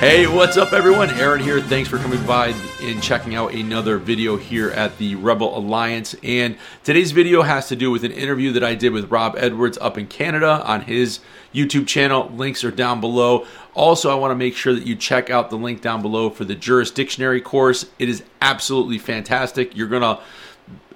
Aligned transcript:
Hey, 0.00 0.26
what's 0.26 0.56
up, 0.56 0.72
everyone? 0.72 1.10
Aaron 1.10 1.42
here. 1.42 1.60
Thanks 1.60 1.90
for 1.90 1.98
coming 1.98 2.24
by 2.24 2.54
and 2.80 3.02
checking 3.02 3.34
out 3.34 3.52
another 3.52 3.98
video 3.98 4.38
here 4.38 4.70
at 4.70 4.96
the 4.96 5.14
Rebel 5.16 5.54
Alliance. 5.58 6.16
And 6.22 6.56
today's 6.82 7.12
video 7.12 7.42
has 7.42 7.68
to 7.68 7.76
do 7.76 7.90
with 7.90 8.02
an 8.02 8.10
interview 8.10 8.50
that 8.52 8.64
I 8.64 8.74
did 8.74 8.94
with 8.94 9.10
Rob 9.10 9.34
Edwards 9.36 9.76
up 9.76 9.98
in 9.98 10.06
Canada 10.06 10.64
on 10.64 10.80
his 10.80 11.20
YouTube 11.52 11.86
channel. 11.86 12.30
Links 12.30 12.64
are 12.64 12.70
down 12.70 13.02
below. 13.02 13.46
Also, 13.74 14.10
I 14.10 14.14
want 14.14 14.30
to 14.30 14.36
make 14.36 14.56
sure 14.56 14.72
that 14.72 14.86
you 14.86 14.96
check 14.96 15.28
out 15.28 15.50
the 15.50 15.58
link 15.58 15.82
down 15.82 16.00
below 16.00 16.30
for 16.30 16.46
the 16.46 16.56
Jurisdictionary 16.56 17.44
course. 17.44 17.84
It 17.98 18.08
is 18.08 18.22
absolutely 18.40 18.96
fantastic. 18.96 19.76
You're 19.76 19.86
going 19.86 20.00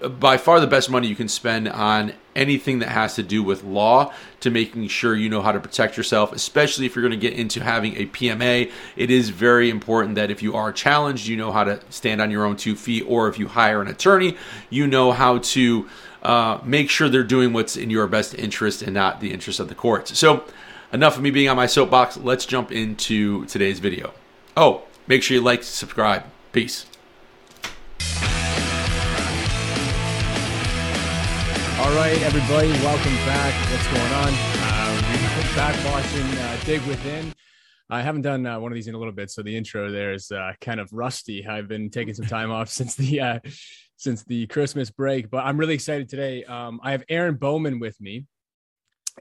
to 0.00 0.08
by 0.08 0.38
far 0.38 0.60
the 0.60 0.66
best 0.66 0.88
money 0.88 1.08
you 1.08 1.16
can 1.16 1.28
spend 1.28 1.68
on 1.68 2.14
anything 2.34 2.80
that 2.80 2.88
has 2.88 3.14
to 3.14 3.22
do 3.22 3.42
with 3.42 3.64
law 3.64 4.12
to 4.40 4.50
making 4.50 4.88
sure 4.88 5.14
you 5.14 5.28
know 5.28 5.40
how 5.40 5.52
to 5.52 5.60
protect 5.60 5.96
yourself, 5.96 6.32
especially 6.32 6.86
if 6.86 6.94
you're 6.94 7.02
going 7.02 7.18
to 7.18 7.30
get 7.30 7.38
into 7.38 7.62
having 7.62 7.96
a 7.96 8.06
PMA. 8.06 8.70
It 8.96 9.10
is 9.10 9.30
very 9.30 9.70
important 9.70 10.16
that 10.16 10.30
if 10.30 10.42
you 10.42 10.54
are 10.54 10.72
challenged, 10.72 11.26
you 11.26 11.36
know 11.36 11.52
how 11.52 11.64
to 11.64 11.80
stand 11.90 12.20
on 12.20 12.30
your 12.30 12.44
own 12.44 12.56
two 12.56 12.76
feet, 12.76 13.04
or 13.06 13.28
if 13.28 13.38
you 13.38 13.48
hire 13.48 13.80
an 13.80 13.88
attorney, 13.88 14.36
you 14.70 14.86
know 14.86 15.12
how 15.12 15.38
to 15.38 15.88
uh, 16.22 16.58
make 16.64 16.90
sure 16.90 17.08
they're 17.08 17.22
doing 17.22 17.52
what's 17.52 17.76
in 17.76 17.90
your 17.90 18.06
best 18.06 18.34
interest 18.34 18.82
and 18.82 18.94
not 18.94 19.20
the 19.20 19.32
interest 19.32 19.60
of 19.60 19.68
the 19.68 19.74
courts. 19.74 20.18
So, 20.18 20.44
enough 20.92 21.16
of 21.16 21.22
me 21.22 21.30
being 21.30 21.48
on 21.48 21.56
my 21.56 21.66
soapbox. 21.66 22.16
Let's 22.16 22.46
jump 22.46 22.72
into 22.72 23.44
today's 23.46 23.78
video. 23.78 24.14
Oh, 24.56 24.84
make 25.06 25.22
sure 25.22 25.36
you 25.36 25.42
like, 25.42 25.62
subscribe. 25.62 26.24
Peace. 26.52 26.86
All 31.84 31.94
right, 31.94 32.18
everybody, 32.22 32.70
welcome 32.82 33.14
back. 33.26 33.70
What's 33.70 33.86
going 33.88 34.12
on? 34.14 34.32
Uh, 34.32 35.02
we're 35.36 35.54
back 35.54 35.84
watching 35.84 36.22
uh, 36.38 36.58
Dig 36.64 36.80
Within. 36.86 37.30
I 37.90 38.00
haven't 38.00 38.22
done 38.22 38.46
uh, 38.46 38.58
one 38.58 38.72
of 38.72 38.74
these 38.74 38.88
in 38.88 38.94
a 38.94 38.98
little 38.98 39.12
bit, 39.12 39.30
so 39.30 39.42
the 39.42 39.54
intro 39.54 39.90
there 39.92 40.14
is 40.14 40.32
uh, 40.32 40.54
kind 40.62 40.80
of 40.80 40.88
rusty. 40.94 41.46
I've 41.46 41.68
been 41.68 41.90
taking 41.90 42.14
some 42.14 42.24
time 42.24 42.50
off 42.50 42.68
since 42.70 42.94
the 42.94 43.20
uh, 43.20 43.38
since 43.98 44.24
the 44.24 44.46
Christmas 44.46 44.90
break, 44.90 45.28
but 45.28 45.44
I'm 45.44 45.58
really 45.58 45.74
excited 45.74 46.08
today. 46.08 46.42
Um, 46.44 46.80
I 46.82 46.92
have 46.92 47.04
Aaron 47.10 47.34
Bowman 47.34 47.80
with 47.80 48.00
me, 48.00 48.24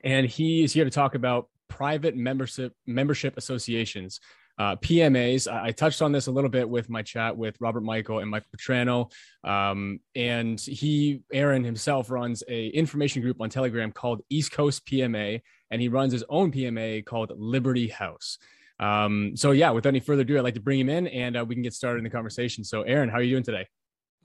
and 0.02 0.26
he 0.26 0.64
is 0.64 0.72
here 0.72 0.86
to 0.86 0.90
talk 0.90 1.16
about 1.16 1.50
private 1.68 2.16
membership 2.16 2.72
membership 2.88 3.36
associations 3.36 4.22
uh, 4.58 4.76
PMAs. 4.78 5.52
I, 5.52 5.68
I, 5.68 5.72
touched 5.72 6.02
on 6.02 6.12
this 6.12 6.28
a 6.28 6.32
little 6.32 6.50
bit 6.50 6.70
with 6.70 6.90
my 6.90 7.02
chat 7.02 7.36
with 7.36 7.56
Robert 7.60 7.82
Michael 7.82 8.20
and 8.20 8.30
Michael 8.30 8.50
Petrano. 8.56 9.12
Um, 9.44 10.00
and 10.16 10.60
he, 10.60 11.22
Aaron 11.32 11.64
himself, 11.64 12.12
runs 12.12 12.44
a 12.48 12.68
information 12.68 13.22
group 13.22 13.42
on 13.42 13.50
Telegram 13.50 13.92
called 13.92 14.22
East 14.30 14.52
Coast 14.52 14.86
PMA, 14.86 15.42
and 15.72 15.82
he 15.82 15.88
runs 15.88 16.14
his 16.14 16.24
own 16.30 16.52
PMA 16.52 17.04
called 17.06 17.32
Liberty 17.36 17.88
House. 17.88 18.38
Um, 18.80 19.36
so 19.36 19.52
yeah, 19.52 19.72
without 19.72 19.90
any 19.90 20.00
further 20.00 20.22
ado, 20.22 20.38
I'd 20.38 20.42
like 20.42 20.56
to 20.56 20.62
bring 20.62 20.80
him 20.80 20.90
in 20.90 21.08
and 21.08 21.38
uh, 21.38 21.46
we 21.46 21.56
can 21.56 21.62
get 21.62 21.74
started 21.74 22.00
in 22.00 22.04
the 22.04 22.10
conversation. 22.10 22.64
So 22.64 22.82
Aaron, 22.84 23.10
how 23.10 23.18
are 23.18 23.22
you 23.22 23.32
doing 23.32 23.44
today? 23.44 23.68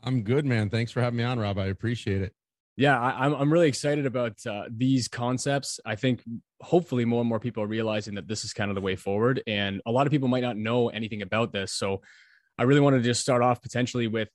I'm 0.03 0.23
good, 0.23 0.45
man. 0.45 0.71
Thanks 0.71 0.93
for 0.93 1.01
having 1.01 1.19
me 1.19 1.25
on, 1.25 1.39
Rob. 1.39 1.59
I 1.59 1.67
appreciate 1.67 2.23
it. 2.23 2.35
Yeah, 2.79 2.99
I, 2.99 3.27
am 3.27 3.35
I'm 3.35 3.53
really 3.53 3.69
excited 3.69 4.07
about 4.07 4.35
uh, 4.47 4.65
these 4.71 5.09
concepts. 5.09 5.81
I 5.85 5.97
think 5.97 6.23
hopefully 6.61 7.05
more 7.05 7.21
and 7.21 7.29
more 7.29 7.41
people 7.41 7.63
are 7.63 7.67
realizing 7.67 8.15
that 8.15 8.29
this 8.29 8.45
is 8.45 8.53
kind 8.53 8.71
of 8.71 8.77
the 8.77 8.81
way 8.81 8.95
forward, 8.95 9.43
and 9.47 9.83
a 9.85 9.91
lot 9.91 10.07
of 10.07 10.13
people 10.13 10.29
might 10.29 10.43
not 10.43 10.57
know 10.57 10.89
anything 10.89 11.23
about 11.23 11.53
this. 11.53 11.73
So, 11.73 12.03
I 12.57 12.63
really 12.63 12.81
wanted 12.81 12.99
to 12.99 13.05
just 13.05 13.21
start 13.21 13.43
off 13.43 13.61
potentially 13.63 14.07
with 14.07 14.29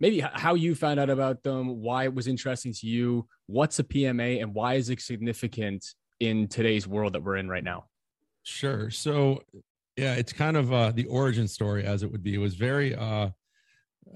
maybe 0.00 0.20
how 0.20 0.54
you 0.54 0.74
found 0.74 1.00
out 1.00 1.10
about 1.10 1.42
them, 1.42 1.80
why 1.80 2.04
it 2.04 2.14
was 2.14 2.28
interesting 2.28 2.72
to 2.74 2.86
you, 2.86 3.26
what's 3.46 3.78
a 3.80 3.84
PMA, 3.84 4.40
and 4.40 4.54
why 4.54 4.74
is 4.74 4.88
it 4.88 5.00
significant 5.00 5.84
in 6.20 6.48
today's 6.48 6.86
world 6.86 7.14
that 7.14 7.22
we're 7.22 7.36
in 7.36 7.48
right 7.48 7.64
now. 7.64 7.84
Sure. 8.42 8.90
So, 8.90 9.42
yeah, 9.96 10.14
it's 10.14 10.32
kind 10.32 10.56
of 10.56 10.72
uh, 10.72 10.92
the 10.92 11.06
origin 11.06 11.48
story, 11.48 11.84
as 11.84 12.02
it 12.02 12.10
would 12.10 12.22
be. 12.22 12.34
It 12.34 12.38
was 12.38 12.54
very. 12.54 12.94
Uh, 12.94 13.30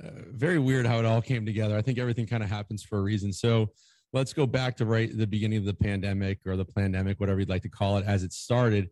uh, 0.00 0.10
very 0.30 0.58
weird 0.58 0.86
how 0.86 0.98
it 0.98 1.04
all 1.04 1.22
came 1.22 1.44
together. 1.44 1.76
I 1.76 1.82
think 1.82 1.98
everything 1.98 2.26
kind 2.26 2.42
of 2.42 2.48
happens 2.48 2.82
for 2.82 2.98
a 2.98 3.02
reason. 3.02 3.32
So 3.32 3.70
let's 4.12 4.32
go 4.32 4.46
back 4.46 4.76
to 4.76 4.86
right 4.86 5.10
the 5.16 5.26
beginning 5.26 5.58
of 5.58 5.64
the 5.64 5.74
pandemic 5.74 6.40
or 6.46 6.56
the 6.56 6.64
pandemic, 6.64 7.20
whatever 7.20 7.40
you'd 7.40 7.48
like 7.48 7.62
to 7.62 7.68
call 7.68 7.98
it, 7.98 8.06
as 8.06 8.22
it 8.22 8.32
started. 8.32 8.90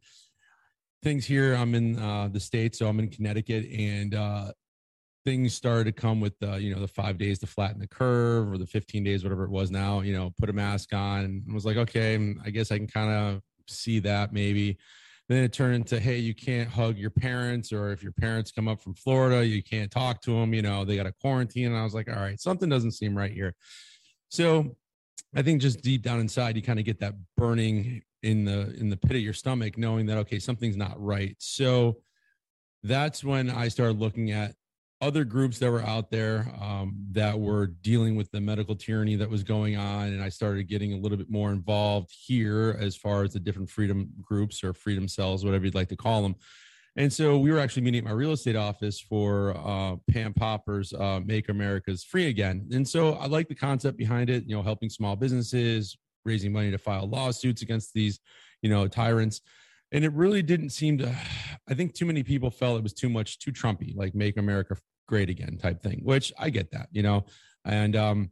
Things 1.02 1.24
here, 1.24 1.54
I'm 1.54 1.74
in 1.74 1.98
uh, 1.98 2.28
the 2.28 2.40
states, 2.40 2.78
so 2.78 2.86
I'm 2.86 2.98
in 2.98 3.08
Connecticut, 3.08 3.66
and 3.70 4.14
uh, 4.14 4.52
things 5.24 5.54
started 5.54 5.84
to 5.84 5.92
come 5.92 6.20
with 6.20 6.38
the 6.40 6.56
you 6.56 6.74
know 6.74 6.80
the 6.80 6.88
five 6.88 7.16
days 7.16 7.38
to 7.38 7.46
flatten 7.46 7.80
the 7.80 7.86
curve 7.86 8.52
or 8.52 8.58
the 8.58 8.66
15 8.66 9.02
days, 9.02 9.22
whatever 9.22 9.44
it 9.44 9.50
was 9.50 9.70
now. 9.70 10.00
You 10.00 10.12
know, 10.12 10.34
put 10.38 10.50
a 10.50 10.52
mask 10.52 10.92
on, 10.92 11.24
and 11.24 11.54
was 11.54 11.64
like, 11.64 11.78
okay, 11.78 12.34
I 12.44 12.50
guess 12.50 12.70
I 12.70 12.76
can 12.76 12.86
kind 12.86 13.10
of 13.10 13.42
see 13.66 13.98
that 14.00 14.32
maybe 14.34 14.78
then 15.30 15.44
it 15.44 15.52
turned 15.52 15.76
into 15.76 16.00
hey 16.00 16.18
you 16.18 16.34
can't 16.34 16.68
hug 16.68 16.98
your 16.98 17.10
parents 17.10 17.72
or 17.72 17.92
if 17.92 18.02
your 18.02 18.12
parents 18.12 18.50
come 18.50 18.66
up 18.66 18.82
from 18.82 18.94
florida 18.94 19.46
you 19.46 19.62
can't 19.62 19.90
talk 19.90 20.20
to 20.20 20.32
them 20.32 20.52
you 20.52 20.60
know 20.60 20.84
they 20.84 20.96
got 20.96 21.06
a 21.06 21.12
quarantine. 21.12 21.66
And 21.66 21.76
i 21.76 21.84
was 21.84 21.94
like 21.94 22.08
all 22.08 22.20
right 22.20 22.38
something 22.40 22.68
doesn't 22.68 22.92
seem 22.92 23.16
right 23.16 23.32
here. 23.32 23.54
So 24.28 24.76
i 25.34 25.42
think 25.42 25.62
just 25.62 25.82
deep 25.82 26.02
down 26.02 26.20
inside 26.20 26.56
you 26.56 26.62
kind 26.62 26.80
of 26.80 26.84
get 26.84 27.00
that 27.00 27.14
burning 27.36 28.02
in 28.22 28.44
the 28.44 28.74
in 28.74 28.90
the 28.90 28.96
pit 28.96 29.12
of 29.12 29.22
your 29.22 29.32
stomach 29.32 29.78
knowing 29.78 30.06
that 30.06 30.18
okay 30.18 30.38
something's 30.38 30.76
not 30.76 31.00
right. 31.00 31.36
So 31.38 31.98
that's 32.82 33.22
when 33.22 33.50
i 33.50 33.68
started 33.68 33.98
looking 33.98 34.30
at 34.30 34.54
other 35.00 35.24
groups 35.24 35.58
that 35.58 35.70
were 35.70 35.82
out 35.82 36.10
there 36.10 36.52
um, 36.60 36.94
that 37.12 37.38
were 37.38 37.68
dealing 37.68 38.16
with 38.16 38.30
the 38.32 38.40
medical 38.40 38.76
tyranny 38.76 39.16
that 39.16 39.28
was 39.28 39.42
going 39.42 39.76
on 39.76 40.08
and 40.08 40.22
i 40.22 40.28
started 40.28 40.68
getting 40.68 40.92
a 40.92 40.96
little 40.96 41.16
bit 41.16 41.30
more 41.30 41.52
involved 41.52 42.10
here 42.10 42.76
as 42.80 42.96
far 42.96 43.22
as 43.22 43.32
the 43.32 43.40
different 43.40 43.70
freedom 43.70 44.10
groups 44.20 44.62
or 44.62 44.74
freedom 44.74 45.08
cells 45.08 45.44
whatever 45.44 45.64
you'd 45.64 45.74
like 45.74 45.88
to 45.88 45.96
call 45.96 46.22
them 46.22 46.34
and 46.96 47.12
so 47.12 47.38
we 47.38 47.52
were 47.52 47.58
actually 47.58 47.82
meeting 47.82 47.98
at 47.98 48.04
my 48.04 48.10
real 48.10 48.32
estate 48.32 48.56
office 48.56 49.00
for 49.00 49.56
uh, 49.56 49.96
pam 50.10 50.34
popper's 50.34 50.92
uh, 50.92 51.20
make 51.24 51.48
americans 51.48 52.04
free 52.04 52.26
again. 52.26 52.68
And 52.72 52.86
so 52.86 53.14
i 53.14 53.26
like 53.26 53.48
the 53.48 53.54
concept 53.54 53.96
behind 53.96 54.28
it 54.28 54.44
you 54.46 54.56
know 54.56 54.62
helping 54.62 54.90
small 54.90 55.16
businesses 55.16 55.96
raising 56.24 56.52
money 56.52 56.70
to 56.70 56.78
file 56.78 57.08
lawsuits 57.08 57.62
against 57.62 57.94
these 57.94 58.20
you 58.62 58.70
know 58.70 58.86
tyrants. 58.88 59.40
And 59.92 60.04
it 60.04 60.12
really 60.12 60.42
didn't 60.42 60.70
seem 60.70 60.98
to 60.98 61.14
i 61.68 61.74
think 61.74 61.94
too 61.94 62.06
many 62.06 62.22
people 62.22 62.50
felt 62.50 62.78
it 62.78 62.82
was 62.82 62.92
too 62.92 63.08
much 63.08 63.38
too 63.38 63.52
trumpy 63.52 63.94
like 63.96 64.14
make 64.14 64.36
america 64.36 64.76
great 65.10 65.28
again 65.28 65.58
type 65.58 65.82
thing, 65.82 66.00
which 66.04 66.32
I 66.38 66.48
get 66.48 66.70
that, 66.70 66.88
you 66.92 67.02
know. 67.02 67.26
And 67.64 67.96
um, 67.96 68.30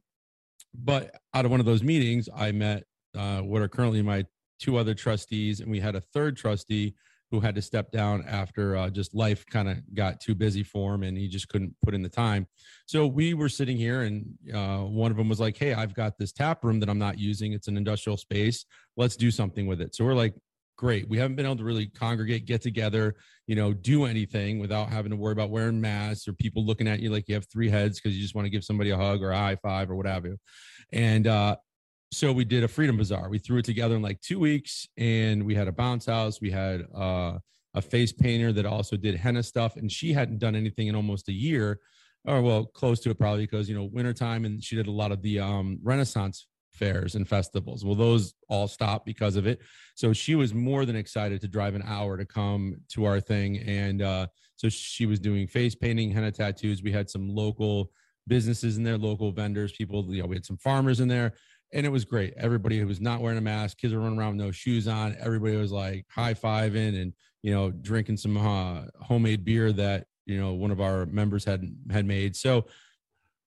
but 0.73 1.15
out 1.35 1.45
of 1.45 1.51
one 1.51 1.61
of 1.61 1.67
those 1.67 1.83
meetings, 1.83 2.29
I 2.35 2.53
met 2.53 2.85
uh, 3.17 3.41
what 3.41 3.61
are 3.61 3.69
currently 3.69 4.01
my 4.01 4.25
two 4.61 4.77
other 4.77 4.95
trustees, 4.95 5.61
and 5.61 5.71
we 5.71 5.81
had 5.81 5.97
a 5.97 6.01
third 6.01 6.37
trustee 6.37 6.95
who 7.31 7.41
had 7.41 7.55
to 7.55 7.61
step 7.61 7.91
down 7.91 8.25
after 8.27 8.77
uh, 8.77 8.89
just 8.89 9.15
life 9.15 9.45
kind 9.47 9.69
of 9.69 9.77
got 9.95 10.19
too 10.19 10.35
busy 10.35 10.63
for 10.63 10.95
him 10.95 11.03
and 11.03 11.19
he 11.19 11.29
just 11.29 11.47
couldn't 11.51 11.75
put 11.85 11.93
in 11.93 12.01
the 12.01 12.09
time. 12.09 12.47
So 12.87 13.07
we 13.07 13.35
were 13.35 13.51
sitting 13.51 13.77
here 13.77 14.03
and 14.03 14.25
uh, 14.55 14.79
one 14.79 15.11
of 15.11 15.19
them 15.19 15.29
was 15.29 15.39
like, 15.39 15.55
Hey, 15.55 15.75
I've 15.75 15.93
got 15.93 16.17
this 16.17 16.33
tap 16.33 16.65
room 16.65 16.81
that 16.81 16.89
I'm 16.89 16.99
not 16.99 17.19
using. 17.19 17.53
It's 17.53 17.69
an 17.69 17.77
industrial 17.77 18.17
space. 18.17 18.65
Let's 18.97 19.15
do 19.15 19.31
something 19.31 19.67
with 19.67 19.83
it. 19.83 19.95
So 19.95 20.07
we're 20.07 20.15
like, 20.15 20.35
great. 20.79 21.09
We 21.09 21.19
haven't 21.19 21.37
been 21.37 21.45
able 21.45 21.57
to 21.57 21.65
really 21.65 21.87
congregate, 21.89 22.47
get 22.47 22.63
together, 22.63 23.17
you 23.47 23.57
know, 23.57 23.75
do 23.75 24.05
anything 24.05 24.61
without 24.61 24.89
having 24.89 25.11
to 25.11 25.17
worry 25.17 25.33
about 25.33 25.51
wearing 25.51 25.81
masks 25.81 26.27
or 26.27 26.33
people 26.33 26.65
looking 26.65 26.89
at 26.89 27.01
you 27.01 27.11
like 27.11 27.29
you 27.29 27.35
have 27.35 27.47
three 27.51 27.69
heads 27.69 28.01
because 28.01 28.17
you 28.17 28.23
just 28.23 28.35
want 28.35 28.47
to 28.47 28.51
give 28.51 28.65
somebody 28.65 28.91
a 28.91 28.97
hug 28.97 29.23
or 29.23 29.33
a 29.33 29.37
high 29.37 29.57
five 29.57 29.91
or 29.91 29.97
whatever. 29.97 30.39
And 30.93 31.27
uh, 31.27 31.57
so 32.13 32.33
we 32.33 32.45
did 32.45 32.65
a 32.65 32.69
freedom 32.69 32.97
bazaar. 32.97 33.29
We 33.29 33.41
threw 33.41 33.59
it 33.59 33.65
together 33.65 33.97
in 33.97 34.03
like 34.03 34.21
two 34.21 34.39
weeks, 34.39 34.89
and 34.97 35.45
we 35.45 35.55
had 35.55 35.69
a 35.69 35.73
bounce 35.73 36.07
house. 36.07 36.41
We 36.41 36.51
had 36.51 36.87
uh, 36.95 37.39
a 37.75 37.83
face 37.83 38.13
painter 38.13 38.53
that 38.53 38.65
also 38.65 38.97
did 38.97 39.17
henna 39.17 39.43
stuff, 39.43 39.77
and 39.77 39.91
she 39.91 40.13
hadn't 40.13 40.39
done 40.39 40.55
anything 40.55 40.87
in 40.87 40.95
almost 40.95 41.29
a 41.29 41.33
year, 41.33 41.81
or 42.25 42.41
well, 42.41 42.67
close 42.67 43.01
to 43.01 43.11
it 43.11 43.19
probably 43.19 43.45
because 43.45 43.69
you 43.69 43.75
know 43.75 43.85
wintertime, 43.93 44.45
and 44.45 44.63
she 44.63 44.77
did 44.77 44.87
a 44.87 44.93
lot 44.93 45.11
of 45.11 45.23
the 45.23 45.41
um, 45.41 45.79
Renaissance 45.83 46.47
fairs 46.79 47.15
and 47.15 47.29
festivals. 47.29 47.85
Well, 47.85 47.95
those 47.95 48.35
all 48.49 48.69
stopped 48.69 49.05
because 49.05 49.37
of 49.37 49.47
it. 49.47 49.61
So 49.95 50.13
she 50.13 50.35
was 50.35 50.55
more 50.55 50.85
than 50.85 50.97
excited 50.97 51.41
to 51.41 51.49
drive 51.49 51.75
an 51.75 51.83
hour 51.85 52.17
to 52.17 52.25
come 52.25 52.77
to 52.91 53.05
our 53.05 53.21
thing. 53.21 53.59
And 53.59 54.03
uh, 54.03 54.27
so 54.57 54.69
she 54.69 55.07
was 55.07 55.21
doing 55.21 55.47
face 55.47 55.75
painting, 55.75 56.11
henna 56.11 56.33
tattoos. 56.33 56.83
We 56.83 56.93
had 56.93 57.11
some 57.11 57.29
local 57.29 57.91
businesses 58.27 58.77
in 58.77 58.85
there, 58.85 58.99
local 58.99 59.33
vendors, 59.33 59.73
people, 59.73 60.05
you 60.15 60.23
know, 60.23 60.29
we 60.29 60.37
had 60.37 60.47
some 60.47 60.59
farmers 60.59 61.01
in 61.01 61.09
there. 61.09 61.33
And 61.73 61.85
it 61.85 61.91
was 61.91 62.05
great. 62.05 62.33
Everybody 62.37 62.79
who 62.79 62.87
was 62.87 63.01
not 63.01 63.21
wearing 63.21 63.39
a 63.39 63.43
mask, 63.43 63.79
kids 63.79 63.93
were 63.93 64.01
running 64.01 64.19
around 64.19 64.37
with 64.37 64.47
no 64.47 64.53
shoes 64.53 64.89
on. 64.89 65.17
Everybody 65.21 65.57
was 65.57 65.73
like 65.73 66.07
high 66.11 66.35
fiving 66.35 67.01
and, 67.01 67.13
you 67.43 67.53
know, 67.53 67.71
drinking 67.71 68.17
some 68.17 68.37
uh, 68.37 68.83
homemade 69.03 69.45
beer 69.45 69.73
that, 69.73 70.07
you 70.25 70.41
know, 70.41 70.55
one 70.55 70.71
of 70.71 70.81
our 70.81 71.07
members 71.07 71.45
had 71.45 71.65
had 71.91 72.07
made. 72.07 72.37
So 72.37 72.67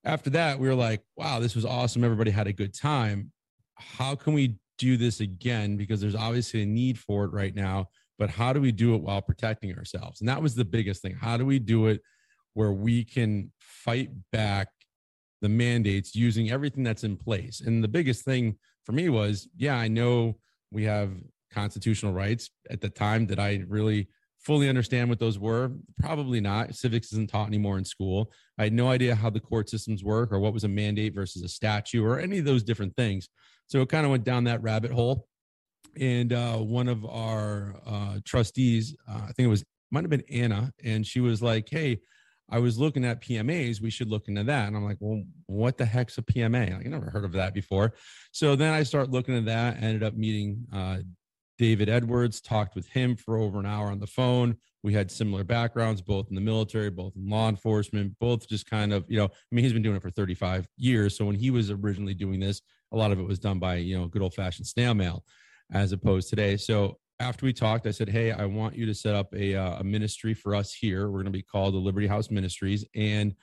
after 0.04 0.30
that, 0.32 0.60
we 0.60 0.68
were 0.68 0.76
like, 0.76 1.02
wow, 1.16 1.40
this 1.40 1.56
was 1.56 1.66
awesome. 1.66 2.04
Everybody 2.04 2.32
had 2.32 2.48
a 2.48 2.54
good 2.54 2.74
time. 2.74 3.32
How 3.76 4.16
can 4.16 4.34
we 4.34 4.58
do 4.78 4.98
this 4.98 5.20
again? 5.20 5.78
Because 5.78 6.02
there's 6.02 6.16
obviously 6.16 6.64
a 6.64 6.66
need 6.66 6.98
for 6.98 7.26
it 7.26 7.32
right 7.32 7.54
now, 7.54 7.88
but 8.18 8.30
how 8.30 8.54
do 8.54 8.62
we 8.62 8.72
do 8.72 8.96
it 8.96 9.02
while 9.02 9.22
protecting 9.22 9.76
ourselves? 9.78 10.22
And 10.22 10.30
that 10.30 10.42
was 10.42 10.56
the 10.56 10.66
biggest 10.66 11.02
thing. 11.02 11.16
How 11.20 11.38
do 11.38 11.46
we 11.46 11.60
do 11.60 11.88
it 11.88 12.02
where 12.54 12.72
we 12.72 13.04
can 13.04 13.52
fight 13.60 14.10
back 14.32 14.70
the 15.42 15.50
mandates 15.50 16.16
using 16.16 16.50
everything 16.52 16.84
that's 16.84 17.04
in 17.04 17.16
place? 17.16 17.62
And 17.62 17.84
the 17.84 17.88
biggest 17.88 18.26
thing 18.26 18.58
for 18.86 18.92
me 18.94 19.10
was, 19.10 19.48
yeah, 19.56 19.76
I 19.76 19.88
know 19.88 20.38
we 20.72 20.84
have 20.86 21.12
constitutional 21.54 22.14
rights 22.14 22.50
at 22.70 22.82
the 22.82 22.90
time 22.90 23.28
that 23.28 23.40
I 23.40 23.64
really 23.68 24.08
fully 24.42 24.70
understand 24.70 25.10
what 25.10 25.20
those 25.20 25.40
were? 25.40 25.72
Probably 26.00 26.42
not. 26.42 26.76
Civics 26.76 27.12
isn't 27.12 27.30
taught 27.30 27.48
anymore 27.48 27.78
in 27.78 27.86
school. 27.86 28.32
I 28.58 28.64
had 28.64 28.74
no 28.74 28.90
idea 28.90 29.16
how 29.16 29.30
the 29.30 29.40
court 29.40 29.70
systems 29.70 30.04
work 30.04 30.32
or 30.32 30.40
what 30.40 30.54
was 30.54 30.64
a 30.64 30.70
mandate 30.70 31.14
versus 31.14 31.44
a 31.44 31.50
statute 31.50 32.04
or 32.04 32.20
any 32.20 32.40
of 32.40 32.46
those 32.46 32.64
different 32.64 32.96
things. 32.96 33.30
So 33.68 33.82
it 33.82 33.90
kind 33.90 34.06
of 34.06 34.12
went 34.12 34.24
down 34.24 34.46
that 34.46 34.62
rabbit 34.62 34.92
hole. 34.92 35.28
And 36.00 36.34
uh, 36.34 36.58
one 36.58 36.88
of 36.88 37.06
our 37.06 37.76
uh, 37.86 38.20
trustees, 38.26 38.96
uh, 39.10 39.22
I 39.24 39.32
think 39.34 39.46
it 39.46 39.48
was, 39.48 39.64
might 39.92 40.04
have 40.04 40.10
been 40.10 40.24
Anna, 40.32 40.72
and 40.84 41.06
she 41.06 41.20
was 41.20 41.42
like, 41.42 41.68
Hey, 41.70 42.00
I 42.52 42.60
was 42.60 42.78
looking 42.78 43.06
at 43.06 43.22
PMAs. 43.22 43.82
We 43.82 43.90
should 43.90 44.10
look 44.10 44.28
into 44.28 44.44
that. 44.44 44.68
And 44.68 44.76
I'm 44.76 44.84
like, 44.84 44.98
well, 45.00 45.24
what 45.46 45.78
the 45.78 45.86
heck's 45.86 46.18
a 46.18 46.22
PMA? 46.22 46.78
I 46.78 46.90
never 46.90 47.10
heard 47.10 47.24
of 47.24 47.32
that 47.32 47.54
before. 47.54 47.94
So 48.34 48.58
then 48.58 48.74
I 48.74 48.84
start 48.84 49.10
looking 49.10 49.38
at 49.38 49.46
that. 49.46 49.82
Ended 49.82 50.04
up 50.04 50.16
meeting 50.16 50.66
uh, 50.74 50.98
David 51.62 51.90
Edwards, 51.90 52.42
talked 52.42 52.74
with 52.74 52.88
him 52.88 53.16
for 53.16 53.38
over 53.38 53.60
an 53.60 53.68
hour 53.68 53.92
on 53.92 54.00
the 54.00 54.08
phone. 54.08 54.58
We 54.82 54.94
had 54.94 55.12
similar 55.12 55.44
backgrounds, 55.44 56.02
both 56.02 56.28
in 56.30 56.34
the 56.34 56.42
military, 56.42 56.90
both 56.90 57.14
in 57.16 57.30
law 57.30 57.50
enforcement, 57.50 58.18
both 58.20 58.50
just 58.50 58.68
kind 58.68 58.92
of, 58.92 59.06
you 59.08 59.20
know, 59.20 59.26
I 59.26 59.30
mean, 59.52 59.64
he's 59.64 59.72
been 59.72 59.84
doing 59.84 59.96
it 59.96 60.02
for 60.02 60.10
35 60.10 60.68
years. 60.78 61.16
So 61.16 61.24
when 61.24 61.36
he 61.36 61.52
was 61.52 61.70
originally 61.70 62.16
doing 62.16 62.40
this, 62.40 62.64
a 62.92 62.98
lot 62.98 63.12
of 63.12 63.20
it 63.20 63.28
was 63.28 63.38
done 63.38 63.60
by, 63.60 63.76
you 63.76 63.96
know, 63.96 64.08
good 64.08 64.24
old 64.24 64.34
fashioned 64.34 64.66
snail 64.66 64.96
mail 64.96 65.24
as 65.72 65.92
opposed 65.92 66.32
today. 66.32 66.58
So 66.58 66.98
after 67.20 67.46
we 67.46 67.54
talked, 67.54 67.86
I 67.86 67.92
said, 67.92 68.10
Hey, 68.10 68.32
I 68.32 68.46
want 68.46 68.76
you 68.76 68.88
to 68.88 68.96
set 68.96 69.14
up 69.14 69.32
a, 69.36 69.54
uh, 69.54 69.82
a 69.82 69.84
ministry 69.84 70.34
for 70.34 70.56
us 70.56 70.74
here. 70.74 71.12
We're 71.12 71.22
going 71.22 71.26
to 71.26 71.32
be 71.32 71.44
called 71.44 71.76
the 71.76 71.78
Liberty 71.78 72.08
House 72.08 72.32
Ministries. 72.32 72.86
And 72.96 73.36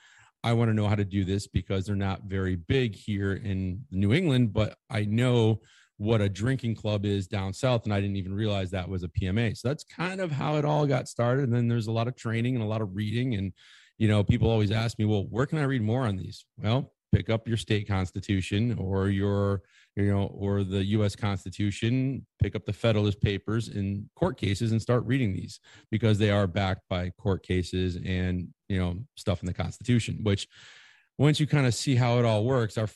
I 0.43 0.51
want 0.51 0.69
to 0.69 0.73
know 0.73 0.89
how 0.89 0.95
to 0.95 1.05
do 1.05 1.23
this 1.23 1.47
because 1.47 1.85
they're 1.85 1.95
not 1.95 2.23
very 2.23 2.57
big 2.57 2.95
here 2.95 3.35
in 3.35 3.85
New 3.91 4.11
England, 4.11 4.51
but 4.51 4.75
I 4.89 5.05
know 5.05 5.61
what 5.99 6.21
a 6.21 6.29
drinking 6.29 6.73
club 6.73 7.05
is 7.05 7.27
down 7.27 7.53
south 7.53 7.83
and 7.83 7.93
i 7.93 8.01
didn't 8.01 8.15
even 8.15 8.33
realize 8.33 8.71
that 8.71 8.89
was 8.89 9.03
a 9.03 9.07
pma 9.09 9.55
so 9.55 9.67
that's 9.67 9.83
kind 9.83 10.19
of 10.19 10.31
how 10.31 10.55
it 10.55 10.65
all 10.65 10.87
got 10.87 11.07
started 11.07 11.43
and 11.43 11.53
then 11.53 11.67
there's 11.67 11.87
a 11.87 11.91
lot 11.91 12.07
of 12.07 12.15
training 12.15 12.55
and 12.55 12.63
a 12.63 12.67
lot 12.67 12.81
of 12.81 12.95
reading 12.95 13.35
and 13.35 13.53
you 13.97 14.07
know 14.07 14.23
people 14.23 14.49
always 14.49 14.71
ask 14.71 14.97
me 14.97 15.05
well 15.05 15.25
where 15.29 15.45
can 15.45 15.59
i 15.59 15.63
read 15.63 15.81
more 15.81 16.05
on 16.07 16.17
these? 16.17 16.45
Well 16.57 16.91
pick 17.11 17.29
up 17.29 17.47
your 17.47 17.57
state 17.57 17.87
constitution 17.87 18.75
or 18.79 19.09
your 19.09 19.61
you 19.95 20.11
know 20.11 20.27
or 20.33 20.63
the 20.63 20.83
us 20.83 21.15
constitution 21.15 22.25
pick 22.41 22.55
up 22.55 22.65
the 22.65 22.73
federalist 22.73 23.19
papers 23.21 23.69
in 23.69 24.09
court 24.15 24.37
cases 24.37 24.71
and 24.71 24.81
start 24.81 25.05
reading 25.05 25.33
these 25.33 25.59
because 25.91 26.17
they 26.17 26.29
are 26.29 26.47
backed 26.47 26.83
by 26.89 27.09
court 27.19 27.43
cases 27.43 27.97
and 28.05 28.47
you 28.67 28.79
know 28.79 28.95
stuff 29.15 29.41
in 29.41 29.47
the 29.47 29.53
constitution 29.53 30.19
which 30.23 30.47
once 31.17 31.39
you 31.39 31.47
kind 31.47 31.65
of 31.65 31.73
see 31.73 31.95
how 31.95 32.19
it 32.19 32.25
all 32.25 32.45
works 32.45 32.77
our 32.77 32.87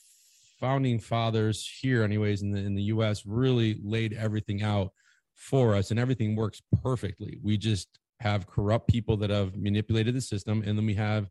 founding 0.59 1.00
fathers 1.00 1.69
here, 1.81 2.03
anyways, 2.03 2.41
in 2.41 2.51
the 2.51 2.59
in 2.59 2.75
the 2.75 2.83
U.S., 2.83 3.25
really 3.25 3.79
laid 3.83 4.13
everything 4.13 4.63
out 4.63 4.91
for 5.35 5.75
us, 5.75 5.91
and 5.91 6.00
everything 6.00 6.35
works 6.35 6.61
perfectly. 6.81 7.39
We 7.44 7.57
just 7.57 7.88
have 8.19 8.47
corrupt 8.47 8.88
people 8.88 9.17
that 9.17 9.29
have 9.29 9.55
manipulated 9.55 10.15
the 10.15 10.21
system, 10.21 10.63
and 10.65 10.77
then 10.77 10.85
we 10.85 10.95
have 10.95 11.29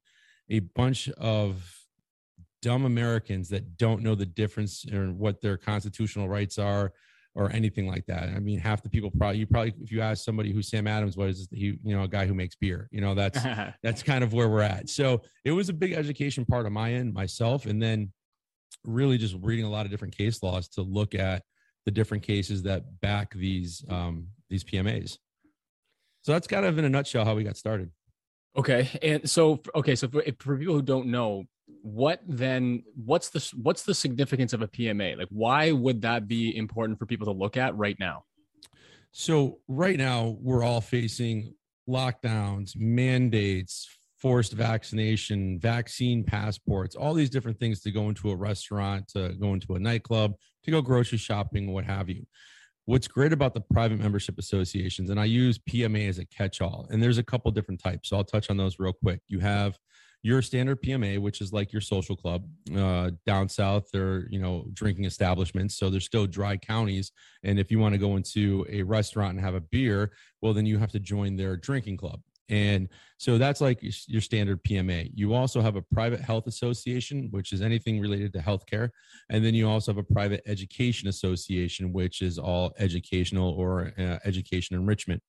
a 0.51 0.61
bunch 0.61 1.09
of 1.11 1.79
dumb 2.61 2.85
Americans 2.85 3.49
that 3.49 3.77
don't 3.77 4.03
know 4.03 4.15
the 4.15 4.27
difference 4.27 4.87
or 4.93 5.07
what 5.07 5.41
their 5.41 5.57
constitutional 5.57 6.29
rights 6.29 6.59
are 6.59 6.93
or 7.35 7.51
anything 7.53 7.89
like 7.89 8.05
that. 8.07 8.29
I 8.29 8.39
mean, 8.39 8.59
half 8.59 8.83
the 8.83 8.91
people 8.91 9.11
probably 9.11 9.39
you 9.39 9.47
probably 9.47 9.75
if 9.83 9.91
you 9.91 10.01
ask 10.01 10.25
somebody 10.25 10.53
who 10.53 10.63
Sam 10.63 10.87
Adams, 10.87 11.17
was, 11.17 11.49
he? 11.51 11.79
You 11.83 11.97
know, 11.97 12.03
a 12.03 12.09
guy 12.09 12.27
who 12.27 12.35
makes 12.35 12.55
beer. 12.55 12.89
You 12.93 13.01
know, 13.01 13.15
that's 13.15 13.43
that's 13.83 14.03
kind 14.03 14.23
of 14.23 14.33
where 14.33 14.49
we're 14.49 14.61
at. 14.61 14.89
So 14.89 15.23
it 15.45 15.53
was 15.53 15.69
a 15.69 15.73
big 15.73 15.93
education 15.93 16.45
part 16.45 16.67
of 16.67 16.73
my 16.73 16.93
end 16.93 17.15
myself, 17.15 17.67
and 17.67 17.83
then 17.83 18.13
really 18.85 19.19
just 19.19 19.37
reading 19.41 19.65
a 19.65 19.71
lot 19.71 19.85
of 19.85 19.91
different 19.91 20.17
case 20.17 20.43
laws 20.43 20.69
to 20.69 20.83
look 20.83 21.15
at 21.15 21.43
the 21.85 21.91
different 21.91 22.23
cases 22.23 22.63
that 22.63 23.01
back 23.01 23.35
these 23.35 23.85
um, 23.89 24.29
these 24.49 24.65
PMAs. 24.65 25.19
So 26.23 26.33
that's 26.33 26.47
kind 26.47 26.65
of 26.65 26.79
in 26.79 26.85
a 26.85 26.89
nutshell 26.89 27.25
how 27.25 27.35
we 27.35 27.45
got 27.45 27.57
started. 27.57 27.91
Okay, 28.57 28.89
and 29.03 29.29
so 29.29 29.61
okay, 29.75 29.95
so 29.95 30.09
for, 30.09 30.23
for 30.39 30.59
people 30.59 30.75
who 30.75 30.83
don't 30.83 31.07
know, 31.07 31.45
what 31.83 32.21
then? 32.27 32.83
What's 32.95 33.31
the 33.31 33.53
what's 33.61 33.83
the 33.83 33.95
significance 33.95 34.53
of 34.53 34.63
a 34.63 34.69
PMA? 34.69 35.17
Like, 35.17 35.29
why 35.31 35.73
would 35.73 36.03
that 36.03 36.29
be 36.29 36.57
important 36.57 36.99
for 36.99 37.07
people 37.07 37.27
to 37.27 37.33
look 37.33 37.57
at 37.57 37.77
right 37.77 37.97
now? 37.99 38.25
So 39.13 39.59
right 39.69 39.99
now 39.99 40.37
we're 40.41 40.65
all 40.65 40.81
facing 40.81 41.55
lockdowns, 41.89 42.77
mandates, 42.77 43.89
forced 44.23 44.53
vaccination, 44.53 45.59
vaccine 45.59 46.23
passports, 46.23 46.95
all 46.95 47.13
these 47.13 47.29
different 47.29 47.59
things 47.59 47.81
to 47.81 47.91
go 47.91 48.09
into 48.09 48.31
a 48.31 48.37
restaurant, 48.37 49.09
to 49.09 49.35
go 49.41 49.53
into 49.53 49.75
a 49.75 49.81
nightclub, 49.81 50.35
to 50.63 50.71
go 50.71 50.81
grocery 50.81 51.19
shopping, 51.19 51.73
what 51.73 51.85
have 51.85 52.09
you. 52.09 52.25
What's 52.85 53.09
great 53.09 53.33
about 53.33 53.53
the 53.53 53.61
private 53.61 53.99
membership 53.99 54.39
associations, 54.39 55.11
and 55.11 55.19
I 55.19 55.25
use 55.25 55.59
PMA 55.59 56.09
as 56.09 56.19
a 56.19 56.25
catch 56.25 56.61
all, 56.61 56.87
and 56.91 57.03
there's 57.03 57.19
a 57.19 57.23
couple 57.23 57.51
different 57.51 57.83
types. 57.83 58.09
So 58.09 58.17
I'll 58.17 58.25
touch 58.25 58.49
on 58.49 58.57
those 58.57 58.79
real 58.79 58.93
quick. 58.93 59.21
You 59.27 59.41
have 59.41 59.77
your 60.23 60.41
standard 60.41 60.81
PMA, 60.81 61.19
which 61.19 61.41
is 61.41 61.53
like 61.53 61.73
your 61.73 61.81
social 61.81 62.15
club. 62.15 62.45
Uh, 62.77 63.11
down 63.27 63.49
south, 63.49 63.89
they're 63.93 64.29
you 64.31 64.41
know 64.41 64.67
drinking 64.73 65.05
establishments, 65.05 65.77
so 65.77 65.91
there's 65.91 66.07
still 66.07 66.27
dry 66.27 66.57
counties. 66.57 67.11
And 67.43 67.59
if 67.59 67.71
you 67.73 67.81
want 67.81 67.95
to 67.95 67.99
go 67.99 68.17
into 68.17 68.65
a 68.69 68.83
restaurant 68.83 69.35
and 69.35 69.45
have 69.45 69.57
a 69.57 69.61
beer, 69.61 70.13
well, 70.41 70.55
then 70.55 70.67
you 70.67 70.79
have 70.79 70.93
to 70.93 71.01
join 71.01 71.37
their 71.37 71.57
drinking 71.57 71.97
club. 71.97 72.21
And 72.49 72.89
so 73.19 73.39
that's 73.39 73.61
like 73.61 73.79
your 74.09 74.21
standard 74.21 74.63
PMA. 74.65 75.11
You 75.15 75.35
also 75.35 75.61
have 75.61 75.77
a 75.77 75.83
private 75.83 76.21
health 76.21 76.47
association, 76.47 77.29
which 77.31 77.53
is 77.53 77.63
anything 77.63 78.01
related 78.01 78.33
to 78.35 78.41
healthcare. 78.41 78.91
And 79.31 79.45
then 79.45 79.55
you 79.55 79.69
also 79.69 79.93
have 79.93 79.99
a 79.99 80.13
private 80.13 80.43
education 80.47 81.09
association, 81.09 81.93
which 81.93 82.21
is 82.21 82.39
all 82.39 82.73
educational 82.79 83.51
or 83.53 83.93
uh, 83.99 84.19
education 84.25 84.77
enrichment. 84.77 85.23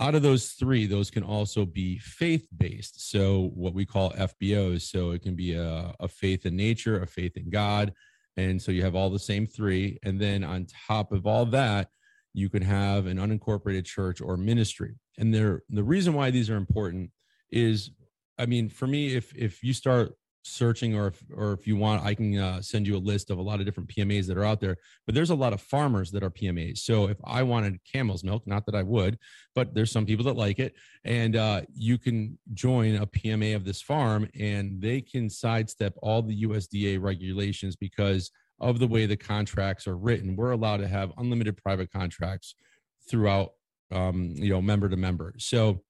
Out 0.00 0.14
of 0.14 0.22
those 0.22 0.50
three, 0.50 0.86
those 0.86 1.10
can 1.10 1.24
also 1.24 1.64
be 1.64 1.98
faith 1.98 2.46
based. 2.56 3.10
So, 3.10 3.50
what 3.54 3.74
we 3.74 3.84
call 3.84 4.12
FBOs. 4.12 4.82
So, 4.82 5.10
it 5.10 5.22
can 5.22 5.34
be 5.34 5.54
a, 5.54 5.92
a 5.98 6.06
faith 6.06 6.46
in 6.46 6.54
nature, 6.54 7.02
a 7.02 7.06
faith 7.06 7.36
in 7.36 7.50
God. 7.50 7.92
And 8.36 8.62
so, 8.62 8.70
you 8.70 8.82
have 8.82 8.94
all 8.94 9.10
the 9.10 9.18
same 9.18 9.44
three. 9.44 9.98
And 10.04 10.20
then 10.20 10.44
on 10.44 10.66
top 10.86 11.10
of 11.10 11.26
all 11.26 11.46
that, 11.46 11.88
you 12.34 12.48
can 12.48 12.62
have 12.62 13.06
an 13.06 13.18
unincorporated 13.18 13.84
church 13.84 14.20
or 14.20 14.36
ministry. 14.36 14.94
And 15.18 15.34
there, 15.34 15.62
the 15.68 15.82
reason 15.82 16.14
why 16.14 16.30
these 16.30 16.50
are 16.50 16.56
important 16.56 17.10
is, 17.50 17.90
I 18.38 18.46
mean, 18.46 18.68
for 18.68 18.86
me, 18.86 19.16
if 19.16 19.34
if 19.34 19.62
you 19.62 19.72
start 19.72 20.14
searching 20.48 20.94
or 20.94 21.08
if, 21.08 21.22
or 21.34 21.52
if 21.52 21.66
you 21.66 21.76
want 21.76 22.02
i 22.04 22.14
can 22.14 22.36
uh, 22.38 22.60
send 22.62 22.86
you 22.86 22.96
a 22.96 22.98
list 22.98 23.30
of 23.30 23.38
a 23.38 23.42
lot 23.42 23.60
of 23.60 23.66
different 23.66 23.88
pmas 23.88 24.26
that 24.26 24.38
are 24.38 24.44
out 24.44 24.60
there 24.60 24.76
but 25.04 25.14
there's 25.14 25.30
a 25.30 25.34
lot 25.34 25.52
of 25.52 25.60
farmers 25.60 26.10
that 26.10 26.22
are 26.22 26.30
pmas 26.30 26.78
so 26.78 27.08
if 27.08 27.18
i 27.24 27.42
wanted 27.42 27.78
camel's 27.84 28.24
milk 28.24 28.42
not 28.46 28.64
that 28.64 28.74
i 28.74 28.82
would 28.82 29.18
but 29.54 29.74
there's 29.74 29.90
some 29.90 30.06
people 30.06 30.24
that 30.24 30.36
like 30.36 30.58
it 30.58 30.74
and 31.04 31.36
uh, 31.36 31.60
you 31.74 31.98
can 31.98 32.38
join 32.54 32.96
a 32.96 33.06
pma 33.06 33.54
of 33.54 33.64
this 33.64 33.82
farm 33.82 34.28
and 34.38 34.80
they 34.80 35.00
can 35.00 35.28
sidestep 35.28 35.92
all 36.02 36.22
the 36.22 36.44
usda 36.44 37.00
regulations 37.00 37.76
because 37.76 38.30
of 38.60 38.78
the 38.78 38.88
way 38.88 39.06
the 39.06 39.16
contracts 39.16 39.86
are 39.86 39.96
written. 39.96 40.36
We're 40.36 40.50
allowed 40.50 40.78
to 40.78 40.88
have 40.88 41.12
unlimited 41.16 41.56
private 41.56 41.92
contracts 41.92 42.54
throughout, 43.08 43.52
um, 43.92 44.34
you 44.36 44.50
know, 44.50 44.60
member 44.60 44.88
to 44.88 44.96
member. 44.96 45.34
So 45.38 45.82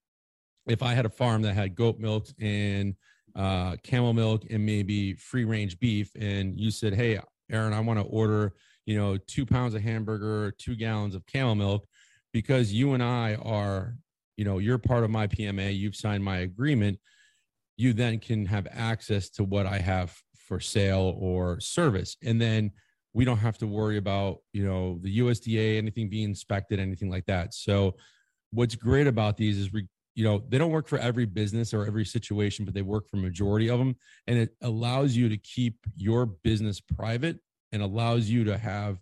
if 0.67 0.83
I 0.83 0.93
had 0.93 1.05
a 1.05 1.09
farm 1.09 1.41
that 1.43 1.53
had 1.53 1.75
goat 1.75 1.99
milk 1.99 2.27
and 2.39 2.95
uh, 3.35 3.75
camel 3.83 4.13
milk 4.13 4.45
and 4.49 4.65
maybe 4.65 5.13
free 5.13 5.45
range 5.45 5.79
beef, 5.79 6.11
and 6.19 6.59
you 6.59 6.71
said, 6.71 6.93
"Hey, 6.93 7.19
Aaron, 7.51 7.73
I 7.73 7.79
want 7.79 7.99
to 7.99 8.05
order, 8.05 8.53
you 8.85 8.97
know, 8.97 9.17
two 9.17 9.45
pounds 9.45 9.73
of 9.73 9.81
hamburger, 9.81 10.53
two 10.57 10.75
gallons 10.75 11.15
of 11.15 11.25
camel 11.25 11.55
milk," 11.55 11.87
because 12.33 12.71
you 12.71 12.93
and 12.93 13.01
I 13.01 13.35
are, 13.35 13.95
you 14.37 14.45
know, 14.45 14.59
you're 14.59 14.77
part 14.77 15.03
of 15.03 15.09
my 15.09 15.27
PMA. 15.27 15.75
You've 15.75 15.95
signed 15.95 16.23
my 16.23 16.39
agreement. 16.39 16.99
You 17.77 17.93
then 17.93 18.19
can 18.19 18.45
have 18.45 18.67
access 18.71 19.29
to 19.31 19.43
what 19.43 19.65
I 19.65 19.79
have 19.79 20.15
for 20.49 20.59
sale 20.59 21.15
or 21.19 21.59
service. 21.59 22.17
And 22.23 22.41
then 22.41 22.71
we 23.13 23.23
don't 23.23 23.37
have 23.37 23.57
to 23.59 23.67
worry 23.67 23.97
about, 23.97 24.39
you 24.51 24.65
know, 24.65 24.99
the 25.01 25.19
USDA, 25.19 25.77
anything 25.77 26.09
being 26.09 26.25
inspected, 26.25 26.79
anything 26.79 27.09
like 27.09 27.25
that. 27.27 27.53
So 27.53 27.95
what's 28.51 28.75
great 28.75 29.07
about 29.07 29.37
these 29.37 29.59
is 29.59 29.71
we, 29.71 29.87
you 30.15 30.23
know, 30.23 30.43
they 30.49 30.57
don't 30.57 30.71
work 30.71 30.87
for 30.87 30.97
every 30.97 31.25
business 31.25 31.71
or 31.73 31.85
every 31.85 32.03
situation, 32.03 32.65
but 32.65 32.73
they 32.73 32.81
work 32.81 33.07
for 33.07 33.17
majority 33.17 33.69
of 33.69 33.77
them. 33.77 33.95
And 34.25 34.39
it 34.39 34.55
allows 34.63 35.15
you 35.15 35.29
to 35.29 35.37
keep 35.37 35.75
your 35.95 36.25
business 36.25 36.81
private 36.81 37.37
and 37.71 37.83
allows 37.83 38.27
you 38.27 38.43
to 38.45 38.57
have 38.57 38.97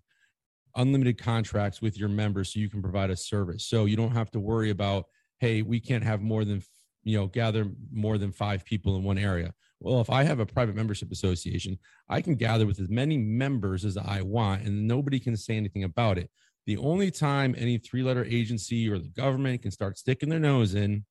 unlimited 0.75 1.17
contracts 1.17 1.81
with 1.81 1.97
your 1.97 2.09
members 2.09 2.53
so 2.53 2.59
you 2.59 2.69
can 2.69 2.81
provide 2.81 3.09
a 3.09 3.15
service. 3.15 3.65
So 3.65 3.85
you 3.85 3.95
don't 3.95 4.11
have 4.11 4.31
to 4.31 4.39
worry 4.39 4.69
about, 4.69 5.05
hey, 5.39 5.61
we 5.61 5.79
can't 5.79 6.03
have 6.03 6.21
more 6.21 6.43
than, 6.43 6.61
you 7.03 7.17
know, 7.17 7.27
gather 7.27 7.71
more 7.91 8.17
than 8.17 8.33
five 8.33 8.65
people 8.65 8.97
in 8.97 9.03
one 9.03 9.17
area 9.17 9.53
well, 9.79 10.01
if 10.01 10.09
I 10.09 10.23
have 10.23 10.39
a 10.39 10.45
private 10.45 10.75
membership 10.75 11.11
association, 11.11 11.77
I 12.09 12.21
can 12.21 12.35
gather 12.35 12.65
with 12.65 12.79
as 12.79 12.89
many 12.89 13.17
members 13.17 13.85
as 13.85 13.97
I 13.97 14.21
want 14.21 14.63
and 14.63 14.87
nobody 14.87 15.19
can 15.19 15.37
say 15.37 15.55
anything 15.55 15.83
about 15.83 16.17
it. 16.17 16.29
The 16.65 16.77
only 16.77 17.11
time 17.11 17.55
any 17.57 17.77
three 17.77 18.03
letter 18.03 18.25
agency 18.25 18.89
or 18.89 18.97
the 18.97 19.09
government 19.09 19.61
can 19.61 19.71
start 19.71 19.97
sticking 19.97 20.29
their 20.29 20.39
nose 20.39 20.75
in 20.75 21.05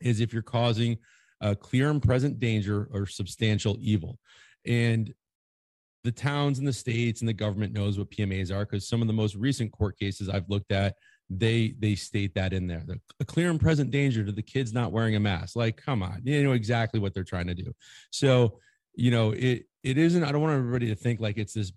is 0.00 0.20
if 0.20 0.32
you're 0.32 0.42
causing 0.42 0.98
a 1.40 1.56
clear 1.56 1.90
and 1.90 2.02
present 2.02 2.38
danger 2.38 2.88
or 2.92 3.06
substantial 3.06 3.76
evil. 3.80 4.18
And 4.66 5.12
the 6.04 6.12
towns 6.12 6.58
and 6.58 6.66
the 6.66 6.72
states 6.72 7.20
and 7.20 7.28
the 7.28 7.34
government 7.34 7.72
knows 7.72 7.98
what 7.98 8.10
PMAs 8.10 8.54
are 8.54 8.64
because 8.64 8.88
some 8.88 9.00
of 9.00 9.06
the 9.06 9.14
most 9.14 9.36
recent 9.36 9.72
court 9.72 9.98
cases 9.98 10.28
I've 10.28 10.48
looked 10.48 10.72
at, 10.72 10.96
they 11.30 11.74
they 11.78 11.94
state 11.94 12.34
that 12.34 12.52
in 12.52 12.66
there. 12.66 12.82
The, 12.84 13.00
a 13.20 13.24
clear 13.24 13.50
and 13.50 13.60
present 13.60 13.90
danger 13.92 14.24
to 14.24 14.32
the 14.32 14.42
kids 14.42 14.72
not 14.72 14.92
wearing 14.92 15.14
a 15.14 15.20
mask. 15.20 15.54
Like, 15.54 15.76
come 15.76 16.02
on, 16.02 16.20
you 16.24 16.42
know 16.42 16.52
exactly 16.52 16.98
what 16.98 17.14
they're 17.14 17.24
trying 17.24 17.46
to 17.46 17.54
do. 17.54 17.72
So, 18.10 18.58
you 18.94 19.12
know, 19.12 19.30
it 19.30 19.64
it 19.84 19.96
isn't. 19.96 20.24
I 20.24 20.32
don't 20.32 20.42
want 20.42 20.54
everybody 20.58 20.88
to 20.88 20.96
think 20.96 21.20
like 21.20 21.38
it's 21.38 21.54
this, 21.54 21.72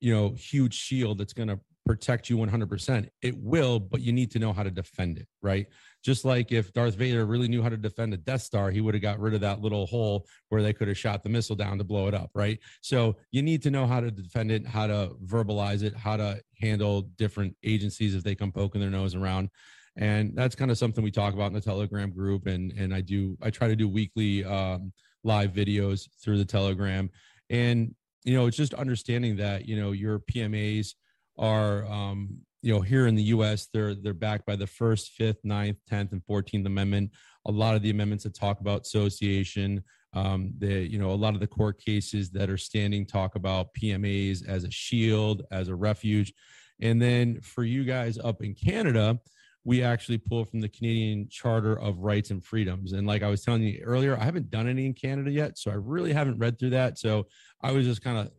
you 0.00 0.14
know, 0.14 0.30
huge 0.30 0.74
shield 0.74 1.18
that's 1.18 1.32
going 1.32 1.48
to 1.48 1.58
protect 1.84 2.30
you 2.30 2.36
100%. 2.38 3.08
It 3.22 3.36
will, 3.36 3.78
but 3.78 4.00
you 4.00 4.12
need 4.12 4.30
to 4.32 4.38
know 4.38 4.52
how 4.52 4.62
to 4.62 4.70
defend 4.70 5.18
it, 5.18 5.28
right? 5.42 5.66
Just 6.02 6.24
like 6.24 6.50
if 6.50 6.72
Darth 6.72 6.94
Vader 6.94 7.26
really 7.26 7.48
knew 7.48 7.62
how 7.62 7.68
to 7.68 7.76
defend 7.76 8.14
a 8.14 8.16
Death 8.16 8.42
Star, 8.42 8.70
he 8.70 8.80
would 8.80 8.94
have 8.94 9.02
got 9.02 9.20
rid 9.20 9.34
of 9.34 9.40
that 9.42 9.60
little 9.60 9.86
hole 9.86 10.26
where 10.48 10.62
they 10.62 10.72
could 10.72 10.88
have 10.88 10.96
shot 10.96 11.22
the 11.22 11.28
missile 11.28 11.56
down 11.56 11.78
to 11.78 11.84
blow 11.84 12.08
it 12.08 12.14
up, 12.14 12.30
right? 12.34 12.58
So 12.80 13.16
you 13.32 13.42
need 13.42 13.62
to 13.62 13.70
know 13.70 13.86
how 13.86 14.00
to 14.00 14.10
defend 14.10 14.50
it, 14.50 14.66
how 14.66 14.86
to 14.86 15.12
verbalize 15.24 15.82
it, 15.82 15.94
how 15.94 16.16
to 16.16 16.40
handle 16.58 17.02
different 17.16 17.54
agencies 17.62 18.14
if 18.14 18.24
they 18.24 18.34
come 18.34 18.52
poking 18.52 18.80
their 18.80 18.90
nose 18.90 19.14
around. 19.14 19.50
And 19.96 20.34
that's 20.34 20.54
kind 20.54 20.70
of 20.70 20.78
something 20.78 21.04
we 21.04 21.10
talk 21.10 21.34
about 21.34 21.48
in 21.48 21.52
the 21.52 21.60
Telegram 21.60 22.10
group. 22.10 22.46
And 22.46 22.72
and 22.72 22.92
I 22.92 23.00
do 23.00 23.36
I 23.40 23.50
try 23.50 23.68
to 23.68 23.76
do 23.76 23.88
weekly 23.88 24.44
um, 24.44 24.92
live 25.22 25.52
videos 25.52 26.08
through 26.22 26.38
the 26.38 26.44
Telegram. 26.44 27.10
And 27.48 27.94
you 28.24 28.34
know, 28.34 28.46
it's 28.46 28.56
just 28.56 28.74
understanding 28.74 29.36
that 29.36 29.68
you 29.68 29.80
know 29.80 29.92
your 29.92 30.18
PMAs 30.18 30.94
are 31.38 31.84
um, 31.86 32.38
you 32.64 32.72
know, 32.72 32.80
here 32.80 33.06
in 33.06 33.14
the 33.14 33.22
U.S., 33.24 33.68
they're 33.74 33.94
they're 33.94 34.14
backed 34.14 34.46
by 34.46 34.56
the 34.56 34.66
First, 34.66 35.10
Fifth, 35.10 35.36
Ninth, 35.44 35.76
Tenth, 35.86 36.12
and 36.12 36.24
Fourteenth 36.24 36.66
Amendment. 36.66 37.10
A 37.46 37.52
lot 37.52 37.76
of 37.76 37.82
the 37.82 37.90
amendments 37.90 38.24
that 38.24 38.34
talk 38.34 38.60
about 38.60 38.82
association, 38.82 39.84
um, 40.14 40.54
the 40.58 40.72
you 40.90 40.98
know, 40.98 41.10
a 41.10 41.12
lot 41.12 41.34
of 41.34 41.40
the 41.40 41.46
court 41.46 41.78
cases 41.78 42.30
that 42.30 42.48
are 42.48 42.56
standing 42.56 43.04
talk 43.04 43.34
about 43.34 43.74
PMAs 43.74 44.48
as 44.48 44.64
a 44.64 44.70
shield, 44.70 45.42
as 45.50 45.68
a 45.68 45.74
refuge, 45.74 46.32
and 46.80 47.02
then 47.02 47.38
for 47.42 47.64
you 47.64 47.84
guys 47.84 48.16
up 48.16 48.42
in 48.42 48.54
Canada, 48.54 49.18
we 49.64 49.82
actually 49.82 50.18
pull 50.18 50.46
from 50.46 50.60
the 50.60 50.68
Canadian 50.70 51.28
Charter 51.30 51.78
of 51.78 51.98
Rights 51.98 52.30
and 52.30 52.42
Freedoms. 52.42 52.94
And 52.94 53.06
like 53.06 53.22
I 53.22 53.28
was 53.28 53.42
telling 53.42 53.62
you 53.62 53.82
earlier, 53.84 54.16
I 54.18 54.24
haven't 54.24 54.50
done 54.50 54.68
any 54.68 54.86
in 54.86 54.94
Canada 54.94 55.30
yet, 55.30 55.58
so 55.58 55.70
I 55.70 55.74
really 55.74 56.14
haven't 56.14 56.38
read 56.38 56.58
through 56.58 56.70
that. 56.70 56.98
So 56.98 57.26
I 57.62 57.72
was 57.72 57.84
just 57.84 58.02
kind 58.02 58.16
of 58.16 58.30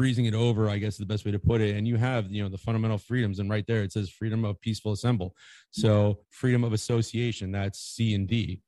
breezing 0.00 0.24
it 0.24 0.34
over, 0.34 0.70
I 0.70 0.78
guess 0.78 0.94
is 0.94 0.98
the 0.98 1.04
best 1.04 1.26
way 1.26 1.30
to 1.30 1.38
put 1.38 1.60
it. 1.60 1.76
And 1.76 1.86
you 1.86 1.96
have, 1.96 2.30
you 2.30 2.42
know, 2.42 2.48
the 2.48 2.56
fundamental 2.56 2.96
freedoms, 2.96 3.38
and 3.38 3.50
right 3.50 3.66
there 3.66 3.82
it 3.82 3.92
says 3.92 4.08
freedom 4.08 4.46
of 4.46 4.58
peaceful 4.58 4.92
assemble. 4.92 5.36
So 5.72 6.20
freedom 6.30 6.64
of 6.64 6.72
association, 6.72 7.52
that's 7.52 7.78
C 7.78 8.14
and 8.14 8.26
D 8.26 8.62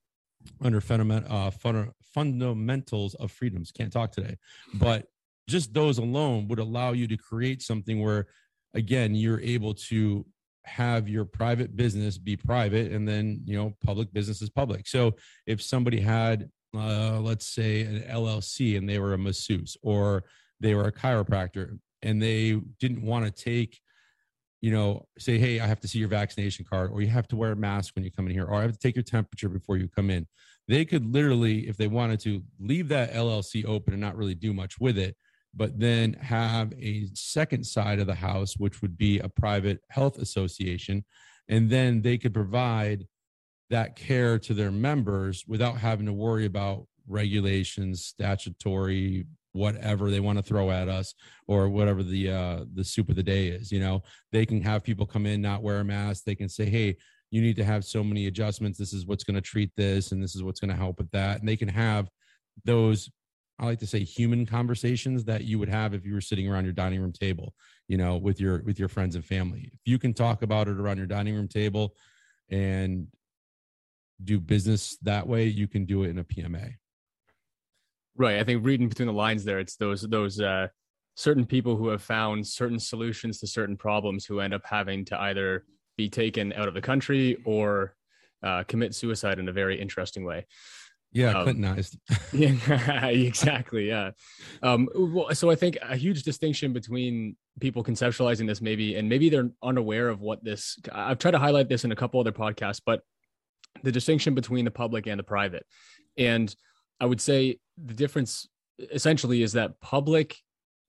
under 0.61 0.83
fundament, 0.83 1.25
uh, 1.31 1.51
fun, 1.51 1.91
fundamentals 2.03 3.15
of 3.15 3.33
freedoms. 3.33 3.73
Can't 3.73 3.91
talk 3.91 4.13
today, 4.13 4.37
but 4.75 5.07
just 5.49 5.73
those 5.73 5.97
alone 5.97 6.49
would 6.49 6.59
allow 6.59 6.93
you 6.93 7.09
to 7.09 7.17
create 7.17 7.63
something 7.63 8.03
where, 8.03 8.27
again, 8.75 9.15
you're 9.15 9.41
able 9.41 9.73
to 9.73 10.27
have 10.65 11.09
your 11.09 11.25
private 11.25 11.75
business 11.75 12.19
be 12.19 12.37
private 12.37 12.93
and 12.93 13.09
then 13.09 13.41
you 13.47 13.57
know 13.57 13.75
public 13.85 14.13
business 14.13 14.41
is 14.41 14.49
public 14.49 14.87
so 14.87 15.13
if 15.45 15.61
somebody 15.61 15.99
had 15.99 16.49
uh, 16.77 17.19
let's 17.19 17.47
say 17.47 17.81
an 17.81 18.01
llc 18.03 18.79
and 18.79 18.89
they 18.89 19.01
were 19.01 19.15
a 19.15 19.19
masseuse 19.19 19.77
or 19.83 20.23
they 20.63 20.75
were 20.75 20.85
a 20.85 20.93
chiropractor 20.93 21.79
and 22.03 22.23
they 22.23 22.59
didn't 22.81 23.03
want 23.03 23.25
to 23.25 23.31
take 23.31 23.81
you 24.61 24.71
know 24.71 25.05
say 25.19 25.37
hey 25.39 25.61
i 25.61 25.67
have 25.67 25.81
to 25.81 25.89
see 25.89 25.99
your 25.99 26.09
vaccination 26.09 26.65
card 26.65 26.91
or 26.93 27.03
you 27.03 27.09
have 27.09 27.29
to 27.29 27.37
wear 27.37 27.53
a 27.53 27.57
mask 27.57 27.95
when 27.95 28.05
you 28.05 28.11
come 28.11 28.27
in 28.27 28.33
here 28.33 28.45
or 28.45 28.55
i 28.55 28.63
have 28.63 28.73
to 28.73 28.79
take 28.79 28.97
your 28.97 29.03
temperature 29.03 29.49
before 29.49 29.77
you 29.77 29.89
come 29.89 30.09
in. 30.09 30.27
They 30.69 30.85
could 30.85 31.05
literally 31.05 31.69
if 31.69 31.77
they 31.77 31.89
wanted 31.89 32.21
to 32.21 32.43
leave 32.61 32.89
that 32.89 33.13
llc 33.13 33.67
open 33.67 33.93
and 33.93 34.01
not 34.01 34.17
really 34.17 34.37
do 34.37 34.55
much 34.55 34.79
with 34.81 34.97
it 34.97 35.17
but 35.55 35.79
then 35.79 36.15
have 36.15 36.73
a 36.75 37.09
second 37.13 37.65
side 37.65 37.99
of 37.99 38.07
the 38.07 38.15
house 38.15 38.55
which 38.57 38.81
would 38.81 38.97
be 38.97 39.19
a 39.19 39.29
private 39.29 39.81
health 39.91 40.19
association 40.19 41.05
and 41.49 41.69
then 41.69 42.01
they 42.01 42.17
could 42.17 42.33
provide 42.33 43.07
that 43.71 43.97
care 43.97 44.39
to 44.39 44.55
their 44.55 44.71
members 44.71 45.45
without 45.49 45.79
having 45.79 46.07
to 46.07 46.13
worry 46.13 46.47
about 46.47 46.87
regulations 47.09 48.05
statutory 48.05 49.27
whatever 49.53 50.11
they 50.11 50.21
want 50.21 50.39
to 50.39 50.43
throw 50.43 50.71
at 50.71 50.89
us 50.89 51.15
or 51.47 51.69
whatever 51.69 52.03
the 52.03 52.31
uh 52.31 52.65
the 52.75 52.85
soup 52.85 53.09
of 53.09 53.17
the 53.17 53.23
day 53.23 53.49
is 53.49 53.71
you 53.71 53.81
know? 53.81 54.03
They 54.31 54.47
can 54.47 54.61
have 54.63 54.85
people 54.85 55.07
come 55.07 55.27
in 55.27 55.41
not 55.41 55.63
wear 55.63 55.81
a 55.81 55.85
mask. 55.85 56.25
They 56.25 56.35
can 56.35 56.49
say 56.49 56.67
hey 56.67 56.97
you 57.31 57.41
need 57.41 57.57
to 57.57 57.65
have 57.65 57.85
so 57.85 58.05
many 58.05 58.27
adjustments. 58.27 58.79
This 58.79 58.93
is 58.93 59.07
what's 59.07 59.25
going 59.25 59.37
to 59.37 59.41
treat 59.41 59.71
this 59.75 60.13
and 60.13 60.23
this 60.23 60.35
is 60.35 60.43
what's 60.43 60.61
going 60.61 60.71
to 60.71 60.77
help 60.77 60.99
with 60.99 61.11
that. 61.13 61.41
And 61.41 61.49
they 61.49 61.57
can 61.57 61.69
have 61.69 62.11
those 62.65 63.11
i 63.59 63.65
like 63.65 63.79
to 63.79 63.87
say 63.87 64.03
human 64.03 64.45
conversations 64.45 65.25
that 65.25 65.45
you 65.45 65.59
would 65.59 65.69
have 65.69 65.95
if 65.95 66.05
you 66.05 66.15
were 66.15 66.21
sitting 66.21 66.49
around 66.51 66.65
your 66.65 66.73
dining 66.73 67.01
room 67.01 67.13
table 67.13 67.55
you 67.89 67.97
know 67.97 68.17
with 68.17 68.41
your 68.41 68.63
with 68.63 68.79
your 68.79 68.89
friends 68.89 69.15
and 69.15 69.25
family. 69.25 69.71
If 69.73 69.81
you 69.85 69.99
can 69.99 70.15
talk 70.15 70.43
about 70.43 70.69
it 70.69 70.79
around 70.79 70.97
your 70.97 71.07
dining 71.07 71.35
room 71.35 71.49
table 71.49 71.95
and 72.51 73.07
do 74.25 74.41
business 74.41 74.97
that 75.03 75.27
way 75.27 75.47
you 75.47 75.69
can 75.69 75.85
do 75.85 76.05
it 76.05 76.11
in 76.11 76.19
a 76.19 76.25
pma 76.25 76.73
Right. 78.17 78.39
I 78.39 78.45
think 78.45 78.65
reading 78.65 78.89
between 78.89 79.07
the 79.07 79.13
lines 79.13 79.45
there, 79.45 79.59
it's 79.59 79.77
those 79.77 80.03
those 80.03 80.41
uh, 80.41 80.69
certain 81.15 81.47
people 81.47 81.77
who 81.77 81.89
have 81.89 82.03
found 82.03 82.47
certain 82.47 82.79
solutions 82.79 83.39
to 83.41 83.47
certain 83.47 83.77
problems 83.77 84.25
who 84.25 84.41
end 84.41 84.55
up 84.55 84.63
having 84.65 85.05
to 85.07 85.21
either 85.21 85.65
be 85.97 86.09
taken 86.09 86.53
out 86.55 86.69
of 86.69 86.75
the 86.75 86.81
country 86.81 87.39
or 87.45 87.95
uh, 88.43 88.65
commit 88.65 88.95
suicide 88.95 89.39
in 89.39 89.49
a 89.49 89.53
very 89.53 89.81
interesting 89.81 90.25
way. 90.25 90.47
Yeah, 91.13 91.39
um, 91.39 91.45
Clintonized. 91.45 91.99
yeah, 92.33 93.07
exactly. 93.07 93.89
Yeah. 93.89 94.13
Um, 94.63 94.89
well, 94.95 95.35
so 95.35 95.51
I 95.51 95.55
think 95.55 95.77
a 95.83 95.97
huge 95.97 96.23
distinction 96.23 96.73
between 96.73 97.37
people 97.61 97.85
conceptualizing 97.85 98.47
this, 98.47 98.63
maybe, 98.63 98.97
and 98.97 99.09
maybe 99.09 99.29
they're 99.29 99.51
unaware 99.63 100.09
of 100.09 100.21
what 100.21 100.43
this. 100.43 100.79
I've 100.91 101.19
tried 101.19 101.33
to 101.33 101.39
highlight 101.39 101.69
this 101.69 101.85
in 101.85 101.93
a 101.93 101.97
couple 101.97 102.19
other 102.19 102.33
podcasts, 102.33 102.81
but 102.85 103.03
the 103.83 103.93
distinction 103.93 104.35
between 104.35 104.65
the 104.65 104.71
public 104.71 105.07
and 105.07 105.19
the 105.19 105.25
private, 105.25 105.67
and 106.17 106.55
I 106.99 107.07
would 107.07 107.21
say 107.21 107.59
the 107.85 107.95
difference 107.95 108.49
essentially 108.93 109.43
is 109.43 109.53
that 109.53 109.81
public 109.81 110.37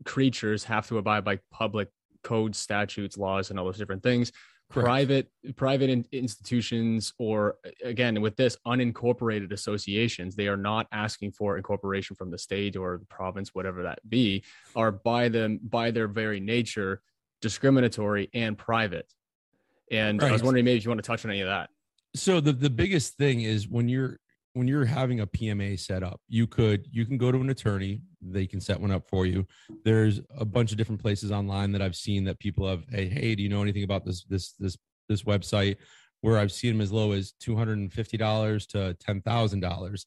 creatures 0.05 0.63
have 0.63 0.87
to 0.87 0.97
abide 0.97 1.23
by 1.23 1.39
public 1.51 1.89
codes, 2.23 2.57
statutes, 2.57 3.17
laws, 3.17 3.49
and 3.49 3.59
all 3.59 3.65
those 3.65 3.77
different 3.77 4.03
things. 4.03 4.31
Correct. 4.71 4.85
Private 4.85 5.31
private 5.55 5.89
in, 5.89 6.05
institutions, 6.11 7.13
or 7.19 7.57
again 7.83 8.19
with 8.21 8.35
this 8.37 8.57
unincorporated 8.65 9.51
associations, 9.51 10.35
they 10.35 10.47
are 10.47 10.57
not 10.57 10.87
asking 10.91 11.33
for 11.33 11.57
incorporation 11.57 12.15
from 12.15 12.31
the 12.31 12.37
state 12.37 12.75
or 12.75 12.97
the 12.97 13.05
province, 13.05 13.53
whatever 13.53 13.83
that 13.83 13.99
be, 14.09 14.43
are 14.75 14.91
by 14.91 15.29
them 15.29 15.59
by 15.61 15.91
their 15.91 16.07
very 16.07 16.39
nature 16.39 17.01
discriminatory 17.41 18.29
and 18.33 18.57
private. 18.57 19.05
And 19.91 20.21
right. 20.21 20.29
I 20.29 20.31
was 20.31 20.41
wondering 20.41 20.65
maybe 20.65 20.77
if 20.77 20.85
you 20.85 20.89
want 20.89 21.03
to 21.03 21.07
touch 21.07 21.23
on 21.23 21.29
any 21.29 21.41
of 21.41 21.47
that. 21.47 21.69
So 22.15 22.39
the 22.39 22.53
the 22.53 22.69
biggest 22.69 23.15
thing 23.15 23.41
is 23.41 23.67
when 23.67 23.89
you're 23.89 24.17
when 24.53 24.67
you're 24.67 24.85
having 24.85 25.19
a 25.19 25.27
PMA 25.27 25.79
set 25.79 26.03
up, 26.03 26.21
you 26.27 26.47
could 26.47 26.87
you 26.91 27.05
can 27.05 27.17
go 27.17 27.31
to 27.31 27.39
an 27.39 27.49
attorney, 27.49 28.01
they 28.21 28.45
can 28.45 28.61
set 28.61 28.79
one 28.79 28.91
up 28.91 29.07
for 29.09 29.25
you. 29.25 29.45
There's 29.83 30.21
a 30.37 30.45
bunch 30.45 30.71
of 30.71 30.77
different 30.77 31.01
places 31.01 31.31
online 31.31 31.71
that 31.71 31.81
I've 31.81 31.95
seen 31.95 32.23
that 32.25 32.39
people 32.39 32.67
have, 32.67 32.83
hey, 32.89 33.09
hey, 33.09 33.35
do 33.35 33.43
you 33.43 33.49
know 33.49 33.61
anything 33.61 33.83
about 33.83 34.05
this 34.05 34.23
this 34.25 34.53
this 34.59 34.77
this 35.09 35.23
website? 35.23 35.77
Where 36.21 36.37
I've 36.37 36.51
seen 36.51 36.73
them 36.73 36.81
as 36.81 36.91
low 36.91 37.11
as 37.11 37.33
two 37.39 37.55
hundred 37.55 37.79
and 37.79 37.91
fifty 37.91 38.17
dollars 38.17 38.65
to 38.67 38.93
ten 38.95 39.21
thousand 39.21 39.61
dollars. 39.61 40.05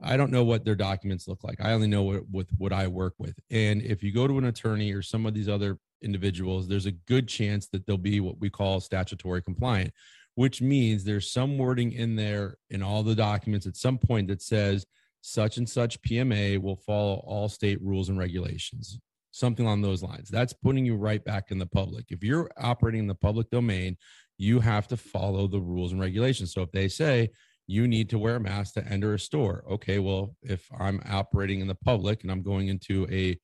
I 0.00 0.16
don't 0.16 0.30
know 0.30 0.44
what 0.44 0.64
their 0.64 0.76
documents 0.76 1.26
look 1.26 1.42
like. 1.42 1.60
I 1.60 1.72
only 1.72 1.88
know 1.88 2.04
what 2.04 2.22
with 2.30 2.50
what 2.56 2.72
I 2.72 2.86
work 2.86 3.14
with. 3.18 3.34
And 3.50 3.82
if 3.82 4.02
you 4.02 4.12
go 4.12 4.28
to 4.28 4.38
an 4.38 4.44
attorney 4.44 4.92
or 4.92 5.02
some 5.02 5.26
of 5.26 5.34
these 5.34 5.48
other 5.48 5.78
individuals, 6.02 6.68
there's 6.68 6.86
a 6.86 6.92
good 6.92 7.26
chance 7.26 7.66
that 7.68 7.84
they'll 7.84 7.98
be 7.98 8.20
what 8.20 8.38
we 8.38 8.48
call 8.48 8.78
statutory 8.78 9.42
compliant, 9.42 9.92
which 10.38 10.62
means 10.62 11.02
there's 11.02 11.32
some 11.32 11.58
wording 11.58 11.90
in 11.90 12.14
there 12.14 12.58
in 12.70 12.80
all 12.80 13.02
the 13.02 13.16
documents 13.16 13.66
at 13.66 13.74
some 13.74 13.98
point 13.98 14.28
that 14.28 14.40
says 14.40 14.86
such 15.20 15.56
and 15.56 15.68
such 15.68 16.00
PMA 16.02 16.62
will 16.62 16.76
follow 16.76 17.14
all 17.26 17.48
state 17.48 17.82
rules 17.82 18.08
and 18.08 18.16
regulations, 18.16 19.00
something 19.32 19.66
along 19.66 19.82
those 19.82 20.00
lines. 20.00 20.28
That's 20.28 20.52
putting 20.52 20.86
you 20.86 20.94
right 20.94 21.24
back 21.24 21.50
in 21.50 21.58
the 21.58 21.66
public. 21.66 22.04
If 22.10 22.22
you're 22.22 22.48
operating 22.56 23.00
in 23.00 23.06
the 23.08 23.16
public 23.16 23.50
domain, 23.50 23.96
you 24.36 24.60
have 24.60 24.86
to 24.86 24.96
follow 24.96 25.48
the 25.48 25.60
rules 25.60 25.90
and 25.90 26.00
regulations. 26.00 26.52
So 26.52 26.62
if 26.62 26.70
they 26.70 26.86
say 26.86 27.30
you 27.66 27.88
need 27.88 28.08
to 28.10 28.18
wear 28.20 28.36
a 28.36 28.40
mask 28.40 28.74
to 28.74 28.86
enter 28.86 29.14
a 29.14 29.18
store, 29.18 29.64
okay, 29.68 29.98
well, 29.98 30.36
if 30.42 30.68
I'm 30.78 31.02
operating 31.10 31.58
in 31.58 31.66
the 31.66 31.74
public 31.74 32.22
and 32.22 32.30
I'm 32.30 32.42
going 32.42 32.68
into 32.68 33.08
a 33.10 33.40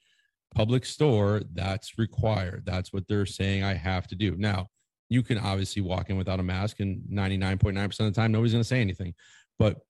public 0.54 0.84
store, 0.84 1.42
that's 1.54 1.98
required. 1.98 2.62
That's 2.64 2.92
what 2.92 3.08
they're 3.08 3.26
saying 3.26 3.64
I 3.64 3.74
have 3.74 4.06
to 4.06 4.14
do. 4.14 4.36
Now, 4.38 4.68
you 5.08 5.23
can 5.23 5.38
obviously 5.38 5.82
walk 5.82 6.11
in 6.11 6.16
without 6.16 6.40
a 6.40 6.42
mask 6.42 6.80
and 6.80 7.02
99.9% 7.11 7.84
of 7.84 7.96
the 7.96 8.11
time 8.11 8.32
nobody's 8.32 8.52
going 8.52 8.62
to 8.62 8.68
say 8.68 8.80
anything. 8.80 9.14
But 9.58 9.80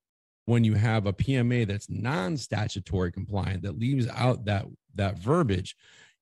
when 0.47 0.62
you 0.62 0.75
have 0.75 1.06
a 1.06 1.12
pma 1.12 1.66
that's 1.66 1.88
non-statutory 1.88 3.11
compliant 3.11 3.62
that 3.62 3.78
leaves 3.78 4.06
out 4.14 4.44
that 4.44 4.66
that 4.94 5.18
verbiage 5.18 5.75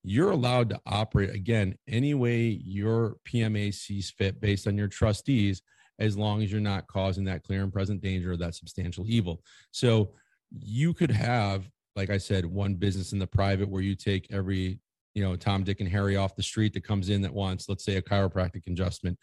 you're 0.04 0.30
allowed 0.30 0.68
to 0.70 0.80
operate 0.86 1.30
again 1.30 1.76
any 1.88 2.14
way 2.14 2.60
your 2.64 3.16
pma 3.24 3.74
sees 3.74 4.10
fit 4.10 4.40
based 4.40 4.68
on 4.68 4.76
your 4.76 4.86
trustees 4.86 5.62
as 5.98 6.16
long 6.16 6.42
as 6.42 6.50
you're 6.50 6.60
not 6.60 6.86
causing 6.88 7.24
that 7.24 7.44
clear 7.44 7.62
and 7.62 7.72
present 7.72 8.00
danger 8.00 8.32
or 8.32 8.36
that 8.36 8.54
substantial 8.54 9.04
evil. 9.06 9.42
So 9.70 10.12
you 10.50 10.92
could 10.92 11.10
have 11.10 11.68
like 11.96 12.10
i 12.10 12.18
said 12.18 12.44
one 12.44 12.74
business 12.74 13.12
in 13.12 13.18
the 13.18 13.26
private 13.26 13.68
where 13.68 13.80
you 13.80 13.94
take 13.94 14.26
every 14.30 14.78
you 15.14 15.22
know 15.22 15.36
Tom, 15.36 15.64
Dick, 15.64 15.80
and 15.80 15.88
Harry 15.88 16.16
off 16.16 16.36
the 16.36 16.42
street 16.42 16.72
that 16.74 16.84
comes 16.84 17.08
in 17.08 17.22
that 17.22 17.32
wants, 17.34 17.68
let's 17.68 17.84
say, 17.84 17.96
a 17.96 18.02
chiropractic 18.02 18.66
adjustment, 18.66 19.18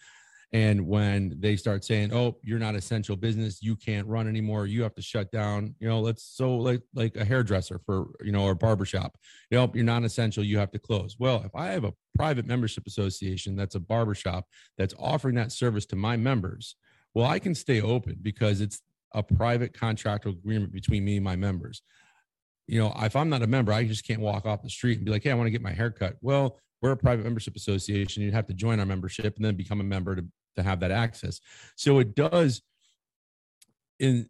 And 0.51 0.88
when 0.88 1.36
they 1.39 1.55
start 1.55 1.86
saying, 1.86 2.12
"Oh, 2.12 2.38
you're 2.41 2.58
not 2.58 2.74
essential 2.74 3.15
business, 3.15 3.62
you 3.62 3.75
can't 3.75 4.08
run 4.08 4.27
anymore, 4.27 4.65
you 4.65 4.81
have 4.81 4.96
to 4.96 5.01
shut 5.01 5.31
down," 5.31 5.75
you 5.79 5.88
know, 5.88 6.00
let's 6.01 6.24
so 6.24 6.55
like 6.58 6.81
like 6.96 7.15
a 7.17 7.24
hairdresser 7.24 7.79
for 7.86 8.08
you 8.24 8.31
know 8.31 8.43
or 8.46 8.55
barbershop, 8.55 9.15
you 9.51 9.58
know, 9.60 9.72
you're 9.75 9.84
not 9.84 10.03
essential, 10.03 10.43
you 10.43 10.58
have 10.58 10.72
to 10.72 10.79
close. 10.79 11.17
Well, 11.19 11.43
if 11.46 11.53
I 11.55 11.67
have 11.67 11.84
a 11.84 11.93
private 12.15 12.48
membership 12.48 12.88
association 12.88 13.55
that's 13.55 13.75
a 13.75 13.79
barbershop 13.79 14.46
that's 14.77 14.96
offering 14.98 15.36
that 15.36 15.51
service 15.51 15.86
to 15.88 15.96
my 15.96 16.17
members, 16.17 16.75
well, 17.13 17.27
I 17.27 17.38
can 17.39 17.53
stay 17.53 17.81
open 17.81 18.17
because 18.22 18.60
it's 18.60 18.81
a 19.13 19.22
private 19.24 19.74
contractual 19.74 20.34
agreement 20.34 20.72
between 20.72 21.05
me 21.05 21.17
and 21.17 21.24
my 21.24 21.36
members. 21.36 21.81
You 22.69 22.79
know, 22.79 22.93
if 23.01 23.15
I'm 23.15 23.29
not 23.29 23.41
a 23.41 23.47
member, 23.47 23.73
I 23.73 23.83
just 23.85 24.05
can't 24.05 24.21
walk 24.21 24.45
off 24.45 24.61
the 24.61 24.69
street 24.69 24.97
and 24.97 25.05
be 25.05 25.11
like, 25.11 25.23
"Hey, 25.23 25.31
I 25.31 25.33
want 25.33 25.47
to 25.47 25.51
get 25.51 25.61
my 25.61 25.73
hair 25.73 25.89
cut." 25.89 26.17
Well, 26.21 26.59
we're 26.81 26.91
a 26.91 26.97
private 26.97 27.23
membership 27.23 27.55
association. 27.55 28.23
You'd 28.23 28.33
have 28.33 28.47
to 28.47 28.53
join 28.53 28.79
our 28.79 28.85
membership 28.85 29.35
and 29.35 29.43
then 29.45 29.55
become 29.55 29.81
a 29.81 29.83
member 29.83 30.15
to 30.15 30.25
to 30.55 30.63
have 30.63 30.79
that 30.81 30.91
access. 30.91 31.39
So 31.75 31.99
it 31.99 32.15
does 32.15 32.61
in 33.99 34.29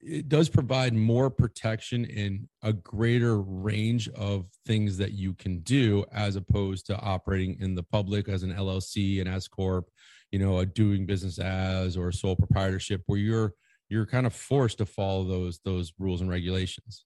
it 0.00 0.28
does 0.28 0.48
provide 0.48 0.94
more 0.94 1.30
protection 1.30 2.04
in 2.04 2.48
a 2.62 2.72
greater 2.72 3.40
range 3.40 4.08
of 4.10 4.46
things 4.66 4.96
that 4.98 5.12
you 5.12 5.32
can 5.34 5.60
do 5.60 6.04
as 6.12 6.34
opposed 6.34 6.86
to 6.86 6.98
operating 6.98 7.56
in 7.60 7.76
the 7.76 7.84
public 7.84 8.28
as 8.28 8.42
an 8.42 8.52
LLC, 8.52 9.20
an 9.20 9.28
S 9.28 9.46
corp, 9.46 9.88
you 10.32 10.40
know, 10.40 10.58
a 10.58 10.66
doing 10.66 11.06
business 11.06 11.38
as 11.38 11.96
or 11.96 12.10
sole 12.10 12.34
proprietorship 12.36 13.02
where 13.06 13.18
you're 13.18 13.54
you're 13.88 14.06
kind 14.06 14.26
of 14.26 14.34
forced 14.34 14.78
to 14.78 14.86
follow 14.86 15.24
those 15.24 15.60
those 15.64 15.92
rules 15.98 16.20
and 16.20 16.30
regulations. 16.30 17.04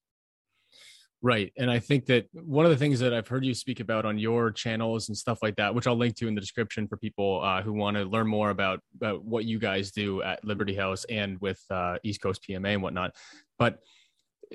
Right. 1.26 1.52
And 1.58 1.68
I 1.68 1.80
think 1.80 2.06
that 2.06 2.28
one 2.32 2.66
of 2.66 2.70
the 2.70 2.76
things 2.76 3.00
that 3.00 3.12
I've 3.12 3.26
heard 3.26 3.44
you 3.44 3.52
speak 3.52 3.80
about 3.80 4.04
on 4.04 4.16
your 4.16 4.52
channels 4.52 5.08
and 5.08 5.18
stuff 5.18 5.40
like 5.42 5.56
that, 5.56 5.74
which 5.74 5.88
I'll 5.88 5.96
link 5.96 6.14
to 6.18 6.28
in 6.28 6.36
the 6.36 6.40
description 6.40 6.86
for 6.86 6.96
people 6.96 7.42
uh, 7.42 7.62
who 7.62 7.72
want 7.72 7.96
to 7.96 8.04
learn 8.04 8.28
more 8.28 8.50
about, 8.50 8.78
about 8.94 9.24
what 9.24 9.44
you 9.44 9.58
guys 9.58 9.90
do 9.90 10.22
at 10.22 10.44
Liberty 10.44 10.72
House 10.72 11.04
and 11.06 11.36
with 11.40 11.60
uh, 11.68 11.96
East 12.04 12.20
Coast 12.20 12.44
PMA 12.48 12.74
and 12.74 12.82
whatnot. 12.84 13.16
But 13.58 13.80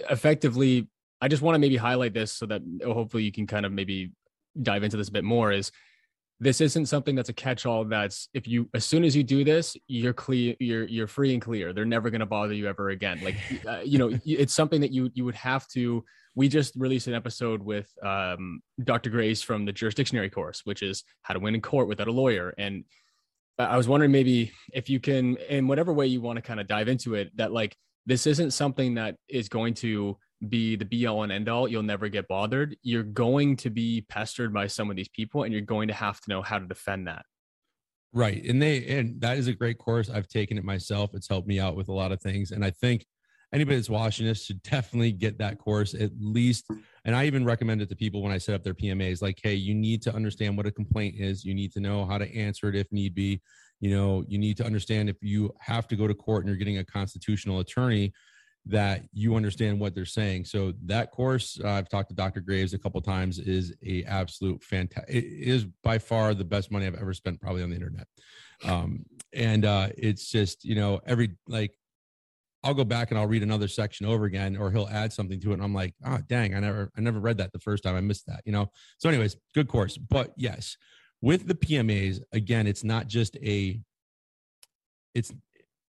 effectively, 0.10 0.88
I 1.20 1.28
just 1.28 1.42
want 1.42 1.56
to 1.56 1.60
maybe 1.60 1.76
highlight 1.76 2.14
this 2.14 2.32
so 2.32 2.46
that 2.46 2.62
hopefully 2.86 3.24
you 3.24 3.34
can 3.34 3.48
kind 3.48 3.66
of 3.66 3.74
maybe 3.74 4.14
dive 4.62 4.84
into 4.84 4.96
this 4.96 5.10
a 5.10 5.12
bit 5.12 5.26
more 5.26 5.52
is 5.52 5.74
this 6.42 6.60
isn't 6.60 6.88
something 6.88 7.16
that's 7.16 7.30
a 7.30 7.34
catch-all 7.34 7.86
that's 7.86 8.28
if 8.34 8.48
you 8.48 8.68
as 8.74 8.84
soon 8.84 9.04
as 9.04 9.16
you 9.16 9.24
do 9.24 9.44
this 9.44 9.78
you're 9.88 10.12
clear 10.12 10.56
you're 10.60 10.86
you're 10.86 11.08
free 11.08 11.34
and 11.34 11.42
clear. 11.42 11.72
They're 11.72 11.86
never 11.86 12.10
going 12.10 12.20
to 12.20 12.26
bother 12.26 12.54
you 12.54 12.68
ever 12.68 12.90
again. 12.90 13.22
Like 13.24 13.36
uh, 13.66 13.82
you 13.86 14.00
know 14.00 14.20
it's 14.26 14.54
something 14.54 14.82
that 14.82 14.92
you 14.92 15.12
you 15.14 15.24
would 15.24 15.36
have 15.36 15.68
to 15.70 16.04
we 16.34 16.50
just 16.50 16.76
released 16.76 17.08
an 17.08 17.14
episode 17.14 17.62
with 17.62 17.90
um, 18.04 18.62
dr 18.84 19.10
graves 19.10 19.42
from 19.42 19.66
the 19.66 19.74
jurisdictionary 19.74 20.32
course 20.32 20.62
which 20.64 20.82
is 20.82 21.04
how 21.22 21.34
to 21.34 21.40
win 21.40 21.54
in 21.54 21.62
court 21.62 21.88
without 21.88 22.08
a 22.08 22.12
lawyer. 22.12 22.54
And 22.58 22.84
i 23.60 23.78
was 23.78 23.88
wondering 23.88 24.12
maybe 24.12 24.52
if 24.74 24.90
you 24.90 25.00
can 25.00 25.38
in 25.38 25.68
whatever 25.68 25.94
way 25.94 26.08
you 26.08 26.22
want 26.22 26.38
to 26.38 26.42
kind 26.42 26.60
of 26.60 26.66
dive 26.66 26.88
into 26.88 27.14
it 27.14 27.30
that 27.38 27.52
like 27.52 27.78
this 28.08 28.26
isn't 28.26 28.52
something 28.52 28.96
that 28.96 29.16
is 29.30 29.48
going 29.48 29.76
to 29.76 30.18
be 30.50 30.76
the 30.76 30.86
be 30.86 31.06
all 31.06 31.24
and 31.24 31.32
end 31.32 31.50
all. 31.50 31.68
You'll 31.68 31.84
never 31.84 32.10
get 32.10 32.28
bothered. 32.28 32.76
You're 32.82 33.04
going 33.04 33.58
to 33.58 33.70
be 33.70 34.06
pestered 34.10 34.54
by 34.54 34.68
some 34.68 34.90
of 34.90 34.96
these 34.96 35.10
people, 35.10 35.44
and 35.44 35.54
you're 35.54 35.62
going 35.62 35.88
to 35.88 35.94
have 35.94 36.20
to 36.22 36.30
know 36.30 36.42
how 36.42 36.60
to 36.60 36.66
defend 36.66 37.08
that. 37.08 37.26
Right. 38.14 38.44
And 38.44 38.62
they, 38.62 38.86
and 38.88 39.22
that 39.22 39.38
is 39.38 39.48
a 39.48 39.54
great 39.54 39.78
course. 39.78 40.10
I've 40.10 40.28
taken 40.28 40.58
it 40.58 40.66
myself. 40.66 41.12
It's 41.14 41.30
helped 41.30 41.48
me 41.48 41.60
out 41.60 41.76
with 41.76 41.88
a 41.88 41.94
lot 41.94 42.12
of 42.12 42.22
things. 42.22 42.52
And 42.52 42.66
I 42.66 42.72
think 42.72 43.06
anybody 43.54 43.78
that's 43.78 43.90
watching 43.90 44.26
this 44.26 44.46
should 44.46 44.62
definitely 44.64 45.14
get 45.14 45.38
that 45.38 45.58
course 45.58 45.94
at 45.94 46.12
least. 46.20 46.66
And 47.06 47.16
I 47.16 47.26
even 47.26 47.46
recommend 47.46 47.82
it 47.82 47.90
to 47.90 47.96
people 47.96 48.22
when 48.22 48.34
I 48.34 48.38
set 48.38 48.56
up 48.56 48.64
their 48.64 48.74
PMAs 48.74 49.22
like, 49.22 49.40
hey, 49.42 49.54
you 49.54 49.74
need 49.74 50.02
to 50.04 50.14
understand 50.14 50.58
what 50.58 50.66
a 50.66 50.72
complaint 50.72 51.16
is. 51.20 51.46
You 51.46 51.54
need 51.54 51.72
to 51.74 51.80
know 51.80 52.06
how 52.06 52.18
to 52.18 52.36
answer 52.36 52.68
it 52.68 52.76
if 52.76 52.92
need 52.92 53.16
be. 53.16 53.42
You 53.80 53.96
know, 53.96 54.24
you 54.28 54.38
need 54.38 54.58
to 54.58 54.66
understand 54.66 55.10
if 55.10 55.18
you 55.22 55.52
have 55.60 55.88
to 55.88 55.96
go 55.96 56.06
to 56.06 56.14
court 56.14 56.44
and 56.44 56.50
you're 56.50 56.58
getting 56.58 56.78
a 56.80 56.86
constitutional 56.86 57.62
attorney 57.62 58.14
that 58.66 59.04
you 59.12 59.36
understand 59.36 59.80
what 59.80 59.96
they're 59.96 60.06
saying. 60.06 60.46
So 60.46 60.74
that 60.86 61.12
course, 61.12 61.60
uh, 61.64 61.70
I've 61.70 61.90
talked 61.90 62.10
to 62.10 62.16
Dr. 62.16 62.42
Graves 62.42 62.74
a 62.74 62.80
couple 62.80 63.02
times, 63.02 63.40
is 63.40 63.74
a 63.86 64.04
absolute 64.04 64.64
fantastic. 64.64 65.14
It 65.14 65.26
is 65.26 65.66
by 65.84 65.98
far 65.98 66.34
the 66.34 66.46
best 66.46 66.72
money 66.72 66.86
I've 66.86 66.96
ever 66.96 67.14
spent, 67.14 67.42
probably 67.42 67.64
on 67.64 67.70
the 67.70 67.76
internet. 67.76 68.08
Um, 68.64 69.06
and 69.34 69.66
uh, 69.66 69.90
it's 69.98 70.30
just 70.30 70.64
you 70.64 70.76
know 70.76 71.00
every 71.06 71.32
like 71.48 71.72
I'll 72.64 72.76
go 72.76 72.84
back 72.84 73.10
and 73.10 73.20
I'll 73.20 73.28
read 73.28 73.44
another 73.44 73.68
section 73.68 74.06
over 74.06 74.26
again, 74.26 74.56
or 74.56 74.70
he'll 74.72 74.90
add 74.92 75.12
something 75.12 75.40
to 75.42 75.52
it, 75.52 75.54
and 75.56 75.64
I'm 75.64 75.74
like, 75.74 75.96
oh 76.06 76.20
dang, 76.28 76.54
I 76.54 76.60
never 76.60 76.92
I 76.96 77.02
never 77.02 77.20
read 77.20 77.38
that 77.38 77.52
the 77.52 77.60
first 77.60 77.84
time. 77.84 77.96
I 77.96 78.02
missed 78.02 78.28
that, 78.28 78.42
you 78.46 78.52
know. 78.52 78.70
So, 79.00 79.10
anyways, 79.10 79.38
good 79.56 79.68
course. 79.68 79.98
But 79.98 80.34
yes, 80.38 80.78
with 81.22 81.48
the 81.48 81.56
PMAs, 81.56 82.22
again, 82.32 82.68
it's 82.68 82.84
not 82.84 83.08
just 83.08 83.36
a 83.38 83.82
it's 85.14 85.34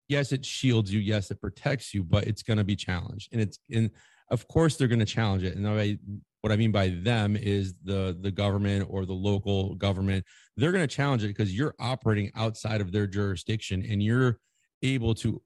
yes, 0.09 0.31
it 0.33 0.45
shields 0.45 0.93
you. 0.93 0.99
Yes, 0.99 1.31
it 1.31 1.39
protects 1.39 1.93
you, 1.93 2.03
but 2.03 2.25
it's 2.25 2.43
going 2.43 2.57
to 2.57 2.63
be 2.65 2.75
challenged. 2.75 3.29
And 3.31 3.39
it's, 3.39 3.59
and 3.71 3.91
of 4.31 4.47
course, 4.47 4.75
they're 4.75 4.89
going 4.89 4.99
to 4.99 5.05
challenge 5.05 5.43
it. 5.43 5.55
And 5.55 5.67
I, 5.67 5.97
what 6.41 6.51
I 6.51 6.57
mean 6.57 6.71
by 6.71 6.89
them 6.89 7.35
is 7.35 7.73
the 7.83 8.17
the 8.19 8.31
government 8.31 8.87
or 8.89 9.05
the 9.05 9.13
local 9.13 9.75
government. 9.75 10.25
They're 10.57 10.71
going 10.71 10.87
to 10.87 10.95
challenge 10.95 11.23
it 11.23 11.27
because 11.27 11.55
you're 11.55 11.75
operating 11.79 12.31
outside 12.35 12.81
of 12.81 12.91
their 12.91 13.07
jurisdiction 13.07 13.85
and 13.89 14.01
you're 14.01 14.39
able 14.81 15.15
to 15.15 15.41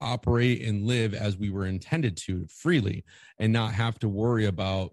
operate 0.00 0.62
and 0.62 0.86
live 0.86 1.14
as 1.14 1.36
we 1.36 1.50
were 1.50 1.66
intended 1.66 2.16
to 2.16 2.46
freely 2.48 3.04
and 3.38 3.52
not 3.52 3.72
have 3.72 3.98
to 4.00 4.08
worry 4.08 4.46
about 4.46 4.92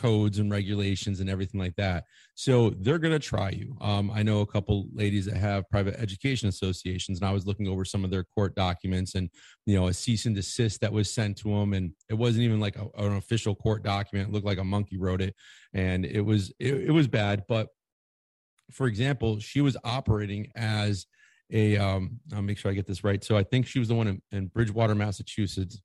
codes 0.00 0.38
and 0.38 0.50
regulations 0.50 1.20
and 1.20 1.28
everything 1.28 1.60
like 1.60 1.76
that. 1.76 2.04
So 2.34 2.70
they're 2.80 2.98
going 2.98 3.12
to 3.12 3.18
try 3.18 3.50
you. 3.50 3.76
Um, 3.80 4.10
I 4.10 4.22
know 4.22 4.40
a 4.40 4.46
couple 4.46 4.86
ladies 4.92 5.26
that 5.26 5.36
have 5.36 5.68
private 5.70 6.00
education 6.00 6.48
associations, 6.48 7.20
and 7.20 7.28
I 7.28 7.32
was 7.32 7.46
looking 7.46 7.68
over 7.68 7.84
some 7.84 8.04
of 8.04 8.10
their 8.10 8.24
court 8.24 8.54
documents 8.54 9.14
and, 9.14 9.28
you 9.66 9.78
know, 9.78 9.88
a 9.88 9.92
cease 9.92 10.26
and 10.26 10.34
desist 10.34 10.80
that 10.80 10.92
was 10.92 11.12
sent 11.12 11.36
to 11.38 11.50
them. 11.50 11.74
And 11.74 11.92
it 12.08 12.14
wasn't 12.14 12.44
even 12.44 12.60
like 12.60 12.76
a, 12.76 12.86
an 12.96 13.16
official 13.16 13.54
court 13.54 13.84
document. 13.84 14.28
It 14.28 14.32
looked 14.32 14.46
like 14.46 14.58
a 14.58 14.64
monkey 14.64 14.96
wrote 14.96 15.20
it. 15.20 15.34
And 15.74 16.04
it 16.04 16.22
was, 16.22 16.52
it, 16.58 16.74
it 16.74 16.90
was 16.90 17.06
bad. 17.06 17.44
But 17.48 17.68
for 18.70 18.86
example, 18.86 19.38
she 19.40 19.60
was 19.60 19.76
operating 19.84 20.50
as 20.56 21.06
a, 21.50 21.76
um, 21.76 22.18
I'll 22.34 22.40
make 22.42 22.56
sure 22.56 22.70
I 22.70 22.74
get 22.74 22.86
this 22.86 23.04
right. 23.04 23.22
So 23.22 23.36
I 23.36 23.42
think 23.42 23.66
she 23.66 23.78
was 23.78 23.88
the 23.88 23.94
one 23.94 24.08
in, 24.08 24.22
in 24.32 24.46
Bridgewater, 24.46 24.94
Massachusetts 24.94 25.80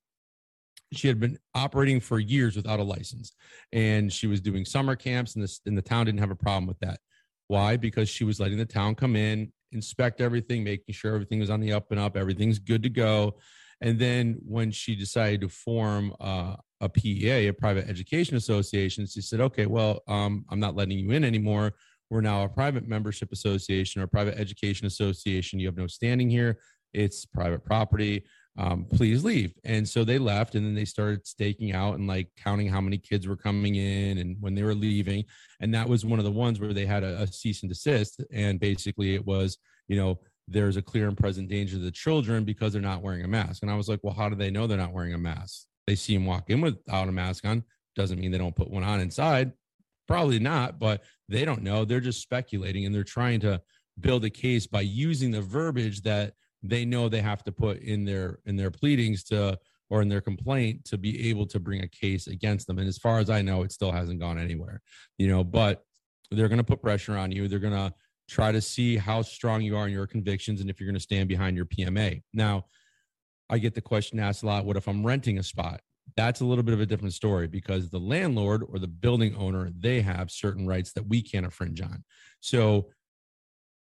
she 0.93 1.07
had 1.07 1.19
been 1.19 1.37
operating 1.53 1.99
for 1.99 2.19
years 2.19 2.55
without 2.55 2.79
a 2.79 2.83
license 2.83 3.33
and 3.73 4.11
she 4.11 4.27
was 4.27 4.41
doing 4.41 4.65
summer 4.65 4.95
camps 4.95 5.35
and 5.35 5.47
and 5.65 5.77
the 5.77 5.81
town 5.81 6.05
didn't 6.05 6.19
have 6.19 6.31
a 6.31 6.35
problem 6.35 6.65
with 6.65 6.79
that 6.79 6.99
why 7.47 7.75
because 7.75 8.07
she 8.09 8.23
was 8.23 8.39
letting 8.39 8.57
the 8.57 8.65
town 8.65 8.95
come 8.95 9.15
in 9.15 9.51
inspect 9.73 10.21
everything 10.21 10.63
making 10.63 10.93
sure 10.93 11.13
everything 11.13 11.39
was 11.39 11.49
on 11.49 11.59
the 11.59 11.73
up 11.73 11.91
and 11.91 11.99
up 11.99 12.15
everything's 12.15 12.59
good 12.59 12.83
to 12.83 12.89
go 12.89 13.35
and 13.81 13.99
then 13.99 14.37
when 14.45 14.71
she 14.71 14.95
decided 14.95 15.41
to 15.41 15.49
form 15.49 16.13
uh, 16.19 16.55
a 16.81 16.89
PEA, 16.89 17.47
a 17.47 17.53
private 17.53 17.87
education 17.87 18.35
association, 18.35 19.05
she 19.05 19.21
said, 19.21 19.41
okay, 19.41 19.65
well, 19.65 20.01
um, 20.07 20.45
I'm 20.49 20.59
not 20.59 20.75
letting 20.75 20.97
you 20.97 21.11
in 21.11 21.23
anymore. 21.23 21.73
We're 22.09 22.21
now 22.21 22.43
a 22.43 22.49
private 22.49 22.87
membership 22.87 23.31
association 23.31 24.01
or 24.01 24.07
private 24.07 24.39
education 24.39 24.87
association. 24.87 25.59
You 25.59 25.67
have 25.67 25.77
no 25.77 25.87
standing 25.87 26.29
here. 26.29 26.59
It's 26.93 27.25
private 27.25 27.65
property 27.65 28.25
um, 28.57 28.85
please 28.85 29.23
leave. 29.23 29.53
And 29.63 29.87
so 29.87 30.03
they 30.03 30.17
left 30.17 30.55
and 30.55 30.65
then 30.65 30.73
they 30.73 30.85
started 30.85 31.27
staking 31.27 31.73
out 31.73 31.95
and 31.99 32.07
like 32.07 32.29
counting 32.37 32.67
how 32.67 32.81
many 32.81 32.97
kids 32.97 33.27
were 33.27 33.35
coming 33.35 33.75
in 33.75 34.17
and 34.17 34.35
when 34.39 34.55
they 34.55 34.63
were 34.63 34.73
leaving. 34.73 35.25
And 35.59 35.73
that 35.73 35.87
was 35.87 36.05
one 36.05 36.19
of 36.19 36.25
the 36.25 36.31
ones 36.31 36.59
where 36.59 36.73
they 36.73 36.85
had 36.85 37.03
a, 37.03 37.21
a 37.21 37.27
cease 37.27 37.61
and 37.61 37.69
desist. 37.69 38.21
And 38.31 38.59
basically 38.59 39.13
it 39.13 39.25
was, 39.25 39.57
you 39.87 39.95
know, 39.95 40.19
there's 40.47 40.77
a 40.77 40.81
clear 40.81 41.07
and 41.07 41.17
present 41.17 41.49
danger 41.49 41.75
to 41.75 41.83
the 41.83 41.91
children 41.91 42.45
because 42.45 42.73
they're 42.73 42.81
not 42.81 43.01
wearing 43.01 43.23
a 43.23 43.27
mask. 43.27 43.61
And 43.61 43.71
I 43.71 43.75
was 43.75 43.89
like, 43.89 43.99
well, 44.01 44.13
how 44.13 44.29
do 44.29 44.35
they 44.35 44.49
know 44.49 44.65
they're 44.65 44.77
not 44.77 44.93
wearing 44.93 45.13
a 45.13 45.19
mask? 45.19 45.65
They 45.85 45.95
see 45.95 46.15
them 46.15 46.25
walk 46.25 46.49
in 46.49 46.61
without 46.61 47.09
a 47.09 47.11
mask 47.11 47.45
on. 47.45 47.63
Doesn't 47.95 48.19
mean 48.19 48.31
they 48.31 48.37
don't 48.37 48.55
put 48.55 48.69
one 48.69 48.83
on 48.83 49.01
inside. 49.01 49.51
Probably 50.07 50.39
not, 50.39 50.79
but 50.79 51.03
they 51.27 51.45
don't 51.45 51.63
know. 51.63 51.85
They're 51.85 51.99
just 51.99 52.21
speculating 52.21 52.85
and 52.85 52.95
they're 52.95 53.03
trying 53.03 53.41
to 53.41 53.61
build 53.99 54.23
a 54.23 54.29
case 54.29 54.67
by 54.67 54.81
using 54.81 55.31
the 55.31 55.41
verbiage 55.41 56.01
that 56.03 56.33
they 56.63 56.85
know 56.85 57.07
they 57.09 57.21
have 57.21 57.43
to 57.43 57.51
put 57.51 57.79
in 57.79 58.05
their 58.05 58.39
in 58.45 58.55
their 58.55 58.71
pleadings 58.71 59.23
to 59.25 59.57
or 59.89 60.01
in 60.01 60.09
their 60.09 60.21
complaint 60.21 60.83
to 60.85 60.97
be 60.97 61.29
able 61.29 61.45
to 61.45 61.59
bring 61.59 61.81
a 61.81 61.87
case 61.87 62.27
against 62.27 62.67
them. 62.67 62.77
And 62.77 62.87
as 62.87 62.97
far 62.97 63.19
as 63.19 63.29
i 63.29 63.41
know 63.41 63.63
it 63.63 63.71
still 63.71 63.91
hasn't 63.91 64.19
gone 64.19 64.37
anywhere 64.37 64.81
you 65.17 65.27
know 65.27 65.43
but 65.43 65.83
they're 66.31 66.49
going 66.49 66.57
to 66.57 66.63
put 66.63 66.81
pressure 66.81 67.17
on 67.17 67.31
you. 67.31 67.47
They're 67.47 67.59
going 67.59 67.73
to 67.73 67.93
try 68.27 68.51
to 68.51 68.61
see 68.61 68.97
how 68.97 69.21
strong 69.21 69.61
you 69.61 69.77
are 69.77 69.87
in 69.87 69.93
your 69.93 70.07
convictions 70.07 70.59
and 70.59 70.69
if 70.69 70.79
you're 70.79 70.87
going 70.87 70.95
to 70.95 70.99
stand 70.99 71.29
behind 71.29 71.55
your 71.55 71.65
pma 71.65 72.21
now 72.33 72.65
i 73.49 73.57
get 73.57 73.73
the 73.73 73.81
question 73.81 74.19
asked 74.19 74.43
a 74.43 74.45
lot 74.45 74.65
what 74.65 74.75
if 74.75 74.87
i'm 74.87 75.05
renting 75.05 75.37
a 75.37 75.43
spot? 75.43 75.79
That's 76.15 76.39
a 76.39 76.45
little 76.45 76.63
bit 76.63 76.73
of 76.73 76.79
a 76.79 76.85
different 76.85 77.13
story 77.13 77.47
because 77.47 77.89
the 77.89 77.99
landlord 77.99 78.63
or 78.69 78.79
the 78.79 78.87
building 78.87 79.35
owner 79.35 79.69
they 79.77 80.01
have 80.01 80.31
certain 80.31 80.65
rights 80.65 80.93
that 80.93 81.07
we 81.07 81.21
can't 81.21 81.45
infringe 81.45 81.81
on. 81.81 82.03
So 82.39 82.89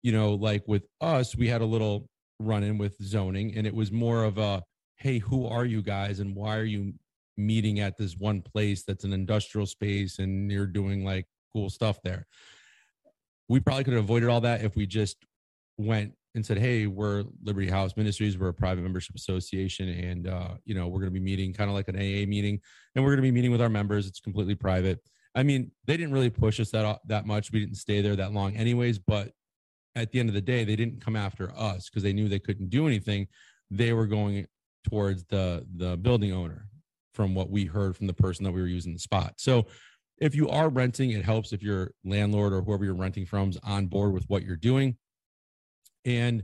you 0.02 0.12
know 0.12 0.34
like 0.34 0.68
with 0.68 0.84
us 1.00 1.36
we 1.36 1.48
had 1.48 1.62
a 1.62 1.66
little 1.66 2.10
run 2.44 2.64
in 2.64 2.78
with 2.78 3.02
zoning 3.02 3.54
and 3.56 3.66
it 3.66 3.74
was 3.74 3.92
more 3.92 4.24
of 4.24 4.38
a 4.38 4.64
hey 4.98 5.18
who 5.20 5.46
are 5.46 5.66
you 5.66 5.82
guys 5.82 6.20
and 6.20 6.36
why 6.36 6.58
are 6.58 6.64
you 6.64 6.94
meeting 7.38 7.80
at 7.80 7.98
this 7.98 8.18
one 8.18 8.42
place 8.42 8.84
that's 8.84 9.04
an 9.04 9.14
industrial 9.14 9.66
space 9.66 10.20
and 10.20 10.52
you're 10.52 10.68
doing 10.68 11.04
like 11.04 11.26
cool 11.54 11.70
stuff 11.70 12.00
there 12.04 12.28
we 13.50 13.60
probably 13.60 13.84
could 13.84 13.94
have 13.94 14.04
avoided 14.04 14.30
all 14.30 14.42
that 14.42 14.64
if 14.64 14.76
we 14.76 14.86
just 14.86 15.18
went 15.78 16.14
and 16.36 16.46
said, 16.46 16.58
"Hey, 16.58 16.88
we're 16.88 17.26
Liberty 17.44 17.70
House 17.70 17.98
Ministries. 17.98 18.38
We're 18.38 18.50
a 18.50 18.54
private 18.54 18.82
membership 18.82 19.16
association, 19.16 19.90
and 19.90 20.28
uh, 20.28 20.54
you 20.66 20.74
know, 20.76 20.88
we're 20.88 21.00
going 21.00 21.14
to 21.14 21.20
be 21.20 21.20
meeting 21.20 21.54
kind 21.54 21.70
of 21.70 21.76
like 21.76 21.88
an 21.88 21.96
AA 21.96 22.26
meeting, 22.28 22.60
and 22.96 23.04
we're 23.04 23.12
going 23.12 23.18
to 23.18 23.24
be 23.24 23.32
meeting 23.32 23.52
with 23.52 23.62
our 23.62 23.70
members. 23.70 24.08
It's 24.08 24.20
completely 24.20 24.56
private." 24.56 25.00
I 25.34 25.44
mean, 25.44 25.72
they 25.86 25.96
didn't 25.96 26.14
really 26.14 26.30
push 26.30 26.60
us 26.60 26.72
that 26.72 27.00
that 27.08 27.26
much. 27.26 27.52
We 27.52 27.60
didn't 27.60 27.76
stay 27.76 28.02
there 28.02 28.16
that 28.16 28.34
long, 28.34 28.56
anyways. 28.56 29.00
But 29.00 29.32
at 29.96 30.12
the 30.12 30.20
end 30.20 30.30
of 30.30 30.36
the 30.36 30.42
day, 30.42 30.64
they 30.64 30.76
didn't 30.76 31.04
come 31.04 31.16
after 31.16 31.52
us 31.58 31.90
because 31.90 32.04
they 32.04 32.14
knew 32.14 32.30
they 32.30 32.40
couldn't 32.40 32.70
do 32.70 32.88
anything. 32.88 33.28
They 33.70 33.94
were 33.94 34.08
going 34.08 34.48
towards 34.90 35.26
the 35.26 35.66
the 35.76 35.98
building 35.98 36.32
owner, 36.34 36.68
from 37.14 37.36
what 37.36 37.50
we 37.50 37.66
heard 37.66 37.96
from 37.96 38.08
the 38.08 38.14
person 38.14 38.44
that 38.46 38.52
we 38.52 38.62
were 38.62 38.68
using 38.68 38.94
the 38.94 39.00
spot. 39.00 39.34
So 39.38 39.68
if 40.20 40.36
you 40.36 40.50
are 40.50 40.70
renting, 40.70 41.12
it 41.12 41.26
helps 41.26 41.52
if 41.52 41.62
your 41.62 41.92
landlord 42.06 42.54
or 42.54 42.62
whoever 42.62 42.86
you're 42.86 42.94
renting 42.94 43.26
from 43.26 43.50
is 43.50 43.58
on 43.64 43.88
board 43.88 44.14
with 44.14 44.24
what 44.28 44.44
you're 44.44 44.56
doing. 44.56 44.98
And 46.06 46.44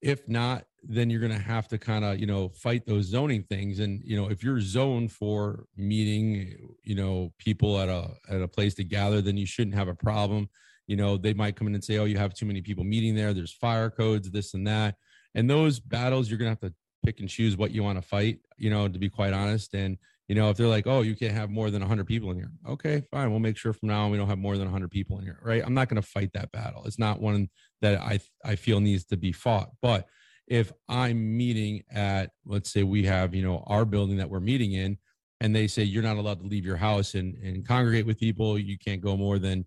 if 0.00 0.28
not, 0.28 0.64
then 0.82 1.10
you're 1.10 1.20
going 1.20 1.32
to 1.32 1.38
have 1.38 1.68
to 1.68 1.78
kind 1.78 2.04
of, 2.04 2.18
you 2.18 2.26
know, 2.26 2.48
fight 2.48 2.86
those 2.86 3.06
zoning 3.06 3.42
things. 3.42 3.80
And, 3.80 4.00
you 4.04 4.16
know, 4.16 4.30
if 4.30 4.42
you're 4.42 4.60
zoned 4.60 5.12
for 5.12 5.64
meeting, 5.76 6.56
you 6.82 6.94
know, 6.94 7.32
people 7.38 7.78
at 7.78 7.88
a, 7.88 8.10
at 8.28 8.40
a 8.40 8.48
place 8.48 8.74
to 8.74 8.84
gather, 8.84 9.20
then 9.20 9.36
you 9.36 9.46
shouldn't 9.46 9.76
have 9.76 9.88
a 9.88 9.94
problem. 9.94 10.48
You 10.88 10.96
know, 10.96 11.16
they 11.16 11.34
might 11.34 11.54
come 11.54 11.68
in 11.68 11.74
and 11.74 11.84
say, 11.84 11.98
oh, 11.98 12.06
you 12.06 12.18
have 12.18 12.34
too 12.34 12.46
many 12.46 12.60
people 12.60 12.82
meeting 12.82 13.14
there. 13.14 13.32
There's 13.32 13.52
fire 13.52 13.90
codes, 13.90 14.30
this 14.30 14.54
and 14.54 14.66
that. 14.66 14.96
And 15.34 15.48
those 15.48 15.78
battles, 15.78 16.28
you're 16.28 16.38
to 16.38 16.46
have 16.46 16.60
to 16.60 16.74
pick 17.04 17.20
and 17.20 17.28
choose 17.28 17.56
what 17.56 17.70
you 17.70 17.84
want 17.84 18.02
to 18.02 18.08
fight, 18.08 18.40
you 18.56 18.70
know, 18.70 18.88
to 18.88 18.98
be 18.98 19.08
quite 19.08 19.32
honest. 19.32 19.74
And, 19.74 19.98
you 20.26 20.34
know, 20.34 20.50
if 20.50 20.56
they're 20.56 20.66
like, 20.66 20.86
oh, 20.86 21.02
you 21.02 21.14
can't 21.14 21.34
have 21.34 21.50
more 21.50 21.70
than 21.70 21.80
100 21.80 22.06
people 22.06 22.30
in 22.30 22.38
here. 22.38 22.50
Okay, 22.68 23.02
fine. 23.10 23.30
We'll 23.30 23.38
make 23.38 23.56
sure 23.56 23.72
from 23.72 23.88
now 23.88 24.04
on 24.04 24.10
we 24.10 24.16
don't 24.18 24.28
have 24.28 24.38
more 24.38 24.56
than 24.56 24.66
100 24.66 24.90
people 24.90 25.18
in 25.18 25.24
here, 25.24 25.38
right? 25.42 25.62
I'm 25.64 25.74
not 25.74 25.88
going 25.88 26.00
to 26.00 26.08
fight 26.08 26.32
that 26.34 26.50
battle. 26.52 26.82
It's 26.86 26.98
not 26.98 27.20
one 27.20 27.48
that 27.82 28.00
I 28.00 28.18
I 28.44 28.56
feel 28.56 28.80
needs 28.80 29.04
to 29.06 29.16
be 29.16 29.32
fought. 29.32 29.70
But 29.80 30.06
if 30.46 30.72
I'm 30.88 31.36
meeting 31.36 31.82
at, 31.90 32.30
let's 32.46 32.70
say 32.72 32.82
we 32.82 33.04
have, 33.04 33.34
you 33.34 33.42
know, 33.42 33.62
our 33.66 33.84
building 33.84 34.16
that 34.16 34.30
we're 34.30 34.40
meeting 34.40 34.72
in, 34.72 34.98
and 35.40 35.54
they 35.54 35.66
say 35.66 35.82
you're 35.82 36.02
not 36.02 36.16
allowed 36.16 36.40
to 36.40 36.46
leave 36.46 36.64
your 36.64 36.76
house 36.76 37.14
and, 37.14 37.36
and 37.36 37.66
congregate 37.66 38.06
with 38.06 38.18
people, 38.18 38.58
you 38.58 38.78
can't 38.78 39.00
go 39.00 39.16
more 39.16 39.38
than, 39.38 39.66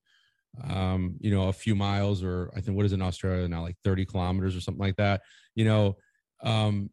um, 0.70 1.16
you 1.20 1.32
know, 1.32 1.48
a 1.48 1.54
few 1.54 1.76
miles 1.76 2.24
or 2.24 2.52
I 2.56 2.62
think 2.62 2.76
what 2.76 2.86
is 2.86 2.94
in 2.94 3.02
Australia 3.02 3.48
now, 3.48 3.62
like 3.62 3.78
30 3.84 4.06
kilometers 4.06 4.56
or 4.56 4.62
something 4.62 4.82
like 4.82 4.98
that. 4.98 5.22
You 5.56 5.66
know, 5.66 5.98
um, 6.44 6.90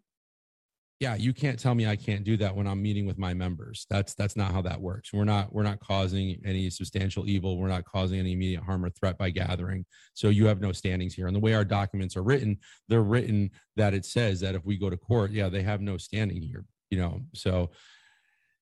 yeah 1.01 1.15
you 1.15 1.33
can't 1.33 1.59
tell 1.59 1.75
me 1.75 1.87
i 1.87 1.95
can't 1.95 2.25
do 2.25 2.37
that 2.37 2.55
when 2.55 2.67
i'm 2.67 2.83
meeting 2.83 3.07
with 3.07 3.19
my 3.19 3.33
members. 3.33 3.87
That's 3.89 4.15
that's 4.15 4.37
not 4.37 4.53
how 4.53 4.63
that 4.63 4.81
works. 4.81 5.13
We're 5.13 5.25
not 5.25 5.53
we're 5.53 5.63
not 5.63 5.81
causing 5.81 6.41
any 6.45 6.71
substantial 6.71 7.29
evil. 7.29 7.57
We're 7.57 7.69
not 7.69 7.85
causing 7.85 8.19
any 8.19 8.33
immediate 8.33 8.63
harm 8.63 8.85
or 8.85 8.91
threat 8.91 9.17
by 9.17 9.31
gathering. 9.31 9.85
So 10.15 10.29
you 10.29 10.47
have 10.47 10.61
no 10.61 10.73
standings 10.73 11.15
here. 11.15 11.27
And 11.27 11.37
the 11.37 11.41
way 11.41 11.55
our 11.55 11.65
documents 11.65 12.17
are 12.17 12.23
written 12.23 12.59
they're 12.89 13.03
written 13.03 13.51
that 13.77 13.95
it 13.95 14.05
says 14.05 14.41
that 14.41 14.55
if 14.55 14.65
we 14.65 14.77
go 14.77 14.91
to 14.91 14.97
court 14.97 15.31
yeah 15.31 15.49
they 15.49 15.63
have 15.63 15.81
no 15.81 15.99
standing 15.99 16.43
here 16.43 16.65
you 16.91 16.99
know. 16.99 17.21
So 17.35 17.71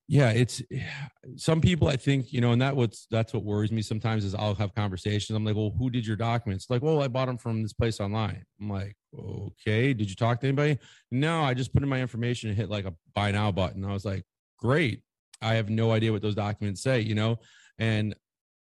yeah 0.08 0.30
it's 0.30 0.62
some 1.36 1.60
people 1.60 1.88
i 1.88 1.96
think 1.96 2.32
you 2.32 2.40
know 2.40 2.52
and 2.52 2.62
that 2.62 2.74
what's 2.74 3.06
that's 3.10 3.32
what 3.32 3.44
worries 3.44 3.72
me 3.72 3.82
sometimes 3.82 4.24
is 4.24 4.34
i'll 4.34 4.54
have 4.54 4.74
conversations. 4.74 5.36
I'm 5.36 5.44
like 5.44 5.56
well 5.56 5.74
who 5.78 5.90
did 5.90 6.06
your 6.06 6.16
documents? 6.16 6.66
Like 6.70 6.82
well 6.82 7.02
i 7.02 7.08
bought 7.08 7.26
them 7.26 7.38
from 7.38 7.62
this 7.62 7.72
place 7.72 8.00
online. 8.00 8.44
I'm 8.60 8.70
like 8.70 8.96
okay 9.18 9.92
did 9.92 10.08
you 10.08 10.16
talk 10.16 10.40
to 10.40 10.46
anybody? 10.46 10.78
No 11.10 11.42
i 11.42 11.54
just 11.54 11.72
put 11.72 11.82
in 11.82 11.88
my 11.88 12.00
information 12.00 12.48
and 12.48 12.56
hit 12.56 12.70
like 12.70 12.84
a 12.84 12.94
buy 13.14 13.30
now 13.30 13.50
button. 13.52 13.84
I 13.84 13.92
was 13.92 14.04
like 14.04 14.24
great. 14.58 15.02
I 15.42 15.54
have 15.54 15.68
no 15.68 15.92
idea 15.92 16.12
what 16.12 16.22
those 16.22 16.34
documents 16.34 16.82
say 16.82 17.00
you 17.00 17.14
know? 17.14 17.38
And 17.78 18.14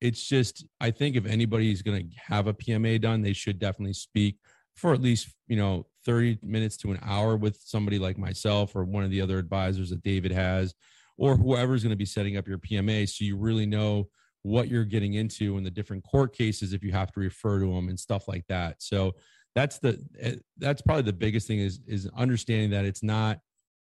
it's 0.02 0.26
just 0.26 0.66
i 0.80 0.90
think 0.90 1.14
if 1.16 1.24
anybody's 1.24 1.80
going 1.80 2.10
to 2.10 2.16
have 2.16 2.48
a 2.48 2.52
pma 2.52 3.00
done 3.00 3.22
they 3.22 3.32
should 3.32 3.58
definitely 3.58 3.92
speak 3.92 4.36
for 4.74 4.92
at 4.92 5.00
least 5.00 5.28
you 5.46 5.56
know 5.56 5.86
30 6.04 6.38
minutes 6.42 6.76
to 6.76 6.90
an 6.90 6.98
hour 7.02 7.36
with 7.36 7.56
somebody 7.64 7.98
like 7.98 8.18
myself 8.18 8.74
or 8.74 8.84
one 8.84 9.04
of 9.04 9.10
the 9.10 9.20
other 9.20 9.38
advisors 9.38 9.90
that 9.90 10.02
david 10.02 10.32
has 10.32 10.74
or 11.18 11.36
whoever's 11.36 11.82
going 11.82 11.90
to 11.90 11.96
be 11.96 12.06
setting 12.06 12.36
up 12.36 12.48
your 12.48 12.58
PMA 12.58 13.08
so 13.08 13.24
you 13.24 13.36
really 13.36 13.66
know 13.66 14.08
what 14.42 14.68
you're 14.68 14.84
getting 14.84 15.14
into 15.14 15.56
in 15.56 15.64
the 15.64 15.70
different 15.70 16.04
court 16.04 16.36
cases 16.36 16.72
if 16.72 16.82
you 16.82 16.92
have 16.92 17.12
to 17.12 17.20
refer 17.20 17.60
to 17.60 17.72
them 17.72 17.88
and 17.88 17.98
stuff 17.98 18.26
like 18.26 18.44
that. 18.48 18.76
So 18.82 19.14
that's 19.54 19.78
the 19.78 20.04
eh, 20.18 20.36
that's 20.58 20.82
probably 20.82 21.02
the 21.02 21.12
biggest 21.12 21.46
thing 21.46 21.58
is 21.58 21.80
is 21.86 22.08
understanding 22.16 22.70
that 22.70 22.84
it's 22.84 23.02
not 23.02 23.38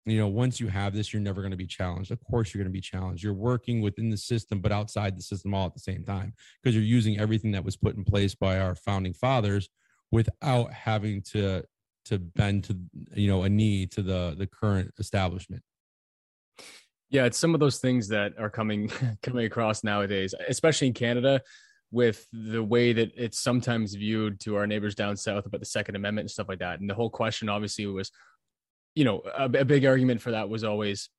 you 0.06 0.17
know 0.19 0.28
once 0.28 0.60
you 0.60 0.67
have 0.67 0.93
this 0.93 1.13
you're 1.13 1.21
never 1.21 1.41
going 1.41 1.51
to 1.51 1.58
be 1.58 1.65
challenged. 1.65 2.12
Of 2.12 2.23
course 2.23 2.54
you're 2.54 2.63
going 2.63 2.71
to 2.71 2.78
be 2.78 2.82
challenged. 2.82 3.23
You're 3.23 3.34
working 3.34 3.82
within 3.82 4.10
the 4.10 4.17
system 4.17 4.60
but 4.60 4.71
outside 4.71 5.17
the 5.17 5.23
system 5.23 5.54
all 5.54 5.65
at 5.65 5.73
the 5.73 5.80
same 5.80 6.04
time 6.04 6.34
because 6.62 6.75
you're 6.75 6.84
using 6.84 7.19
everything 7.19 7.51
that 7.54 7.63
was 7.63 7.78
put 7.78 7.95
in 7.95 8.04
place 8.04 8.36
by 8.36 8.60
our 8.60 8.75
founding 8.75 9.13
fathers 9.13 9.69
without 10.12 10.71
having 10.71 11.21
to 11.21 11.63
to 12.06 12.19
bend 12.19 12.63
to 12.65 12.78
you 13.15 13.28
know 13.28 13.43
a 13.43 13.49
knee 13.49 13.88
to 13.88 14.04
the 14.04 14.36
the 14.38 14.47
current 14.47 14.91
establishment 14.99 15.63
yeah, 17.15 17.23
it's 17.23 17.38
some 17.38 17.54
of 17.54 17.62
those 17.62 17.78
things 17.78 18.10
that 18.10 18.34
are 18.38 18.49
coming 18.49 18.91
coming 19.23 19.45
across 19.45 19.84
nowadays, 19.84 20.36
especially 20.49 20.88
in 20.88 20.93
Canada, 20.93 21.41
with 21.89 22.28
the 22.34 22.62
way 22.62 22.91
that 22.91 23.12
it's 23.15 23.39
sometimes 23.39 23.95
viewed 23.95 24.39
to 24.41 24.58
our 24.58 24.67
neighbors 24.67 24.95
down 24.95 25.15
south 25.15 25.45
about 25.45 25.62
the 25.62 25.65
Second 25.65 25.95
Amendment 25.95 26.25
and 26.25 26.32
stuff 26.32 26.49
like 26.49 26.60
that. 26.60 26.82
And 26.82 26.89
the 26.89 26.93
whole 26.93 27.10
question, 27.10 27.47
obviously, 27.47 27.86
was, 27.86 28.12
you 28.95 29.06
know, 29.06 29.21
a, 29.38 29.45
a 29.45 29.65
big 29.65 29.86
argument 29.86 30.21
for 30.21 30.32
that 30.32 30.49
was 30.49 30.65
always, 30.65 31.10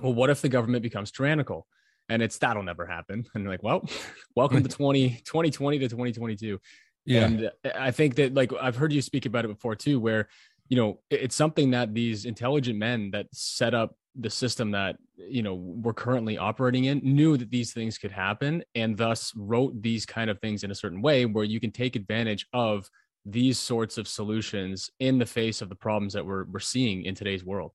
well, 0.00 0.14
what 0.14 0.30
if 0.30 0.40
the 0.40 0.48
government 0.48 0.82
becomes 0.82 1.10
tyrannical? 1.10 1.66
And 2.08 2.22
it's 2.22 2.38
that'll 2.38 2.62
never 2.62 2.86
happen. 2.86 3.26
And 3.34 3.46
like, 3.46 3.62
well, 3.62 3.86
welcome 4.34 4.62
to 4.62 4.68
20, 4.70 5.20
2020 5.22 5.78
to 5.80 5.88
2022. 5.88 6.58
Yeah. 7.04 7.24
And 7.24 7.50
I 7.78 7.90
think 7.90 8.14
that 8.14 8.32
like 8.32 8.52
I've 8.58 8.76
heard 8.76 8.92
you 8.92 9.02
speak 9.02 9.26
about 9.26 9.44
it 9.44 9.48
before 9.48 9.76
too, 9.76 10.00
where 10.00 10.28
you 10.68 10.76
know 10.78 11.00
it's 11.10 11.36
something 11.36 11.72
that 11.72 11.92
these 11.92 12.24
intelligent 12.24 12.78
men 12.78 13.10
that 13.10 13.26
set 13.32 13.74
up 13.74 13.96
the 14.14 14.30
system 14.30 14.70
that 14.70 14.96
you 15.16 15.42
know 15.42 15.54
we're 15.54 15.94
currently 15.94 16.36
operating 16.36 16.84
in 16.84 17.00
knew 17.02 17.36
that 17.36 17.50
these 17.50 17.72
things 17.72 17.96
could 17.96 18.10
happen 18.10 18.62
and 18.74 18.96
thus 18.96 19.32
wrote 19.36 19.80
these 19.80 20.04
kind 20.04 20.28
of 20.28 20.38
things 20.40 20.64
in 20.64 20.70
a 20.70 20.74
certain 20.74 21.00
way 21.00 21.24
where 21.24 21.44
you 21.44 21.58
can 21.58 21.70
take 21.70 21.96
advantage 21.96 22.46
of 22.52 22.90
these 23.24 23.58
sorts 23.58 23.98
of 23.98 24.08
solutions 24.08 24.90
in 25.00 25.18
the 25.18 25.26
face 25.26 25.62
of 25.62 25.68
the 25.68 25.74
problems 25.74 26.12
that 26.12 26.26
we're, 26.26 26.44
we're 26.44 26.58
seeing 26.58 27.04
in 27.04 27.14
today's 27.14 27.44
world. 27.44 27.72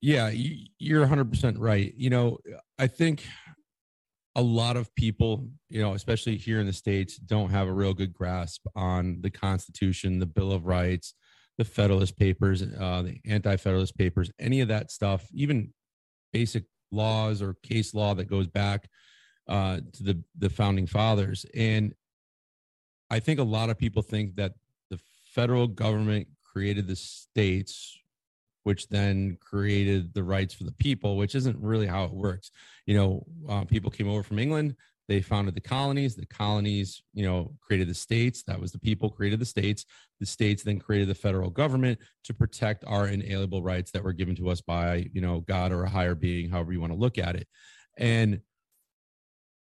Yeah 0.00 0.30
you're 0.30 1.06
100% 1.06 1.56
right. 1.58 1.92
You 1.96 2.10
know 2.10 2.38
i 2.78 2.86
think 2.86 3.24
a 4.36 4.42
lot 4.42 4.76
of 4.76 4.94
people 4.94 5.48
you 5.70 5.80
know 5.80 5.94
especially 5.94 6.36
here 6.36 6.60
in 6.60 6.66
the 6.66 6.72
states 6.72 7.16
don't 7.16 7.50
have 7.50 7.66
a 7.66 7.72
real 7.72 7.94
good 7.94 8.12
grasp 8.12 8.66
on 8.76 9.18
the 9.22 9.30
constitution 9.30 10.18
the 10.18 10.26
bill 10.26 10.52
of 10.52 10.66
rights 10.66 11.14
the 11.58 11.64
Federalist 11.64 12.18
Papers, 12.18 12.62
uh, 12.62 13.02
the 13.02 13.20
Anti-Federalist 13.24 13.96
Papers, 13.96 14.30
any 14.38 14.60
of 14.60 14.68
that 14.68 14.90
stuff, 14.90 15.26
even 15.32 15.72
basic 16.32 16.64
laws 16.90 17.42
or 17.42 17.54
case 17.62 17.94
law 17.94 18.14
that 18.14 18.26
goes 18.28 18.46
back 18.46 18.88
uh, 19.48 19.80
to 19.92 20.02
the 20.02 20.22
the 20.38 20.50
founding 20.50 20.86
fathers. 20.86 21.46
And 21.54 21.94
I 23.10 23.20
think 23.20 23.38
a 23.40 23.44
lot 23.44 23.70
of 23.70 23.78
people 23.78 24.02
think 24.02 24.36
that 24.36 24.52
the 24.90 24.98
federal 25.32 25.66
government 25.66 26.28
created 26.42 26.86
the 26.86 26.96
states, 26.96 27.98
which 28.64 28.88
then 28.88 29.38
created 29.40 30.12
the 30.14 30.24
rights 30.24 30.54
for 30.54 30.64
the 30.64 30.72
people, 30.72 31.16
which 31.16 31.34
isn't 31.34 31.56
really 31.58 31.86
how 31.86 32.04
it 32.04 32.12
works. 32.12 32.50
You 32.86 32.96
know, 32.96 33.26
uh, 33.48 33.64
people 33.64 33.90
came 33.90 34.08
over 34.08 34.22
from 34.22 34.38
England. 34.38 34.74
They 35.08 35.20
founded 35.20 35.54
the 35.54 35.60
colonies. 35.60 36.16
The 36.16 36.26
colonies, 36.26 37.02
you 37.14 37.24
know, 37.24 37.54
created 37.60 37.88
the 37.88 37.94
states. 37.94 38.42
That 38.44 38.60
was 38.60 38.72
the 38.72 38.78
people 38.78 39.10
created 39.10 39.38
the 39.38 39.46
states. 39.46 39.84
The 40.20 40.26
states 40.26 40.62
then 40.62 40.80
created 40.80 41.08
the 41.08 41.14
federal 41.14 41.50
government 41.50 41.98
to 42.24 42.34
protect 42.34 42.84
our 42.86 43.06
inalienable 43.06 43.62
rights 43.62 43.90
that 43.92 44.02
were 44.02 44.12
given 44.12 44.34
to 44.36 44.48
us 44.48 44.60
by, 44.60 45.08
you 45.12 45.20
know, 45.20 45.40
God 45.40 45.72
or 45.72 45.84
a 45.84 45.90
higher 45.90 46.14
being, 46.14 46.50
however 46.50 46.72
you 46.72 46.80
want 46.80 46.92
to 46.92 46.98
look 46.98 47.18
at 47.18 47.36
it. 47.36 47.46
And 47.96 48.40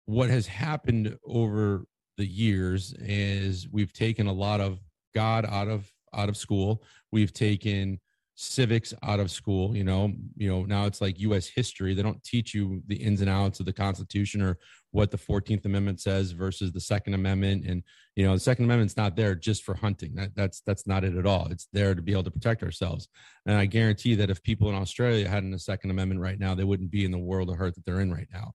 what 0.06 0.30
has 0.30 0.46
happened 0.46 1.16
over 1.26 1.84
the 2.16 2.26
years 2.26 2.94
is 2.98 3.68
we've 3.70 3.92
taken 3.92 4.26
a 4.26 4.32
lot 4.32 4.60
of 4.60 4.80
God 5.14 5.44
out 5.44 5.68
of 5.68 5.92
out 6.14 6.28
of 6.28 6.36
school. 6.36 6.82
We've 7.12 7.32
taken 7.32 8.00
civics 8.40 8.94
out 9.02 9.18
of 9.18 9.32
school 9.32 9.76
you 9.76 9.82
know 9.82 10.12
you 10.36 10.48
know 10.48 10.62
now 10.62 10.86
it's 10.86 11.00
like 11.00 11.18
us 11.18 11.46
history. 11.46 11.92
They 11.92 12.02
don't 12.02 12.22
teach 12.22 12.54
you 12.54 12.82
the 12.86 12.94
ins 12.94 13.20
and 13.20 13.28
outs 13.28 13.58
of 13.58 13.66
the 13.66 13.72
constitution 13.72 14.40
or 14.40 14.58
what 14.92 15.10
the 15.10 15.18
14th 15.18 15.64
amendment 15.64 16.00
says 16.00 16.30
versus 16.30 16.70
the 16.70 16.80
second 16.80 17.14
amendment. 17.14 17.66
And 17.66 17.82
you 18.14 18.24
know 18.24 18.34
the 18.34 18.40
second 18.40 18.66
amendment's 18.66 18.96
not 18.96 19.16
there 19.16 19.34
just 19.34 19.64
for 19.64 19.74
hunting. 19.74 20.14
That, 20.14 20.36
that's 20.36 20.60
that's 20.60 20.86
not 20.86 21.02
it 21.02 21.16
at 21.16 21.26
all. 21.26 21.48
It's 21.50 21.66
there 21.72 21.96
to 21.96 22.00
be 22.00 22.12
able 22.12 22.22
to 22.24 22.30
protect 22.30 22.62
ourselves. 22.62 23.08
And 23.44 23.56
i 23.56 23.66
guarantee 23.66 24.14
that 24.14 24.30
if 24.30 24.42
people 24.42 24.68
in 24.68 24.74
australia 24.74 25.28
hadn't 25.28 25.54
a 25.54 25.58
second 25.58 25.90
amendment 25.90 26.20
right 26.20 26.38
now 26.38 26.54
they 26.54 26.64
wouldn't 26.64 26.90
be 26.92 27.04
in 27.04 27.10
the 27.10 27.18
world 27.18 27.50
of 27.50 27.56
hurt 27.56 27.74
that 27.74 27.84
they're 27.84 28.00
in 28.00 28.12
right 28.12 28.28
now. 28.32 28.52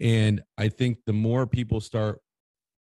And 0.00 0.42
i 0.58 0.68
think 0.68 0.98
the 1.06 1.12
more 1.12 1.46
people 1.46 1.80
start 1.80 2.20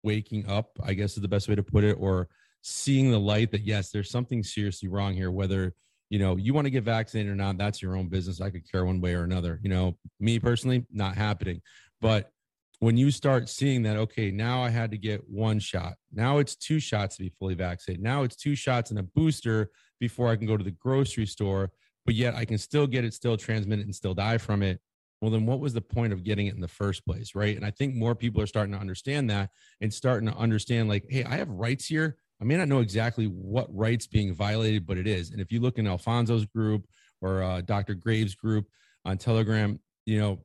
waking 0.03 0.47
up 0.47 0.79
i 0.83 0.93
guess 0.93 1.17
is 1.17 1.23
the 1.23 1.29
best 1.29 1.49
way 1.49 1.55
to 1.55 1.63
put 1.63 1.85
it 1.85 1.97
or 1.99 2.29
seeing 2.61 3.11
the 3.11 3.21
light 3.21 3.51
that 3.53 3.63
yes 3.63 3.91
there's 3.91 4.11
something 4.11 4.43
seriously 4.43 4.89
wrong 4.89 5.15
here 5.15 5.31
whether 5.31 5.75
you 6.15 6.21
know, 6.21 6.37
you 6.37 6.55
want 6.55 6.65
to 6.65 6.71
get 6.71 6.85
vaccinated 6.85 7.33
or 7.33 7.35
not, 7.35 7.59
that's 7.59 7.83
your 7.83 7.97
own 7.97 8.07
business. 8.07 8.41
I 8.41 8.51
could 8.51 8.71
care 8.71 8.85
one 8.85 9.01
way 9.01 9.15
or 9.15 9.25
another. 9.25 9.59
You 9.65 9.69
know, 9.69 9.99
me 10.21 10.39
personally, 10.39 10.87
not 10.93 11.17
happening. 11.17 11.61
But 12.01 12.31
when 12.79 12.97
you 12.97 13.11
start 13.11 13.49
seeing 13.49 13.83
that, 13.83 13.97
okay, 13.97 14.31
now 14.31 14.63
I 14.63 14.71
had 14.71 14.93
to 14.93 14.97
get 14.97 15.29
one 15.29 15.59
shot. 15.59 15.95
Now 16.13 16.39
it's 16.39 16.55
two 16.55 16.79
shots 16.79 17.17
to 17.17 17.25
be 17.25 17.31
fully 17.31 17.55
vaccinated. 17.55 18.01
Now 18.01 18.23
it's 18.23 18.37
two 18.37 18.55
shots 18.55 18.91
and 18.91 19.01
a 19.01 19.03
booster 19.03 19.73
before 19.99 20.29
I 20.29 20.37
can 20.37 20.47
go 20.47 20.57
to 20.57 20.63
the 20.63 20.71
grocery 20.71 21.27
store, 21.27 21.73
but 22.07 22.15
yet 22.15 22.37
I 22.37 22.45
can 22.45 22.59
still 22.59 22.87
get 22.87 23.05
it, 23.05 23.13
still 23.13 23.37
transmit 23.37 23.81
it, 23.81 23.87
and 23.87 23.95
still 23.95 24.15
die 24.15 24.39
from 24.39 24.63
it. 24.63 24.79
Well, 25.21 25.33
then 25.33 25.47
what 25.47 25.59
was 25.59 25.75
the 25.75 25.81
point 25.81 26.13
of 26.13 26.23
getting 26.23 26.47
it 26.47 26.55
in 26.55 26.61
the 26.61 26.69
first 26.69 27.05
place? 27.05 27.35
Right. 27.35 27.57
And 27.57 27.67
I 27.67 27.73
think 27.73 27.97
more 27.97 28.15
people 28.15 28.41
are 28.41 28.47
starting 28.47 28.75
to 28.75 28.81
understand 28.81 29.31
that 29.31 29.51
and 29.81 29.93
starting 29.93 30.29
to 30.29 30.37
understand, 30.37 30.89
like, 30.89 31.07
hey, 31.09 31.25
I 31.25 31.39
have 31.39 31.51
rights 31.51 31.87
here. 31.87 32.19
I 32.45 32.47
may 32.47 32.59
not 32.59 32.69
know 32.69 32.81
exactly 32.81 33.25
what 33.25 33.75
rights 33.75 34.07
being 34.07 34.35
violated, 34.35 34.87
but 34.87 34.99
it 34.99 35.07
is. 35.07 35.31
And 35.31 35.41
if 35.41 35.51
you 35.51 35.61
look 35.61 35.79
in 35.79 35.87
Alfonso's 35.87 36.45
group 36.45 36.87
or 37.23 37.43
uh, 37.43 37.63
Dr. 37.63 37.95
Graves' 37.95 38.35
group 38.35 38.67
on 39.07 39.17
Telegram, 39.17 39.81
you 40.05 40.21
know, 40.21 40.45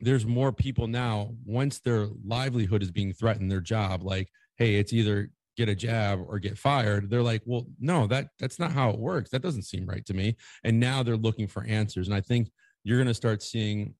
there's 0.00 0.24
more 0.24 0.52
people 0.52 0.86
now 0.86 1.34
once 1.44 1.80
their 1.80 2.08
livelihood 2.24 2.82
is 2.82 2.90
being 2.90 3.12
threatened 3.12 3.50
their 3.50 3.60
job 3.60 4.04
like 4.04 4.28
hey 4.56 4.76
it's 4.76 4.92
either 4.92 5.28
get 5.56 5.68
a 5.68 5.74
jab 5.74 6.20
or 6.28 6.38
get 6.38 6.56
fired 6.56 7.10
they're 7.10 7.20
like 7.20 7.42
well 7.46 7.66
no 7.80 8.06
that 8.06 8.28
that's 8.38 8.60
not 8.60 8.70
how 8.70 8.90
it 8.90 8.96
works 8.96 9.28
that 9.30 9.42
doesn't 9.42 9.64
seem 9.64 9.84
right 9.86 10.06
to 10.06 10.14
me 10.14 10.36
and 10.62 10.78
now 10.78 11.02
they're 11.02 11.16
looking 11.16 11.48
for 11.48 11.64
answers 11.64 12.06
and 12.06 12.14
i 12.14 12.20
think 12.20 12.48
you're 12.84 12.96
going 12.96 13.08
to 13.08 13.12
start 13.12 13.42
seeing 13.42 13.92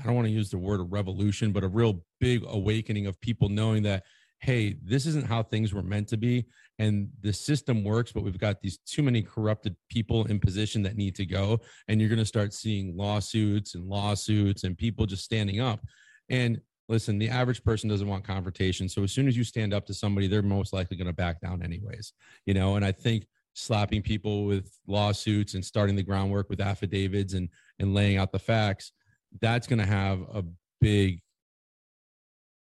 i 0.00 0.02
don't 0.02 0.16
want 0.16 0.26
to 0.26 0.34
use 0.34 0.50
the 0.50 0.58
word 0.58 0.80
revolution 0.90 1.52
but 1.52 1.62
a 1.62 1.68
real 1.68 2.02
big 2.18 2.42
awakening 2.48 3.06
of 3.06 3.20
people 3.20 3.48
knowing 3.48 3.84
that 3.84 4.02
hey 4.40 4.76
this 4.82 5.06
isn't 5.06 5.26
how 5.26 5.42
things 5.42 5.72
were 5.72 5.82
meant 5.82 6.08
to 6.08 6.16
be 6.16 6.44
and 6.78 7.08
the 7.22 7.32
system 7.32 7.82
works 7.82 8.12
but 8.12 8.22
we've 8.22 8.38
got 8.38 8.60
these 8.60 8.78
too 8.78 9.02
many 9.02 9.22
corrupted 9.22 9.74
people 9.88 10.24
in 10.26 10.38
position 10.38 10.82
that 10.82 10.96
need 10.96 11.14
to 11.14 11.24
go 11.24 11.58
and 11.88 12.00
you're 12.00 12.10
going 12.10 12.18
to 12.18 12.24
start 12.24 12.52
seeing 12.52 12.96
lawsuits 12.96 13.74
and 13.74 13.88
lawsuits 13.88 14.64
and 14.64 14.76
people 14.76 15.06
just 15.06 15.24
standing 15.24 15.60
up. 15.60 15.80
And 16.28 16.60
listen 16.88 17.18
the 17.18 17.28
average 17.28 17.64
person 17.64 17.88
doesn't 17.88 18.06
want 18.06 18.24
confrontation 18.24 18.88
so 18.88 19.02
as 19.02 19.10
soon 19.10 19.26
as 19.26 19.36
you 19.36 19.42
stand 19.42 19.74
up 19.74 19.84
to 19.86 19.94
somebody 19.94 20.28
they're 20.28 20.42
most 20.42 20.72
likely 20.72 20.96
going 20.96 21.06
to 21.06 21.12
back 21.12 21.40
down 21.40 21.62
anyways 21.62 22.12
you 22.44 22.54
know? 22.54 22.76
And 22.76 22.84
i 22.84 22.92
think 22.92 23.26
slapping 23.54 24.02
people 24.02 24.44
with 24.44 24.70
lawsuits 24.86 25.54
and 25.54 25.64
starting 25.64 25.96
the 25.96 26.02
groundwork 26.02 26.48
with 26.48 26.60
affidavits 26.60 27.34
and 27.34 27.48
and 27.80 27.94
laying 27.94 28.18
out 28.18 28.30
the 28.30 28.38
facts 28.38 28.92
that's 29.40 29.66
going 29.66 29.78
to 29.78 29.86
have 29.86 30.20
a 30.32 30.44
big 30.80 31.20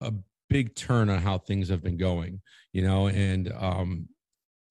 a 0.00 0.12
big 0.48 0.74
turn 0.74 1.10
on 1.10 1.20
how 1.20 1.38
things 1.38 1.68
have 1.68 1.82
been 1.82 1.96
going, 1.96 2.40
you 2.72 2.82
know, 2.82 3.08
and 3.08 3.52
um, 3.58 4.08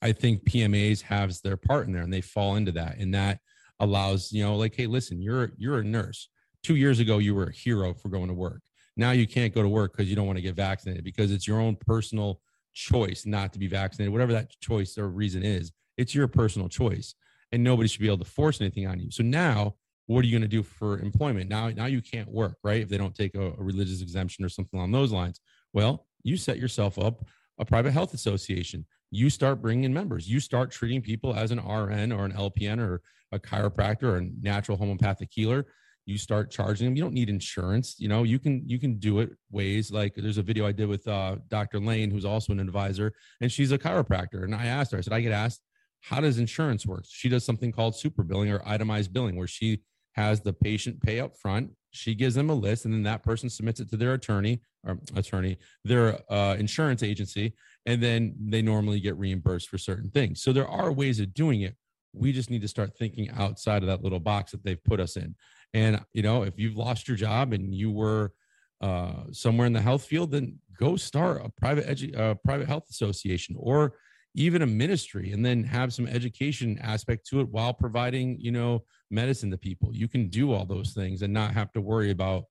I 0.01 0.11
think 0.11 0.43
PMAs 0.43 1.01
has 1.01 1.41
their 1.41 1.57
part 1.57 1.87
in 1.87 1.93
there 1.93 2.03
and 2.03 2.13
they 2.13 2.21
fall 2.21 2.55
into 2.55 2.71
that. 2.73 2.97
And 2.97 3.13
that 3.13 3.39
allows, 3.79 4.31
you 4.31 4.43
know, 4.43 4.55
like, 4.55 4.75
hey, 4.75 4.87
listen, 4.87 5.21
you're 5.21 5.51
you're 5.57 5.79
a 5.79 5.83
nurse. 5.83 6.29
Two 6.61 6.75
years 6.75 6.99
ago, 6.99 7.17
you 7.17 7.35
were 7.35 7.45
a 7.45 7.53
hero 7.53 7.93
for 7.93 8.09
going 8.09 8.27
to 8.27 8.33
work. 8.33 8.61
Now 8.95 9.11
you 9.11 9.27
can't 9.27 9.53
go 9.53 9.63
to 9.63 9.69
work 9.69 9.93
because 9.93 10.09
you 10.09 10.15
don't 10.15 10.27
want 10.27 10.37
to 10.37 10.43
get 10.43 10.55
vaccinated 10.55 11.03
because 11.03 11.31
it's 11.31 11.47
your 11.47 11.59
own 11.59 11.75
personal 11.75 12.41
choice 12.73 13.25
not 13.25 13.53
to 13.53 13.59
be 13.59 13.67
vaccinated, 13.67 14.11
whatever 14.11 14.33
that 14.33 14.51
choice 14.61 14.97
or 14.97 15.09
reason 15.09 15.43
is. 15.43 15.71
It's 15.97 16.13
your 16.13 16.27
personal 16.27 16.69
choice. 16.69 17.15
And 17.51 17.63
nobody 17.63 17.87
should 17.87 18.01
be 18.01 18.07
able 18.07 18.17
to 18.17 18.25
force 18.25 18.61
anything 18.61 18.87
on 18.87 18.99
you. 18.99 19.11
So 19.11 19.23
now 19.23 19.75
what 20.07 20.23
are 20.23 20.27
you 20.27 20.31
going 20.31 20.41
to 20.41 20.47
do 20.47 20.63
for 20.63 20.99
employment 20.99 21.49
now 21.49 21.69
now 21.69 21.85
you 21.85 22.01
can't 22.01 22.29
work 22.29 22.57
right 22.63 22.81
if 22.81 22.89
they 22.89 22.97
don't 22.97 23.15
take 23.15 23.35
a, 23.35 23.51
a, 23.51 23.63
religious 23.63 24.01
exemption 24.01 24.43
or 24.43 24.49
something 24.49 24.77
along 24.77 24.91
those 24.91 25.11
lines 25.11 25.39
well, 25.73 26.05
you 26.23 26.37
set 26.37 26.57
yourself 26.57 26.97
up 26.97 27.25
a 27.59 27.65
private 27.65 27.91
health 27.91 28.13
association. 28.13 28.85
You 29.11 29.29
start 29.29 29.61
bringing 29.61 29.83
in 29.83 29.93
members. 29.93 30.27
You 30.27 30.39
start 30.39 30.71
treating 30.71 31.01
people 31.01 31.35
as 31.35 31.51
an 31.51 31.59
RN 31.59 32.11
or 32.11 32.25
an 32.25 32.33
LPN 32.33 32.79
or 32.79 33.01
a 33.31 33.39
chiropractor 33.39 34.03
or 34.03 34.17
a 34.17 34.29
natural 34.41 34.77
homeopathic 34.77 35.29
healer. 35.31 35.67
You 36.05 36.17
start 36.17 36.51
charging 36.51 36.85
them. 36.85 36.95
You 36.95 37.03
don't 37.03 37.13
need 37.13 37.29
insurance. 37.29 37.95
You 37.97 38.09
know, 38.09 38.23
you 38.23 38.39
can 38.39 38.67
you 38.67 38.79
can 38.79 38.97
do 38.97 39.19
it 39.19 39.29
ways 39.51 39.91
like 39.91 40.13
there's 40.15 40.37
a 40.37 40.43
video 40.43 40.65
I 40.65 40.71
did 40.71 40.87
with 40.87 41.07
uh, 41.07 41.37
Dr. 41.47 41.79
Lane, 41.79 42.11
who's 42.11 42.25
also 42.25 42.51
an 42.51 42.59
advisor, 42.59 43.13
and 43.39 43.51
she's 43.51 43.71
a 43.71 43.77
chiropractor. 43.77 44.43
And 44.43 44.53
I 44.53 44.65
asked 44.65 44.91
her, 44.91 44.97
I 44.97 45.01
said, 45.01 45.13
I 45.13 45.21
get 45.21 45.31
asked, 45.31 45.61
how 46.01 46.19
does 46.19 46.39
insurance 46.39 46.85
work? 46.85 47.05
She 47.07 47.29
does 47.29 47.45
something 47.45 47.71
called 47.71 47.95
super 47.95 48.23
billing 48.23 48.51
or 48.51 48.61
itemized 48.65 49.13
billing, 49.13 49.37
where 49.37 49.47
she 49.47 49.81
has 50.13 50.41
the 50.41 50.51
patient 50.51 51.01
pay 51.01 51.21
up 51.21 51.37
front. 51.37 51.71
She 51.93 52.15
gives 52.15 52.35
them 52.35 52.49
a 52.49 52.53
list, 52.53 52.85
and 52.85 52.93
then 52.93 53.03
that 53.03 53.23
person 53.23 53.49
submits 53.49 53.79
it 53.79 53.89
to 53.91 53.97
their 53.97 54.13
attorney 54.13 54.61
or 54.85 54.97
attorney, 55.15 55.57
their 55.83 56.19
uh, 56.31 56.55
insurance 56.55 57.03
agency, 57.03 57.53
and 57.85 58.01
then 58.01 58.35
they 58.39 58.61
normally 58.61 58.99
get 58.99 59.17
reimbursed 59.17 59.69
for 59.69 59.77
certain 59.77 60.09
things. 60.09 60.41
So 60.41 60.51
there 60.51 60.67
are 60.67 60.91
ways 60.91 61.19
of 61.19 61.33
doing 61.33 61.61
it. 61.61 61.75
We 62.13 62.31
just 62.31 62.49
need 62.49 62.61
to 62.61 62.67
start 62.67 62.97
thinking 62.97 63.29
outside 63.31 63.83
of 63.83 63.87
that 63.87 64.03
little 64.03 64.19
box 64.19 64.51
that 64.51 64.63
they've 64.63 64.83
put 64.83 64.99
us 64.99 65.17
in. 65.17 65.35
And 65.73 66.03
you 66.13 66.23
know, 66.23 66.43
if 66.43 66.57
you've 66.57 66.77
lost 66.77 67.07
your 67.07 67.17
job 67.17 67.53
and 67.53 67.73
you 67.73 67.91
were 67.91 68.33
uh, 68.81 69.25
somewhere 69.31 69.67
in 69.67 69.73
the 69.73 69.81
health 69.81 70.03
field, 70.03 70.31
then 70.31 70.59
go 70.77 70.95
start 70.95 71.41
a 71.45 71.49
private 71.49 71.87
edu- 71.87 72.17
uh, 72.17 72.33
private 72.35 72.67
health 72.67 72.89
association 72.89 73.55
or 73.57 73.93
even 74.35 74.63
a 74.63 74.67
ministry 74.67 75.31
and 75.31 75.45
then 75.45 75.63
have 75.63 75.93
some 75.93 76.07
education 76.07 76.79
aspect 76.81 77.25
to 77.27 77.39
it 77.39 77.47
while 77.49 77.73
providing 77.73 78.39
you 78.39 78.51
know 78.51 78.83
medicine 79.13 79.51
to 79.51 79.57
people 79.57 79.93
you 79.93 80.07
can 80.07 80.27
do 80.27 80.51
all 80.51 80.65
those 80.65 80.93
things 80.93 81.21
and 81.21 81.33
not 81.33 81.53
have 81.53 81.71
to 81.71 81.81
worry 81.81 82.11
about 82.11 82.45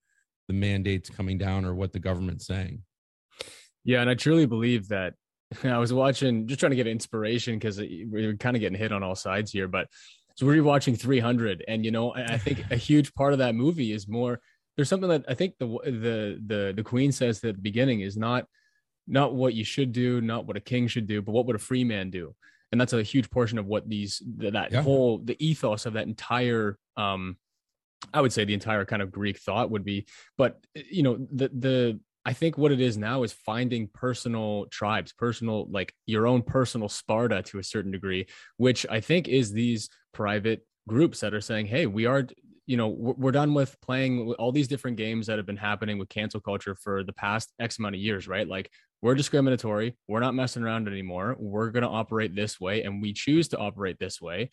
the 0.48 0.54
mandates 0.54 1.10
coming 1.10 1.38
down 1.38 1.64
or 1.64 1.74
what 1.74 1.92
the 1.92 1.98
government's 1.98 2.46
saying 2.46 2.82
yeah 3.84 4.00
and 4.00 4.08
i 4.08 4.14
truly 4.14 4.46
believe 4.46 4.88
that 4.88 5.14
i 5.64 5.78
was 5.78 5.92
watching 5.92 6.46
just 6.46 6.60
trying 6.60 6.70
to 6.70 6.76
get 6.76 6.86
inspiration 6.86 7.54
because 7.54 7.78
we're 7.78 8.36
kind 8.36 8.56
of 8.56 8.60
getting 8.60 8.78
hit 8.78 8.92
on 8.92 9.02
all 9.02 9.14
sides 9.14 9.50
here 9.50 9.68
but 9.68 9.88
so 10.36 10.46
we're 10.46 10.62
watching 10.62 10.96
300 10.96 11.64
and 11.68 11.84
you 11.84 11.90
know 11.90 12.14
i 12.14 12.38
think 12.38 12.64
a 12.70 12.76
huge 12.76 13.12
part 13.14 13.32
of 13.32 13.38
that 13.40 13.54
movie 13.54 13.92
is 13.92 14.08
more 14.08 14.40
there's 14.76 14.88
something 14.88 15.10
that 15.10 15.24
i 15.28 15.34
think 15.34 15.54
the 15.58 15.66
the 15.66 16.40
the, 16.46 16.72
the 16.76 16.82
queen 16.82 17.12
says 17.12 17.44
at 17.44 17.56
the 17.56 17.62
beginning 17.62 18.00
is 18.00 18.16
not 18.16 18.46
not 19.06 19.34
what 19.34 19.54
you 19.54 19.64
should 19.64 19.92
do, 19.92 20.20
not 20.20 20.46
what 20.46 20.56
a 20.56 20.60
king 20.60 20.86
should 20.88 21.06
do, 21.06 21.22
but 21.22 21.32
what 21.32 21.46
would 21.46 21.56
a 21.56 21.60
free 21.60 21.84
man 21.84 22.10
do? 22.10 22.34
And 22.72 22.80
that's 22.80 22.94
a 22.94 23.02
huge 23.02 23.30
portion 23.30 23.58
of 23.58 23.66
what 23.66 23.88
these 23.88 24.22
that 24.38 24.72
yeah. 24.72 24.82
whole 24.82 25.18
the 25.18 25.36
ethos 25.44 25.86
of 25.86 25.92
that 25.92 26.06
entire 26.06 26.78
um 26.96 27.36
I 28.12 28.20
would 28.20 28.32
say 28.32 28.44
the 28.44 28.54
entire 28.54 28.84
kind 28.84 29.02
of 29.02 29.12
Greek 29.12 29.38
thought 29.38 29.70
would 29.70 29.84
be. 29.84 30.06
But 30.36 30.58
you 30.74 31.02
know, 31.02 31.26
the 31.30 31.48
the 31.48 32.00
I 32.24 32.32
think 32.32 32.56
what 32.56 32.72
it 32.72 32.80
is 32.80 32.96
now 32.96 33.24
is 33.24 33.32
finding 33.32 33.88
personal 33.88 34.66
tribes, 34.70 35.12
personal 35.12 35.66
like 35.70 35.92
your 36.06 36.26
own 36.26 36.42
personal 36.42 36.88
Sparta 36.88 37.42
to 37.42 37.58
a 37.58 37.64
certain 37.64 37.90
degree, 37.90 38.26
which 38.56 38.86
I 38.88 39.00
think 39.00 39.28
is 39.28 39.52
these 39.52 39.88
private 40.12 40.66
groups 40.88 41.20
that 41.20 41.34
are 41.34 41.40
saying, 41.40 41.66
"Hey, 41.66 41.86
we 41.86 42.06
are 42.06 42.26
you 42.66 42.76
know 42.76 42.88
we're 42.88 43.32
done 43.32 43.54
with 43.54 43.76
playing 43.80 44.32
all 44.34 44.52
these 44.52 44.68
different 44.68 44.96
games 44.96 45.26
that 45.26 45.36
have 45.36 45.46
been 45.46 45.56
happening 45.56 45.98
with 45.98 46.08
cancel 46.08 46.40
culture 46.40 46.76
for 46.76 47.02
the 47.02 47.12
past 47.12 47.52
x 47.58 47.78
amount 47.78 47.96
of 47.96 48.00
years 48.00 48.28
right 48.28 48.46
like 48.46 48.70
we're 49.02 49.16
discriminatory. 49.16 49.96
We're 50.08 50.20
not 50.20 50.34
messing 50.34 50.62
around 50.62 50.86
anymore. 50.88 51.36
We're 51.38 51.70
going 51.70 51.82
to 51.82 51.88
operate 51.88 52.34
this 52.34 52.60
way 52.60 52.84
and 52.84 53.02
we 53.02 53.12
choose 53.12 53.48
to 53.48 53.58
operate 53.58 53.98
this 53.98 54.22
way. 54.22 54.50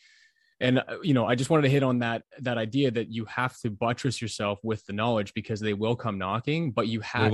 And 0.59 0.79
uh, 0.79 0.99
you 1.01 1.13
know 1.13 1.25
i 1.25 1.35
just 1.35 1.49
wanted 1.49 1.61
to 1.61 1.69
hit 1.69 1.83
on 1.83 1.99
that 1.99 2.23
that 2.39 2.57
idea 2.57 2.91
that 2.91 3.09
you 3.09 3.23
have 3.25 3.57
to 3.61 3.69
buttress 3.69 4.21
yourself 4.21 4.59
with 4.61 4.85
the 4.87 4.91
knowledge 4.91 5.33
because 5.33 5.61
they 5.61 5.73
will 5.73 5.95
come 5.95 6.17
knocking 6.17 6.71
but 6.71 6.89
you 6.89 6.99
have 6.99 7.31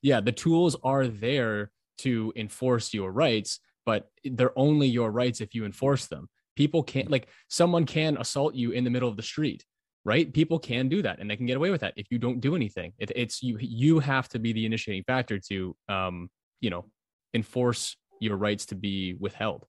yeah 0.00 0.20
the 0.20 0.30
tools 0.30 0.76
are 0.84 1.08
there 1.08 1.72
to 1.98 2.32
enforce 2.36 2.94
your 2.94 3.10
rights 3.10 3.58
but 3.84 4.10
they're 4.24 4.56
only 4.56 4.86
your 4.86 5.10
rights 5.10 5.40
if 5.40 5.56
you 5.56 5.64
enforce 5.64 6.06
them. 6.06 6.28
People 6.54 6.84
can't 6.84 7.10
like 7.10 7.26
someone 7.48 7.84
can 7.84 8.16
assault 8.16 8.54
you 8.54 8.70
in 8.70 8.84
the 8.84 8.90
middle 8.90 9.08
of 9.08 9.16
the 9.16 9.24
street 9.24 9.64
right? 10.04 10.32
People 10.32 10.58
can 10.58 10.88
do 10.88 11.02
that 11.02 11.20
and 11.20 11.30
they 11.30 11.36
can 11.36 11.46
get 11.46 11.56
away 11.56 11.70
with 11.70 11.80
that 11.80 11.94
if 11.96 12.06
you 12.10 12.18
don't 12.18 12.40
do 12.40 12.56
anything. 12.56 12.92
It, 12.98 13.12
it's 13.14 13.42
you 13.42 13.56
you 13.60 13.98
have 14.00 14.28
to 14.30 14.38
be 14.38 14.52
the 14.52 14.66
initiating 14.66 15.04
factor 15.04 15.38
to 15.50 15.76
um 15.88 16.28
you 16.62 16.70
know 16.70 16.86
enforce 17.34 17.96
your 18.20 18.36
rights 18.36 18.64
to 18.66 18.74
be 18.74 19.14
withheld 19.20 19.66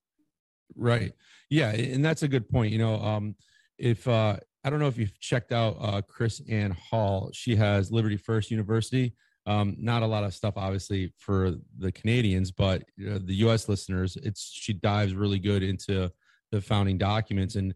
right 0.76 1.12
yeah 1.50 1.72
and 1.72 2.04
that's 2.04 2.24
a 2.24 2.28
good 2.28 2.48
point 2.48 2.72
you 2.72 2.80
know 2.80 2.96
um 3.02 3.36
if 3.78 4.08
uh 4.08 4.38
i 4.64 4.70
don't 4.70 4.80
know 4.80 4.88
if 4.88 4.98
you've 4.98 5.20
checked 5.20 5.52
out 5.52 5.76
uh 5.82 6.02
KrisAnne 6.02 6.72
Hall 6.72 7.30
she 7.34 7.56
has 7.58 7.92
liberty 7.92 8.16
first 8.16 8.50
university 8.50 9.14
um 9.46 9.76
not 9.78 10.04
a 10.04 10.08
lot 10.08 10.24
of 10.24 10.34
stuff 10.34 10.54
obviously 10.56 11.12
for 11.18 11.56
the 11.78 11.92
canadians 11.92 12.52
but 12.52 12.84
the 12.98 13.34
us 13.34 13.68
listeners 13.68 14.16
it's 14.24 14.50
she 14.54 14.72
dives 14.72 15.14
really 15.14 15.40
good 15.40 15.64
into 15.64 16.10
the 16.52 16.62
founding 16.62 16.98
documents 16.98 17.56
and 17.56 17.74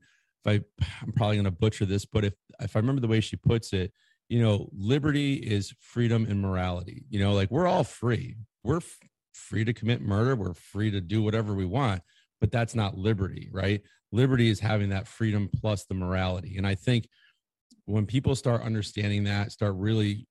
if 0.48 0.64
I, 0.82 0.86
I'm 1.02 1.12
probably 1.14 1.38
going 1.38 1.46
to 1.46 1.52
butcher 1.52 1.86
this, 1.86 2.06
but 2.06 2.24
if 2.24 2.34
if 2.62 2.76
I 2.76 2.80
remember 2.80 3.02
the 3.02 3.08
way 3.08 3.20
she 3.20 3.36
puts 3.36 3.74
it, 3.74 3.92
you 4.30 4.42
know, 4.42 4.70
liberty 4.74 5.36
is 5.36 5.74
freedom 5.80 6.26
and 6.30 6.42
morality. 6.42 7.06
You 7.10 7.20
know, 7.20 7.34
like 7.34 7.52
we're 7.52 7.68
all 7.68 7.84
free. 7.84 8.36
We're 8.68 8.78
f- 8.78 9.00
free 9.34 9.64
to 9.66 9.74
commit 9.74 10.02
murder. 10.02 10.36
We're 10.36 10.54
free 10.54 10.92
to 10.92 11.02
do 11.02 11.22
whatever 11.22 11.54
we 11.54 11.66
want, 11.66 12.02
but 12.42 12.52
that's 12.52 12.76
not 12.76 12.98
liberty, 12.98 13.50
right? 13.52 13.82
Liberty 14.12 14.50
is 14.50 14.60
having 14.60 14.90
that 14.90 15.08
freedom 15.08 15.50
plus 15.60 15.86
the 15.86 15.94
morality. 15.94 16.58
And 16.58 16.68
I 16.68 16.76
think 16.76 17.08
when 17.86 18.06
people 18.06 18.36
start 18.36 18.62
understanding 18.62 19.24
that, 19.26 19.52
start 19.52 19.76
really 19.76 20.28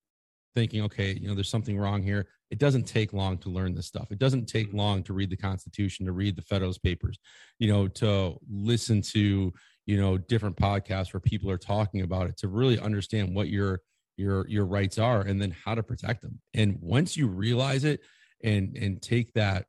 thinking, 0.55 0.83
okay, 0.83 1.14
you 1.14 1.29
know, 1.29 1.35
there's 1.35 1.51
something 1.51 1.79
wrong 1.79 2.03
here. 2.03 2.29
It 2.51 2.59
doesn't 2.59 2.85
take 2.85 3.12
long 3.12 3.38
to 3.38 3.49
learn 3.49 3.75
this 3.75 3.87
stuff. 3.87 4.11
It 4.11 4.18
doesn't 4.18 4.46
take 4.46 4.68
mm-hmm. 4.68 4.79
long 4.79 5.03
to 5.05 5.12
read 5.12 5.31
the 5.31 5.37
Constitution, 5.37 6.07
to 6.07 6.12
read 6.12 6.37
the 6.37 6.42
Federalist 6.42 6.83
Papers, 6.83 7.18
you 7.59 7.72
know, 7.72 7.88
to 7.88 8.37
listen 8.49 9.03
to, 9.03 9.53
you 9.87 10.01
know 10.01 10.18
different 10.18 10.57
podcasts 10.57 11.14
where 11.14 11.20
people 11.20 11.51
are 11.51 11.57
talking 11.57 12.03
about 12.03 12.27
it 12.27 12.37
to 12.37 12.49
really 12.49 12.79
understand 12.79 13.35
what 13.35 13.49
you're 13.49 13.81
your 14.16 14.46
your 14.49 14.66
rights 14.66 14.99
are 14.99 15.22
and 15.22 15.40
then 15.40 15.55
how 15.64 15.75
to 15.75 15.83
protect 15.83 16.22
them 16.22 16.40
and 16.55 16.77
once 16.81 17.16
you 17.16 17.27
realize 17.29 17.85
it 17.85 18.01
and 18.42 18.77
and 18.77 19.03
take 19.03 19.33
that 19.35 19.66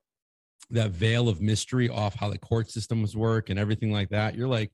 that 0.70 0.90
veil 0.90 1.28
of 1.28 1.40
mystery 1.40 1.88
off 1.88 2.14
how 2.14 2.28
the 2.28 2.38
court 2.38 2.70
systems 2.70 3.16
work 3.16 3.50
and 3.50 3.58
everything 3.58 3.90
like 3.90 4.10
that 4.10 4.34
you're 4.34 4.48
like 4.48 4.70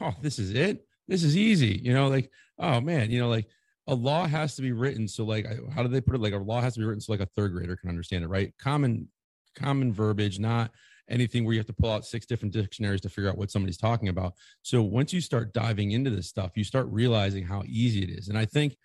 oh 0.00 0.12
this 0.20 0.38
is 0.38 0.52
it? 0.52 0.86
This 1.08 1.22
is 1.22 1.36
easy 1.36 1.80
you 1.82 1.92
know 1.92 2.08
like 2.08 2.30
oh 2.58 2.80
man 2.80 3.10
you 3.10 3.18
know 3.18 3.28
like 3.28 3.46
a 3.88 3.94
law 3.94 4.26
has 4.26 4.56
to 4.56 4.62
be 4.62 4.72
written 4.72 5.06
so 5.06 5.24
like 5.24 5.46
how 5.72 5.82
do 5.82 5.88
they 5.88 6.00
put 6.00 6.16
it? 6.16 6.20
Like 6.20 6.32
a 6.32 6.38
law 6.38 6.60
has 6.60 6.74
to 6.74 6.80
be 6.80 6.86
written 6.86 7.00
so 7.00 7.12
like 7.12 7.20
a 7.20 7.26
third 7.26 7.52
grader 7.52 7.76
can 7.76 7.88
understand 7.88 8.24
it 8.24 8.28
right? 8.28 8.52
Common 8.58 9.08
common 9.54 9.92
verbiage 9.92 10.38
not 10.38 10.70
anything 11.08 11.44
where 11.44 11.54
you 11.54 11.60
have 11.60 11.66
to 11.66 11.72
pull 11.72 11.92
out 11.92 12.04
six 12.04 12.26
different 12.26 12.52
dictionaries 12.52 13.00
to 13.00 13.08
figure 13.08 13.30
out 13.30 13.38
what 13.38 13.50
somebody's 13.50 13.78
talking 13.78 14.08
about. 14.08 14.34
So 14.62 14.82
once 14.82 15.12
you 15.12 15.20
start 15.20 15.52
diving 15.52 15.92
into 15.92 16.10
this 16.10 16.26
stuff 16.26 16.56
you 16.56 16.64
start 16.64 16.88
realizing 16.90 17.44
how 17.44 17.62
easy 17.66 18.02
it 18.02 18.10
is 18.10 18.28
and 18.28 18.36
i 18.36 18.44
think 18.44 18.76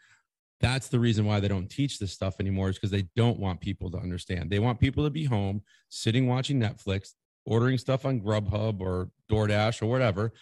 that's 0.61 0.87
the 0.87 0.99
reason 0.99 1.25
why 1.25 1.39
they 1.39 1.47
don't 1.47 1.69
teach 1.69 1.99
this 1.99 2.13
stuff 2.13 2.39
anymore 2.39 2.69
is 2.69 2.75
because 2.75 2.91
they 2.91 3.07
don't 3.15 3.39
want 3.39 3.61
people 3.61 3.89
to 3.91 3.97
understand. 3.97 4.49
They 4.49 4.59
want 4.59 4.79
people 4.79 5.03
to 5.03 5.09
be 5.09 5.25
home, 5.25 5.61
sitting 5.89 6.27
watching 6.27 6.59
Netflix, 6.59 7.13
ordering 7.45 7.77
stuff 7.77 8.05
on 8.05 8.21
Grubhub 8.21 8.79
or 8.81 9.09
DoorDash 9.29 9.81
or 9.81 9.87
whatever, 9.87 10.33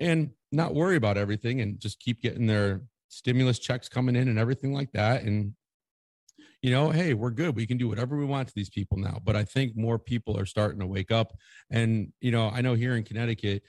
and 0.00 0.30
not 0.52 0.74
worry 0.74 0.96
about 0.96 1.16
everything 1.16 1.60
and 1.60 1.80
just 1.80 2.00
keep 2.00 2.22
getting 2.22 2.46
their 2.46 2.82
stimulus 3.08 3.58
checks 3.58 3.88
coming 3.88 4.16
in 4.16 4.28
and 4.28 4.38
everything 4.38 4.72
like 4.72 4.92
that. 4.92 5.22
And 5.22 5.54
you 6.62 6.72
know, 6.72 6.90
hey, 6.90 7.14
we're 7.14 7.30
good. 7.30 7.54
We 7.54 7.66
can 7.66 7.78
do 7.78 7.88
whatever 7.88 8.16
we 8.16 8.24
want 8.24 8.48
to 8.48 8.54
these 8.54 8.70
people 8.70 8.98
now. 8.98 9.20
But 9.22 9.36
I 9.36 9.44
think 9.44 9.76
more 9.76 9.98
people 9.98 10.36
are 10.36 10.46
starting 10.46 10.80
to 10.80 10.86
wake 10.86 11.12
up. 11.12 11.36
And 11.70 12.12
you 12.20 12.32
know, 12.32 12.48
I 12.48 12.62
know 12.62 12.74
here 12.74 12.96
in 12.96 13.04
Connecticut, 13.04 13.62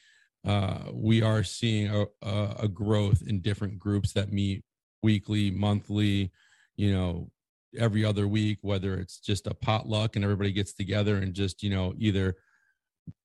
uh, 0.45 0.86
we 0.91 1.22
are 1.22 1.43
seeing 1.43 1.89
a, 1.89 2.06
a, 2.24 2.56
a 2.62 2.67
growth 2.67 3.22
in 3.26 3.41
different 3.41 3.78
groups 3.78 4.13
that 4.13 4.32
meet 4.32 4.63
weekly, 5.04 5.52
monthly, 5.52 6.32
you 6.76 6.94
know, 6.94 7.30
every 7.78 8.04
other 8.04 8.28
week, 8.28 8.60
whether 8.62 8.96
it's 8.96 9.20
just 9.20 9.48
a 9.48 9.54
potluck 9.54 10.16
and 10.16 10.26
everybody 10.26 10.52
gets 10.52 10.74
together 10.74 11.18
and 11.18 11.34
just, 11.34 11.62
you 11.62 11.70
know, 11.70 11.94
either 11.98 12.36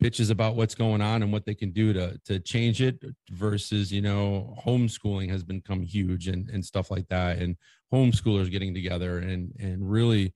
pitches 0.00 0.30
about 0.30 0.56
what's 0.56 0.74
going 0.74 1.00
on 1.00 1.22
and 1.22 1.32
what 1.32 1.44
they 1.44 1.54
can 1.54 1.70
do 1.70 1.92
to 1.92 2.18
to 2.24 2.38
change 2.40 2.80
it 2.80 3.02
versus 3.30 3.92
you 3.92 4.00
know 4.00 4.56
homeschooling 4.64 5.28
has 5.30 5.42
become 5.42 5.82
huge 5.82 6.28
and 6.28 6.48
and 6.50 6.64
stuff 6.64 6.90
like 6.90 7.08
that. 7.08 7.38
And 7.38 7.56
homeschoolers 7.92 8.50
getting 8.50 8.74
together 8.74 9.18
and 9.18 9.52
and 9.58 9.90
really 9.90 10.32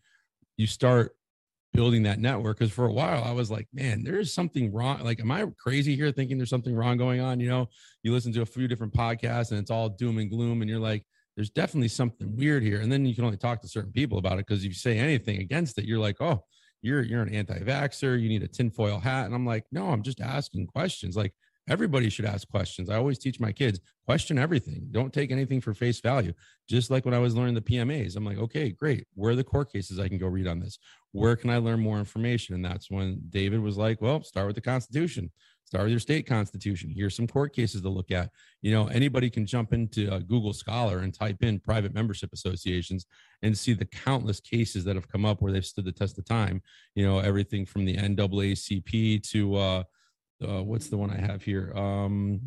you 0.57 0.67
start 0.67 1.17
building 1.73 2.03
that 2.03 2.19
network. 2.19 2.59
Because 2.59 2.73
for 2.73 2.87
a 2.87 2.93
while 2.93 3.25
i 3.25 3.33
was 3.33 3.51
like 3.51 3.69
man 3.73 4.03
there's 4.05 4.33
something 4.33 4.73
wrong 4.73 5.03
like 5.05 5.21
am 5.21 5.31
i 5.31 5.47
crazy 5.59 5.97
here 5.97 6.13
thinking 6.13 6.37
there's 6.37 6.51
something 6.51 6.75
wrong 6.75 6.97
going 6.97 7.21
on? 7.21 7.41
You 7.41 7.49
know 7.49 7.69
you 8.03 8.13
listen 8.13 8.33
to 8.35 8.43
a 8.43 8.47
few 8.47 8.69
different 8.69 8.95
podcasts 8.95 9.51
and 9.51 9.61
it's 9.61 9.71
all 9.71 9.89
doom 9.89 10.19
and 10.19 10.31
gloom 10.31 10.61
and 10.63 10.71
you're 10.71 10.79
like 10.79 11.05
there's 11.39 11.51
definitely 11.51 11.87
something 11.87 12.35
weird 12.37 12.65
here. 12.65 12.81
And 12.81 12.91
then 12.91 13.07
you 13.07 13.15
can 13.15 13.25
only 13.25 13.37
talk 13.37 13.63
to 13.63 13.69
certain 13.69 13.93
people 13.93 14.19
about 14.19 14.41
it 14.41 14.47
because 14.49 14.65
if 14.65 14.71
you 14.71 14.75
say 14.75 14.99
anything 14.99 15.39
against 15.39 15.79
it, 15.79 15.85
you're 15.85 16.01
like, 16.01 16.17
oh, 16.21 16.43
you're 16.83 17.01
you're 17.01 17.23
an 17.23 17.33
anti-vaxxer, 17.33 18.21
you 18.21 18.29
need 18.29 18.43
a 18.43 18.49
tinfoil 18.49 18.99
hat. 18.99 19.27
And 19.27 19.35
I'm 19.37 19.47
like, 19.47 19.65
no, 19.71 19.91
I'm 19.91 20.03
just 20.03 20.21
asking 20.21 20.67
questions. 20.67 21.17
Like 21.17 21.33
everybody 21.69 22.11
should 22.11 22.25
ask 22.25 22.49
questions. 22.49 22.91
I 22.91 22.97
always 22.97 23.21
teach 23.21 23.39
my 23.39 23.53
kids, 23.53 23.79
question 24.05 24.37
everything. 24.37 24.89
Don't 24.91 25.13
take 25.13 25.31
anything 25.31 25.61
for 25.61 25.75
face 25.75 26.01
value. 26.01 26.33
Just 26.69 26.91
like 26.91 27.05
when 27.05 27.15
I 27.15 27.21
was 27.21 27.37
learning 27.37 27.55
the 27.55 27.61
PMAs, 27.61 28.17
I'm 28.17 28.25
like, 28.25 28.39
okay, 28.39 28.71
great. 28.71 29.07
Where 29.15 29.31
are 29.31 29.37
the 29.37 29.45
court 29.45 29.73
cases 29.73 30.01
I 30.01 30.09
can 30.09 30.19
go 30.19 30.27
read 30.27 30.49
on 30.49 30.59
this? 30.59 30.77
Where 31.13 31.37
can 31.37 31.51
I 31.51 31.59
learn 31.59 31.79
more 31.79 32.01
information? 32.01 32.57
And 32.57 32.65
that's 32.65 32.91
when 32.91 33.23
David 33.31 33.61
was 33.61 33.77
like, 33.79 34.03
well, 34.03 34.25
start 34.25 34.49
with 34.49 34.57
the 34.57 34.61
Constitution 34.61 35.31
start 35.69 35.85
with 35.85 35.91
your 35.91 36.01
state 36.01 36.27
constitution. 36.27 36.91
Here's 36.91 37.15
some 37.15 37.27
court 37.27 37.55
cases 37.55 37.83
to 37.83 37.91
look 37.91 38.11
at. 38.11 38.31
You 38.63 38.73
know 38.73 38.87
anybody 38.87 39.29
can 39.29 39.45
jump 39.45 39.75
into 39.75 40.11
uh, 40.11 40.21
google 40.21 40.55
scholar 40.55 41.01
and 41.01 41.13
type 41.13 41.43
in 41.43 41.61
private 41.61 41.93
membership 41.93 42.31
associations 42.33 43.05
and 43.43 43.57
see 43.57 43.75
the 43.75 43.85
countless 43.85 44.41
cases 44.41 44.83
that 44.85 44.97
have 44.97 45.09
come 45.09 45.27
up 45.27 45.43
where 45.43 45.53
they've 45.53 45.65
stood 45.65 45.85
the 45.85 45.93
test 45.93 46.19
of 46.19 46.25
time. 46.25 46.63
You 46.95 47.05
know 47.05 47.19
everything 47.19 47.67
from 47.67 47.85
the 47.85 47.97
naacp 47.97 49.23
to 49.31 49.55
uh, 49.57 49.83
uh 50.43 50.63
what's 50.63 50.89
the 50.89 50.97
one 50.97 51.11
i 51.11 51.21
have 51.21 51.43
here? 51.43 51.73
Um 51.77 52.41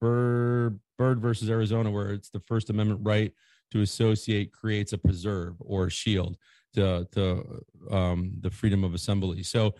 bird 0.00 0.80
Baird 0.98 1.20
versus 1.20 1.48
arizona 1.48 1.90
where 1.90 2.10
it's 2.10 2.30
the 2.30 2.40
first 2.40 2.68
amendment 2.68 3.00
right 3.04 3.32
to 3.70 3.80
associate 3.80 4.52
creates 4.52 4.92
a 4.92 4.98
preserve 4.98 5.54
or 5.60 5.88
shield 5.88 6.36
to, 6.74 7.06
to 7.12 7.62
um, 7.90 8.32
the 8.40 8.50
freedom 8.50 8.84
of 8.84 8.94
assembly. 8.94 9.42
So 9.42 9.74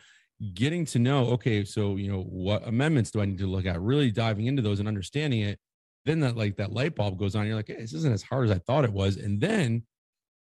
getting 0.54 0.84
to 0.86 0.98
know, 0.98 1.26
okay, 1.28 1.64
so 1.64 1.96
you 1.96 2.10
know, 2.10 2.22
what 2.22 2.66
amendments 2.66 3.10
do 3.10 3.20
I 3.20 3.24
need 3.24 3.38
to 3.38 3.46
look 3.46 3.66
at? 3.66 3.80
Really 3.80 4.10
diving 4.10 4.46
into 4.46 4.62
those 4.62 4.78
and 4.78 4.88
understanding 4.88 5.40
it. 5.40 5.58
Then 6.04 6.20
that 6.20 6.36
like 6.36 6.56
that 6.56 6.72
light 6.72 6.96
bulb 6.96 7.18
goes 7.18 7.36
on. 7.36 7.46
You're 7.46 7.56
like, 7.56 7.68
hey, 7.68 7.76
this 7.76 7.92
isn't 7.92 8.12
as 8.12 8.22
hard 8.22 8.46
as 8.46 8.50
I 8.50 8.58
thought 8.58 8.84
it 8.84 8.92
was. 8.92 9.16
And 9.16 9.40
then 9.40 9.84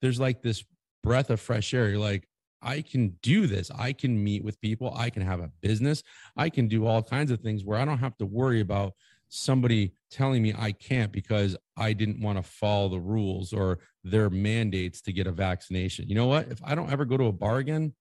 there's 0.01 0.19
like 0.19 0.41
this 0.41 0.65
breath 1.01 1.29
of 1.29 1.39
fresh 1.39 1.73
air. 1.73 1.89
You're 1.89 1.99
like, 1.99 2.27
I 2.62 2.81
can 2.81 3.15
do 3.21 3.47
this. 3.47 3.71
I 3.71 3.93
can 3.93 4.21
meet 4.21 4.43
with 4.43 4.60
people. 4.60 4.93
I 4.97 5.10
can 5.10 5.21
have 5.21 5.39
a 5.39 5.51
business. 5.62 6.03
I 6.36 6.49
can 6.49 6.67
do 6.67 6.86
all 6.86 7.01
kinds 7.01 7.31
of 7.31 7.39
things 7.39 7.63
where 7.63 7.77
I 7.77 7.86
don't 7.86 7.99
have 7.99 8.17
to 8.17 8.25
worry 8.25 8.60
about 8.60 8.93
somebody 9.29 9.93
telling 10.12 10.41
me 10.41 10.53
I 10.58 10.71
can't 10.71 11.12
because 11.12 11.55
I 11.77 11.93
didn't 11.93 12.21
want 12.21 12.38
to 12.38 12.43
follow 12.43 12.89
the 12.89 12.99
rules 12.99 13.53
or 13.53 13.79
their 14.06 14.30
mandates 14.30 15.02
to 15.02 15.12
get 15.12 15.28
a 15.28 15.32
vaccination. 15.32 16.08
You 16.08 16.15
know 16.15 16.28
what? 16.28 16.48
If 16.48 16.63
I 16.63 16.76
don't 16.76 16.91
ever 16.91 17.06
go 17.06 17.18
to 17.18 17.26
a 17.26 17.32
bar 17.32 17.58
again, 17.58 17.94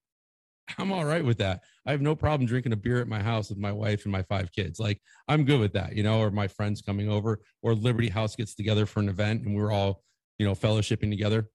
I'm 0.78 0.92
all 0.92 1.04
right 1.04 1.24
with 1.24 1.38
that. 1.38 1.62
I 1.86 1.90
have 1.90 2.00
no 2.00 2.14
problem 2.14 2.46
drinking 2.46 2.72
a 2.72 2.76
beer 2.76 3.00
at 3.00 3.08
my 3.08 3.22
house 3.22 3.48
with 3.48 3.58
my 3.58 3.72
wife 3.72 4.04
and 4.04 4.12
my 4.12 4.22
five 4.22 4.52
kids. 4.52 4.78
Like 4.78 5.00
I'm 5.28 5.44
good 5.44 5.60
with 5.60 5.72
that, 5.72 5.96
you 5.96 6.02
know, 6.02 6.20
or 6.20 6.30
my 6.30 6.46
friends 6.46 6.80
coming 6.80 7.10
over 7.10 7.40
or 7.62 7.74
Liberty 7.74 8.08
House 8.08 8.36
gets 8.36 8.54
together 8.54 8.86
for 8.86 9.00
an 9.00 9.08
event 9.08 9.44
and 9.44 9.56
we're 9.56 9.72
all, 9.72 10.02
you 10.38 10.46
know, 10.46 10.54
fellowshipping 10.54 11.10
together. 11.10 11.48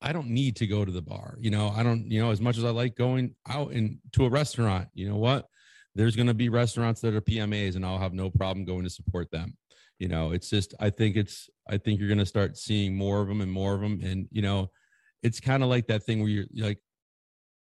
I 0.00 0.12
don't 0.12 0.28
need 0.28 0.56
to 0.56 0.66
go 0.66 0.84
to 0.84 0.92
the 0.92 1.02
bar. 1.02 1.36
You 1.40 1.50
know, 1.50 1.68
I 1.74 1.82
don't, 1.82 2.10
you 2.10 2.20
know, 2.20 2.30
as 2.30 2.40
much 2.40 2.58
as 2.58 2.64
I 2.64 2.70
like 2.70 2.96
going 2.96 3.34
out 3.48 3.72
and 3.72 3.98
to 4.12 4.24
a 4.24 4.30
restaurant, 4.30 4.88
you 4.94 5.08
know 5.08 5.16
what? 5.16 5.48
there's 5.94 6.16
going 6.16 6.26
to 6.26 6.34
be 6.34 6.48
restaurants 6.48 7.00
that 7.00 7.14
are 7.14 7.20
PMAs 7.20 7.76
and 7.76 7.86
I'll 7.86 7.98
have 7.98 8.12
no 8.12 8.30
problem 8.30 8.64
going 8.64 8.84
to 8.84 8.90
support 8.90 9.30
them. 9.30 9.56
You 9.98 10.08
know, 10.08 10.32
it's 10.32 10.50
just, 10.50 10.74
I 10.80 10.90
think 10.90 11.16
it's, 11.16 11.48
I 11.68 11.78
think 11.78 11.98
you're 11.98 12.08
going 12.08 12.18
to 12.18 12.26
start 12.26 12.56
seeing 12.56 12.96
more 12.96 13.20
of 13.20 13.28
them 13.28 13.40
and 13.40 13.50
more 13.50 13.74
of 13.74 13.80
them. 13.80 14.00
And, 14.02 14.28
you 14.30 14.42
know, 14.42 14.70
it's 15.22 15.40
kind 15.40 15.62
of 15.62 15.68
like 15.68 15.86
that 15.86 16.02
thing 16.02 16.20
where 16.20 16.28
you're 16.28 16.46
like, 16.54 16.78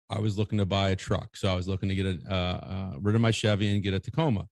I 0.09 0.19
was 0.19 0.37
looking 0.37 0.57
to 0.59 0.65
buy 0.65 0.89
a 0.89 0.95
truck. 0.95 1.35
So 1.35 1.51
I 1.51 1.55
was 1.55 1.67
looking 1.67 1.89
to 1.89 1.95
get 1.95 2.05
a, 2.05 2.19
uh, 2.29 2.33
uh, 2.35 2.91
rid 3.01 3.15
of 3.15 3.21
my 3.21 3.31
Chevy 3.31 3.73
and 3.73 3.83
get 3.83 3.93
a 3.93 3.99
Tacoma. 3.99 4.47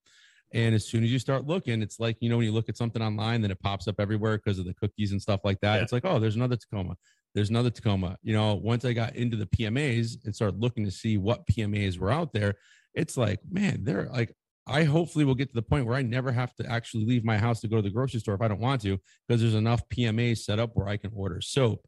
And 0.53 0.75
as 0.75 0.85
soon 0.85 1.03
as 1.03 1.11
you 1.11 1.19
start 1.19 1.45
looking, 1.45 1.81
it's 1.81 1.99
like, 1.99 2.17
you 2.19 2.29
know, 2.29 2.37
when 2.37 2.45
you 2.45 2.51
look 2.51 2.67
at 2.67 2.77
something 2.77 3.01
online, 3.01 3.41
then 3.41 3.51
it 3.51 3.61
pops 3.61 3.87
up 3.87 3.95
everywhere 3.99 4.37
because 4.37 4.59
of 4.59 4.65
the 4.65 4.73
cookies 4.73 5.11
and 5.11 5.21
stuff 5.21 5.41
like 5.43 5.59
that. 5.61 5.75
Yeah. 5.75 5.81
It's 5.81 5.93
like, 5.93 6.05
oh, 6.05 6.19
there's 6.19 6.35
another 6.35 6.57
Tacoma. 6.57 6.95
There's 7.33 7.49
another 7.49 7.69
Tacoma. 7.69 8.17
You 8.21 8.33
know, 8.33 8.55
once 8.55 8.83
I 8.83 8.91
got 8.91 9.15
into 9.15 9.37
the 9.37 9.45
PMAs 9.45 10.25
and 10.25 10.35
started 10.35 10.59
looking 10.59 10.83
to 10.83 10.91
see 10.91 11.17
what 11.17 11.47
PMAs 11.47 11.97
were 11.97 12.11
out 12.11 12.33
there, 12.33 12.55
it's 12.93 13.15
like, 13.15 13.39
man, 13.49 13.83
they're 13.83 14.09
like, 14.11 14.33
I 14.67 14.83
hopefully 14.83 15.25
will 15.25 15.35
get 15.35 15.49
to 15.49 15.55
the 15.55 15.61
point 15.61 15.85
where 15.85 15.95
I 15.95 16.01
never 16.01 16.31
have 16.31 16.53
to 16.55 16.69
actually 16.69 17.05
leave 17.05 17.25
my 17.25 17.37
house 17.37 17.61
to 17.61 17.67
go 17.67 17.77
to 17.77 17.81
the 17.81 17.89
grocery 17.89 18.19
store 18.19 18.35
if 18.35 18.41
I 18.41 18.47
don't 18.47 18.59
want 18.59 18.81
to, 18.81 18.99
because 19.27 19.41
there's 19.41 19.55
enough 19.55 19.87
PMAs 19.89 20.39
set 20.39 20.59
up 20.59 20.71
where 20.73 20.87
I 20.87 20.97
can 20.97 21.11
order 21.15 21.41
soap, 21.41 21.87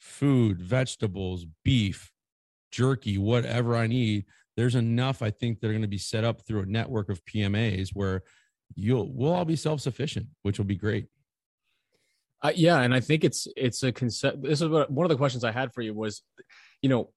food, 0.00 0.60
vegetables, 0.60 1.46
beef, 1.64 2.10
jerky, 2.72 3.18
whatever 3.18 3.76
I 3.76 3.86
need. 3.86 4.24
There's 4.56 4.74
enough, 4.74 5.20
I 5.20 5.30
think, 5.30 5.60
that 5.60 5.68
are 5.68 5.72
going 5.72 5.82
to 5.82 5.88
be 5.88 5.98
set 5.98 6.24
up 6.24 6.46
through 6.46 6.62
a 6.62 6.66
network 6.66 7.10
of 7.10 7.24
PMAs 7.24 7.90
where 7.92 8.22
you'll 8.74 9.12
we'll 9.12 9.32
all 9.32 9.44
be 9.44 9.56
self-sufficient, 9.56 10.26
which 10.42 10.58
will 10.58 10.64
be 10.64 10.76
great. 10.76 11.06
Uh, 12.42 12.52
yeah, 12.54 12.80
and 12.80 12.94
I 12.94 13.00
think 13.00 13.24
it's 13.24 13.48
it's 13.56 13.82
a 13.82 13.92
concept. 13.92 14.42
This 14.42 14.60
is 14.60 14.68
what 14.68 14.90
one 14.90 15.04
of 15.04 15.10
the 15.10 15.16
questions 15.16 15.44
I 15.44 15.52
had 15.52 15.72
for 15.72 15.82
you 15.82 15.94
was, 15.94 16.22
you 16.82 16.88
know, 16.88 17.10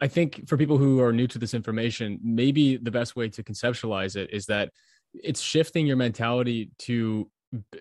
I 0.00 0.08
think 0.08 0.48
for 0.48 0.56
people 0.56 0.78
who 0.78 1.00
are 1.00 1.12
new 1.12 1.26
to 1.28 1.38
this 1.38 1.54
information, 1.54 2.18
maybe 2.22 2.76
the 2.76 2.90
best 2.90 3.16
way 3.16 3.28
to 3.30 3.42
conceptualize 3.42 4.16
it 4.16 4.30
is 4.32 4.46
that 4.46 4.70
it's 5.12 5.40
shifting 5.40 5.86
your 5.86 5.96
mentality 5.96 6.70
to 6.78 7.30
b- 7.70 7.78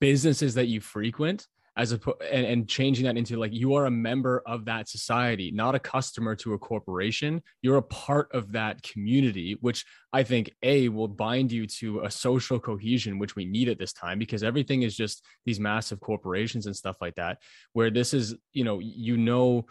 businesses 0.00 0.54
that 0.54 0.66
you 0.66 0.80
frequent 0.80 1.46
as 1.78 1.92
a 1.92 2.00
and, 2.30 2.44
and 2.44 2.68
changing 2.68 3.06
that 3.06 3.16
into 3.16 3.36
like 3.36 3.54
you 3.54 3.74
are 3.74 3.86
a 3.86 3.90
member 3.90 4.42
of 4.46 4.64
that 4.64 4.88
society 4.88 5.52
not 5.52 5.76
a 5.76 5.78
customer 5.78 6.34
to 6.34 6.52
a 6.54 6.58
corporation. 6.58 7.40
You're 7.62 7.76
a 7.76 7.82
part 7.82 8.28
of 8.32 8.52
that 8.52 8.82
community 8.82 9.56
which 9.60 9.86
i 10.12 10.22
think 10.22 10.50
a 10.62 10.88
will 10.88 11.08
bind 11.08 11.52
you 11.52 11.66
to 11.66 12.00
a 12.00 12.10
social 12.10 12.58
cohesion 12.58 13.18
which 13.18 13.36
we 13.36 13.44
need 13.44 13.68
at 13.68 13.78
this 13.78 13.92
time 13.92 14.18
because 14.18 14.42
everything 14.42 14.82
is 14.82 14.96
just 14.96 15.24
these 15.46 15.60
massive 15.60 16.00
corporations 16.00 16.66
and 16.66 16.74
stuff 16.74 16.96
like 17.00 17.14
that 17.14 17.38
where 17.74 17.90
this 17.90 18.12
is 18.12 18.34
you 18.52 18.64
know 18.64 18.80
you 18.80 19.16
know 19.16 19.64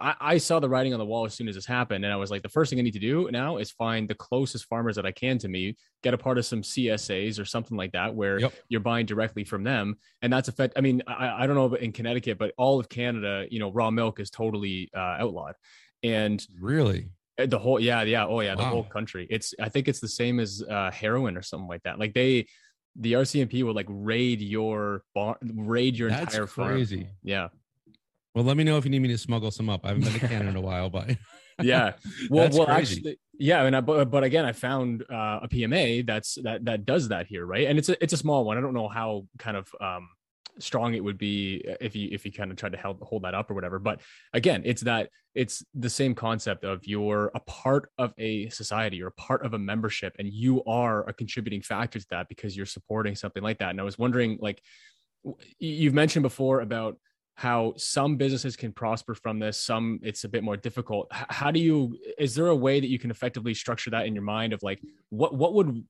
I, 0.00 0.14
I, 0.20 0.38
saw 0.38 0.60
the 0.60 0.68
writing 0.68 0.92
on 0.92 0.98
the 0.98 1.04
wall 1.04 1.24
as 1.24 1.34
soon 1.34 1.48
as 1.48 1.54
this 1.54 1.66
happened, 1.66 2.04
and 2.04 2.12
I 2.12 2.16
was 2.16 2.30
like, 2.30 2.42
the 2.42 2.48
first 2.48 2.70
thing 2.70 2.78
I 2.78 2.82
need 2.82 2.92
to 2.92 2.98
do 2.98 3.28
now 3.30 3.56
is 3.56 3.70
find 3.70 4.08
the 4.08 4.14
closest 4.14 4.66
farmers 4.66 4.96
that 4.96 5.06
I 5.06 5.12
can 5.12 5.38
to 5.38 5.48
me, 5.48 5.76
get 6.02 6.14
a 6.14 6.18
part 6.18 6.38
of 6.38 6.46
some 6.46 6.62
CSAs 6.62 7.40
or 7.40 7.44
something 7.44 7.76
like 7.76 7.92
that, 7.92 8.14
where 8.14 8.38
yep. 8.38 8.52
you're 8.68 8.80
buying 8.80 9.06
directly 9.06 9.44
from 9.44 9.64
them, 9.64 9.96
and 10.22 10.32
that's 10.32 10.48
effect. 10.48 10.74
I 10.76 10.80
mean, 10.80 11.02
I, 11.06 11.44
I 11.44 11.46
don't 11.46 11.56
know 11.56 11.74
in 11.74 11.92
Connecticut, 11.92 12.38
but 12.38 12.52
all 12.56 12.78
of 12.80 12.88
Canada, 12.88 13.46
you 13.50 13.58
know, 13.58 13.72
raw 13.72 13.90
milk 13.90 14.20
is 14.20 14.30
totally 14.30 14.90
uh, 14.96 15.16
outlawed, 15.20 15.54
and 16.02 16.44
really 16.60 17.10
uh, 17.38 17.46
the 17.46 17.58
whole 17.58 17.80
yeah 17.80 18.02
yeah 18.02 18.26
oh 18.26 18.40
yeah 18.40 18.54
wow. 18.54 18.62
the 18.62 18.68
whole 18.68 18.84
country. 18.84 19.26
It's 19.30 19.54
I 19.60 19.68
think 19.68 19.88
it's 19.88 20.00
the 20.00 20.08
same 20.08 20.40
as 20.40 20.62
uh, 20.68 20.90
heroin 20.90 21.36
or 21.36 21.42
something 21.42 21.68
like 21.68 21.82
that. 21.82 21.98
Like 21.98 22.14
they 22.14 22.46
the 22.98 23.14
RCMP 23.14 23.62
will 23.62 23.74
like 23.74 23.86
raid 23.88 24.40
your 24.40 25.02
bar, 25.14 25.36
raid 25.42 25.96
your 25.96 26.08
That's 26.08 26.34
entire 26.34 26.46
farm. 26.46 26.72
crazy. 26.72 27.08
Yeah. 27.22 27.48
Well, 28.36 28.44
let 28.44 28.58
me 28.58 28.64
know 28.64 28.76
if 28.76 28.84
you 28.84 28.90
need 28.90 29.00
me 29.00 29.08
to 29.08 29.16
smuggle 29.16 29.50
some 29.50 29.70
up. 29.70 29.80
I 29.82 29.88
haven't 29.88 30.04
been 30.04 30.12
to 30.12 30.18
Canada 30.20 30.50
in 30.50 30.56
a 30.56 30.60
while, 30.60 30.90
but 30.90 31.08
Yeah. 31.62 31.92
Well, 32.28 32.50
well, 32.52 32.66
crazy. 32.66 32.96
actually, 32.96 33.18
yeah. 33.38 33.62
And 33.62 33.74
I, 33.74 33.80
but, 33.80 34.10
but 34.10 34.24
again, 34.24 34.44
I 34.44 34.52
found 34.52 35.04
uh, 35.10 35.40
a 35.42 35.48
PMA 35.48 36.06
that's 36.06 36.36
that 36.42 36.66
that 36.66 36.84
does 36.84 37.08
that 37.08 37.26
here, 37.26 37.46
right? 37.46 37.66
And 37.66 37.78
it's 37.78 37.88
a 37.88 38.02
it's 38.04 38.12
a 38.12 38.18
small 38.18 38.44
one. 38.44 38.58
I 38.58 38.60
don't 38.60 38.74
know 38.74 38.88
how 38.88 39.26
kind 39.38 39.56
of 39.56 39.74
um, 39.80 40.06
strong 40.58 40.92
it 40.92 41.02
would 41.02 41.16
be 41.16 41.64
if 41.80 41.96
you 41.96 42.10
if 42.12 42.26
you 42.26 42.32
kind 42.32 42.50
of 42.50 42.58
tried 42.58 42.72
to 42.72 42.78
help 42.78 43.02
hold 43.02 43.22
that 43.22 43.34
up 43.34 43.50
or 43.50 43.54
whatever. 43.54 43.78
But 43.78 44.02
again, 44.34 44.60
it's 44.66 44.82
that 44.82 45.08
it's 45.34 45.64
the 45.72 45.88
same 45.88 46.14
concept 46.14 46.62
of 46.62 46.86
you're 46.86 47.30
a 47.34 47.40
part 47.40 47.88
of 47.96 48.12
a 48.18 48.50
society, 48.50 48.98
you're 48.98 49.08
a 49.08 49.12
part 49.12 49.46
of 49.46 49.54
a 49.54 49.58
membership, 49.58 50.14
and 50.18 50.28
you 50.28 50.62
are 50.64 51.08
a 51.08 51.14
contributing 51.14 51.62
factor 51.62 51.98
to 51.98 52.06
that 52.10 52.28
because 52.28 52.54
you're 52.54 52.66
supporting 52.66 53.14
something 53.14 53.42
like 53.42 53.60
that. 53.60 53.70
And 53.70 53.80
I 53.80 53.84
was 53.84 53.98
wondering, 53.98 54.36
like, 54.42 54.60
you've 55.58 55.94
mentioned 55.94 56.22
before 56.22 56.60
about 56.60 56.98
how 57.36 57.74
some 57.76 58.16
businesses 58.16 58.56
can 58.56 58.72
prosper 58.72 59.14
from 59.14 59.38
this 59.38 59.60
some 59.60 60.00
it's 60.02 60.24
a 60.24 60.28
bit 60.28 60.42
more 60.42 60.56
difficult. 60.56 61.06
How 61.10 61.50
do 61.50 61.60
you 61.60 61.98
is 62.18 62.34
there 62.34 62.48
a 62.48 62.56
way 62.56 62.80
that 62.80 62.88
you 62.88 62.98
can 62.98 63.10
effectively 63.10 63.54
structure 63.54 63.90
that 63.90 64.06
in 64.06 64.14
your 64.14 64.24
mind 64.24 64.52
of 64.52 64.62
like 64.62 64.80
what 65.10 65.34
what 65.34 65.52
would 65.54 65.84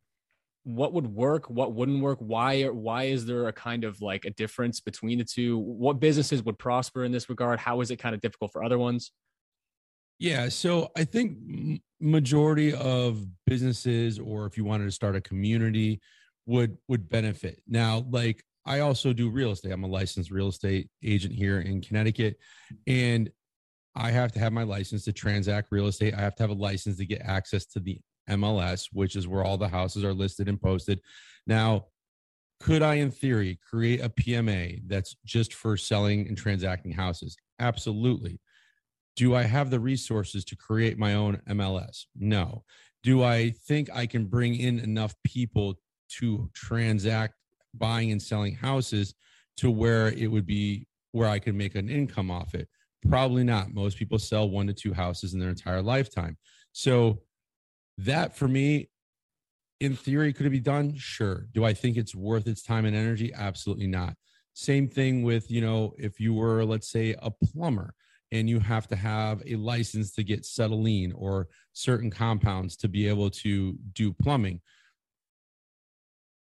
what 0.64 0.92
would 0.92 1.06
work 1.06 1.48
what 1.48 1.72
wouldn't 1.72 2.02
work? 2.02 2.18
Why 2.20 2.64
why 2.64 3.04
is 3.04 3.26
there 3.26 3.46
a 3.46 3.52
kind 3.52 3.84
of 3.84 4.02
like 4.02 4.24
a 4.24 4.30
difference 4.30 4.80
between 4.80 5.18
the 5.18 5.24
two? 5.24 5.56
What 5.58 6.00
businesses 6.00 6.42
would 6.42 6.58
prosper 6.58 7.04
in 7.04 7.12
this 7.12 7.30
regard? 7.30 7.60
How 7.60 7.80
is 7.80 7.92
it 7.92 7.96
kind 7.96 8.14
of 8.14 8.20
difficult 8.20 8.52
for 8.52 8.64
other 8.64 8.78
ones? 8.78 9.12
Yeah, 10.18 10.48
so 10.48 10.90
I 10.96 11.04
think 11.04 11.80
majority 12.00 12.72
of 12.74 13.24
businesses, 13.44 14.18
or 14.18 14.46
if 14.46 14.56
you 14.56 14.64
wanted 14.64 14.86
to 14.86 14.90
start 14.90 15.14
a 15.14 15.20
community, 15.20 16.00
would 16.46 16.76
would 16.88 17.08
benefit. 17.08 17.62
Now, 17.68 18.04
like 18.10 18.42
I 18.66 18.80
also 18.80 19.12
do 19.12 19.30
real 19.30 19.52
estate. 19.52 19.72
I'm 19.72 19.84
a 19.84 19.88
licensed 19.88 20.30
real 20.30 20.48
estate 20.48 20.90
agent 21.02 21.32
here 21.32 21.60
in 21.60 21.80
Connecticut, 21.80 22.36
and 22.86 23.30
I 23.94 24.10
have 24.10 24.32
to 24.32 24.38
have 24.40 24.52
my 24.52 24.64
license 24.64 25.04
to 25.04 25.12
transact 25.12 25.68
real 25.70 25.86
estate. 25.86 26.14
I 26.14 26.20
have 26.20 26.34
to 26.36 26.42
have 26.42 26.50
a 26.50 26.54
license 26.54 26.98
to 26.98 27.06
get 27.06 27.22
access 27.22 27.64
to 27.66 27.80
the 27.80 28.00
MLS, 28.28 28.88
which 28.92 29.16
is 29.16 29.28
where 29.28 29.44
all 29.44 29.56
the 29.56 29.68
houses 29.68 30.04
are 30.04 30.12
listed 30.12 30.48
and 30.48 30.60
posted. 30.60 31.00
Now, 31.46 31.86
could 32.60 32.82
I, 32.82 32.94
in 32.94 33.10
theory, 33.10 33.58
create 33.68 34.02
a 34.02 34.08
PMA 34.08 34.82
that's 34.86 35.16
just 35.24 35.54
for 35.54 35.76
selling 35.76 36.26
and 36.26 36.36
transacting 36.36 36.92
houses? 36.92 37.36
Absolutely. 37.60 38.40
Do 39.14 39.34
I 39.34 39.44
have 39.44 39.70
the 39.70 39.80
resources 39.80 40.44
to 40.46 40.56
create 40.56 40.98
my 40.98 41.14
own 41.14 41.40
MLS? 41.48 42.04
No. 42.16 42.64
Do 43.02 43.22
I 43.22 43.50
think 43.66 43.88
I 43.94 44.06
can 44.06 44.26
bring 44.26 44.56
in 44.56 44.80
enough 44.80 45.14
people 45.24 45.78
to 46.18 46.50
transact 46.54 47.34
buying 47.78 48.12
and 48.12 48.20
selling 48.20 48.54
houses 48.54 49.14
to 49.58 49.70
where 49.70 50.08
it 50.08 50.26
would 50.26 50.46
be 50.46 50.86
where 51.12 51.28
I 51.28 51.38
could 51.38 51.54
make 51.54 51.74
an 51.74 51.88
income 51.88 52.30
off 52.30 52.54
it? 52.54 52.68
Probably 53.08 53.44
not. 53.44 53.72
Most 53.72 53.96
people 53.96 54.18
sell 54.18 54.48
one 54.48 54.66
to 54.66 54.72
two 54.72 54.92
houses 54.92 55.34
in 55.34 55.40
their 55.40 55.48
entire 55.48 55.82
lifetime. 55.82 56.36
So 56.72 57.22
that 57.98 58.36
for 58.36 58.48
me, 58.48 58.90
in 59.80 59.94
theory, 59.94 60.32
could 60.32 60.46
it 60.46 60.50
be 60.50 60.60
done? 60.60 60.94
Sure. 60.96 61.46
Do 61.52 61.64
I 61.64 61.74
think 61.74 61.96
it's 61.96 62.14
worth 62.14 62.46
its 62.46 62.62
time 62.62 62.84
and 62.84 62.96
energy? 62.96 63.32
Absolutely 63.34 63.86
not. 63.86 64.14
Same 64.54 64.88
thing 64.88 65.22
with, 65.22 65.50
you 65.50 65.60
know, 65.60 65.94
if 65.98 66.18
you 66.18 66.32
were, 66.32 66.64
let's 66.64 66.90
say, 66.90 67.14
a 67.20 67.30
plumber 67.30 67.92
and 68.32 68.48
you 68.48 68.58
have 68.58 68.88
to 68.88 68.96
have 68.96 69.42
a 69.46 69.56
license 69.56 70.12
to 70.12 70.24
get 70.24 70.40
acetylene 70.40 71.12
or 71.12 71.48
certain 71.74 72.10
compounds 72.10 72.76
to 72.76 72.88
be 72.88 73.06
able 73.06 73.30
to 73.30 73.76
do 73.92 74.12
plumbing. 74.14 74.60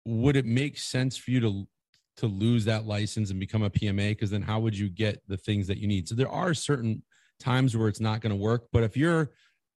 Would 0.04 0.36
it 0.36 0.46
make 0.46 0.78
sense 0.78 1.16
for 1.16 1.30
you 1.30 1.40
to 1.40 1.68
to 2.16 2.26
lose 2.26 2.66
that 2.66 2.86
license 2.86 3.30
and 3.30 3.40
become 3.40 3.62
a 3.62 3.70
PMA? 3.70 4.10
Because 4.10 4.30
then 4.30 4.42
how 4.42 4.60
would 4.60 4.76
you 4.76 4.88
get 4.90 5.22
the 5.26 5.36
things 5.36 5.66
that 5.68 5.78
you 5.78 5.86
need? 5.86 6.08
So 6.08 6.14
there 6.14 6.28
are 6.28 6.52
certain 6.52 7.02
times 7.38 7.76
where 7.76 7.88
it's 7.88 8.00
not 8.00 8.20
going 8.20 8.30
to 8.30 8.36
work. 8.36 8.66
But 8.72 8.82
if 8.82 8.96
you're 8.96 9.30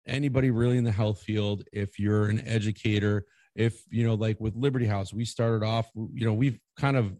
anybody 0.07 0.49
really 0.49 0.77
in 0.77 0.83
the 0.83 0.91
health 0.91 1.21
field, 1.21 1.63
if 1.71 1.99
you're 1.99 2.25
an 2.25 2.45
educator, 2.47 3.25
if 3.55 3.83
you 3.89 4.05
know, 4.05 4.15
like 4.15 4.39
with 4.39 4.55
Liberty 4.55 4.85
House, 4.85 5.13
we 5.13 5.25
started 5.25 5.65
off, 5.65 5.89
you 5.95 6.25
know, 6.25 6.33
we've 6.33 6.59
kind 6.77 6.97
of 6.97 7.13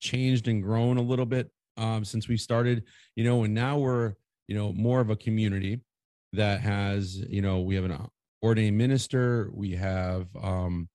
changed 0.00 0.48
and 0.48 0.62
grown 0.62 0.96
a 0.96 1.02
little 1.02 1.26
bit 1.26 1.50
um, 1.76 2.04
since 2.04 2.28
we 2.28 2.36
started, 2.36 2.84
you 3.16 3.24
know, 3.24 3.44
and 3.44 3.54
now 3.54 3.78
we're, 3.78 4.14
you 4.46 4.56
know, 4.56 4.72
more 4.72 5.00
of 5.00 5.10
a 5.10 5.16
community 5.16 5.80
that 6.32 6.60
has, 6.60 7.16
you 7.16 7.42
know, 7.42 7.60
we 7.60 7.74
have 7.74 7.84
an 7.84 7.98
ordained 8.42 8.76
minister, 8.76 9.50
we 9.52 9.72
have, 9.72 10.26
um, 10.40 10.88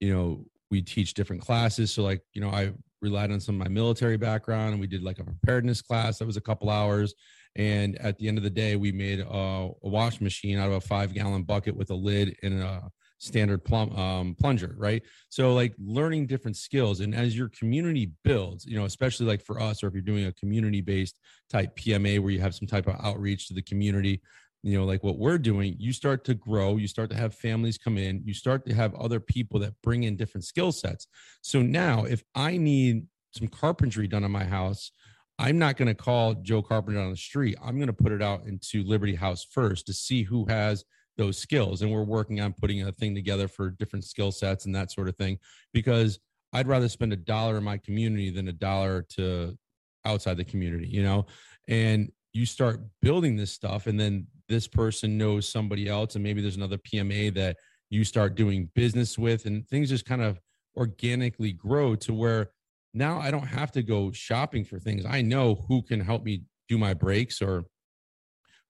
you 0.00 0.12
know, 0.12 0.44
we 0.70 0.82
teach 0.82 1.14
different 1.14 1.42
classes. 1.42 1.92
So, 1.92 2.02
like, 2.02 2.22
you 2.32 2.40
know, 2.40 2.50
I 2.50 2.72
relied 3.02 3.30
on 3.30 3.40
some 3.40 3.54
of 3.54 3.58
my 3.58 3.68
military 3.68 4.16
background 4.16 4.72
and 4.72 4.80
we 4.80 4.86
did 4.86 5.02
like 5.02 5.18
a 5.18 5.24
preparedness 5.24 5.82
class 5.82 6.18
that 6.18 6.26
was 6.26 6.36
a 6.36 6.40
couple 6.40 6.70
hours. 6.70 7.14
And 7.56 7.98
at 7.98 8.18
the 8.18 8.28
end 8.28 8.38
of 8.38 8.44
the 8.44 8.50
day, 8.50 8.76
we 8.76 8.92
made 8.92 9.20
a, 9.20 9.28
a 9.28 9.72
wash 9.82 10.20
machine 10.20 10.58
out 10.58 10.68
of 10.68 10.74
a 10.74 10.80
five 10.80 11.12
gallon 11.12 11.42
bucket 11.42 11.76
with 11.76 11.90
a 11.90 11.94
lid 11.94 12.36
and 12.42 12.62
a 12.62 12.90
standard 13.20 13.64
plum 13.64 13.94
um, 13.96 14.34
plunger, 14.34 14.74
right? 14.78 15.02
So 15.28 15.52
like 15.54 15.74
learning 15.78 16.26
different 16.26 16.56
skills, 16.56 17.00
and 17.00 17.14
as 17.14 17.36
your 17.36 17.50
community 17.50 18.12
builds, 18.24 18.64
you 18.64 18.76
know, 18.76 18.86
especially 18.86 19.26
like 19.26 19.42
for 19.42 19.60
us, 19.60 19.82
or 19.82 19.88
if 19.88 19.94
you're 19.94 20.02
doing 20.02 20.24
a 20.24 20.32
community 20.32 20.80
based 20.80 21.20
type 21.50 21.76
PMA 21.76 22.18
where 22.18 22.32
you 22.32 22.40
have 22.40 22.54
some 22.54 22.66
type 22.66 22.86
of 22.86 22.96
outreach 23.02 23.46
to 23.48 23.54
the 23.54 23.62
community, 23.62 24.22
you 24.62 24.78
know, 24.78 24.84
like 24.84 25.02
what 25.02 25.18
we're 25.18 25.38
doing, 25.38 25.74
you 25.78 25.92
start 25.92 26.24
to 26.24 26.34
grow, 26.34 26.76
you 26.76 26.86
start 26.86 27.10
to 27.10 27.16
have 27.16 27.34
families 27.34 27.78
come 27.78 27.96
in, 27.96 28.22
you 28.24 28.34
start 28.34 28.66
to 28.66 28.74
have 28.74 28.94
other 28.94 29.20
people 29.20 29.58
that 29.60 29.74
bring 29.82 30.02
in 30.02 30.16
different 30.16 30.44
skill 30.44 30.72
sets. 30.72 31.06
So 31.40 31.62
now, 31.62 32.04
if 32.04 32.22
I 32.34 32.56
need 32.56 33.06
some 33.32 33.48
carpentry 33.48 34.06
done 34.06 34.24
on 34.24 34.30
my 34.30 34.44
house, 34.44 34.92
I'm 35.38 35.58
not 35.58 35.78
going 35.78 35.88
to 35.88 35.94
call 35.94 36.34
Joe 36.34 36.60
Carpenter 36.60 37.00
on 37.00 37.10
the 37.10 37.16
street. 37.16 37.56
I'm 37.64 37.76
going 37.76 37.86
to 37.86 37.94
put 37.94 38.12
it 38.12 38.20
out 38.20 38.44
into 38.44 38.82
Liberty 38.84 39.14
House 39.14 39.46
first 39.50 39.86
to 39.86 39.94
see 39.94 40.22
who 40.22 40.44
has 40.46 40.84
those 41.16 41.38
skills. 41.38 41.80
And 41.80 41.90
we're 41.90 42.02
working 42.02 42.40
on 42.40 42.52
putting 42.52 42.82
a 42.82 42.92
thing 42.92 43.14
together 43.14 43.48
for 43.48 43.70
different 43.70 44.04
skill 44.04 44.32
sets 44.32 44.66
and 44.66 44.74
that 44.74 44.92
sort 44.92 45.08
of 45.08 45.16
thing 45.16 45.38
because 45.72 46.18
I'd 46.52 46.66
rather 46.66 46.88
spend 46.88 47.14
a 47.14 47.16
dollar 47.16 47.56
in 47.56 47.64
my 47.64 47.78
community 47.78 48.28
than 48.28 48.48
a 48.48 48.52
dollar 48.52 49.06
to 49.16 49.56
outside 50.04 50.36
the 50.36 50.44
community, 50.44 50.88
you 50.88 51.02
know? 51.02 51.26
And 51.68 52.10
you 52.32 52.46
start 52.46 52.80
building 53.00 53.36
this 53.36 53.52
stuff, 53.52 53.86
and 53.86 53.98
then 53.98 54.26
this 54.50 54.68
person 54.68 55.16
knows 55.16 55.48
somebody 55.48 55.88
else, 55.88 56.14
and 56.16 56.22
maybe 56.22 56.42
there's 56.42 56.56
another 56.56 56.76
PMA 56.78 57.32
that 57.34 57.56
you 57.88 58.04
start 58.04 58.34
doing 58.34 58.68
business 58.74 59.16
with, 59.16 59.46
and 59.46 59.66
things 59.68 59.88
just 59.88 60.04
kind 60.04 60.20
of 60.20 60.38
organically 60.76 61.52
grow 61.52 61.94
to 61.96 62.12
where 62.12 62.50
now 62.92 63.18
I 63.20 63.30
don't 63.30 63.46
have 63.46 63.72
to 63.72 63.82
go 63.82 64.12
shopping 64.12 64.64
for 64.64 64.78
things. 64.78 65.04
I 65.06 65.22
know 65.22 65.64
who 65.68 65.82
can 65.82 66.00
help 66.00 66.24
me 66.24 66.42
do 66.68 66.76
my 66.76 66.92
breaks 66.92 67.40
or 67.40 67.64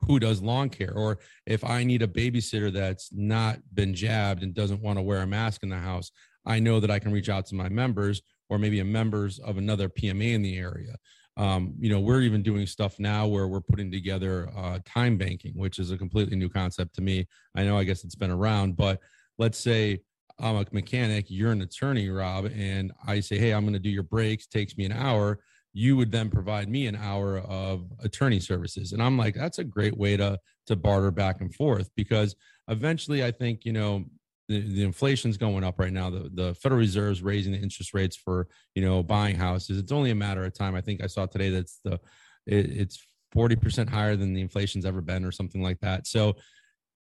who 0.07 0.19
does 0.19 0.41
lawn 0.41 0.69
care 0.71 0.93
or 0.95 1.19
if 1.47 1.63
I 1.65 1.85
need 1.85 2.03
a 2.03 2.07
babysitter 2.07 2.73
that's 2.73 3.11
not 3.13 3.59
been 3.75 3.95
jabbed 3.95 4.43
and 4.43 4.55
doesn't 4.55 4.81
want 4.81 4.99
to 4.99 5.03
wear 5.03 5.21
a 5.21 5.27
mask 5.27 5.63
in 5.63 5.69
the 5.69 5.79
house, 5.79 6.11
I 6.47 6.59
know 6.59 6.81
that 6.81 6.91
I 6.91 6.99
can 6.99 7.13
reach 7.13 7.29
out 7.29 7.47
to 7.47 7.55
my 7.55 7.69
members 7.69 8.23
or 8.49 8.59
maybe 8.59 8.81
a 8.81 8.85
members 8.85 9.39
of 9.39 9.59
another 9.59 9.89
PMA 9.89 10.35
in 10.35 10.43
the 10.43 10.59
area. 10.59 10.97
Um, 11.37 11.75
you 11.79 11.91
know, 11.91 12.01
we're 12.01 12.21
even 12.21 12.43
doing 12.43 12.67
stuff 12.67 12.99
now 12.99 13.27
where 13.27 13.49
we're 13.49 13.61
putting 13.61 13.91
together 13.91 14.51
uh, 14.57 14.79
time 14.85 15.17
banking, 15.17 15.53
which 15.55 15.79
is 15.79 15.91
a 15.91 15.99
completely 15.99 16.37
new 16.37 16.49
concept 16.49 16.95
to 16.97 17.03
me. 17.03 17.27
I 17.55 17.65
know, 17.65 17.79
I 17.79 17.85
guess 17.85 18.05
it's 18.05 18.15
been 18.15 18.31
around, 18.31 18.77
but 18.77 19.01
let's 19.39 19.59
say 19.59 20.01
I'm 20.39 20.57
a 20.57 20.67
mechanic, 20.73 21.27
you're 21.29 21.53
an 21.53 21.63
attorney, 21.63 22.09
Rob, 22.09 22.47
and 22.47 22.93
I 23.07 23.21
say, 23.21 23.39
hey, 23.39 23.53
I'm 23.53 23.63
going 23.63 23.75
to 23.75 23.79
do 23.79 23.91
your 23.91 24.03
breaks, 24.03 24.47
takes 24.47 24.77
me 24.77 24.85
an 24.85 24.93
hour. 24.93 25.39
You 25.73 25.97
would 25.97 26.11
then 26.11 26.31
provide 26.31 26.69
me 26.69 26.87
an 26.87 26.97
hour 26.97 27.39
of 27.39 27.85
attorney 28.03 28.41
services, 28.41 28.93
and 28.93 29.03
I'm 29.03 29.17
like, 29.17 29.35
that's 29.35 29.59
a 29.59 29.65
great 29.65 29.97
way 29.97 30.17
to 30.17 30.39
to 30.67 30.77
barter 30.77 31.11
back 31.11 31.41
and 31.41 31.55
forth 31.55 31.91
because 31.95 32.35
eventually, 32.69 33.25
I 33.25 33.31
think 33.31 33.65
you 33.65 33.73
know 33.73 34.05
the, 34.51 34.61
the 34.61 34.83
inflation's 34.83 35.37
going 35.37 35.63
up 35.63 35.79
right 35.79 35.93
now. 35.93 36.11
The 36.11 36.29
the 36.35 36.55
Federal 36.55 36.81
Reserve's 36.81 37.23
raising 37.23 37.53
the 37.53 37.59
interest 37.59 37.95
rates 37.95 38.17
for 38.17 38.49
you 38.75 38.85
know 38.85 39.03
buying 39.03 39.37
houses. 39.37 39.79
It's 39.79 39.93
only 39.93 40.11
a 40.11 40.15
matter 40.15 40.45
of 40.45 40.53
time. 40.53 40.75
I 40.75 40.81
think 40.81 41.03
I 41.03 41.07
saw 41.07 41.27
today 41.27 41.51
that's 41.51 41.79
the 41.85 42.01
it, 42.47 42.67
it's 42.67 43.07
forty 43.33 43.55
percent 43.55 43.89
higher 43.89 44.17
than 44.17 44.35
the 44.35 44.41
inflation's 44.41 44.85
ever 44.85 45.01
been, 45.01 45.25
or 45.25 45.31
something 45.31 45.63
like 45.63 45.79
that. 45.81 46.09
So 46.09 46.35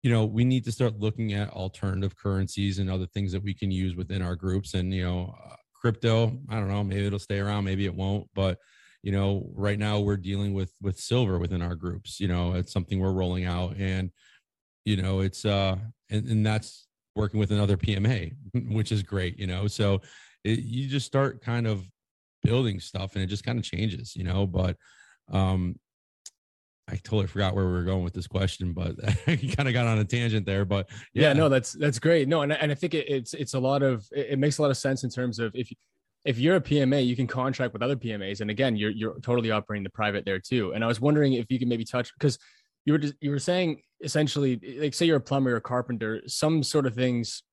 you 0.03 0.11
know 0.11 0.25
we 0.25 0.45
need 0.45 0.63
to 0.63 0.71
start 0.71 0.99
looking 0.99 1.33
at 1.33 1.49
alternative 1.49 2.15
currencies 2.15 2.79
and 2.79 2.89
other 2.89 3.07
things 3.07 3.33
that 3.33 3.43
we 3.43 3.53
can 3.53 3.71
use 3.71 3.95
within 3.95 4.21
our 4.21 4.35
groups 4.35 4.73
and 4.73 4.93
you 4.93 5.03
know 5.03 5.33
uh, 5.45 5.55
crypto 5.73 6.37
i 6.49 6.55
don't 6.55 6.67
know 6.67 6.83
maybe 6.83 7.05
it'll 7.05 7.17
stay 7.17 7.39
around 7.39 7.63
maybe 7.63 7.85
it 7.85 7.95
won't 7.95 8.27
but 8.35 8.57
you 9.01 9.11
know 9.13 9.49
right 9.53 9.79
now 9.79 9.99
we're 9.99 10.17
dealing 10.17 10.53
with 10.53 10.73
with 10.81 10.99
silver 10.99 11.39
within 11.39 11.61
our 11.61 11.75
groups 11.75 12.19
you 12.19 12.27
know 12.27 12.53
it's 12.53 12.73
something 12.73 12.99
we're 12.99 13.13
rolling 13.13 13.45
out 13.45 13.75
and 13.77 14.11
you 14.83 15.01
know 15.01 15.21
it's 15.21 15.45
uh 15.45 15.77
and, 16.09 16.27
and 16.27 16.45
that's 16.45 16.87
working 17.15 17.39
with 17.39 17.51
another 17.51 17.77
pma 17.77 18.31
which 18.69 18.91
is 18.91 19.03
great 19.03 19.37
you 19.39 19.47
know 19.47 19.67
so 19.67 20.01
it, 20.43 20.59
you 20.59 20.87
just 20.87 21.05
start 21.05 21.41
kind 21.41 21.67
of 21.67 21.87
building 22.43 22.79
stuff 22.79 23.15
and 23.15 23.23
it 23.23 23.27
just 23.27 23.45
kind 23.45 23.57
of 23.57 23.63
changes 23.63 24.15
you 24.15 24.23
know 24.23 24.45
but 24.45 24.75
um 25.31 25.75
I 26.87 26.95
totally 26.97 27.27
forgot 27.27 27.55
where 27.55 27.65
we 27.65 27.71
were 27.71 27.83
going 27.83 28.03
with 28.03 28.13
this 28.13 28.27
question, 28.27 28.73
but 28.73 28.95
you 29.41 29.55
kind 29.55 29.69
of 29.69 29.73
got 29.73 29.87
on 29.87 29.99
a 29.99 30.03
tangent 30.03 30.45
there. 30.45 30.65
But 30.65 30.89
yeah, 31.13 31.27
yeah 31.27 31.33
no, 31.33 31.47
that's 31.47 31.71
that's 31.73 31.97
great. 31.97 32.27
No, 32.27 32.41
and 32.41 32.51
and 32.51 32.71
I 32.71 32.75
think 32.75 32.93
it, 32.93 33.07
it's 33.07 33.33
it's 33.33 33.53
a 33.53 33.59
lot 33.59 33.83
of 33.83 34.05
it 34.11 34.37
makes 34.37 34.57
a 34.57 34.61
lot 34.61 34.71
of 34.71 34.77
sense 34.77 35.03
in 35.03 35.09
terms 35.09 35.39
of 35.39 35.55
if 35.55 35.71
if 36.25 36.39
you're 36.39 36.57
a 36.57 36.61
PMA, 36.61 37.05
you 37.05 37.15
can 37.15 37.27
contract 37.27 37.73
with 37.73 37.81
other 37.81 37.95
PMAs, 37.95 38.41
and 38.41 38.49
again, 38.49 38.75
you're 38.75 38.91
you're 38.91 39.19
totally 39.21 39.49
operating 39.49 39.83
the 39.83 39.89
private 39.91 40.25
there 40.25 40.39
too. 40.39 40.73
And 40.73 40.83
I 40.83 40.87
was 40.87 40.99
wondering 40.99 41.33
if 41.33 41.49
you 41.49 41.57
could 41.57 41.69
maybe 41.69 41.85
touch 41.85 42.13
because 42.13 42.37
you 42.85 42.93
were 42.93 42.99
just, 42.99 43.13
you 43.21 43.31
were 43.31 43.39
saying 43.39 43.81
essentially 44.03 44.59
like 44.79 44.93
say 44.93 45.05
you're 45.05 45.17
a 45.17 45.21
plumber 45.21 45.53
or 45.53 45.57
a 45.57 45.61
carpenter, 45.61 46.21
some 46.27 46.63
sort 46.63 46.85
of 46.85 46.93
things 46.93 47.43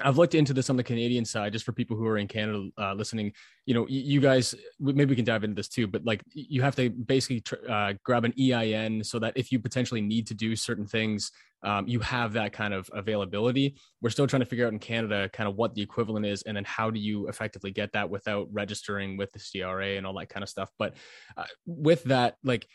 I've 0.00 0.16
looked 0.16 0.34
into 0.34 0.54
this 0.54 0.70
on 0.70 0.76
the 0.76 0.82
Canadian 0.82 1.24
side, 1.24 1.52
just 1.52 1.66
for 1.66 1.72
people 1.72 1.98
who 1.98 2.06
are 2.06 2.16
in 2.16 2.26
Canada 2.26 2.68
uh, 2.78 2.94
listening. 2.94 3.32
You 3.66 3.74
know, 3.74 3.86
you 3.88 4.20
guys, 4.20 4.54
maybe 4.80 5.10
we 5.10 5.16
can 5.16 5.24
dive 5.24 5.44
into 5.44 5.54
this 5.54 5.68
too, 5.68 5.86
but 5.86 6.02
like 6.04 6.22
you 6.32 6.62
have 6.62 6.74
to 6.76 6.88
basically 6.88 7.40
tr- 7.40 7.70
uh, 7.70 7.92
grab 8.02 8.24
an 8.24 8.32
EIN 8.40 9.04
so 9.04 9.18
that 9.18 9.34
if 9.36 9.52
you 9.52 9.58
potentially 9.58 10.00
need 10.00 10.26
to 10.28 10.34
do 10.34 10.56
certain 10.56 10.86
things, 10.86 11.30
um, 11.62 11.86
you 11.86 12.00
have 12.00 12.32
that 12.32 12.54
kind 12.54 12.72
of 12.72 12.88
availability. 12.94 13.76
We're 14.00 14.10
still 14.10 14.26
trying 14.26 14.40
to 14.40 14.46
figure 14.46 14.66
out 14.66 14.72
in 14.72 14.78
Canada 14.78 15.28
kind 15.32 15.48
of 15.48 15.56
what 15.56 15.74
the 15.74 15.82
equivalent 15.82 16.24
is, 16.24 16.42
and 16.42 16.56
then 16.56 16.64
how 16.64 16.90
do 16.90 16.98
you 16.98 17.28
effectively 17.28 17.70
get 17.70 17.92
that 17.92 18.08
without 18.08 18.48
registering 18.50 19.18
with 19.18 19.30
the 19.32 19.40
CRA 19.40 19.96
and 19.96 20.06
all 20.06 20.18
that 20.18 20.30
kind 20.30 20.42
of 20.42 20.48
stuff. 20.48 20.70
But 20.78 20.94
uh, 21.36 21.44
with 21.66 22.02
that, 22.04 22.36
like 22.42 22.66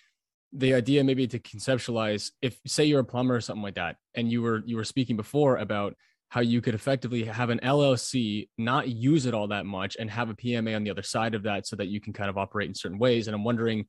the 0.54 0.74
idea 0.74 1.04
maybe 1.04 1.28
to 1.28 1.40
conceptualize, 1.40 2.32
if 2.42 2.60
say 2.66 2.86
you're 2.86 3.02
a 3.02 3.06
plumber 3.06 3.36
or 3.36 3.42
something 3.42 3.64
like 3.64 3.76
that, 3.76 3.98
and 4.16 4.32
you 4.32 4.42
were 4.42 4.64
you 4.66 4.76
were 4.76 4.84
speaking 4.84 5.16
before 5.16 5.58
about 5.58 5.96
how 6.30 6.42
you 6.42 6.62
could 6.62 6.76
effectively 6.76 7.24
have 7.24 7.50
an 7.50 7.60
LLC, 7.64 8.50
not 8.58 8.90
use 8.90 9.26
it 9.26 9.34
all 9.34 9.48
that 9.48 9.66
much, 9.66 9.96
and 9.98 10.10
have 10.10 10.30
a 10.30 10.36
PMA 10.36 10.76
on 10.76 10.84
the 10.84 10.92
other 10.92 11.04
side 11.04 11.36
of 11.36 11.44
that 11.44 11.66
so 11.66 11.76
that 11.76 11.88
you 11.88 12.02
can 12.02 12.14
kind 12.14 12.30
of 12.30 12.38
operate 12.38 12.68
in 12.68 12.76
certain 12.76 13.00
ways. 13.00 13.28
And 13.28 13.36
I'm 13.36 13.44
wondering 13.44 13.86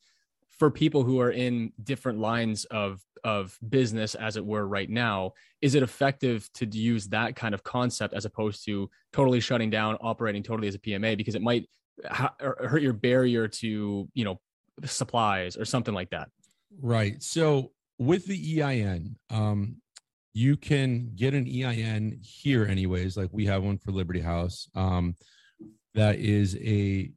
for 0.58 0.70
people 0.70 1.04
who 1.04 1.20
are 1.20 1.30
in 1.30 1.72
different 1.82 2.18
lines 2.18 2.64
of 2.66 3.00
of 3.24 3.58
business 3.68 4.14
as 4.14 4.36
it 4.36 4.44
were 4.44 4.66
right 4.66 4.88
now 4.88 5.32
is 5.60 5.74
it 5.74 5.82
effective 5.82 6.48
to 6.54 6.66
use 6.66 7.08
that 7.08 7.34
kind 7.34 7.52
of 7.52 7.64
concept 7.64 8.14
as 8.14 8.24
opposed 8.24 8.64
to 8.64 8.88
totally 9.12 9.40
shutting 9.40 9.70
down 9.70 9.96
operating 10.00 10.42
totally 10.42 10.68
as 10.68 10.74
a 10.76 10.78
pma 10.78 11.16
because 11.16 11.34
it 11.34 11.42
might 11.42 11.66
ha- 12.08 12.34
hurt 12.38 12.80
your 12.80 12.92
barrier 12.92 13.48
to 13.48 14.08
you 14.14 14.24
know 14.24 14.40
supplies 14.84 15.56
or 15.56 15.64
something 15.64 15.94
like 15.94 16.10
that 16.10 16.28
right 16.80 17.22
so 17.22 17.72
with 17.98 18.24
the 18.26 18.62
ein 18.62 19.16
um, 19.30 19.76
you 20.38 20.56
can 20.56 21.10
get 21.16 21.34
an 21.34 21.48
EIN 21.48 22.20
here, 22.22 22.64
anyways. 22.64 23.16
Like 23.16 23.30
we 23.32 23.46
have 23.46 23.64
one 23.64 23.76
for 23.76 23.90
Liberty 23.90 24.20
House. 24.20 24.68
Um, 24.76 25.16
that 25.94 26.20
is 26.20 26.56
a 26.60 27.10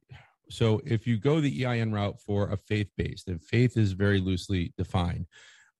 so 0.50 0.82
if 0.84 1.06
you 1.06 1.18
go 1.18 1.40
the 1.40 1.64
EIN 1.64 1.92
route 1.92 2.20
for 2.20 2.50
a 2.50 2.56
faith 2.56 2.90
based, 2.96 3.28
and 3.28 3.42
faith 3.42 3.76
is 3.76 3.92
very 3.92 4.18
loosely 4.18 4.72
defined. 4.76 5.26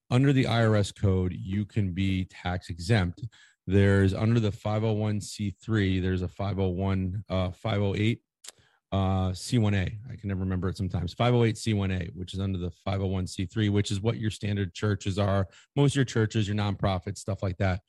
Under 0.09 0.31
the 0.31 0.45
IRS 0.45 0.95
code, 0.95 1.33
you 1.33 1.65
can 1.65 1.91
be 1.91 2.25
tax 2.25 2.69
exempt. 2.69 3.25
There's 3.67 4.13
under 4.13 4.39
the 4.39 4.51
501c3, 4.51 6.01
there's 6.01 6.21
a 6.21 6.27
501, 6.27 7.23
uh, 7.29 7.51
508 7.51 8.21
uh, 8.93 9.31
C1A. 9.31 9.91
I 10.11 10.15
can 10.15 10.29
never 10.29 10.41
remember 10.41 10.69
it 10.69 10.77
sometimes. 10.77 11.13
508 11.13 11.55
C1A, 11.55 12.15
which 12.15 12.35
is 12.35 12.39
under 12.39 12.59
the 12.59 12.71
501c3, 12.87 13.71
which 13.71 13.89
is 13.89 14.01
what 14.01 14.19
your 14.19 14.29
standard 14.29 14.75
churches 14.75 15.17
are. 15.17 15.47
Most 15.75 15.93
of 15.93 15.95
your 15.95 16.05
churches, 16.05 16.47
your 16.47 16.55
nonprofits, 16.55 17.17
stuff 17.17 17.41
like 17.41 17.57
that. 17.57 17.81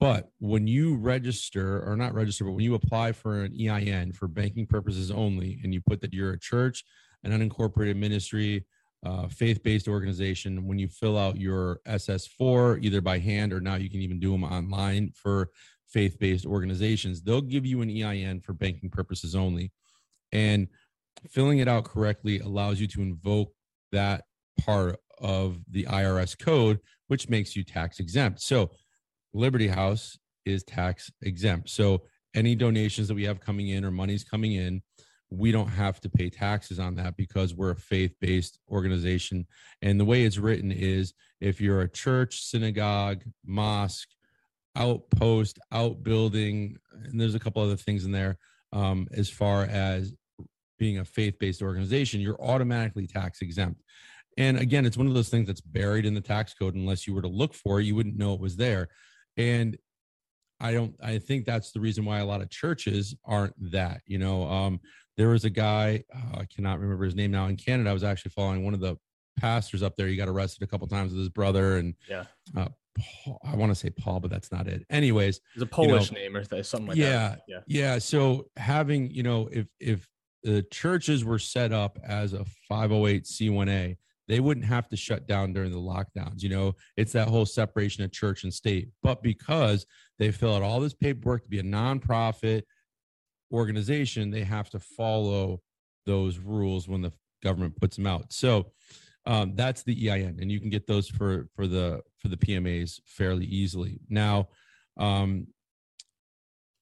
But 0.00 0.30
when 0.40 0.66
you 0.66 0.96
register, 0.96 1.88
or 1.88 1.96
not 1.96 2.12
register, 2.12 2.44
but 2.44 2.52
when 2.52 2.64
you 2.64 2.74
apply 2.74 3.12
for 3.12 3.44
an 3.44 3.54
EIN 3.54 4.12
for 4.12 4.26
banking 4.26 4.66
purposes 4.66 5.12
only, 5.12 5.60
and 5.62 5.72
you 5.72 5.80
put 5.80 6.00
that 6.00 6.12
you're 6.12 6.32
a 6.32 6.38
church, 6.38 6.84
an 7.22 7.30
unincorporated 7.30 7.96
ministry, 7.96 8.66
uh, 9.06 9.28
faith 9.28 9.62
based 9.62 9.86
organization, 9.86 10.66
when 10.66 10.78
you 10.78 10.88
fill 10.88 11.16
out 11.16 11.38
your 11.38 11.80
SS4, 11.86 12.82
either 12.82 13.00
by 13.00 13.20
hand 13.20 13.52
or 13.52 13.60
now 13.60 13.76
you 13.76 13.88
can 13.88 14.00
even 14.00 14.18
do 14.18 14.32
them 14.32 14.42
online 14.42 15.12
for 15.14 15.50
faith 15.86 16.18
based 16.18 16.46
organizations, 16.46 17.22
they'll 17.22 17.40
give 17.40 17.64
you 17.64 17.80
an 17.80 17.90
EIN 17.90 18.40
for 18.40 18.54
banking 18.54 18.90
purposes 18.90 19.36
only. 19.36 19.70
And 20.32 20.68
filling 21.28 21.58
it 21.58 21.68
out 21.68 21.84
correctly 21.84 22.40
allows 22.40 22.80
you 22.80 22.86
to 22.88 23.02
invoke 23.02 23.52
that 23.92 24.24
part 24.60 24.96
of 25.20 25.58
the 25.70 25.84
IRS 25.84 26.38
code, 26.38 26.78
which 27.08 27.28
makes 27.28 27.56
you 27.56 27.64
tax 27.64 28.00
exempt. 28.00 28.40
So, 28.40 28.70
Liberty 29.32 29.68
House 29.68 30.18
is 30.44 30.62
tax 30.64 31.10
exempt. 31.22 31.70
So, 31.70 32.02
any 32.34 32.54
donations 32.54 33.08
that 33.08 33.14
we 33.14 33.24
have 33.24 33.40
coming 33.40 33.68
in 33.68 33.84
or 33.84 33.90
money's 33.90 34.24
coming 34.24 34.52
in, 34.52 34.82
we 35.30 35.52
don't 35.52 35.68
have 35.68 36.00
to 36.00 36.08
pay 36.08 36.30
taxes 36.30 36.78
on 36.78 36.94
that 36.96 37.16
because 37.16 37.54
we're 37.54 37.72
a 37.72 37.76
faith 37.76 38.14
based 38.20 38.58
organization. 38.70 39.46
And 39.82 39.98
the 39.98 40.04
way 40.04 40.24
it's 40.24 40.38
written 40.38 40.72
is 40.72 41.12
if 41.40 41.60
you're 41.60 41.82
a 41.82 41.90
church, 41.90 42.42
synagogue, 42.42 43.22
mosque, 43.44 44.08
outpost, 44.76 45.58
outbuilding, 45.72 46.76
and 47.04 47.20
there's 47.20 47.34
a 47.34 47.40
couple 47.40 47.62
other 47.62 47.76
things 47.76 48.04
in 48.04 48.12
there 48.12 48.38
um, 48.72 49.08
as 49.12 49.28
far 49.30 49.64
as 49.64 50.12
being 50.78 50.98
a 50.98 51.04
faith-based 51.04 51.62
organization, 51.62 52.20
you're 52.20 52.40
automatically 52.40 53.06
tax 53.06 53.42
exempt. 53.42 53.82
And 54.36 54.58
again, 54.58 54.86
it's 54.86 54.96
one 54.96 55.08
of 55.08 55.14
those 55.14 55.28
things 55.28 55.48
that's 55.48 55.60
buried 55.60 56.06
in 56.06 56.14
the 56.14 56.20
tax 56.20 56.54
code. 56.54 56.76
Unless 56.76 57.06
you 57.06 57.14
were 57.14 57.22
to 57.22 57.28
look 57.28 57.54
for 57.54 57.80
it, 57.80 57.84
you 57.84 57.96
wouldn't 57.96 58.16
know 58.16 58.34
it 58.34 58.40
was 58.40 58.56
there. 58.56 58.88
And 59.36 59.76
I 60.60 60.72
don't. 60.72 60.94
I 61.02 61.18
think 61.18 61.44
that's 61.44 61.72
the 61.72 61.80
reason 61.80 62.04
why 62.04 62.18
a 62.18 62.26
lot 62.26 62.40
of 62.40 62.50
churches 62.50 63.14
aren't 63.24 63.54
that. 63.72 64.00
You 64.06 64.18
know, 64.18 64.48
um, 64.48 64.80
there 65.16 65.28
was 65.28 65.44
a 65.44 65.50
guy 65.50 66.04
uh, 66.14 66.38
I 66.40 66.44
cannot 66.44 66.78
remember 66.80 67.04
his 67.04 67.14
name 67.14 67.30
now 67.30 67.46
in 67.46 67.56
Canada. 67.56 67.90
I 67.90 67.92
was 67.92 68.04
actually 68.04 68.30
following 68.30 68.64
one 68.64 68.74
of 68.74 68.80
the 68.80 68.96
pastors 69.40 69.82
up 69.82 69.96
there. 69.96 70.06
He 70.06 70.16
got 70.16 70.28
arrested 70.28 70.62
a 70.62 70.66
couple 70.66 70.86
times 70.86 71.12
with 71.12 71.20
his 71.20 71.28
brother, 71.28 71.76
and 71.76 71.94
yeah, 72.08 72.24
uh, 72.56 72.68
I 73.44 73.56
want 73.56 73.70
to 73.70 73.74
say 73.74 73.90
Paul, 73.90 74.20
but 74.20 74.30
that's 74.30 74.50
not 74.52 74.66
it. 74.66 74.84
Anyways, 74.90 75.40
it's 75.54 75.62
a 75.62 75.66
Polish 75.66 76.10
you 76.10 76.16
know, 76.16 76.22
name 76.22 76.36
or 76.36 76.62
something 76.62 76.88
like 76.88 76.96
yeah, 76.96 77.10
that. 77.10 77.42
Yeah, 77.48 77.60
yeah. 77.66 77.98
So 77.98 78.46
having 78.56 79.10
you 79.10 79.22
know, 79.22 79.48
if 79.52 79.66
if 79.80 80.08
the 80.42 80.62
churches 80.70 81.24
were 81.24 81.38
set 81.38 81.72
up 81.72 81.98
as 82.04 82.32
a 82.32 82.44
508c1a, 82.70 83.96
they 84.28 84.40
wouldn't 84.40 84.66
have 84.66 84.88
to 84.88 84.96
shut 84.96 85.26
down 85.26 85.52
during 85.52 85.72
the 85.72 85.78
lockdowns. 85.78 86.42
You 86.42 86.50
know, 86.50 86.74
it's 86.96 87.12
that 87.12 87.28
whole 87.28 87.46
separation 87.46 88.04
of 88.04 88.12
church 88.12 88.44
and 88.44 88.52
state. 88.52 88.88
But 89.02 89.22
because 89.22 89.86
they 90.18 90.30
fill 90.30 90.54
out 90.54 90.62
all 90.62 90.80
this 90.80 90.94
paperwork 90.94 91.44
to 91.44 91.48
be 91.48 91.58
a 91.58 91.64
nonprofit 91.64 92.62
organization, 93.52 94.30
they 94.30 94.44
have 94.44 94.70
to 94.70 94.78
follow 94.78 95.60
those 96.06 96.38
rules 96.38 96.88
when 96.88 97.02
the 97.02 97.12
government 97.42 97.76
puts 97.76 97.96
them 97.96 98.06
out. 98.06 98.32
So 98.32 98.72
um, 99.26 99.54
that's 99.54 99.82
the 99.82 100.10
EIN, 100.10 100.38
and 100.40 100.50
you 100.50 100.60
can 100.60 100.70
get 100.70 100.86
those 100.86 101.08
for 101.08 101.48
for 101.54 101.66
the 101.66 102.00
for 102.18 102.28
the 102.28 102.36
PMAs 102.36 103.00
fairly 103.04 103.44
easily. 103.44 104.00
Now, 104.08 104.48
um, 104.96 105.48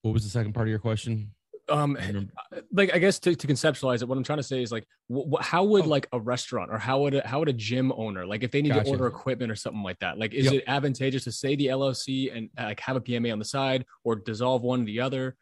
what 0.02 0.12
was 0.12 0.24
the 0.24 0.30
second 0.30 0.52
part 0.52 0.68
of 0.68 0.70
your 0.70 0.78
question? 0.78 1.32
um 1.68 1.96
uh, 1.96 2.60
like 2.72 2.94
i 2.94 2.98
guess 2.98 3.18
to, 3.18 3.34
to 3.34 3.46
conceptualize 3.46 4.02
it 4.02 4.08
what 4.08 4.16
i'm 4.16 4.24
trying 4.24 4.38
to 4.38 4.42
say 4.42 4.62
is 4.62 4.70
like 4.70 4.86
wh- 5.12 5.40
how 5.40 5.64
would 5.64 5.84
oh. 5.84 5.88
like 5.88 6.06
a 6.12 6.20
restaurant 6.20 6.70
or 6.70 6.78
how 6.78 7.00
would 7.00 7.14
a, 7.14 7.26
how 7.26 7.38
would 7.38 7.48
a 7.48 7.52
gym 7.52 7.92
owner 7.96 8.24
like 8.26 8.42
if 8.42 8.50
they 8.50 8.62
need 8.62 8.70
gotcha. 8.70 8.84
to 8.84 8.90
order 8.90 9.06
equipment 9.06 9.50
or 9.50 9.56
something 9.56 9.82
like 9.82 9.98
that 9.98 10.18
like 10.18 10.32
is 10.32 10.46
yep. 10.46 10.54
it 10.54 10.64
advantageous 10.66 11.24
to 11.24 11.32
say 11.32 11.56
the 11.56 11.66
llc 11.66 12.36
and 12.36 12.48
uh, 12.58 12.64
like 12.64 12.80
have 12.80 12.96
a 12.96 13.00
pma 13.00 13.32
on 13.32 13.38
the 13.38 13.44
side 13.44 13.84
or 14.04 14.16
dissolve 14.16 14.62
one 14.62 14.82
or 14.82 14.84
the 14.84 15.00
other 15.00 15.36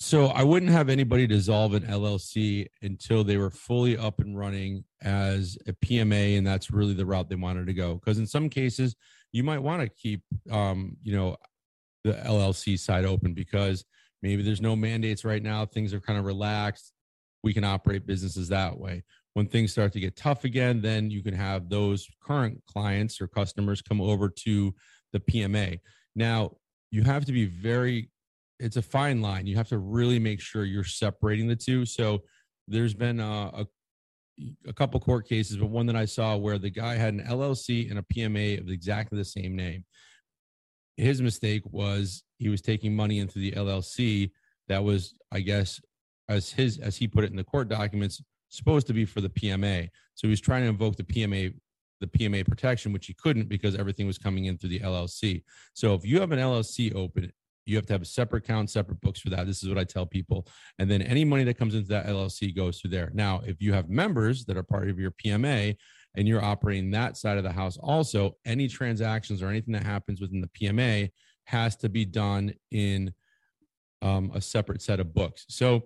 so 0.00 0.26
i 0.26 0.42
wouldn't 0.42 0.70
have 0.70 0.88
anybody 0.88 1.26
dissolve 1.26 1.74
an 1.74 1.82
llc 1.84 2.66
until 2.82 3.24
they 3.24 3.36
were 3.36 3.50
fully 3.50 3.96
up 3.96 4.20
and 4.20 4.38
running 4.38 4.84
as 5.02 5.58
a 5.66 5.72
pma 5.72 6.38
and 6.38 6.46
that's 6.46 6.70
really 6.70 6.94
the 6.94 7.06
route 7.06 7.28
they 7.28 7.34
wanted 7.34 7.66
to 7.66 7.74
go 7.74 7.94
because 7.94 8.18
in 8.18 8.26
some 8.26 8.48
cases 8.48 8.94
you 9.32 9.42
might 9.42 9.58
want 9.58 9.82
to 9.82 9.88
keep 9.88 10.22
um 10.50 10.96
you 11.02 11.14
know 11.14 11.36
the 12.04 12.12
llc 12.12 12.78
side 12.78 13.04
open 13.04 13.34
because 13.34 13.84
Maybe 14.22 14.42
there's 14.42 14.60
no 14.60 14.74
mandates 14.74 15.24
right 15.24 15.42
now. 15.42 15.64
Things 15.64 15.94
are 15.94 16.00
kind 16.00 16.18
of 16.18 16.24
relaxed. 16.24 16.92
We 17.44 17.54
can 17.54 17.64
operate 17.64 18.06
businesses 18.06 18.48
that 18.48 18.78
way. 18.78 19.04
When 19.34 19.46
things 19.46 19.70
start 19.70 19.92
to 19.92 20.00
get 20.00 20.16
tough 20.16 20.44
again, 20.44 20.80
then 20.80 21.10
you 21.10 21.22
can 21.22 21.34
have 21.34 21.68
those 21.68 22.08
current 22.22 22.60
clients 22.66 23.20
or 23.20 23.28
customers 23.28 23.80
come 23.80 24.00
over 24.00 24.28
to 24.28 24.74
the 25.12 25.20
PMA. 25.20 25.78
Now, 26.16 26.56
you 26.90 27.04
have 27.04 27.24
to 27.26 27.32
be 27.32 27.44
very, 27.44 28.10
it's 28.58 28.76
a 28.76 28.82
fine 28.82 29.20
line. 29.20 29.46
You 29.46 29.56
have 29.56 29.68
to 29.68 29.78
really 29.78 30.18
make 30.18 30.40
sure 30.40 30.64
you're 30.64 30.84
separating 30.84 31.48
the 31.48 31.56
two. 31.56 31.84
So 31.84 32.22
there's 32.66 32.94
been 32.94 33.20
a, 33.20 33.50
a 33.54 33.66
a 34.68 34.72
couple 34.72 35.00
court 35.00 35.28
cases, 35.28 35.56
but 35.56 35.66
one 35.66 35.86
that 35.86 35.96
I 35.96 36.04
saw 36.04 36.36
where 36.36 36.58
the 36.58 36.70
guy 36.70 36.94
had 36.94 37.12
an 37.12 37.24
LLC 37.24 37.90
and 37.90 37.98
a 37.98 38.02
PMA 38.02 38.60
of 38.60 38.68
exactly 38.68 39.18
the 39.18 39.24
same 39.24 39.56
name 39.56 39.84
his 40.98 41.22
mistake 41.22 41.62
was 41.64 42.24
he 42.38 42.48
was 42.48 42.60
taking 42.60 42.94
money 42.94 43.20
into 43.20 43.38
the 43.38 43.52
LLC 43.52 44.30
that 44.66 44.82
was, 44.82 45.14
I 45.32 45.40
guess, 45.40 45.80
as 46.28 46.50
his 46.50 46.78
as 46.78 46.96
he 46.96 47.08
put 47.08 47.24
it 47.24 47.30
in 47.30 47.36
the 47.36 47.44
court 47.44 47.68
documents, 47.68 48.20
supposed 48.50 48.86
to 48.88 48.92
be 48.92 49.04
for 49.04 49.20
the 49.20 49.30
PMA. 49.30 49.88
So 50.14 50.26
he 50.26 50.30
was 50.30 50.40
trying 50.40 50.62
to 50.64 50.68
invoke 50.68 50.96
the 50.96 51.04
PMA 51.04 51.54
the 52.00 52.06
PMA 52.06 52.46
protection, 52.46 52.92
which 52.92 53.06
he 53.06 53.14
couldn't 53.14 53.48
because 53.48 53.74
everything 53.74 54.06
was 54.06 54.18
coming 54.18 54.44
in 54.44 54.58
through 54.58 54.70
the 54.70 54.80
LLC. 54.80 55.42
So 55.74 55.94
if 55.94 56.04
you 56.04 56.20
have 56.20 56.30
an 56.30 56.38
LLC 56.38 56.94
open, 56.94 57.32
you 57.68 57.76
have 57.76 57.86
to 57.86 57.92
have 57.92 58.02
a 58.02 58.06
separate 58.06 58.44
account, 58.44 58.70
separate 58.70 59.00
books 59.00 59.20
for 59.20 59.30
that. 59.30 59.46
This 59.46 59.62
is 59.62 59.68
what 59.68 59.78
I 59.78 59.84
tell 59.84 60.06
people. 60.06 60.46
And 60.78 60.90
then 60.90 61.02
any 61.02 61.24
money 61.24 61.44
that 61.44 61.58
comes 61.58 61.74
into 61.74 61.88
that 61.88 62.06
LLC 62.06 62.56
goes 62.56 62.80
through 62.80 62.90
there. 62.90 63.10
Now, 63.14 63.42
if 63.44 63.60
you 63.60 63.72
have 63.72 63.88
members 63.88 64.44
that 64.46 64.56
are 64.56 64.62
part 64.62 64.88
of 64.88 64.98
your 64.98 65.12
PMA, 65.12 65.76
and 66.16 66.26
you're 66.26 66.42
operating 66.42 66.90
that 66.90 67.16
side 67.16 67.38
of 67.38 67.44
the 67.44 67.52
house 67.52 67.76
also 67.76 68.34
any 68.44 68.66
transactions 68.66 69.42
or 69.42 69.48
anything 69.48 69.72
that 69.72 69.84
happens 69.84 70.20
within 70.20 70.40
the 70.40 70.48
pma 70.48 71.08
has 71.44 71.76
to 71.76 71.88
be 71.88 72.04
done 72.04 72.52
in 72.70 73.12
um, 74.00 74.30
a 74.34 74.40
separate 74.40 74.80
set 74.80 75.00
of 75.00 75.14
books 75.14 75.44
so 75.48 75.84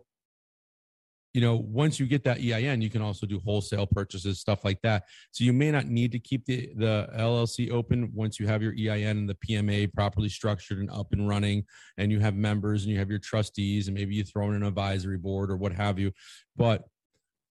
you 1.35 1.41
know, 1.41 1.57
once 1.57 1.99
you 1.99 2.07
get 2.07 2.25
that 2.25 2.39
EIN, 2.39 2.83
you 2.83 2.91
can 2.91 3.01
also 3.01 3.27
do 3.27 3.41
wholesale 3.41 3.87
purchases, 3.87 4.39
stuff 4.39 4.65
like 4.65 4.81
that. 4.83 5.05
So 5.31 5.45
you 5.45 5.53
may 5.53 5.71
not 5.71 5.87
need 5.87 6.13
to 6.13 6.19
keep 6.19 6.45
the, 6.45 6.71
the 6.77 7.09
LLC 7.17 7.71
open 7.71 8.11
once 8.15 8.39
you 8.39 8.47
have 8.47 8.63
your 8.63 8.75
EIN 8.75 9.17
and 9.17 9.29
the 9.29 9.37
PMA 9.37 9.93
properly 9.95 10.29
structured 10.29 10.79
and 10.79 10.91
up 10.91 11.13
and 11.13 11.27
running, 11.27 11.65
and 11.97 12.13
you 12.13 12.21
have 12.21 12.35
members 12.35 12.83
and 12.83 12.93
you 12.93 12.99
have 12.99 13.09
your 13.09 13.19
trustees, 13.19 13.89
and 13.89 13.97
maybe 13.97 14.15
you 14.15 14.25
throw 14.25 14.49
in 14.49 14.57
an 14.57 14.63
advisory 14.63 15.17
board 15.17 15.51
or 15.51 15.57
what 15.57 15.73
have 15.73 15.99
you. 15.99 16.13
But 16.57 16.85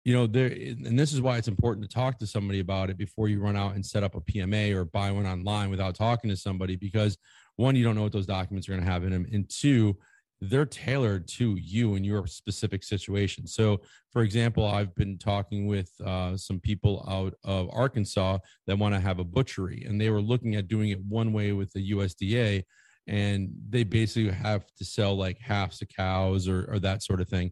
you 0.05 0.13
know, 0.13 0.25
there, 0.25 0.47
and 0.47 0.97
this 0.97 1.11
is 1.11 1.19
why 1.19 1.37
it's 1.37 1.49
important 1.49 1.87
to 1.87 1.93
talk 1.93 2.17
to 2.19 2.25
somebody 2.25 2.61
about 2.61 2.89
it 2.89 2.97
before 2.97 3.27
you 3.27 3.41
run 3.41 3.57
out 3.57 3.75
and 3.75 3.85
set 3.85 4.03
up 4.03 4.15
a 4.15 4.21
PMA 4.21 4.73
or 4.73 4.85
buy 4.85 5.11
one 5.11 5.25
online 5.25 5.69
without 5.69 5.95
talking 5.95 6.29
to 6.29 6.37
somebody, 6.37 6.77
because 6.77 7.17
one, 7.57 7.75
you 7.75 7.83
don't 7.83 7.95
know 7.95 8.03
what 8.03 8.13
those 8.13 8.25
documents 8.25 8.69
are 8.69 8.71
going 8.71 8.85
to 8.85 8.89
have 8.89 9.03
in 9.03 9.11
them, 9.11 9.27
and 9.33 9.49
two, 9.49 9.97
they're 10.41 10.65
tailored 10.65 11.27
to 11.27 11.55
you 11.55 11.95
and 11.95 12.05
your 12.05 12.27
specific 12.27 12.83
situation. 12.83 13.47
So, 13.47 13.81
for 14.11 14.21
example, 14.21 14.65
I've 14.65 14.93
been 14.95 15.17
talking 15.17 15.65
with 15.65 15.91
uh, 16.05 16.37
some 16.37 16.59
people 16.59 17.05
out 17.09 17.33
of 17.43 17.69
Arkansas 17.73 18.37
that 18.67 18.77
want 18.77 18.93
to 18.93 18.99
have 18.99 19.19
a 19.19 19.23
butchery, 19.23 19.83
and 19.87 19.99
they 19.99 20.09
were 20.09 20.21
looking 20.21 20.55
at 20.55 20.67
doing 20.67 20.89
it 20.89 21.03
one 21.03 21.33
way 21.33 21.53
with 21.53 21.71
the 21.73 21.91
USDA, 21.91 22.63
and 23.07 23.49
they 23.69 23.83
basically 23.83 24.31
have 24.31 24.65
to 24.77 24.85
sell 24.85 25.15
like 25.15 25.39
halves 25.39 25.81
of 25.81 25.87
cows 25.89 26.47
or, 26.47 26.65
or 26.71 26.79
that 26.79 27.03
sort 27.03 27.21
of 27.21 27.27
thing. 27.27 27.51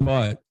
But 0.00 0.42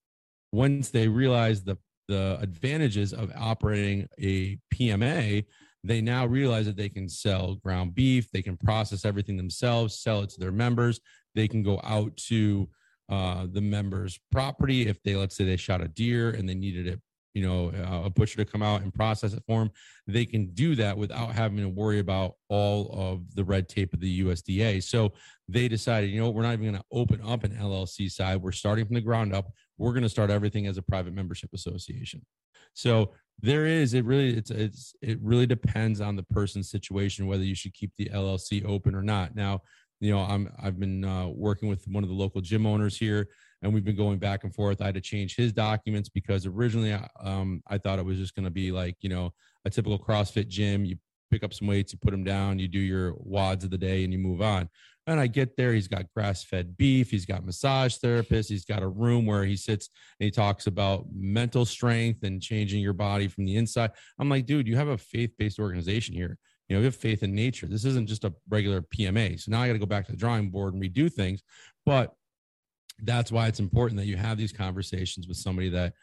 once 0.52 0.90
they 0.90 1.08
realize 1.08 1.64
the 1.64 1.78
the 2.08 2.38
advantages 2.40 3.14
of 3.14 3.32
operating 3.36 4.08
a 4.20 4.60
PMA, 4.74 5.44
they 5.84 6.02
now 6.02 6.26
realize 6.26 6.66
that 6.66 6.78
they 6.78 6.90
can 6.90 7.10
sell 7.10 7.56
ground 7.56 7.96
beef, 7.96 8.30
they 8.32 8.42
can 8.42 8.58
process 8.58 9.06
everything 9.06 9.38
themselves, 9.38 10.00
sell 10.00 10.22
it 10.22 10.30
to 10.32 10.40
their 10.40 10.52
members, 10.52 11.00
they 11.36 11.48
can 11.48 11.64
go 11.64 11.80
out 11.84 12.16
to 12.18 12.68
uh, 13.10 13.46
the 13.52 13.62
members' 13.62 14.20
property 14.32 14.88
if 14.88 15.02
they, 15.04 15.16
let's 15.16 15.36
say, 15.36 15.46
they 15.46 15.58
shot 15.58 15.82
a 15.82 15.88
deer 15.88 16.32
and 16.32 16.50
they 16.50 16.56
needed 16.56 16.88
it, 16.88 17.00
you 17.34 17.46
know, 17.46 17.70
uh, 17.70 18.06
a 18.06 18.10
butcher 18.10 18.38
to 18.38 18.46
come 18.46 18.64
out 18.64 18.82
and 18.82 18.94
process 18.94 19.34
it 19.34 19.44
for 19.46 19.60
them. 19.60 19.72
They 20.08 20.26
can 20.26 20.48
do 20.54 20.76
that 20.76 20.98
without 20.98 21.32
having 21.32 21.58
to 21.58 21.70
worry 21.70 22.00
about 22.00 22.36
all 22.50 22.90
of 22.92 23.36
the 23.36 23.44
red 23.44 23.70
tape 23.70 23.94
of 23.94 24.00
the 24.00 24.24
USDA. 24.24 24.82
So 24.82 25.14
they 25.48 25.68
decided, 25.68 26.10
you 26.10 26.20
know, 26.20 26.32
we're 26.32 26.42
not 26.42 26.54
even 26.54 26.66
going 26.66 26.78
to 26.78 26.86
open 26.92 27.22
up 27.22 27.44
an 27.44 27.52
LLC 27.52 28.10
side. 28.10 28.42
We're 28.42 28.52
starting 28.52 28.86
from 28.86 28.96
the 28.96 29.02
ground 29.02 29.36
up. 29.36 29.52
We're 29.78 29.92
going 29.92 30.04
to 30.04 30.10
start 30.10 30.32
everything 30.32 30.66
as 30.66 30.78
a 30.78 30.82
private 30.82 31.14
membership 31.14 31.52
association. 31.54 32.26
So 32.74 33.12
there 33.42 33.66
is 33.66 33.94
it 33.94 34.06
really 34.06 34.36
it's 34.38 34.52
it's 34.52 34.96
it 35.02 35.18
really 35.22 35.46
depends 35.46 36.00
on 36.00 36.16
the 36.16 36.24
person's 36.24 36.70
situation 36.70 37.28
whether 37.28 37.44
you 37.44 37.56
should 37.56 37.74
keep 37.74 37.92
the 37.98 38.10
LLC 38.10 38.66
open 38.66 38.96
or 38.96 39.02
not. 39.02 39.36
Now 39.36 39.62
you 40.06 40.12
know 40.12 40.20
i'm 40.20 40.51
i've 40.62 40.80
been 40.80 41.03
uh, 41.03 41.28
working 41.28 41.68
with 41.68 41.88
one 41.88 42.03
of 42.03 42.10
the 42.10 42.16
local 42.16 42.41
gym 42.41 42.66
owners 42.66 42.97
here 42.97 43.28
and 43.66 43.74
we've 43.74 43.84
been 43.84 43.95
going 43.95 44.20
back 44.20 44.43
and 44.43 44.53
forth. 44.53 44.80
I 44.80 44.86
had 44.86 44.95
to 44.95 45.01
change 45.01 45.36
his 45.36 45.51
documents 45.51 46.08
because 46.08 46.45
originally 46.45 46.93
uh, 46.93 47.08
um, 47.20 47.64
i 47.68 47.78
thought 47.78 47.99
it 47.99 48.06
was 48.06 48.18
just 48.18 48.36
going 48.36 48.45
to 48.45 48.51
be 48.51 48.72
like 48.72 48.95
you 49.01 49.10
know 49.10 49.34
a 49.66 49.70
typical 49.70 49.99
crossfit 49.99 50.47
gym. 50.47 50.86
You 50.86 50.97
pick 51.32 51.43
up 51.43 51.53
some 51.53 51.68
weights 51.68 51.91
you 51.91 51.99
put 51.99 52.12
them 52.12 52.24
down 52.24 52.60
you 52.60 52.68
do 52.68 52.80
your 52.80 53.14
WODs 53.14 53.64
of 53.64 53.72
the 53.72 53.78
day 53.78 54.03
and 54.03 54.14
you 54.14 54.20
move 54.20 54.41
on. 54.41 54.70
And 55.08 55.20
i 55.20 55.28
get 55.28 55.58
there 55.58 55.74
he's 55.74 55.88
got 55.88 56.06
grass-fed 56.16 56.78
beef 56.78 57.10
he's 57.10 57.26
got 57.26 57.45
massage 57.45 57.97
therapists 57.97 58.49
he's 58.49 58.66
got 58.66 58.84
a 58.84 58.88
room 58.88 59.26
where 59.26 59.45
he 59.45 59.56
sits 59.56 59.89
and 60.20 60.26
he 60.26 60.32
talks 60.32 60.68
about 60.68 61.06
mental 61.12 61.66
strength 61.66 62.24
and 62.24 62.41
changing 62.41 62.82
your 62.82 62.93
body 62.93 63.28
from 63.28 63.45
the 63.45 63.56
inside. 63.58 63.91
I'm 64.20 64.30
like 64.30 64.45
dude 64.45 64.68
you 64.68 64.76
have 64.76 64.89
a 64.89 64.97
faith-based 64.97 65.60
organization 65.60 66.14
here 66.14 66.38
you 66.68 66.76
know, 66.76 66.80
we 66.80 66.86
have 66.86 66.95
faith 66.95 67.24
in 67.24 67.36
nature. 67.36 67.68
This 67.68 67.86
isn't 67.86 68.07
just 68.07 68.24
a 68.24 68.34
regular 68.49 68.82
PMA. 68.82 69.39
So 69.39 69.51
now 69.51 69.61
I 69.61 69.68
got 69.68 69.74
to 69.74 69.80
go 69.80 69.86
back 69.86 70.05
to 70.07 70.11
the 70.11 70.18
drawing 70.18 70.49
board 70.49 70.74
and 70.74 70.82
redo 70.82 71.11
things. 71.11 71.43
But 71.86 72.13
that's 73.03 73.32
why 73.32 73.47
it's 73.47 73.59
important 73.59 73.99
that 73.99 74.07
you 74.07 74.18
have 74.18 74.38
these 74.38 74.51
conversations 74.51 75.28
with 75.28 75.38
somebody 75.38 75.70
that's 75.70 75.93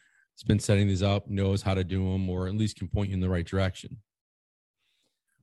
been 0.46 0.60
setting 0.60 0.86
these 0.86 1.02
up, 1.02 1.28
knows 1.28 1.62
how 1.62 1.74
to 1.74 1.82
do 1.82 2.12
them, 2.12 2.28
or 2.28 2.46
at 2.46 2.54
least 2.54 2.76
can 2.76 2.88
point 2.88 3.08
you 3.08 3.14
in 3.14 3.20
the 3.20 3.28
right 3.28 3.46
direction. 3.46 3.96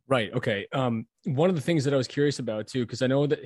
Right. 0.09 0.33
Okay. 0.33 0.65
Um, 0.73 1.05
one 1.25 1.51
of 1.51 1.55
the 1.55 1.61
things 1.61 1.83
that 1.83 1.93
I 1.93 1.97
was 1.97 2.07
curious 2.07 2.39
about 2.39 2.65
too, 2.65 2.83
because 2.83 3.03
I 3.03 3.07
know 3.07 3.27
that, 3.27 3.39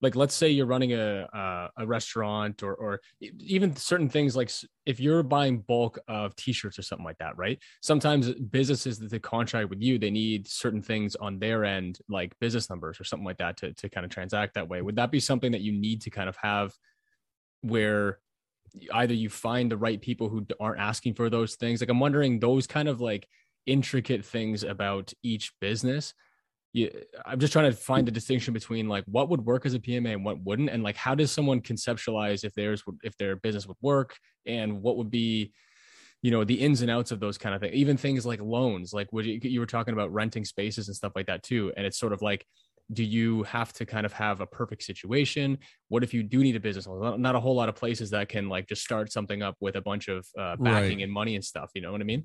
like, 0.00 0.14
let's 0.14 0.34
say 0.34 0.48
you're 0.48 0.66
running 0.66 0.92
a 0.92 1.26
a, 1.34 1.70
a 1.78 1.86
restaurant 1.86 2.62
or 2.62 2.74
or 2.76 3.00
even 3.40 3.74
certain 3.74 4.08
things 4.08 4.36
like 4.36 4.48
if 4.86 5.00
you're 5.00 5.24
buying 5.24 5.58
bulk 5.62 5.98
of 6.06 6.36
T-shirts 6.36 6.78
or 6.78 6.82
something 6.82 7.04
like 7.04 7.18
that, 7.18 7.36
right? 7.36 7.58
Sometimes 7.82 8.32
businesses 8.32 9.00
that 9.00 9.10
they 9.10 9.18
contract 9.18 9.70
with 9.70 9.82
you, 9.82 9.98
they 9.98 10.10
need 10.10 10.46
certain 10.46 10.82
things 10.82 11.16
on 11.16 11.40
their 11.40 11.64
end, 11.64 11.98
like 12.08 12.38
business 12.38 12.70
numbers 12.70 13.00
or 13.00 13.04
something 13.04 13.26
like 13.26 13.38
that, 13.38 13.56
to 13.58 13.72
to 13.74 13.88
kind 13.88 14.04
of 14.04 14.12
transact 14.12 14.54
that 14.54 14.68
way. 14.68 14.82
Would 14.82 14.96
that 14.96 15.10
be 15.10 15.18
something 15.18 15.50
that 15.50 15.62
you 15.62 15.72
need 15.72 16.00
to 16.02 16.10
kind 16.10 16.28
of 16.28 16.36
have, 16.36 16.74
where 17.62 18.18
either 18.92 19.14
you 19.14 19.28
find 19.30 19.70
the 19.70 19.76
right 19.76 20.00
people 20.00 20.28
who 20.28 20.46
aren't 20.60 20.80
asking 20.80 21.14
for 21.14 21.30
those 21.30 21.56
things? 21.56 21.80
Like, 21.80 21.90
I'm 21.90 22.00
wondering 22.00 22.40
those 22.40 22.66
kind 22.66 22.88
of 22.88 23.00
like 23.00 23.28
intricate 23.66 24.24
things 24.24 24.62
about 24.62 25.12
each 25.22 25.52
business. 25.60 26.14
You, 26.72 26.90
i'm 27.24 27.38
just 27.38 27.52
trying 27.52 27.70
to 27.70 27.76
find 27.76 28.04
the 28.04 28.10
distinction 28.10 28.52
between 28.52 28.88
like 28.88 29.04
what 29.06 29.28
would 29.28 29.46
work 29.46 29.64
as 29.64 29.74
a 29.74 29.78
pma 29.78 30.14
and 30.14 30.24
what 30.24 30.42
wouldn't 30.42 30.70
and 30.70 30.82
like 30.82 30.96
how 30.96 31.14
does 31.14 31.30
someone 31.30 31.60
conceptualize 31.60 32.42
if 32.42 32.52
theirs 32.54 32.84
would 32.84 32.96
if 33.04 33.16
their 33.16 33.36
business 33.36 33.68
would 33.68 33.76
work 33.80 34.16
and 34.44 34.82
what 34.82 34.96
would 34.96 35.08
be 35.08 35.52
you 36.20 36.32
know 36.32 36.42
the 36.42 36.54
ins 36.54 36.82
and 36.82 36.90
outs 36.90 37.12
of 37.12 37.20
those 37.20 37.38
kind 37.38 37.54
of 37.54 37.60
things. 37.60 37.74
Even 37.76 37.96
things 37.96 38.26
like 38.26 38.40
loans 38.40 38.92
like 38.92 39.12
would 39.12 39.24
you, 39.24 39.38
you 39.44 39.60
were 39.60 39.66
talking 39.66 39.94
about 39.94 40.12
renting 40.12 40.44
spaces 40.44 40.88
and 40.88 40.96
stuff 40.96 41.12
like 41.14 41.26
that 41.26 41.44
too 41.44 41.72
and 41.76 41.86
it's 41.86 41.96
sort 41.98 42.12
of 42.12 42.22
like 42.22 42.44
do 42.92 43.04
you 43.04 43.42
have 43.44 43.72
to 43.72 43.86
kind 43.86 44.04
of 44.04 44.12
have 44.12 44.40
a 44.40 44.46
perfect 44.46 44.82
situation? 44.82 45.56
What 45.88 46.02
if 46.02 46.12
you 46.12 46.22
do 46.22 46.40
need 46.40 46.56
a 46.56 46.60
business? 46.60 46.86
Not 46.86 47.34
a 47.34 47.40
whole 47.40 47.54
lot 47.54 47.68
of 47.68 47.74
places 47.74 48.10
that 48.10 48.28
can 48.28 48.48
like 48.48 48.68
just 48.68 48.82
start 48.82 49.10
something 49.10 49.42
up 49.42 49.56
with 49.60 49.76
a 49.76 49.80
bunch 49.80 50.08
of 50.08 50.26
uh, 50.38 50.56
backing 50.56 50.98
right. 50.98 51.04
and 51.04 51.12
money 51.12 51.34
and 51.34 51.44
stuff 51.44 51.70
you 51.74 51.80
know 51.80 51.92
what 51.92 52.00
i 52.00 52.04
mean 52.04 52.24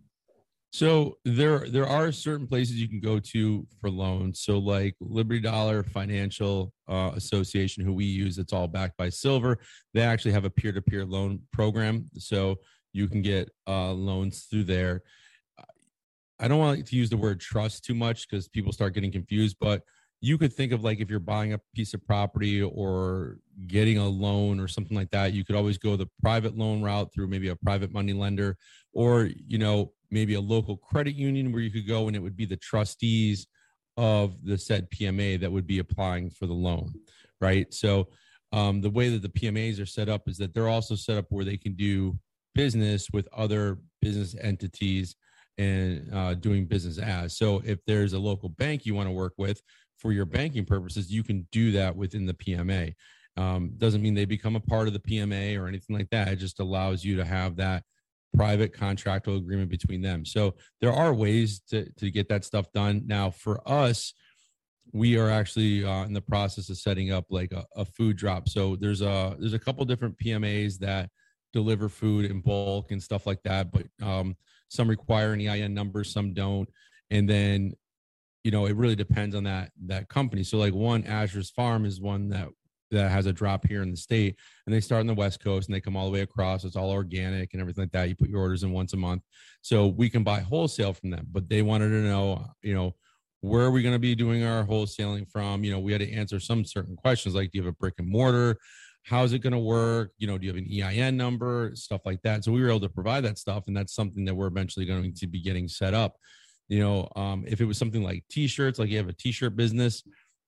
so 0.71 1.17
there 1.25 1.67
there 1.69 1.87
are 1.87 2.11
certain 2.11 2.45
places 2.45 2.75
you 2.75 2.87
can 2.87 2.99
go 2.99 3.19
to 3.19 3.65
for 3.81 3.89
loans. 3.89 4.41
So 4.41 4.59
like 4.59 4.95
Liberty 4.99 5.39
Dollar 5.39 5.83
Financial 5.83 6.71
uh, 6.87 7.11
Association, 7.15 7.83
who 7.83 7.93
we 7.93 8.05
use, 8.05 8.37
it's 8.37 8.53
all 8.53 8.67
backed 8.67 8.97
by 8.97 9.09
Silver. 9.09 9.59
They 9.93 10.01
actually 10.01 10.33
have 10.33 10.45
a 10.45 10.49
peer 10.49 10.71
to 10.71 10.81
peer 10.81 11.05
loan 11.05 11.41
program, 11.51 12.05
so 12.17 12.57
you 12.93 13.07
can 13.07 13.21
get 13.21 13.49
uh, 13.67 13.91
loans 13.91 14.47
through 14.49 14.65
there. 14.65 15.01
I 16.39 16.47
don't 16.47 16.59
want 16.59 16.85
to 16.85 16.95
use 16.95 17.09
the 17.09 17.17
word 17.17 17.39
trust 17.39 17.83
too 17.83 17.95
much 17.95 18.29
because 18.29 18.47
people 18.47 18.71
start 18.71 18.93
getting 18.93 19.11
confused, 19.11 19.57
but 19.59 19.81
you 20.21 20.37
could 20.37 20.53
think 20.53 20.71
of 20.71 20.83
like 20.83 20.99
if 20.99 21.09
you're 21.09 21.19
buying 21.19 21.53
a 21.53 21.61
piece 21.73 21.93
of 21.93 22.05
property 22.05 22.61
or 22.61 23.37
getting 23.67 23.97
a 23.97 24.07
loan 24.07 24.59
or 24.59 24.67
something 24.67 24.95
like 24.95 25.11
that, 25.11 25.33
you 25.33 25.45
could 25.45 25.55
always 25.55 25.77
go 25.77 25.95
the 25.95 26.09
private 26.21 26.57
loan 26.57 26.81
route 26.81 27.13
through 27.13 27.27
maybe 27.27 27.49
a 27.49 27.55
private 27.55 27.93
money 27.93 28.13
lender, 28.13 28.57
or 28.93 29.29
you 29.47 29.57
know 29.57 29.93
maybe 30.11 30.33
a 30.33 30.41
local 30.41 30.75
credit 30.77 31.15
union 31.15 31.51
where 31.51 31.61
you 31.61 31.71
could 31.71 31.87
go 31.87 32.07
and 32.07 32.15
it 32.15 32.19
would 32.19 32.35
be 32.35 32.45
the 32.45 32.57
trustees 32.57 33.47
of 33.95 34.43
the 34.43 34.57
said 34.57 34.89
PMA 34.91 35.39
that 35.39 35.51
would 35.51 35.67
be 35.67 35.79
applying 35.79 36.29
for 36.29 36.47
the 36.47 36.53
loan, 36.53 36.93
right? 37.39 37.71
So 37.73 38.07
um, 38.51 38.81
the 38.81 38.89
way 38.89 39.09
that 39.09 39.21
the 39.21 39.29
PMAs 39.29 39.81
are 39.81 39.85
set 39.85 40.09
up 40.09 40.27
is 40.27 40.37
that 40.37 40.53
they're 40.53 40.69
also 40.69 40.95
set 40.95 41.17
up 41.17 41.25
where 41.29 41.45
they 41.45 41.57
can 41.57 41.73
do 41.73 42.17
business 42.55 43.07
with 43.13 43.27
other 43.31 43.77
business 44.01 44.35
entities 44.41 45.15
and 45.57 46.09
uh, 46.13 46.33
doing 46.33 46.65
business 46.65 46.97
as. 46.97 47.37
So 47.37 47.61
if 47.65 47.79
there's 47.85 48.13
a 48.13 48.19
local 48.19 48.49
bank 48.49 48.85
you 48.85 48.95
want 48.95 49.07
to 49.07 49.13
work 49.13 49.33
with 49.37 49.61
for 49.99 50.11
your 50.11 50.25
banking 50.25 50.65
purposes, 50.65 51.11
you 51.11 51.23
can 51.23 51.47
do 51.51 51.71
that 51.73 51.95
within 51.95 52.25
the 52.25 52.33
PMA. 52.33 52.93
Um, 53.37 53.73
doesn't 53.77 54.01
mean 54.01 54.15
they 54.15 54.25
become 54.25 54.55
a 54.55 54.61
part 54.61 54.87
of 54.87 54.93
the 54.93 54.99
PMA 54.99 55.59
or 55.59 55.67
anything 55.67 55.95
like 55.95 56.09
that. 56.09 56.29
It 56.29 56.37
just 56.37 56.59
allows 56.59 57.03
you 57.03 57.17
to 57.17 57.25
have 57.25 57.55
that 57.57 57.83
private 58.35 58.73
contractual 58.73 59.37
agreement 59.37 59.69
between 59.69 60.01
them. 60.01 60.25
So 60.25 60.55
there 60.81 60.93
are 60.93 61.13
ways 61.13 61.61
to, 61.69 61.89
to 61.93 62.11
get 62.11 62.29
that 62.29 62.45
stuff 62.45 62.71
done. 62.73 63.03
Now, 63.05 63.29
for 63.29 63.61
us, 63.69 64.13
we 64.91 65.17
are 65.17 65.29
actually 65.29 65.85
uh, 65.85 66.03
in 66.03 66.13
the 66.13 66.21
process 66.21 66.69
of 66.69 66.77
setting 66.77 67.11
up 67.11 67.25
like 67.29 67.51
a, 67.51 67.65
a, 67.75 67.85
food 67.85 68.17
drop. 68.17 68.49
So 68.49 68.75
there's 68.75 69.01
a 69.01 69.35
there's 69.39 69.53
a 69.53 69.59
couple 69.59 69.85
different 69.85 70.17
PMAs 70.17 70.79
that 70.79 71.09
deliver 71.53 71.89
food 71.89 72.25
in 72.25 72.41
bulk 72.41 72.91
and 72.91 73.01
stuff 73.01 73.27
like 73.27 73.41
that, 73.43 73.71
but 73.71 73.85
um, 74.01 74.35
some 74.69 74.87
require 74.87 75.33
an 75.33 75.41
EIN 75.41 75.73
number, 75.73 76.03
some 76.03 76.33
don't. 76.33 76.69
And 77.11 77.27
then, 77.27 77.73
you 78.43 78.51
know, 78.51 78.65
it 78.65 78.75
really 78.75 78.95
depends 78.95 79.35
on 79.35 79.43
that 79.43 79.71
that 79.87 80.09
company. 80.09 80.43
So 80.43 80.57
like 80.57 80.73
one 80.73 81.03
Azure's 81.03 81.49
Farm 81.49 81.85
is 81.85 81.99
one 81.99 82.29
that 82.29 82.47
that 82.91 83.11
has 83.11 83.25
a 83.25 83.33
drop 83.33 83.67
here 83.67 83.83
in 83.83 83.91
the 83.91 83.97
state 83.97 84.35
and 84.65 84.73
they 84.73 84.81
start 84.81 85.01
on 85.01 85.07
the 85.07 85.13
west 85.13 85.43
coast 85.43 85.67
and 85.67 85.75
they 85.75 85.81
come 85.81 85.95
all 85.95 86.05
the 86.05 86.11
way 86.11 86.21
across. 86.21 86.63
It's 86.63 86.75
all 86.75 86.89
organic 86.89 87.53
and 87.53 87.61
everything 87.61 87.83
like 87.83 87.91
that. 87.91 88.09
You 88.09 88.15
put 88.15 88.29
your 88.29 88.39
orders 88.39 88.63
in 88.63 88.71
once 88.71 88.93
a 88.93 88.97
month. 88.97 89.21
So 89.61 89.87
we 89.87 90.09
can 90.09 90.23
buy 90.23 90.39
wholesale 90.39 90.93
from 90.93 91.09
them 91.11 91.27
but 91.31 91.49
they 91.49 91.61
wanted 91.61 91.89
to 91.89 92.01
know 92.01 92.45
you 92.61 92.73
know 92.73 92.95
where 93.41 93.63
are 93.63 93.71
we 93.71 93.81
going 93.81 93.95
to 93.95 93.99
be 93.99 94.15
doing 94.15 94.43
our 94.43 94.65
wholesaling 94.65 95.29
from? 95.29 95.63
You 95.63 95.71
know 95.71 95.79
we 95.79 95.91
had 95.91 96.01
to 96.01 96.11
answer 96.11 96.39
some 96.39 96.63
certain 96.65 96.95
questions 96.95 97.35
like 97.35 97.51
do 97.51 97.59
you 97.59 97.65
have 97.65 97.73
a 97.73 97.77
brick 97.77 97.95
and 97.97 98.07
mortar? 98.07 98.57
How's 99.03 99.33
it 99.33 99.39
going 99.39 99.53
to 99.53 99.59
work? 99.59 100.11
You 100.17 100.27
know 100.27 100.37
do 100.37 100.47
you 100.47 100.53
have 100.53 100.93
an 100.93 100.99
ein 100.99 101.17
number? 101.17 101.71
Stuff 101.75 102.01
like 102.05 102.21
that. 102.23 102.43
So 102.43 102.51
we 102.51 102.61
were 102.61 102.69
able 102.69 102.79
to 102.81 102.89
provide 102.89 103.23
that 103.25 103.37
stuff 103.37 103.65
and 103.67 103.75
that's 103.75 103.93
something 103.93 104.25
that 104.25 104.35
we're 104.35 104.47
eventually 104.47 104.85
going 104.85 105.13
to 105.13 105.27
be 105.27 105.41
getting 105.41 105.67
set 105.67 105.93
up 105.93 106.15
you 106.69 106.79
know 106.79 107.07
um, 107.15 107.43
if 107.47 107.61
it 107.61 107.65
was 107.65 107.77
something 107.77 108.03
like 108.03 108.23
t-shirts 108.29 108.79
like 108.79 108.89
you 108.89 108.97
have 108.97 109.09
a 109.09 109.13
t-shirt 109.13 109.55
business 109.55 110.03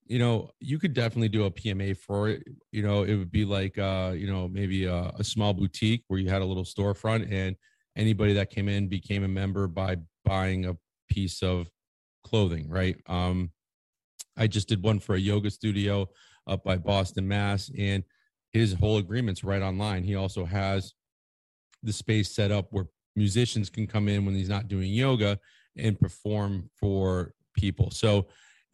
you 0.06 0.20
know 0.20 0.50
you 0.60 0.80
could 0.80 0.94
definitely 0.94 1.30
do 1.30 1.46
a 1.46 1.52
pma 1.52 1.96
for 1.96 2.30
it 2.30 2.44
you 2.72 2.82
know 2.82 3.04
it 3.04 3.16
would 3.16 3.32
be 3.32 3.46
like 3.46 3.78
uh 3.78 4.12
you 4.16 4.32
know 4.32 4.48
maybe 4.48 4.86
a, 4.86 5.12
a 5.18 5.24
small 5.24 5.54
boutique 5.54 6.04
where 6.08 6.20
you 6.20 6.30
had 6.30 6.42
a 6.42 6.46
little 6.46 6.64
storefront 6.64 7.32
and 7.32 7.56
anybody 7.96 8.34
that 8.34 8.50
came 8.50 8.70
in 8.70 8.88
became 8.88 9.24
a 9.24 9.28
member 9.28 9.68
by 9.68 9.96
buying 10.26 10.66
a 10.66 10.76
piece 11.10 11.44
of 11.44 11.70
clothing 12.24 12.70
right 12.70 12.98
um 13.08 13.52
i 14.38 14.48
just 14.48 14.68
did 14.68 14.84
one 14.84 15.00
for 15.00 15.16
a 15.16 15.20
yoga 15.20 15.50
studio 15.50 16.08
up 16.48 16.64
by 16.64 16.78
boston 16.78 17.28
mass 17.28 17.70
and 17.78 18.04
his 18.52 18.74
whole 18.74 18.98
agreement's 18.98 19.44
right 19.44 19.62
online. 19.62 20.04
He 20.04 20.16
also 20.16 20.46
has 20.46 20.94
the 21.84 21.94
space 21.94 22.32
set 22.32 22.52
up 22.52 22.68
where 22.72 22.88
musicians 23.16 23.70
can 23.70 23.88
come 23.88 24.08
in 24.08 24.26
when 24.26 24.36
he's 24.36 24.50
not 24.50 24.68
doing 24.68 24.92
yoga 24.92 25.40
and 25.78 26.00
perform 26.00 26.70
for 26.80 27.34
people. 27.56 27.92
So 27.92 28.28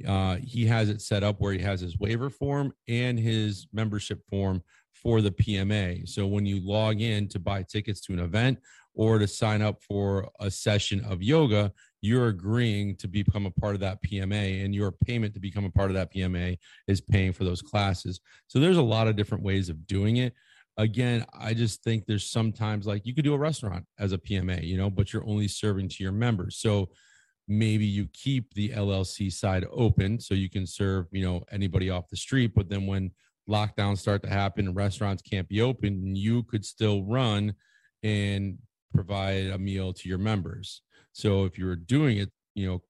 uh, 0.07 0.37
he 0.43 0.65
has 0.65 0.89
it 0.89 1.01
set 1.01 1.23
up 1.23 1.39
where 1.39 1.53
he 1.53 1.59
has 1.59 1.81
his 1.81 1.97
waiver 1.97 2.29
form 2.29 2.73
and 2.87 3.17
his 3.17 3.67
membership 3.73 4.21
form 4.29 4.61
for 4.93 5.21
the 5.21 5.31
PMA. 5.31 6.07
So 6.07 6.27
when 6.27 6.45
you 6.45 6.59
log 6.59 7.01
in 7.01 7.27
to 7.29 7.39
buy 7.39 7.63
tickets 7.63 8.01
to 8.01 8.13
an 8.13 8.19
event 8.19 8.59
or 8.93 9.19
to 9.19 9.27
sign 9.27 9.61
up 9.61 9.81
for 9.83 10.29
a 10.39 10.49
session 10.49 11.03
of 11.05 11.21
yoga, 11.21 11.71
you're 12.01 12.27
agreeing 12.27 12.95
to 12.97 13.07
become 13.07 13.45
a 13.45 13.51
part 13.51 13.75
of 13.75 13.81
that 13.81 14.01
PMA 14.03 14.63
and 14.63 14.73
your 14.73 14.91
payment 14.91 15.33
to 15.33 15.39
become 15.39 15.65
a 15.65 15.69
part 15.69 15.89
of 15.89 15.95
that 15.95 16.13
PMA 16.13 16.57
is 16.87 17.01
paying 17.01 17.33
for 17.33 17.43
those 17.43 17.61
classes. 17.61 18.19
So 18.47 18.59
there's 18.59 18.77
a 18.77 18.81
lot 18.83 19.07
of 19.07 19.15
different 19.15 19.43
ways 19.43 19.69
of 19.69 19.85
doing 19.87 20.17
it. 20.17 20.33
Again, 20.77 21.25
I 21.33 21.53
just 21.53 21.83
think 21.83 22.05
there's 22.05 22.29
sometimes 22.29 22.85
like 22.85 23.05
you 23.05 23.15
could 23.15 23.23
do 23.23 23.33
a 23.33 23.37
restaurant 23.37 23.85
as 23.97 24.11
a 24.11 24.17
PMA, 24.17 24.63
you 24.63 24.77
know, 24.77 24.89
but 24.89 25.11
you're 25.11 25.27
only 25.27 25.47
serving 25.47 25.89
to 25.89 26.03
your 26.03 26.11
members. 26.11 26.57
So 26.57 26.89
maybe 27.47 27.85
you 27.85 28.07
keep 28.13 28.53
the 28.53 28.69
LLC 28.69 29.31
side 29.31 29.65
open 29.71 30.19
so 30.19 30.33
you 30.35 30.49
can 30.49 30.67
serve, 30.67 31.07
you 31.11 31.25
know, 31.25 31.43
anybody 31.51 31.89
off 31.89 32.09
the 32.09 32.17
street, 32.17 32.51
but 32.55 32.69
then 32.69 32.85
when 32.85 33.11
lockdowns 33.49 33.99
start 33.99 34.21
to 34.23 34.29
happen 34.29 34.67
and 34.67 34.75
restaurants 34.75 35.21
can't 35.21 35.47
be 35.47 35.61
open, 35.61 36.15
you 36.15 36.43
could 36.43 36.65
still 36.65 37.03
run 37.03 37.55
and 38.03 38.57
provide 38.93 39.47
a 39.47 39.57
meal 39.57 39.93
to 39.93 40.09
your 40.09 40.17
members. 40.17 40.81
So 41.13 41.45
if 41.45 41.57
you 41.57 41.65
were 41.65 41.75
doing 41.75 42.17
it, 42.17 42.29
you 42.53 42.67
know, 42.67 42.81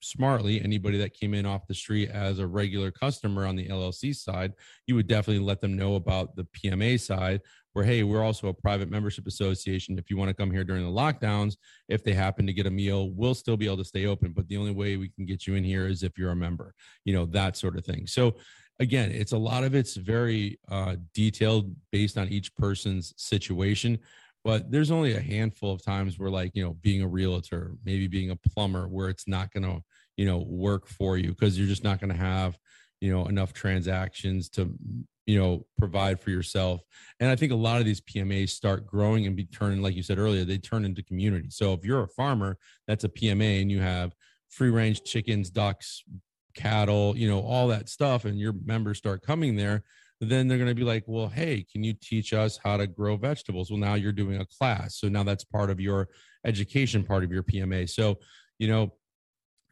smartly, 0.00 0.60
anybody 0.60 0.98
that 0.98 1.14
came 1.14 1.34
in 1.34 1.46
off 1.46 1.66
the 1.66 1.74
street 1.74 2.10
as 2.10 2.38
a 2.38 2.46
regular 2.46 2.90
customer 2.90 3.46
on 3.46 3.56
the 3.56 3.68
LLC 3.68 4.14
side, 4.14 4.52
you 4.86 4.94
would 4.94 5.06
definitely 5.06 5.44
let 5.44 5.60
them 5.60 5.76
know 5.76 5.94
about 5.96 6.36
the 6.36 6.44
PMA 6.44 7.00
side 7.00 7.40
where, 7.72 7.84
hey, 7.84 8.02
we're 8.02 8.22
also 8.22 8.48
a 8.48 8.54
private 8.54 8.90
membership 8.90 9.26
association. 9.26 9.98
If 9.98 10.10
you 10.10 10.16
want 10.16 10.28
to 10.30 10.34
come 10.34 10.50
here 10.50 10.64
during 10.64 10.84
the 10.84 10.90
lockdowns, 10.90 11.56
if 11.88 12.02
they 12.02 12.12
happen 12.12 12.46
to 12.46 12.52
get 12.52 12.66
a 12.66 12.70
meal, 12.70 13.10
we'll 13.10 13.34
still 13.34 13.56
be 13.56 13.66
able 13.66 13.76
to 13.78 13.84
stay 13.84 14.06
open. 14.06 14.32
But 14.32 14.48
the 14.48 14.56
only 14.56 14.72
way 14.72 14.96
we 14.96 15.10
can 15.10 15.26
get 15.26 15.46
you 15.46 15.54
in 15.54 15.64
here 15.64 15.86
is 15.86 16.02
if 16.02 16.18
you're 16.18 16.32
a 16.32 16.36
member, 16.36 16.74
you 17.04 17.12
know, 17.12 17.26
that 17.26 17.56
sort 17.56 17.76
of 17.76 17.84
thing. 17.84 18.06
So 18.06 18.36
again, 18.80 19.10
it's 19.10 19.32
a 19.32 19.38
lot 19.38 19.64
of 19.64 19.74
it's 19.74 19.94
very 19.94 20.58
uh, 20.70 20.96
detailed 21.14 21.74
based 21.92 22.18
on 22.18 22.28
each 22.28 22.54
person's 22.56 23.14
situation 23.16 23.98
but 24.44 24.70
there's 24.70 24.90
only 24.90 25.14
a 25.14 25.20
handful 25.20 25.72
of 25.72 25.84
times 25.84 26.18
where 26.18 26.30
like 26.30 26.52
you 26.54 26.64
know 26.64 26.74
being 26.80 27.02
a 27.02 27.08
realtor 27.08 27.72
maybe 27.84 28.06
being 28.06 28.30
a 28.30 28.36
plumber 28.36 28.88
where 28.88 29.08
it's 29.08 29.28
not 29.28 29.52
going 29.52 29.62
to 29.62 29.82
you 30.16 30.24
know 30.24 30.44
work 30.48 30.86
for 30.86 31.16
you 31.16 31.30
because 31.30 31.58
you're 31.58 31.68
just 31.68 31.84
not 31.84 32.00
going 32.00 32.12
to 32.12 32.16
have 32.16 32.56
you 33.00 33.12
know 33.12 33.26
enough 33.26 33.52
transactions 33.52 34.48
to 34.48 34.74
you 35.26 35.38
know 35.38 35.66
provide 35.78 36.18
for 36.18 36.30
yourself. 36.30 36.80
And 37.20 37.30
i 37.30 37.36
think 37.36 37.52
a 37.52 37.56
lot 37.56 37.78
of 37.78 37.84
these 37.84 38.00
pmas 38.00 38.50
start 38.50 38.86
growing 38.86 39.26
and 39.26 39.36
be 39.36 39.44
turning 39.44 39.82
like 39.82 39.94
you 39.94 40.02
said 40.02 40.18
earlier 40.18 40.44
they 40.44 40.58
turn 40.58 40.84
into 40.84 41.02
community 41.02 41.50
so 41.50 41.72
if 41.72 41.84
you're 41.84 42.02
a 42.02 42.08
farmer 42.08 42.56
that's 42.86 43.04
a 43.04 43.08
pma 43.08 43.60
and 43.60 43.70
you 43.70 43.80
have 43.80 44.14
free 44.48 44.70
range 44.70 45.04
chickens 45.04 45.50
ducks 45.50 46.02
cattle 46.54 47.16
you 47.16 47.28
know 47.28 47.40
all 47.40 47.68
that 47.68 47.88
stuff 47.88 48.24
and 48.24 48.38
your 48.38 48.54
members 48.64 48.98
start 48.98 49.22
coming 49.22 49.54
there 49.54 49.84
then 50.20 50.48
they're 50.48 50.58
going 50.58 50.68
to 50.68 50.74
be 50.74 50.84
like, 50.84 51.04
well, 51.06 51.28
hey, 51.28 51.64
can 51.70 51.84
you 51.84 51.94
teach 51.94 52.32
us 52.32 52.58
how 52.62 52.76
to 52.76 52.86
grow 52.86 53.16
vegetables? 53.16 53.70
Well, 53.70 53.78
now 53.78 53.94
you're 53.94 54.12
doing 54.12 54.40
a 54.40 54.46
class. 54.46 54.98
So 54.98 55.08
now 55.08 55.22
that's 55.22 55.44
part 55.44 55.70
of 55.70 55.80
your 55.80 56.08
education, 56.44 57.04
part 57.04 57.24
of 57.24 57.30
your 57.30 57.42
PMA. 57.42 57.88
So, 57.88 58.18
you 58.58 58.68
know, 58.68 58.94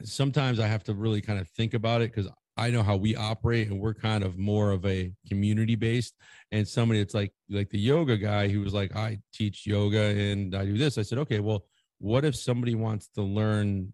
sometimes 0.03 0.61
I 0.61 0.67
have 0.69 0.85
to 0.85 0.95
really 0.95 1.21
kind 1.21 1.41
of 1.41 1.49
think 1.49 1.75
about 1.75 2.03
it 2.03 2.15
because 2.15 2.31
I 2.57 2.71
know 2.71 2.83
how 2.83 2.97
we 2.97 3.17
operate 3.17 3.69
and 3.69 3.81
we're 3.81 3.95
kind 3.95 4.25
of 4.25 4.39
more 4.39 4.71
of 4.71 4.85
a 4.87 5.13
community 5.29 5.75
based. 5.75 6.15
And 6.53 6.67
somebody 6.67 7.01
it's 7.01 7.15
like 7.15 7.33
like 7.51 7.71
the 7.71 7.79
yoga 7.79 8.17
guy 8.17 8.49
who 8.49 8.61
was 8.61 8.73
like, 8.73 8.97
I 8.97 9.19
teach 9.35 9.67
yoga 9.67 10.01
and 10.01 10.55
I 10.55 10.65
do 10.65 10.79
this. 10.79 10.97
I 10.97 11.03
said, 11.03 11.19
okay, 11.19 11.41
well, 11.41 11.65
what 11.99 12.25
if 12.25 12.37
somebody 12.37 12.75
wants 12.75 13.09
to 13.09 13.23
learn 13.23 13.93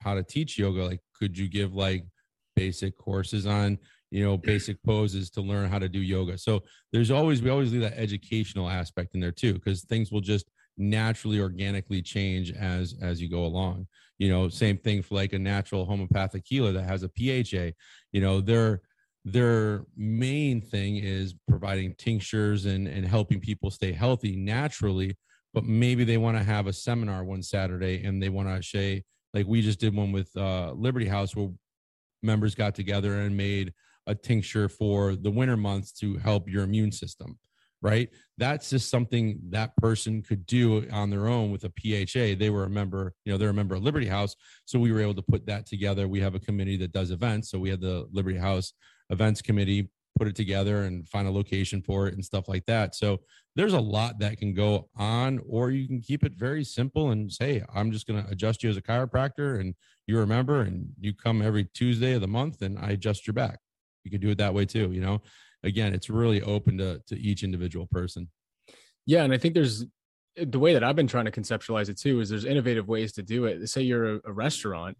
how 0.00 0.14
to 0.14 0.22
teach 0.22 0.58
yoga? 0.58 0.84
Like, 0.84 1.00
could 1.14 1.36
you 1.36 1.48
give 1.48 1.74
like 1.74 2.04
basic 2.54 2.96
courses 2.96 3.46
on 3.46 3.78
you 4.10 4.24
know 4.24 4.36
basic 4.36 4.82
poses 4.82 5.30
to 5.30 5.40
learn 5.40 5.68
how 5.68 5.78
to 5.78 5.88
do 5.88 6.00
yoga. 6.00 6.38
So 6.38 6.62
there's 6.92 7.10
always 7.10 7.42
we 7.42 7.50
always 7.50 7.72
leave 7.72 7.82
that 7.82 7.98
educational 7.98 8.68
aspect 8.68 9.14
in 9.14 9.20
there 9.20 9.32
too 9.32 9.54
because 9.54 9.84
things 9.84 10.10
will 10.10 10.20
just 10.20 10.50
naturally 10.76 11.40
organically 11.40 12.02
change 12.02 12.52
as 12.52 12.94
as 13.02 13.20
you 13.20 13.28
go 13.28 13.44
along. 13.44 13.86
You 14.18 14.30
know 14.30 14.48
same 14.48 14.78
thing 14.78 15.02
for 15.02 15.14
like 15.14 15.32
a 15.32 15.38
natural 15.38 15.84
homeopathic 15.84 16.44
healer 16.46 16.72
that 16.72 16.84
has 16.84 17.02
a 17.02 17.08
pha 17.08 17.72
you 18.12 18.20
know 18.20 18.40
their 18.40 18.80
their 19.24 19.84
main 19.96 20.60
thing 20.60 20.96
is 20.96 21.34
providing 21.48 21.94
tinctures 21.98 22.66
and 22.66 22.88
and 22.88 23.06
helping 23.06 23.40
people 23.40 23.70
stay 23.70 23.92
healthy 23.92 24.36
naturally 24.36 25.16
but 25.52 25.64
maybe 25.64 26.04
they 26.04 26.16
want 26.16 26.36
to 26.36 26.42
have 26.42 26.66
a 26.66 26.72
seminar 26.72 27.24
one 27.24 27.42
saturday 27.42 28.04
and 28.04 28.22
they 28.22 28.28
want 28.28 28.48
to 28.48 28.62
say 28.62 29.02
like 29.34 29.46
we 29.46 29.60
just 29.60 29.80
did 29.80 29.94
one 29.94 30.12
with 30.12 30.30
uh 30.36 30.72
liberty 30.72 31.06
house 31.06 31.34
where 31.36 31.48
members 32.22 32.54
got 32.54 32.74
together 32.74 33.20
and 33.20 33.36
made 33.36 33.72
a 34.08 34.14
tincture 34.14 34.68
for 34.68 35.14
the 35.14 35.30
winter 35.30 35.56
months 35.56 35.92
to 35.92 36.16
help 36.16 36.48
your 36.48 36.64
immune 36.64 36.90
system 36.90 37.38
right? 37.80 38.08
That's 38.38 38.70
just 38.70 38.90
something 38.90 39.38
that 39.50 39.76
person 39.76 40.22
could 40.22 40.46
do 40.46 40.88
on 40.90 41.10
their 41.10 41.28
own 41.28 41.52
with 41.52 41.64
a 41.64 41.72
pha 41.80 42.34
they 42.34 42.50
were 42.50 42.64
a 42.64 42.70
member 42.70 43.14
you 43.24 43.32
know 43.32 43.38
they're 43.38 43.50
a 43.50 43.54
member 43.54 43.76
of 43.76 43.82
liberty 43.82 44.06
house 44.06 44.34
so 44.64 44.78
we 44.78 44.92
were 44.92 45.00
able 45.00 45.14
to 45.14 45.22
put 45.22 45.46
that 45.46 45.66
together. 45.66 46.08
We 46.08 46.20
have 46.20 46.34
a 46.34 46.40
committee 46.40 46.76
that 46.78 46.92
does 46.92 47.10
events 47.10 47.50
so 47.50 47.58
we 47.58 47.70
had 47.70 47.80
the 47.80 48.08
liberty 48.12 48.38
house 48.38 48.72
events 49.10 49.42
committee 49.42 49.90
put 50.18 50.26
it 50.26 50.34
together 50.34 50.82
and 50.82 51.08
find 51.08 51.28
a 51.28 51.30
location 51.30 51.80
for 51.80 52.08
it 52.08 52.14
and 52.14 52.24
stuff 52.24 52.48
like 52.48 52.66
that. 52.66 52.96
So 52.96 53.20
there's 53.54 53.72
a 53.72 53.80
lot 53.80 54.18
that 54.20 54.38
can 54.38 54.54
go 54.54 54.88
on 54.96 55.40
or 55.48 55.70
you 55.70 55.86
can 55.86 56.00
keep 56.00 56.24
it 56.24 56.32
very 56.36 56.62
simple 56.62 57.10
and 57.10 57.32
say 57.32 57.60
i'm 57.74 57.90
just 57.90 58.06
going 58.06 58.22
to 58.22 58.30
adjust 58.30 58.62
you 58.62 58.70
as 58.70 58.76
a 58.76 58.82
chiropractor 58.82 59.58
and 59.58 59.74
you 60.06 60.16
remember 60.16 60.60
and 60.60 60.90
you 61.00 61.12
come 61.12 61.42
every 61.42 61.64
tuesday 61.74 62.12
of 62.12 62.20
the 62.20 62.28
month 62.28 62.62
and 62.62 62.78
i 62.78 62.90
adjust 62.90 63.26
your 63.26 63.34
back 63.34 63.58
you 64.08 64.18
could 64.18 64.26
do 64.26 64.30
it 64.30 64.38
that 64.38 64.54
way 64.54 64.64
too 64.64 64.90
you 64.92 65.00
know? 65.00 65.20
Again 65.62 65.92
it's 65.92 66.08
really 66.08 66.40
open 66.42 66.78
to 66.78 67.00
to 67.06 67.18
each 67.18 67.42
individual 67.42 67.86
person. 67.86 68.28
Yeah 69.06 69.24
and 69.24 69.32
i 69.32 69.38
think 69.38 69.54
there's 69.54 69.84
the 70.36 70.58
way 70.58 70.72
that 70.72 70.84
i've 70.84 70.94
been 70.96 71.08
trying 71.08 71.24
to 71.24 71.32
conceptualize 71.32 71.88
it 71.88 71.98
too 71.98 72.20
is 72.20 72.28
there's 72.28 72.44
innovative 72.44 72.86
ways 72.88 73.12
to 73.12 73.22
do 73.22 73.44
it. 73.46 73.68
Say 73.68 73.82
you're 73.82 74.16
a, 74.16 74.20
a 74.26 74.32
restaurant 74.32 74.96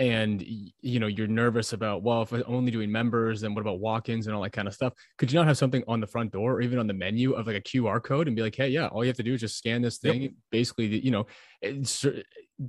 and 0.00 0.42
you 0.80 0.98
know 0.98 1.06
you're 1.06 1.26
nervous 1.26 1.74
about 1.74 2.02
well 2.02 2.22
if 2.22 2.32
i'm 2.32 2.42
only 2.46 2.72
doing 2.72 2.90
members 2.90 3.42
then 3.42 3.54
what 3.54 3.60
about 3.60 3.80
walk-ins 3.80 4.26
and 4.26 4.34
all 4.34 4.42
that 4.42 4.50
kind 4.50 4.66
of 4.66 4.74
stuff? 4.74 4.94
Could 5.18 5.30
you 5.30 5.38
not 5.38 5.46
have 5.46 5.58
something 5.58 5.84
on 5.86 6.00
the 6.00 6.06
front 6.06 6.32
door 6.32 6.54
or 6.54 6.62
even 6.62 6.78
on 6.78 6.86
the 6.86 6.94
menu 6.94 7.32
of 7.32 7.46
like 7.46 7.56
a 7.56 7.60
qr 7.60 8.02
code 8.02 8.26
and 8.26 8.34
be 8.34 8.42
like 8.42 8.56
hey 8.56 8.68
yeah 8.68 8.86
all 8.86 9.04
you 9.04 9.08
have 9.08 9.16
to 9.18 9.22
do 9.22 9.34
is 9.34 9.42
just 9.42 9.58
scan 9.58 9.82
this 9.82 9.98
thing 9.98 10.22
yep. 10.22 10.32
basically 10.50 10.86
you 10.86 11.10
know 11.10 11.26
eh, 11.62 11.74
eh, 12.04 12.22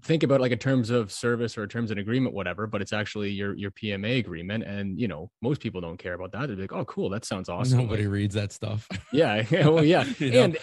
think 0.04 0.24
about 0.24 0.42
like 0.42 0.52
in 0.52 0.58
terms 0.58 0.90
of 0.90 1.12
service 1.12 1.58
or 1.58 1.66
terms 1.68 1.90
of 1.90 1.98
agreement 1.98 2.36
whatever 2.36 2.68
but 2.68 2.82
it's 2.82 2.94
actually 2.94 3.30
your 3.30 3.56
your 3.56 3.72
pma 3.72 4.20
agreement 4.20 4.64
and 4.66 5.00
you 5.00 5.08
know 5.08 5.32
most 5.42 5.62
people 5.62 5.80
don't 5.80 5.98
care 5.98 6.14
about 6.14 6.34
that. 6.34 6.48
They're 6.48 6.58
like 6.58 6.74
oh 6.74 6.86
cool 6.86 7.10
that 7.10 7.24
sounds 7.24 7.48
awesome 7.48 7.80
nobody 7.80 8.04
like, 8.04 8.12
reads 8.12 8.36
that 8.36 8.52
stuff. 8.52 8.88
Yeah 9.14 9.46
well 9.52 9.86
yeah. 9.86 10.04
And 10.20 10.58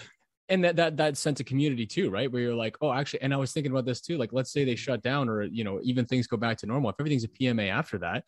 and 0.49 0.64
that 0.64 0.76
that 0.76 0.96
that 0.96 1.16
sense 1.16 1.40
of 1.40 1.46
community 1.46 1.86
too 1.86 2.11
right? 2.11 2.30
Where 2.30 2.42
you're 2.42 2.55
like 2.55 2.76
oh 2.80 2.92
actually 2.92 3.22
and 3.22 3.34
i 3.34 3.36
was 3.36 3.53
thinking 3.53 3.72
about 3.72 3.84
this 3.84 4.01
too 4.01 4.16
like 4.18 4.32
let's 4.32 4.51
say 4.51 4.64
they 4.64 4.76
shut 4.76 5.03
down 5.03 5.28
or 5.28 5.42
you 5.42 5.64
know 5.64 5.80
even 5.82 6.05
things 6.07 6.26
go 6.26 6.36
back 6.36 6.59
to 6.59 6.66
normal. 6.66 6.90
If 6.90 6.96
everything's 6.99 7.24
a 7.24 7.28
pma 7.28 7.68
after 7.70 7.99
that 7.99 8.24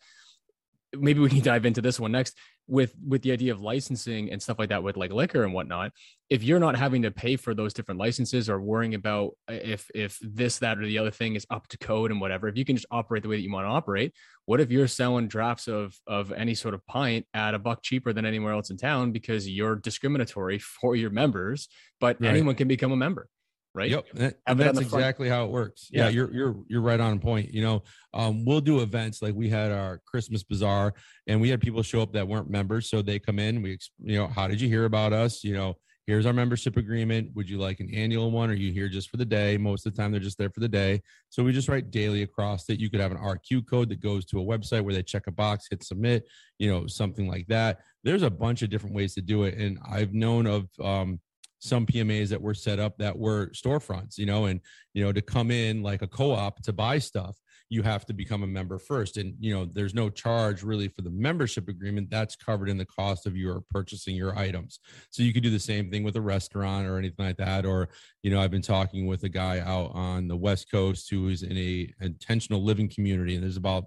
maybe 0.97 1.19
we 1.19 1.29
can 1.29 1.39
dive 1.43 1.65
into 1.65 1.81
this 1.81 1.99
one 1.99 2.11
next 2.11 2.37
with 2.67 2.93
with 3.05 3.21
the 3.21 3.31
idea 3.31 3.51
of 3.51 3.61
licensing 3.61 4.31
and 4.31 4.41
stuff 4.41 4.59
like 4.59 4.69
that 4.69 4.83
with 4.83 4.95
like 4.95 5.11
liquor 5.11 5.43
and 5.43 5.53
whatnot 5.53 5.91
if 6.29 6.43
you're 6.43 6.59
not 6.59 6.77
having 6.77 7.01
to 7.01 7.11
pay 7.11 7.35
for 7.35 7.53
those 7.53 7.73
different 7.73 7.99
licenses 7.99 8.49
or 8.49 8.61
worrying 8.61 8.93
about 8.93 9.31
uh, 9.49 9.53
if 9.53 9.89
if 9.93 10.17
this 10.21 10.59
that 10.59 10.77
or 10.77 10.85
the 10.85 10.97
other 10.97 11.11
thing 11.11 11.35
is 11.35 11.45
up 11.49 11.67
to 11.67 11.77
code 11.77 12.11
and 12.11 12.21
whatever 12.21 12.47
if 12.47 12.55
you 12.55 12.63
can 12.63 12.75
just 12.75 12.87
operate 12.91 13.23
the 13.23 13.29
way 13.29 13.35
that 13.35 13.41
you 13.41 13.51
want 13.51 13.65
to 13.65 13.69
operate 13.69 14.13
what 14.45 14.61
if 14.61 14.71
you're 14.71 14.87
selling 14.87 15.27
drafts 15.27 15.67
of 15.67 15.93
of 16.07 16.31
any 16.31 16.53
sort 16.53 16.73
of 16.73 16.85
pint 16.87 17.25
at 17.33 17.53
a 17.53 17.59
buck 17.59 17.81
cheaper 17.81 18.13
than 18.13 18.25
anywhere 18.25 18.53
else 18.53 18.69
in 18.69 18.77
town 18.77 19.11
because 19.11 19.49
you're 19.49 19.75
discriminatory 19.75 20.59
for 20.81 20.95
your 20.95 21.09
members 21.09 21.67
but 21.99 22.19
right. 22.21 22.29
anyone 22.29 22.55
can 22.55 22.67
become 22.67 22.91
a 22.91 22.97
member 22.97 23.27
right? 23.73 23.89
Yep, 23.89 24.05
and, 24.17 24.35
and 24.47 24.59
that's 24.59 24.79
exactly 24.79 25.29
how 25.29 25.45
it 25.45 25.51
works. 25.51 25.89
Yeah. 25.91 26.05
yeah. 26.05 26.09
you're 26.09 26.33
you're 26.33 26.55
you're 26.67 26.81
right 26.81 26.99
on 26.99 27.19
point. 27.19 27.53
You 27.53 27.61
know, 27.61 27.83
um, 28.13 28.45
we'll 28.45 28.61
do 28.61 28.81
events 28.81 29.21
like 29.21 29.33
we 29.33 29.49
had 29.49 29.71
our 29.71 30.01
Christmas 30.05 30.43
bazaar, 30.43 30.93
and 31.27 31.39
we 31.39 31.49
had 31.49 31.61
people 31.61 31.83
show 31.83 32.01
up 32.01 32.13
that 32.13 32.27
weren't 32.27 32.49
members, 32.49 32.89
so 32.89 33.01
they 33.01 33.19
come 33.19 33.39
in. 33.39 33.61
We, 33.61 33.77
you 33.99 34.17
know, 34.17 34.27
how 34.27 34.47
did 34.47 34.59
you 34.59 34.67
hear 34.67 34.85
about 34.85 35.13
us? 35.13 35.43
You 35.43 35.53
know, 35.53 35.75
here's 36.07 36.25
our 36.25 36.33
membership 36.33 36.77
agreement. 36.77 37.29
Would 37.35 37.49
you 37.49 37.57
like 37.57 37.79
an 37.79 37.89
annual 37.93 38.31
one? 38.31 38.49
Or 38.49 38.53
are 38.53 38.55
you 38.55 38.71
here 38.71 38.89
just 38.89 39.09
for 39.09 39.17
the 39.17 39.25
day? 39.25 39.57
Most 39.57 39.85
of 39.85 39.93
the 39.93 40.01
time, 40.01 40.11
they're 40.11 40.19
just 40.19 40.37
there 40.37 40.49
for 40.49 40.59
the 40.59 40.67
day. 40.67 41.01
So 41.29 41.43
we 41.43 41.53
just 41.53 41.69
write 41.69 41.91
daily 41.91 42.23
across 42.23 42.69
it. 42.69 42.79
You 42.79 42.89
could 42.89 42.99
have 42.99 43.11
an 43.11 43.17
RQ 43.17 43.67
code 43.67 43.89
that 43.89 44.01
goes 44.01 44.25
to 44.25 44.39
a 44.39 44.43
website 44.43 44.81
where 44.81 44.93
they 44.93 45.03
check 45.03 45.27
a 45.27 45.31
box, 45.31 45.67
hit 45.69 45.83
submit, 45.83 46.27
you 46.59 46.69
know, 46.69 46.87
something 46.87 47.27
like 47.27 47.47
that. 47.47 47.79
There's 48.03 48.23
a 48.23 48.29
bunch 48.29 48.61
of 48.61 48.69
different 48.69 48.95
ways 48.95 49.13
to 49.15 49.21
do 49.21 49.43
it. 49.43 49.57
And 49.57 49.79
I've 49.89 50.13
known 50.13 50.47
of 50.47 50.67
um, 50.81 51.19
some 51.61 51.85
PMAs 51.85 52.29
that 52.29 52.41
were 52.41 52.53
set 52.53 52.79
up 52.79 52.97
that 52.97 53.17
were 53.17 53.47
storefronts, 53.49 54.17
you 54.17 54.25
know, 54.25 54.45
and, 54.45 54.59
you 54.93 55.03
know, 55.03 55.11
to 55.11 55.21
come 55.21 55.51
in 55.51 55.81
like 55.81 56.01
a 56.01 56.07
co 56.07 56.31
op 56.31 56.61
to 56.63 56.73
buy 56.73 56.99
stuff 56.99 57.37
you 57.71 57.81
have 57.81 58.05
to 58.05 58.13
become 58.13 58.43
a 58.43 58.47
member 58.47 58.77
first. 58.77 59.15
And 59.15 59.33
you 59.39 59.55
know 59.55 59.65
there's 59.65 59.95
no 59.95 60.09
charge 60.09 60.61
really 60.61 60.89
for 60.89 61.01
the 61.01 61.09
membership 61.09 61.69
agreement. 61.69 62.09
That's 62.09 62.35
covered 62.35 62.69
in 62.69 62.77
the 62.77 62.85
cost 62.85 63.25
of 63.25 63.37
your 63.37 63.63
purchasing 63.71 64.13
your 64.13 64.37
items. 64.37 64.79
So 65.09 65.23
you 65.23 65.31
could 65.31 65.41
do 65.41 65.49
the 65.49 65.57
same 65.57 65.89
thing 65.89 66.03
with 66.03 66.17
a 66.17 66.21
restaurant 66.21 66.85
or 66.85 66.97
anything 66.97 67.25
like 67.25 67.37
that. 67.37 67.65
Or 67.65 67.87
you 68.21 68.29
know 68.29 68.41
i've 68.41 68.51
been 68.51 68.61
talking 68.61 69.07
with 69.07 69.23
a 69.23 69.29
guy 69.29 69.59
out 69.59 69.91
on 69.93 70.27
the 70.27 70.35
west 70.35 70.69
coast 70.69 71.09
who 71.09 71.29
is 71.29 71.43
in 71.43 71.57
a 71.57 71.91
intentional 72.01 72.61
living 72.61 72.89
community 72.89 73.35
and 73.35 73.43
there's 73.43 73.57
about 73.57 73.85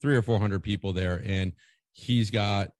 three 0.00 0.16
or 0.16 0.22
four 0.22 0.40
hundred 0.40 0.62
people 0.62 0.94
there 0.94 1.22
and 1.26 1.52
he's 1.92 2.30
got 2.30 2.70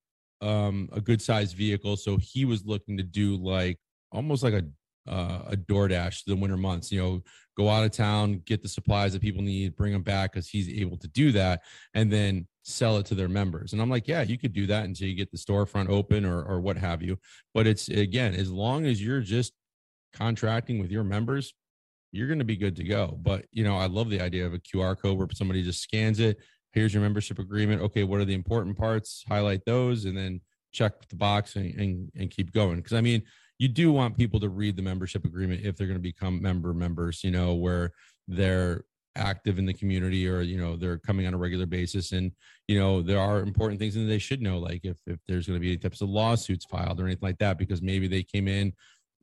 um 0.41 0.89
a 0.93 1.03
good 1.03 1.21
sized 1.21 1.55
vehicle. 1.55 1.99
So 1.99 2.17
he 2.17 2.47
was 2.47 2.65
looking 2.65 2.97
to 2.97 3.03
do 3.03 3.37
like 3.37 3.79
almost 4.13 4.43
like 4.43 4.55
a 4.55 4.65
uh, 5.09 5.43
a 5.51 5.57
DoorDash 5.57 6.25
the 6.25 6.37
winter 6.37 6.57
months. 6.57 6.91
You 6.91 7.03
know, 7.03 7.23
go 7.57 7.69
out 7.69 7.85
of 7.85 7.93
town, 7.93 8.43
get 8.45 8.63
the 8.63 8.69
supplies 8.69 9.13
that 9.13 9.23
people 9.23 9.43
need, 9.43 9.77
bring 9.77 9.93
them 9.93 10.03
back 10.03 10.33
because 10.33 10.49
he's 10.49 10.69
able 10.69 10.97
to 10.99 11.09
do 11.09 11.33
that, 11.33 11.63
and 11.95 12.13
then 12.13 12.47
sell 12.63 12.99
it 12.99 13.07
to 13.07 13.15
their 13.15 13.29
members. 13.29 13.73
And 13.73 13.81
I'm 13.81 13.91
like, 13.91 14.09
yeah, 14.09 14.23
you 14.23 14.39
could 14.39 14.53
do 14.53 14.67
that 14.67 14.85
until 14.85 15.09
you 15.09 15.15
get 15.15 15.31
the 15.31 15.39
storefront 15.39 15.89
open 15.89 16.25
or 16.25 16.43
or 16.43 16.61
what 16.61 16.77
have 16.77 17.03
you. 17.03 17.19
But 17.55 17.67
it's 17.67 17.89
again, 17.89 18.35
as 18.35 18.51
long 18.51 18.87
as 18.87 19.03
you're 19.03 19.21
just 19.21 19.53
contracting 20.13 20.81
with 20.81 20.91
your 20.91 21.05
members, 21.05 21.55
you're 22.13 22.29
going 22.29 22.39
to 22.39 22.45
be 22.45 22.57
good 22.57 22.77
to 22.77 22.85
go. 22.85 23.19
But 23.21 23.47
you 23.53 23.65
know, 23.65 23.77
I 23.77 23.87
love 23.87 24.11
the 24.11 24.21
idea 24.21 24.47
of 24.47 24.55
a 24.55 24.59
QR 24.59 25.01
code 25.01 25.19
where 25.19 25.29
somebody 25.33 25.63
just 25.63 25.83
scans 25.83 26.21
it. 26.21 26.39
Here's 26.73 26.93
your 26.93 27.03
membership 27.03 27.39
agreement. 27.39 27.81
Okay, 27.83 28.05
what 28.05 28.21
are 28.21 28.25
the 28.25 28.35
important 28.35 28.77
parts? 28.77 29.25
Highlight 29.29 29.65
those, 29.65 30.05
and 30.05 30.17
then 30.17 30.41
check 30.73 31.09
the 31.09 31.17
box 31.17 31.57
and 31.57 31.75
and, 31.75 32.11
and 32.17 32.31
keep 32.31 32.53
going. 32.53 32.77
Because 32.77 32.93
I 32.93 33.01
mean 33.01 33.23
you 33.59 33.69
do 33.69 33.93
want 33.93 34.17
people 34.17 34.41
to 34.41 34.49
read 34.49 34.77
the 34.77 34.83
membership 34.83 35.25
agreement 35.25 35.65
if 35.65 35.77
they're 35.77 35.87
going 35.87 35.99
to 35.99 36.03
become 36.03 36.41
member 36.43 36.75
members, 36.75 37.25
you 37.25 37.31
know, 37.31 37.55
where 37.55 37.93
they're 38.29 38.85
active 39.17 39.59
in 39.59 39.67
the 39.67 39.73
community 39.73 40.29
or 40.29 40.43
you 40.43 40.59
know 40.59 40.77
they're 40.77 40.99
coming 40.99 41.27
on 41.27 41.35
a 41.35 41.39
regular 41.39 41.67
basis 41.67 42.13
and 42.13 42.31
you 42.69 42.79
know 42.79 43.01
there 43.01 43.19
are 43.19 43.41
important 43.41 43.81
things 43.81 43.95
that 43.95 44.03
they 44.03 44.19
should 44.19 44.43
know 44.43 44.59
like 44.59 44.85
if 44.85 44.99
if 45.07 45.19
there's 45.27 45.47
going 45.47 45.57
to 45.57 45.61
be 45.61 45.69
any 45.69 45.79
types 45.79 46.03
of 46.03 46.09
lawsuits 46.09 46.67
filed 46.67 47.01
or 47.01 47.07
anything 47.07 47.27
like 47.27 47.39
that 47.39 47.59
because 47.59 47.81
maybe 47.81 48.07
they 48.07 48.23
came 48.23 48.47
in 48.47 48.73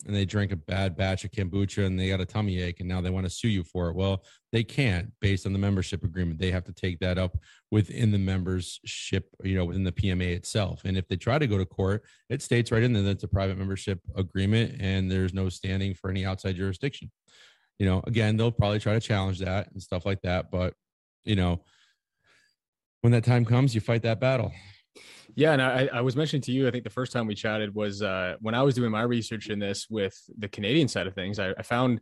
and 0.05 0.15
they 0.15 0.25
drank 0.25 0.51
a 0.51 0.57
bad 0.57 0.97
batch 0.97 1.23
of 1.23 1.31
kombucha 1.31 1.85
and 1.85 1.97
they 1.99 2.09
got 2.09 2.19
a 2.19 2.25
tummy 2.25 2.61
ache 2.61 2.79
and 2.79 2.89
now 2.89 2.99
they 2.99 3.09
want 3.09 3.25
to 3.25 3.29
sue 3.29 3.47
you 3.47 3.63
for 3.63 3.89
it. 3.89 3.95
Well, 3.95 4.23
they 4.51 4.63
can't 4.63 5.11
based 5.21 5.45
on 5.45 5.53
the 5.53 5.59
membership 5.59 6.03
agreement. 6.03 6.39
They 6.39 6.51
have 6.51 6.65
to 6.65 6.73
take 6.73 6.99
that 6.99 7.17
up 7.17 7.37
within 7.71 8.11
the 8.11 8.17
membership, 8.17 9.29
you 9.43 9.55
know, 9.55 9.65
within 9.65 9.83
the 9.83 9.91
PMA 9.91 10.35
itself. 10.35 10.81
And 10.83 10.97
if 10.97 11.07
they 11.07 11.15
try 11.15 11.39
to 11.39 11.47
go 11.47 11.57
to 11.57 11.65
court, 11.65 12.03
it 12.29 12.41
states 12.41 12.71
right 12.71 12.83
in 12.83 12.93
there 12.93 13.03
that 13.03 13.11
it's 13.11 13.23
a 13.23 13.29
private 13.29 13.57
membership 13.57 13.99
agreement 14.15 14.81
and 14.81 15.09
there's 15.09 15.33
no 15.33 15.49
standing 15.49 15.93
for 15.93 16.09
any 16.09 16.25
outside 16.25 16.57
jurisdiction. 16.57 17.09
You 17.79 17.85
know, 17.85 18.03
again, 18.05 18.37
they'll 18.37 18.51
probably 18.51 18.79
try 18.79 18.93
to 18.93 18.99
challenge 18.99 19.39
that 19.39 19.71
and 19.71 19.81
stuff 19.81 20.05
like 20.05 20.21
that. 20.21 20.51
But, 20.51 20.73
you 21.23 21.35
know, 21.35 21.63
when 23.01 23.11
that 23.13 23.23
time 23.23 23.45
comes, 23.45 23.73
you 23.73 23.81
fight 23.81 24.03
that 24.03 24.19
battle. 24.19 24.51
Yeah, 25.35 25.53
and 25.53 25.61
I, 25.61 25.89
I 25.91 26.01
was 26.01 26.15
mentioning 26.15 26.41
to 26.43 26.51
you, 26.51 26.67
I 26.67 26.71
think 26.71 26.83
the 26.83 26.89
first 26.89 27.11
time 27.11 27.25
we 27.25 27.35
chatted 27.35 27.73
was 27.73 28.01
uh, 28.01 28.35
when 28.39 28.53
I 28.53 28.61
was 28.61 28.75
doing 28.75 28.91
my 28.91 29.01
research 29.01 29.49
in 29.49 29.59
this 29.59 29.87
with 29.89 30.15
the 30.37 30.47
Canadian 30.47 30.87
side 30.87 31.07
of 31.07 31.15
things. 31.15 31.39
I, 31.39 31.53
I 31.57 31.63
found 31.63 32.01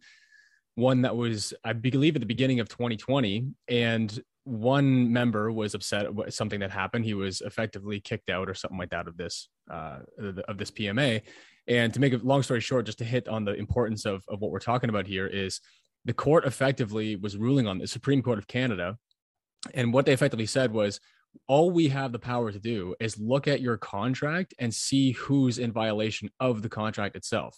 one 0.76 1.04
that 1.04 1.16
was, 1.16 1.54
I 1.64 1.74
believe, 1.74 2.16
at 2.16 2.22
the 2.22 2.26
beginning 2.26 2.60
of 2.60 2.68
2020, 2.70 3.48
and 3.68 4.22
one 4.44 5.14
member 5.14 5.52
was 5.52 5.76
upset 5.76 6.08
at 6.26 6.34
something 6.34 6.60
that 6.62 6.72
happened. 6.72 7.06
He 7.06 7.14
was 7.14 7.42
effectively 7.42 8.00
kicked 8.00 8.30
out 8.30 8.50
or 8.50 8.54
something 8.54 8.78
like 8.78 8.90
that 8.90 9.08
of 9.08 9.16
this 9.16 9.50
uh, 9.70 10.00
of 10.48 10.58
this 10.58 10.72
PMA. 10.72 11.22
And 11.68 11.94
to 11.94 12.00
make 12.00 12.14
a 12.14 12.18
long 12.18 12.42
story 12.42 12.60
short, 12.60 12.86
just 12.86 12.98
to 12.98 13.06
hit 13.06 13.28
on 13.28 13.46
the 13.46 13.54
importance 13.54 14.06
of, 14.06 14.24
of 14.28 14.42
what 14.42 14.52
we're 14.52 14.60
talking 14.60 14.90
about 14.90 15.06
here 15.06 15.28
is 15.28 15.62
the 16.06 16.14
court 16.14 16.46
effectively 16.46 17.16
was 17.16 17.38
ruling 17.38 17.68
on 17.68 17.78
the 17.78 17.88
Supreme 17.88 18.24
Court 18.24 18.40
of 18.40 18.48
Canada. 18.48 18.98
And 19.76 19.94
what 19.94 20.08
they 20.08 20.14
effectively 20.14 20.48
said 20.48 20.72
was 20.72 21.00
all 21.48 21.72
we 21.72 21.90
have 21.90 22.12
the 22.12 22.20
power 22.20 22.52
to 22.52 22.60
do 22.60 22.96
is 23.00 23.18
look 23.18 23.48
at 23.48 23.62
your 23.62 23.78
contract 23.78 24.54
and 24.60 24.74
see 24.74 25.12
who's 25.14 25.58
in 25.58 25.72
violation 25.72 26.30
of 26.40 26.62
the 26.62 26.70
contract 26.70 27.16
itself 27.16 27.58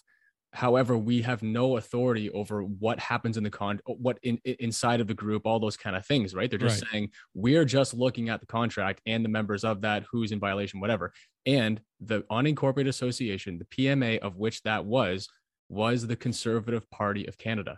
however 0.54 0.96
we 0.96 1.20
have 1.20 1.42
no 1.42 1.76
authority 1.76 2.30
over 2.30 2.62
what 2.62 2.98
happens 3.00 3.36
in 3.36 3.42
the 3.42 3.50
con 3.50 3.80
what 3.86 4.18
in, 4.22 4.38
inside 4.60 5.00
of 5.00 5.08
the 5.08 5.14
group 5.14 5.46
all 5.46 5.58
those 5.58 5.76
kind 5.76 5.96
of 5.96 6.06
things 6.06 6.32
right 6.34 6.48
they're 6.48 6.58
just 6.58 6.82
right. 6.82 6.90
saying 6.92 7.10
we're 7.34 7.64
just 7.64 7.92
looking 7.92 8.28
at 8.28 8.40
the 8.40 8.46
contract 8.46 9.00
and 9.04 9.24
the 9.24 9.28
members 9.28 9.64
of 9.64 9.80
that 9.80 10.04
who's 10.10 10.30
in 10.30 10.38
violation 10.38 10.80
whatever 10.80 11.12
and 11.44 11.80
the 12.00 12.20
unincorporated 12.30 12.88
association 12.88 13.58
the 13.58 13.64
pma 13.64 14.18
of 14.20 14.36
which 14.36 14.62
that 14.62 14.84
was 14.84 15.28
was 15.68 16.06
the 16.06 16.16
conservative 16.16 16.88
party 16.90 17.26
of 17.26 17.36
canada 17.36 17.76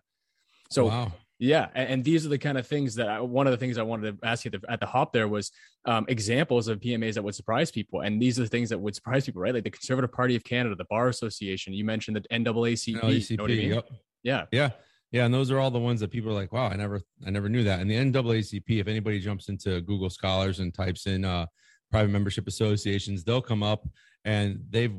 so 0.71 0.87
wow. 0.87 1.13
Yeah, 1.39 1.69
and, 1.75 2.03
these 2.03 2.25
are 2.25 2.31
the 2.31 2.39
kind 2.39 2.57
of 2.57 2.67
things 2.67 2.95
that 2.95 3.09
I, 3.09 3.21
one 3.21 3.47
of 3.47 3.51
the 3.51 3.59
things 3.59 3.77
I 3.77 3.83
wanted 3.83 4.19
to 4.21 4.27
ask 4.27 4.45
you 4.45 4.51
at 4.55 4.63
the, 4.63 4.71
at 4.71 4.81
the 4.81 4.87
hop 4.87 5.13
there 5.13 5.29
was 5.29 5.51
um, 5.85 6.07
examples 6.09 6.67
of 6.67 6.81
PMAs 6.81 7.15
that 7.15 7.23
would 7.23 7.35
surprise 7.35 7.71
people, 7.71 8.01
and 8.01 8.21
these 8.21 8.39
are 8.39 8.43
the 8.43 8.49
things 8.49 8.71
that 8.71 8.79
would 8.79 8.95
surprise 8.95 9.27
people, 9.27 9.43
right? 9.43 9.53
Like 9.53 9.65
the 9.65 9.71
Conservative 9.71 10.11
Party 10.11 10.35
of 10.35 10.45
Canada, 10.45 10.75
the 10.75 10.87
Bar 10.89 11.09
Association. 11.09 11.75
You 11.75 11.85
mentioned 11.85 12.17
the 12.17 12.23
NAACP. 12.35 13.01
NAACP 13.01 13.31
you 13.31 13.37
know 13.37 13.45
I 13.45 13.49
mean? 13.49 13.71
yep. 13.71 13.89
Yeah, 14.23 14.45
yeah, 14.51 14.71
yeah, 15.13 15.27
and 15.27 15.35
those 15.35 15.51
are 15.51 15.59
all 15.59 15.71
the 15.71 15.79
ones 15.79 16.01
that 16.01 16.11
people 16.11 16.31
are 16.31 16.35
like, 16.35 16.53
"Wow, 16.53 16.69
I 16.69 16.77
never, 16.77 17.03
I 17.27 17.31
never 17.31 17.51
knew 17.51 17.65
that." 17.65 17.81
And 17.81 17.91
the 17.91 17.97
NAACP, 17.97 18.81
if 18.81 18.89
anybody 18.89 19.21
jumps 19.21 19.51
into 19.51 19.83
Google 19.83 20.11
Scholars 20.11 20.61
and 20.61 20.73
types 20.73 21.07
in 21.07 21.27
uh, 21.27 21.47
private 21.91 22.11
membership 22.11 22.49
associations, 22.49 23.25
they'll 23.25 23.43
come 23.43 23.63
up, 23.63 23.87
and 24.25 24.65
they've, 24.71 24.95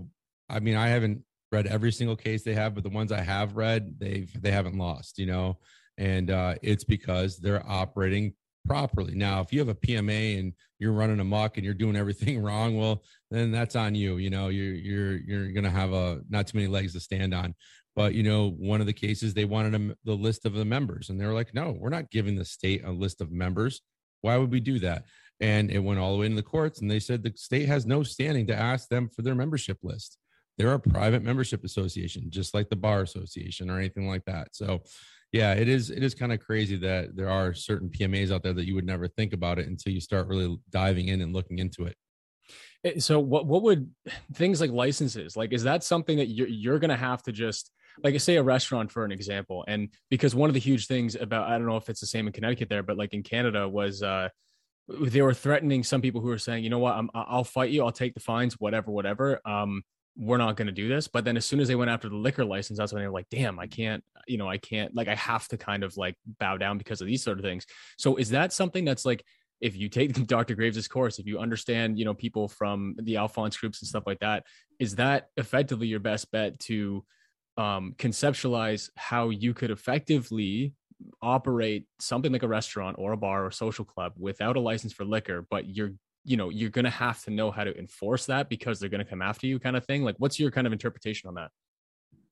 I 0.49 0.59
mean, 0.59 0.75
I 0.75 0.89
haven't 0.89 1.23
read 1.51 1.65
every 1.65 1.91
single 1.91 2.15
case 2.15 2.43
they 2.43 2.53
have, 2.53 2.75
but 2.75 2.83
the 2.83 2.89
ones 2.89 3.11
I 3.11 3.21
have 3.21 3.55
read, 3.55 3.95
they've 3.97 4.31
they 4.39 4.51
haven't 4.51 4.77
lost. 4.77 5.17
You 5.17 5.25
know 5.25 5.57
and 5.97 6.31
uh, 6.31 6.55
it's 6.61 6.83
because 6.83 7.37
they're 7.37 7.67
operating 7.67 8.33
properly. 8.67 9.15
Now, 9.15 9.41
if 9.41 9.51
you 9.53 9.59
have 9.59 9.69
a 9.69 9.75
PMA 9.75 10.39
and 10.39 10.53
you're 10.77 10.91
running 10.91 11.19
amok 11.19 11.57
and 11.57 11.65
you're 11.65 11.73
doing 11.73 11.95
everything 11.95 12.39
wrong, 12.43 12.77
well, 12.77 13.03
then 13.31 13.51
that's 13.51 13.75
on 13.75 13.95
you. 13.95 14.17
You 14.17 14.29
know, 14.29 14.49
you're 14.49 14.73
you're 14.73 15.17
you're 15.17 15.61
to 15.61 15.69
have 15.69 15.93
a 15.93 16.21
not 16.29 16.47
too 16.47 16.57
many 16.57 16.67
legs 16.67 16.93
to 16.93 16.99
stand 16.99 17.33
on. 17.33 17.55
But 17.95 18.13
you 18.13 18.21
know, 18.21 18.51
one 18.51 18.79
of 18.79 18.85
the 18.85 18.93
cases 18.93 19.33
they 19.33 19.45
wanted 19.45 19.73
a, 19.73 19.95
the 20.05 20.13
list 20.13 20.45
of 20.45 20.53
the 20.53 20.65
members, 20.65 21.09
and 21.09 21.19
they 21.19 21.25
were 21.25 21.33
like, 21.33 21.55
"No, 21.55 21.75
we're 21.79 21.89
not 21.89 22.11
giving 22.11 22.35
the 22.35 22.45
state 22.45 22.83
a 22.85 22.91
list 22.91 23.21
of 23.21 23.31
members. 23.31 23.81
Why 24.21 24.37
would 24.37 24.51
we 24.51 24.59
do 24.59 24.77
that?" 24.79 25.05
And 25.39 25.71
it 25.71 25.79
went 25.79 25.99
all 25.99 26.13
the 26.13 26.19
way 26.19 26.27
into 26.27 26.35
the 26.35 26.43
courts, 26.43 26.81
and 26.81 26.91
they 26.91 26.99
said 26.99 27.23
the 27.23 27.33
state 27.35 27.67
has 27.67 27.87
no 27.87 28.03
standing 28.03 28.45
to 28.47 28.55
ask 28.55 28.87
them 28.89 29.09
for 29.09 29.23
their 29.23 29.33
membership 29.35 29.79
list. 29.81 30.17
They're 30.57 30.73
a 30.73 30.79
private 30.79 31.23
membership 31.23 31.63
association, 31.63 32.29
just 32.29 32.53
like 32.53 32.69
the 32.69 32.75
bar 32.75 33.01
association 33.01 33.69
or 33.69 33.77
anything 33.77 34.07
like 34.07 34.25
that. 34.25 34.49
So, 34.53 34.81
yeah, 35.31 35.53
it 35.53 35.67
is. 35.67 35.89
It 35.89 36.03
is 36.03 36.15
kind 36.15 36.31
of 36.31 36.39
crazy 36.39 36.77
that 36.77 37.15
there 37.15 37.29
are 37.29 37.53
certain 37.53 37.89
PMAs 37.89 38.31
out 38.31 38.43
there 38.43 38.53
that 38.53 38.65
you 38.65 38.75
would 38.75 38.85
never 38.85 39.07
think 39.07 39.33
about 39.33 39.59
it 39.59 39.67
until 39.67 39.93
you 39.93 39.99
start 39.99 40.27
really 40.27 40.57
diving 40.69 41.09
in 41.09 41.21
and 41.21 41.33
looking 41.33 41.59
into 41.59 41.83
it. 41.83 41.95
Eh, 42.85 42.99
so, 42.99 43.19
what 43.19 43.45
what 43.45 43.63
would 43.63 43.89
things 44.33 44.61
like 44.61 44.71
licenses 44.71 45.35
like? 45.35 45.53
Is 45.53 45.63
that 45.63 45.83
something 45.83 46.17
that 46.17 46.27
you're 46.27 46.47
you're 46.47 46.79
to 46.79 46.95
have 46.95 47.21
to 47.23 47.31
just 47.31 47.71
like 48.03 48.19
say 48.21 48.37
a 48.37 48.43
restaurant 48.43 48.91
for 48.91 49.03
an 49.03 49.11
example? 49.11 49.65
And 49.67 49.89
because 50.09 50.33
one 50.33 50.49
of 50.49 50.53
the 50.53 50.59
huge 50.59 50.87
things 50.87 51.15
about 51.15 51.49
I 51.49 51.57
don't 51.57 51.67
know 51.67 51.77
if 51.77 51.89
it's 51.89 52.01
the 52.01 52.07
same 52.07 52.27
in 52.27 52.33
Connecticut 52.33 52.69
there, 52.69 52.83
but 52.83 52.97
like 52.97 53.13
in 53.13 53.23
Canada 53.23 53.67
was 53.67 54.01
uh 54.03 54.29
they 54.87 55.21
were 55.21 55.33
threatening 55.33 55.83
some 55.83 56.01
people 56.01 56.21
who 56.21 56.27
were 56.27 56.37
saying, 56.37 56.63
you 56.63 56.69
know 56.69 56.79
what, 56.79 56.95
I'm, 56.95 57.09
I'll 57.13 57.43
fight 57.43 57.71
you, 57.71 57.83
I'll 57.83 57.91
take 57.91 58.13
the 58.13 58.21
fines, 58.21 58.53
whatever, 58.53 58.89
whatever. 58.89 59.41
Um, 59.45 59.83
we're 60.17 60.37
not 60.37 60.55
going 60.55 60.65
to 60.65 60.73
do 60.73 60.87
this. 60.87 61.07
But 61.07 61.25
then 61.25 61.37
as 61.37 61.45
soon 61.45 61.59
as 61.59 61.67
they 61.67 61.75
went 61.75 61.91
after 61.91 62.09
the 62.09 62.15
liquor 62.15 62.43
license, 62.43 62.79
that's 62.79 62.91
when 62.91 63.01
they 63.01 63.07
were 63.07 63.13
like, 63.13 63.29
damn, 63.29 63.59
I 63.59 63.67
can't, 63.67 64.03
you 64.27 64.37
know, 64.37 64.49
I 64.49 64.57
can't, 64.57 64.95
like, 64.95 65.07
I 65.07 65.15
have 65.15 65.47
to 65.49 65.57
kind 65.57 65.83
of 65.83 65.95
like 65.95 66.15
bow 66.39 66.57
down 66.57 66.77
because 66.77 67.01
of 67.01 67.07
these 67.07 67.23
sort 67.23 67.37
of 67.37 67.45
things. 67.45 67.65
So 67.97 68.15
is 68.15 68.29
that 68.31 68.51
something 68.51 68.83
that's 68.83 69.05
like, 69.05 69.23
if 69.61 69.75
you 69.75 69.89
take 69.89 70.13
Dr. 70.27 70.55
Graves's 70.55 70.87
course, 70.87 71.19
if 71.19 71.27
you 71.27 71.39
understand, 71.39 71.99
you 71.99 72.05
know, 72.05 72.13
people 72.13 72.47
from 72.47 72.95
the 72.97 73.17
Alphonse 73.17 73.57
groups 73.57 73.81
and 73.81 73.87
stuff 73.87 74.03
like 74.07 74.19
that, 74.19 74.43
is 74.79 74.95
that 74.95 75.29
effectively 75.37 75.87
your 75.87 75.99
best 75.99 76.31
bet 76.31 76.59
to 76.61 77.03
um, 77.57 77.93
conceptualize 77.97 78.89
how 78.95 79.29
you 79.29 79.53
could 79.53 79.71
effectively 79.71 80.73
operate 81.21 81.85
something 81.99 82.31
like 82.31 82.43
a 82.43 82.47
restaurant 82.47 82.95
or 82.99 83.11
a 83.11 83.17
bar 83.17 83.45
or 83.45 83.51
social 83.51 83.85
club 83.85 84.13
without 84.17 84.57
a 84.57 84.59
license 84.59 84.93
for 84.93 85.05
liquor, 85.05 85.45
but 85.49 85.67
you're 85.67 85.91
you 86.27 86.35
know 86.35 86.49
you're 86.49 86.69
going 86.69 86.85
to 86.85 86.91
have 86.91 87.23
to 87.23 87.31
know 87.31 87.49
how 87.49 87.63
to 87.63 87.75
enforce 87.79 88.25
that 88.25 88.49
because 88.49 88.79
they're 88.79 88.89
going 88.89 89.03
to 89.03 89.09
come 89.09 89.21
after 89.21 89.47
you 89.47 89.57
kind 89.59 89.77
of 89.77 89.85
thing 89.85 90.03
like 90.03 90.15
what's 90.17 90.39
your 90.39 90.51
kind 90.51 90.67
of 90.67 90.73
interpretation 90.73 91.27
on 91.27 91.35
that? 91.35 91.49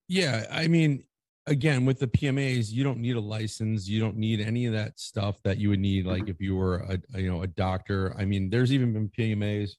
Yeah 0.08 0.46
i 0.52 0.68
mean 0.68 1.06
again 1.48 1.86
with 1.86 2.00
the 2.00 2.08
pmas 2.08 2.72
you 2.72 2.84
don't 2.84 3.00
need 3.00 3.16
a 3.16 3.22
license 3.22 3.88
you 3.88 4.00
don't 4.00 4.18
need 4.18 4.42
any 4.42 4.66
of 4.66 4.74
that 4.74 5.00
stuff 5.00 5.42
that 5.44 5.58
you 5.58 5.70
would 5.70 5.80
need 5.80 6.06
like 6.06 6.28
if 6.28 6.42
you 6.42 6.56
were 6.56 6.78
a, 6.80 7.00
a 7.14 7.22
you 7.22 7.32
know 7.32 7.42
a 7.42 7.48
doctor. 7.48 8.14
I 8.18 8.26
mean 8.26 8.50
there's 8.50 8.74
even 8.74 8.94
been 8.94 9.10
pmas 9.10 9.72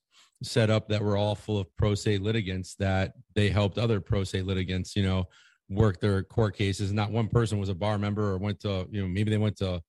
set 0.42 0.70
up 0.70 0.88
that 0.88 1.02
were 1.02 1.16
all 1.16 1.34
full 1.34 1.58
of 1.58 1.74
pro 1.76 1.94
se 1.94 2.18
litigants 2.18 2.74
that 2.76 3.12
they 3.34 3.48
helped 3.48 3.78
other 3.78 4.00
pro 4.00 4.24
se 4.24 4.42
litigants 4.42 4.96
you 4.96 5.02
know 5.02 5.24
work 5.68 6.00
their 6.00 6.22
court 6.22 6.56
cases. 6.56 6.92
Not 6.92 7.10
one 7.10 7.28
person 7.28 7.58
was 7.58 7.68
a 7.68 7.74
bar 7.74 7.98
member 7.98 8.30
or 8.30 8.38
went 8.38 8.60
to 8.60 8.86
you 8.90 9.02
know 9.02 9.08
maybe 9.08 9.30
they 9.30 9.38
went 9.38 9.56
to 9.58 9.82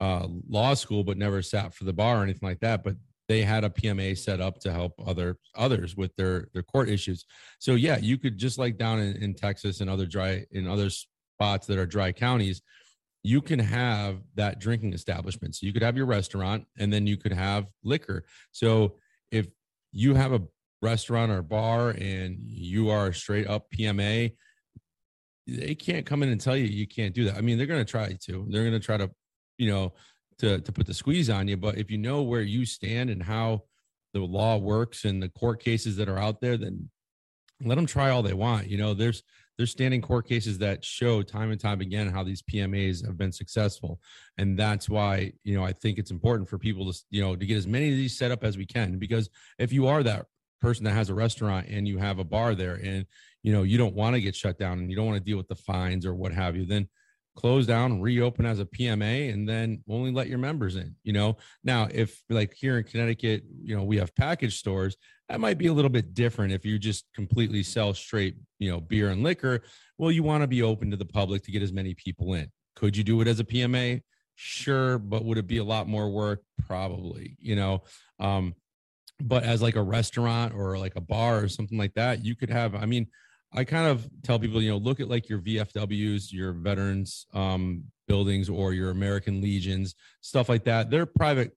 uh, 0.00 0.26
law 0.48 0.74
school 0.74 1.04
but 1.04 1.18
never 1.18 1.42
sat 1.42 1.74
for 1.74 1.84
the 1.84 1.92
bar 1.92 2.20
or 2.20 2.22
anything 2.22 2.48
like 2.48 2.60
that 2.60 2.82
but 2.82 2.96
they 3.30 3.42
had 3.42 3.62
a 3.62 3.70
pma 3.70 4.18
set 4.18 4.40
up 4.40 4.58
to 4.58 4.72
help 4.72 4.92
other 5.06 5.36
others 5.54 5.96
with 5.96 6.14
their 6.16 6.48
their 6.52 6.64
court 6.64 6.88
issues 6.88 7.24
so 7.60 7.76
yeah 7.76 7.96
you 7.96 8.18
could 8.18 8.36
just 8.36 8.58
like 8.58 8.76
down 8.76 8.98
in, 8.98 9.14
in 9.22 9.32
texas 9.32 9.80
and 9.80 9.88
other 9.88 10.04
dry 10.04 10.44
in 10.50 10.66
other 10.66 10.90
spots 10.90 11.68
that 11.68 11.78
are 11.78 11.86
dry 11.86 12.10
counties 12.10 12.60
you 13.22 13.40
can 13.40 13.60
have 13.60 14.16
that 14.34 14.58
drinking 14.58 14.92
establishment 14.92 15.54
so 15.54 15.64
you 15.64 15.72
could 15.72 15.82
have 15.82 15.96
your 15.96 16.06
restaurant 16.06 16.66
and 16.80 16.92
then 16.92 17.06
you 17.06 17.16
could 17.16 17.32
have 17.32 17.66
liquor 17.84 18.24
so 18.50 18.96
if 19.30 19.46
you 19.92 20.14
have 20.14 20.32
a 20.32 20.42
restaurant 20.82 21.30
or 21.30 21.40
bar 21.40 21.90
and 21.90 22.36
you 22.42 22.90
are 22.90 23.12
straight 23.12 23.46
up 23.46 23.70
pma 23.70 24.32
they 25.46 25.76
can't 25.76 26.04
come 26.04 26.24
in 26.24 26.30
and 26.30 26.40
tell 26.40 26.56
you 26.56 26.64
you 26.64 26.86
can't 26.86 27.14
do 27.14 27.24
that. 27.24 27.36
I 27.36 27.40
mean, 27.40 27.58
they're 27.58 27.66
going 27.66 27.84
to 27.84 27.90
try 27.90 28.12
to. 28.12 28.46
They're 28.50 28.62
going 28.62 28.72
to 28.72 28.78
try 28.78 28.98
to, 28.98 29.10
you 29.58 29.68
know, 29.68 29.94
to 30.40 30.60
to 30.60 30.72
put 30.72 30.86
the 30.86 30.94
squeeze 30.94 31.30
on 31.30 31.48
you. 31.48 31.56
But 31.56 31.78
if 31.78 31.90
you 31.90 31.98
know 31.98 32.22
where 32.22 32.42
you 32.42 32.64
stand 32.64 33.10
and 33.10 33.22
how 33.22 33.64
the 34.12 34.20
law 34.20 34.56
works 34.56 35.04
and 35.04 35.22
the 35.22 35.28
court 35.28 35.62
cases 35.62 35.96
that 35.96 36.08
are 36.08 36.18
out 36.18 36.40
there, 36.40 36.56
then 36.56 36.90
let 37.62 37.76
them 37.76 37.86
try 37.86 38.10
all 38.10 38.22
they 38.22 38.34
want. 38.34 38.68
You 38.68 38.78
know, 38.78 38.94
there's 38.94 39.22
there's 39.56 39.70
standing 39.70 40.00
court 40.00 40.26
cases 40.26 40.58
that 40.58 40.82
show 40.84 41.22
time 41.22 41.50
and 41.50 41.60
time 41.60 41.82
again 41.82 42.08
how 42.08 42.24
these 42.24 42.42
PMAs 42.42 43.04
have 43.04 43.18
been 43.18 43.32
successful, 43.32 44.00
and 44.38 44.58
that's 44.58 44.88
why 44.88 45.32
you 45.44 45.56
know 45.56 45.64
I 45.64 45.72
think 45.72 45.98
it's 45.98 46.10
important 46.10 46.48
for 46.48 46.58
people 46.58 46.90
to 46.90 46.98
you 47.10 47.20
know 47.20 47.36
to 47.36 47.46
get 47.46 47.56
as 47.56 47.66
many 47.66 47.90
of 47.90 47.96
these 47.96 48.16
set 48.16 48.30
up 48.30 48.42
as 48.42 48.56
we 48.56 48.66
can 48.66 48.98
because 48.98 49.28
if 49.58 49.72
you 49.72 49.86
are 49.86 50.02
that 50.02 50.26
person 50.60 50.84
that 50.84 50.92
has 50.92 51.08
a 51.08 51.14
restaurant 51.14 51.66
and 51.68 51.88
you 51.88 51.98
have 51.98 52.18
a 52.18 52.24
bar 52.24 52.54
there 52.54 52.74
and 52.74 53.06
you 53.42 53.52
know 53.52 53.62
you 53.62 53.78
don't 53.78 53.94
want 53.94 54.14
to 54.14 54.20
get 54.20 54.34
shut 54.34 54.58
down 54.58 54.78
and 54.78 54.90
you 54.90 54.96
don't 54.96 55.06
want 55.06 55.18
to 55.18 55.24
deal 55.24 55.38
with 55.38 55.48
the 55.48 55.54
fines 55.54 56.04
or 56.04 56.14
what 56.14 56.32
have 56.32 56.56
you 56.56 56.66
then 56.66 56.86
close 57.40 57.66
down 57.66 58.00
reopen 58.02 58.44
as 58.44 58.60
a 58.60 58.66
pma 58.66 59.32
and 59.32 59.48
then 59.48 59.82
only 59.88 60.12
let 60.12 60.28
your 60.28 60.38
members 60.38 60.76
in 60.76 60.94
you 61.02 61.12
know? 61.12 61.36
Now 61.64 61.88
if 61.90 62.22
like 62.28 62.52
here 62.54 62.76
in 62.78 62.84
connecticut 62.84 63.44
you 63.62 63.74
know 63.74 63.82
we 63.82 63.96
have 63.96 64.14
package 64.14 64.58
stores 64.58 64.96
that 65.28 65.40
might 65.40 65.56
be 65.56 65.68
a 65.68 65.72
little 65.72 65.90
bit 65.90 66.12
different 66.12 66.52
if 66.52 66.66
you 66.66 66.78
just 66.78 67.06
completely 67.14 67.62
sell 67.62 67.94
straight 67.94 68.36
you 68.58 68.70
know 68.70 68.80
beer 68.80 69.08
and 69.08 69.22
liquor. 69.22 69.62
Well 69.96 70.12
you 70.12 70.22
want 70.22 70.42
to 70.42 70.46
be 70.46 70.62
open 70.62 70.90
to 70.90 70.98
the 70.98 71.06
public 71.06 71.42
to 71.44 71.50
get 71.50 71.62
as 71.62 71.72
many 71.72 71.94
people 71.94 72.34
in. 72.34 72.50
Could 72.76 72.96
you 72.96 73.04
do 73.04 73.20
it 73.22 73.28
as 73.28 73.40
a 73.40 73.44
pma 73.44 74.02
sure 74.34 74.98
but 74.98 75.24
would 75.24 75.38
it 75.38 75.46
be 75.46 75.58
a 75.58 75.64
lot 75.64 75.88
more 75.88 76.10
work? 76.10 76.42
Probably 76.66 77.36
you 77.40 77.56
know? 77.56 77.82
Um 78.18 78.54
but 79.22 79.44
as 79.44 79.62
like 79.62 79.76
a 79.76 79.82
restaurant 79.82 80.54
or 80.54 80.78
like 80.78 80.96
a 80.96 81.00
bar 81.00 81.42
or 81.42 81.48
something 81.48 81.78
like 81.78 81.94
that 81.94 82.24
you 82.24 82.34
could 82.34 82.48
have 82.48 82.74
i 82.74 82.86
mean 82.86 83.06
I 83.52 83.64
kind 83.64 83.86
of 83.86 84.08
tell 84.22 84.38
people, 84.38 84.62
you 84.62 84.70
know, 84.70 84.76
look 84.76 85.00
at 85.00 85.08
like 85.08 85.28
your 85.28 85.40
VFWs, 85.40 86.32
your 86.32 86.52
veterans 86.52 87.26
um, 87.34 87.84
buildings, 88.06 88.48
or 88.48 88.72
your 88.72 88.90
American 88.90 89.40
Legions, 89.40 89.94
stuff 90.20 90.48
like 90.48 90.64
that. 90.64 90.90
They're 90.90 91.06
private 91.06 91.52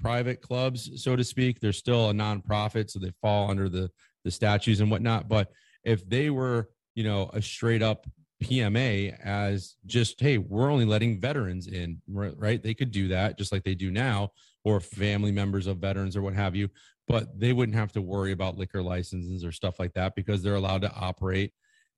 private 0.00 0.40
clubs, 0.40 1.02
so 1.02 1.14
to 1.16 1.24
speak. 1.24 1.60
They're 1.60 1.72
still 1.72 2.10
a 2.10 2.12
nonprofit, 2.14 2.90
so 2.90 2.98
they 2.98 3.12
fall 3.20 3.50
under 3.50 3.68
the 3.68 3.90
the 4.24 4.30
statues 4.30 4.80
and 4.80 4.90
whatnot. 4.90 5.28
But 5.28 5.50
if 5.84 6.08
they 6.08 6.30
were, 6.30 6.70
you 6.94 7.04
know, 7.04 7.30
a 7.32 7.42
straight 7.42 7.82
up 7.82 8.06
PMA 8.42 9.18
as 9.22 9.76
just, 9.86 10.20
hey, 10.20 10.38
we're 10.38 10.70
only 10.70 10.86
letting 10.86 11.20
veterans 11.20 11.66
in, 11.66 12.00
right? 12.08 12.62
They 12.62 12.74
could 12.74 12.90
do 12.90 13.08
that 13.08 13.38
just 13.38 13.52
like 13.52 13.64
they 13.64 13.74
do 13.74 13.90
now, 13.90 14.30
or 14.64 14.80
family 14.80 15.32
members 15.32 15.66
of 15.66 15.78
veterans 15.78 16.16
or 16.16 16.22
what 16.22 16.34
have 16.34 16.56
you 16.56 16.68
but 17.10 17.40
they 17.40 17.52
wouldn't 17.52 17.76
have 17.76 17.90
to 17.90 18.00
worry 18.00 18.30
about 18.30 18.56
liquor 18.56 18.80
licenses 18.80 19.44
or 19.44 19.50
stuff 19.50 19.80
like 19.80 19.92
that 19.94 20.14
because 20.14 20.44
they're 20.44 20.54
allowed 20.54 20.82
to 20.82 20.94
operate 20.94 21.52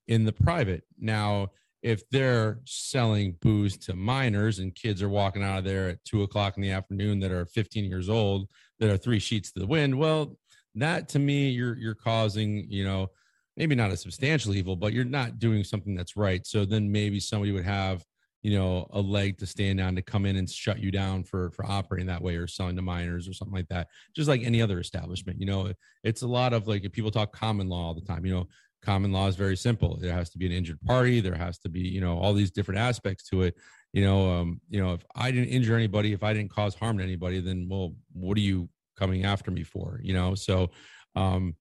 in 0.09 0.25
the 0.25 0.33
private. 0.33 0.85
Now, 0.99 1.49
if 1.83 2.09
they're 2.09 2.61
selling 2.65 3.37
booze 3.43 3.77
to 3.77 3.95
minors 3.95 4.59
and 4.59 4.75
kids 4.75 5.03
are 5.03 5.11
walking 5.11 5.43
out 5.43 5.59
of 5.59 5.65
there 5.65 5.91
at 5.91 6.05
two 6.07 6.23
o'clock 6.23 6.57
in 6.57 6.63
the 6.63 6.71
afternoon 6.71 7.21
that 7.21 7.31
are 7.31 7.45
15 7.45 7.85
years 7.85 8.09
old 8.09 8.49
that 8.79 8.89
are 8.89 8.97
three 8.97 9.19
sheets 9.19 9.53
to 9.53 9.61
the 9.61 9.67
wind, 9.67 9.99
well, 9.99 10.39
that 10.77 11.11
to 11.11 11.19
me, 11.19 11.51
you're 11.51 11.77
you're 11.77 11.95
causing, 11.95 12.65
you 12.71 12.83
know, 12.83 13.11
maybe 13.59 13.75
not 13.75 13.91
a 13.91 13.99
substantial 13.99 14.55
evil, 14.55 14.77
but 14.77 14.95
you're 14.95 15.05
not 15.05 15.39
doing 15.39 15.63
something 15.63 15.95
that's 15.95 16.17
right. 16.17 16.47
So 16.47 16.65
then 16.65 16.91
maybe 16.91 17.21
somebody 17.21 17.53
would 17.53 17.67
have 17.67 18.03
you 18.43 18.57
know 18.57 18.87
a 18.91 19.01
leg 19.01 19.39
to 19.39 19.47
stand 19.47 19.81
on 19.81 19.95
to 19.95 20.03
come 20.03 20.27
in 20.27 20.37
and 20.37 20.51
shut 20.51 20.79
you 20.79 20.91
down 20.91 21.23
for 21.23 21.51
for 21.53 21.65
operating 21.65 22.07
that 22.07 22.23
way 22.23 22.37
or 22.37 22.47
selling 22.47 22.77
to 22.77 22.83
minors 22.83 23.29
or 23.29 23.33
something 23.33 23.55
like 23.55 23.69
that 23.69 23.89
just 24.15 24.29
like 24.29 24.43
any 24.43 24.61
other 24.61 24.81
establishment 24.81 25.39
you 25.41 25.47
know 25.47 25.73
it's 26.03 26.23
a 26.23 26.27
lot 26.27 26.53
of 26.53 26.67
like 26.67 26.85
if 26.85 26.93
people 26.93 27.11
talk 27.11 27.33
common 27.33 27.69
law 27.69 27.87
all 27.87 27.95
the 27.95 28.01
time 28.01 28.27
you 28.27 28.35
know 28.35 28.47
common 28.83 29.13
law 29.13 29.29
is 29.29 29.37
very 29.37 29.57
simple. 29.57 29.97
There 29.97 30.13
has 30.13 30.31
to 30.31 30.39
be 30.39 30.47
an 30.47 30.53
injured 30.53 30.81
party. 30.83 31.21
There 31.21 31.35
has 31.35 31.59
to 31.61 31.69
be 31.69 31.81
you 31.81 32.01
know 32.01 32.19
all 32.19 32.35
these 32.35 32.51
different 32.51 32.81
aspects 32.81 33.29
to 33.31 33.43
it. 33.43 33.57
You 33.93 34.05
know 34.05 34.31
um 34.31 34.61
you 34.69 34.83
know 34.83 34.95
if 34.95 35.05
i 35.15 35.31
didn't 35.31 35.51
injure 35.51 35.77
anybody 35.77 36.13
if 36.13 36.23
i 36.23 36.33
didn't 36.33 36.51
cause 36.51 36.75
harm 36.75 36.97
to 36.99 37.05
anybody 37.05 37.41
then 37.41 37.67
well 37.69 37.95
what 38.13 38.39
are 38.39 38.41
you 38.41 38.69
coming 38.97 39.25
after 39.25 39.51
me 39.51 39.63
for 39.63 40.01
you 40.03 40.15
know? 40.15 40.35
So 40.35 40.71
um 41.15 41.55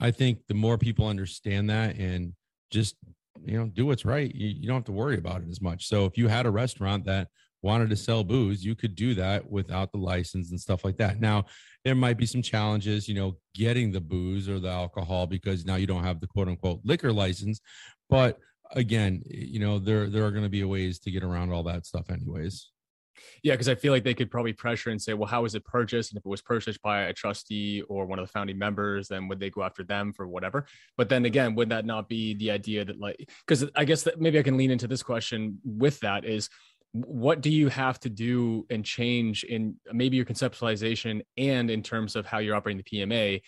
i 0.00 0.10
think 0.10 0.46
the 0.48 0.54
more 0.54 0.78
people 0.78 1.06
understand 1.06 1.70
that 1.70 1.96
and 1.96 2.32
just 2.70 2.96
you 3.44 3.58
know 3.58 3.66
do 3.66 3.86
what's 3.86 4.04
right 4.04 4.34
you, 4.34 4.48
you 4.48 4.66
don't 4.66 4.76
have 4.76 4.84
to 4.84 4.92
worry 4.92 5.18
about 5.18 5.42
it 5.42 5.48
as 5.48 5.60
much. 5.60 5.86
So 5.86 6.04
if 6.04 6.16
you 6.16 6.28
had 6.28 6.46
a 6.46 6.50
restaurant 6.50 7.04
that 7.06 7.28
wanted 7.62 7.90
to 7.90 7.96
sell 7.96 8.24
booze 8.24 8.64
you 8.64 8.74
could 8.74 8.94
do 8.94 9.14
that 9.14 9.48
without 9.50 9.92
the 9.92 9.98
license 9.98 10.50
and 10.50 10.60
stuff 10.60 10.84
like 10.84 10.96
that. 10.98 11.20
Now 11.20 11.44
there 11.84 11.94
might 11.94 12.18
be 12.18 12.26
some 12.26 12.42
challenges 12.42 13.08
you 13.08 13.14
know 13.14 13.36
getting 13.54 13.92
the 13.92 14.00
booze 14.00 14.48
or 14.48 14.58
the 14.60 14.70
alcohol 14.70 15.26
because 15.26 15.64
now 15.64 15.76
you 15.76 15.86
don't 15.86 16.04
have 16.04 16.20
the 16.20 16.26
quote 16.26 16.48
unquote 16.48 16.80
liquor 16.84 17.12
license. 17.12 17.60
But 18.10 18.38
again 18.72 19.22
you 19.26 19.60
know 19.60 19.78
there 19.78 20.08
there 20.08 20.24
are 20.24 20.30
going 20.30 20.44
to 20.44 20.48
be 20.48 20.64
ways 20.64 20.98
to 21.00 21.10
get 21.10 21.22
around 21.22 21.52
all 21.52 21.62
that 21.62 21.86
stuff 21.86 22.10
anyways 22.10 22.70
yeah, 23.42 23.54
because 23.54 23.68
I 23.68 23.74
feel 23.74 23.92
like 23.92 24.04
they 24.04 24.14
could 24.14 24.30
probably 24.30 24.52
pressure 24.52 24.90
and 24.90 25.00
say, 25.00 25.14
well, 25.14 25.28
how 25.28 25.42
was 25.42 25.54
it 25.54 25.64
purchased? 25.64 26.12
And 26.12 26.18
if 26.18 26.26
it 26.26 26.28
was 26.28 26.42
purchased 26.42 26.80
by 26.82 27.02
a 27.02 27.12
trustee 27.12 27.82
or 27.82 28.06
one 28.06 28.18
of 28.18 28.26
the 28.26 28.32
founding 28.32 28.58
members, 28.58 29.08
then 29.08 29.28
would 29.28 29.40
they 29.40 29.50
go 29.50 29.62
after 29.62 29.82
them 29.82 30.12
for 30.12 30.26
whatever? 30.26 30.66
But 30.96 31.08
then 31.08 31.24
again, 31.24 31.54
would 31.54 31.70
that 31.70 31.84
not 31.84 32.08
be 32.08 32.34
the 32.34 32.50
idea 32.50 32.84
that, 32.84 32.98
like, 32.98 33.28
because 33.46 33.64
I 33.74 33.84
guess 33.84 34.02
that 34.04 34.20
maybe 34.20 34.38
I 34.38 34.42
can 34.42 34.56
lean 34.56 34.70
into 34.70 34.86
this 34.86 35.02
question 35.02 35.58
with 35.64 36.00
that 36.00 36.24
is 36.24 36.48
what 36.92 37.40
do 37.40 37.50
you 37.50 37.68
have 37.68 37.98
to 38.00 38.10
do 38.10 38.66
and 38.68 38.84
change 38.84 39.44
in 39.44 39.76
maybe 39.92 40.16
your 40.16 40.26
conceptualization 40.26 41.22
and 41.38 41.70
in 41.70 41.82
terms 41.82 42.16
of 42.16 42.26
how 42.26 42.38
you're 42.38 42.54
operating 42.54 42.82
the 42.84 42.98
PMA 42.98 43.40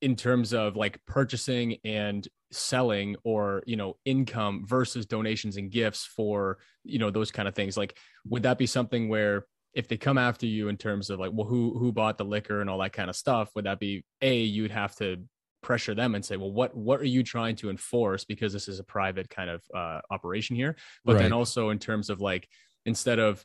in 0.00 0.16
terms 0.16 0.52
of 0.52 0.76
like 0.76 0.98
purchasing 1.06 1.76
and 1.84 2.26
selling 2.52 3.16
or 3.24 3.62
you 3.66 3.76
know 3.76 3.96
income 4.04 4.64
versus 4.66 5.06
donations 5.06 5.56
and 5.56 5.70
gifts 5.70 6.04
for 6.04 6.58
you 6.84 6.98
know 6.98 7.10
those 7.10 7.30
kind 7.30 7.46
of 7.46 7.54
things 7.54 7.76
like 7.76 7.96
would 8.28 8.42
that 8.42 8.58
be 8.58 8.66
something 8.66 9.08
where 9.08 9.46
if 9.72 9.86
they 9.86 9.96
come 9.96 10.18
after 10.18 10.46
you 10.46 10.68
in 10.68 10.76
terms 10.76 11.10
of 11.10 11.20
like 11.20 11.30
well 11.32 11.46
who 11.46 11.78
who 11.78 11.92
bought 11.92 12.18
the 12.18 12.24
liquor 12.24 12.60
and 12.60 12.68
all 12.68 12.78
that 12.78 12.92
kind 12.92 13.08
of 13.08 13.16
stuff 13.16 13.50
would 13.54 13.66
that 13.66 13.78
be 13.78 14.04
a 14.20 14.36
you'd 14.36 14.70
have 14.70 14.94
to 14.96 15.16
pressure 15.62 15.94
them 15.94 16.14
and 16.14 16.24
say 16.24 16.36
well 16.36 16.50
what 16.50 16.74
what 16.76 17.00
are 17.00 17.04
you 17.04 17.22
trying 17.22 17.54
to 17.54 17.70
enforce 17.70 18.24
because 18.24 18.52
this 18.52 18.66
is 18.66 18.80
a 18.80 18.84
private 18.84 19.28
kind 19.28 19.50
of 19.50 19.62
uh, 19.74 20.00
operation 20.10 20.56
here 20.56 20.74
but 21.04 21.14
right. 21.14 21.22
then 21.22 21.32
also 21.32 21.70
in 21.70 21.78
terms 21.78 22.10
of 22.10 22.20
like 22.20 22.48
instead 22.86 23.18
of 23.18 23.44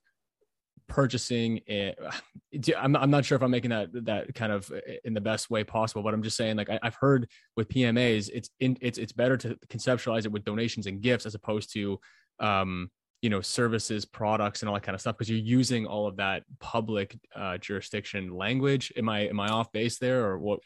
purchasing 0.87 1.59
it 1.67 1.97
I'm, 2.77 2.95
I'm 2.95 3.11
not 3.11 3.25
sure 3.25 3.35
if 3.35 3.41
i'm 3.41 3.51
making 3.51 3.71
that 3.71 3.89
that 4.05 4.33
kind 4.35 4.51
of 4.51 4.71
uh, 4.71 4.79
in 5.03 5.13
the 5.13 5.21
best 5.21 5.49
way 5.49 5.63
possible 5.63 6.03
but 6.03 6.13
i'm 6.13 6.23
just 6.23 6.37
saying 6.37 6.57
like 6.57 6.69
I, 6.69 6.79
have 6.83 6.95
heard 6.95 7.29
with 7.55 7.67
pmas 7.69 8.29
it's 8.33 8.49
in 8.59 8.77
it's 8.81 8.97
it's 8.97 9.13
better 9.13 9.37
to 9.37 9.57
conceptualize 9.67 10.25
it 10.25 10.31
with 10.31 10.45
donations 10.45 10.87
and 10.87 11.01
gifts 11.01 11.25
as 11.25 11.35
opposed 11.35 11.73
to 11.73 11.99
um 12.39 12.89
you 13.25 13.29
know 13.31 13.41
services 13.41 14.05
products 14.05 14.61
and 14.61 14.69
all 14.69 14.75
that 14.75 14.83
kind 14.83 14.93
of 14.93 15.01
stuff 15.01 15.17
because 15.17 15.29
you're 15.29 15.39
using 15.39 15.87
all 15.87 16.05
of 16.05 16.17
that 16.17 16.43
public 16.59 17.17
uh, 17.35 17.57
jurisdiction 17.57 18.29
language. 18.29 18.93
Am 18.95 19.09
i 19.09 19.21
am 19.21 19.39
i 19.39 19.47
off 19.47 19.71
base 19.71 19.97
there 19.97 20.25
or 20.25 20.37
what 20.37 20.59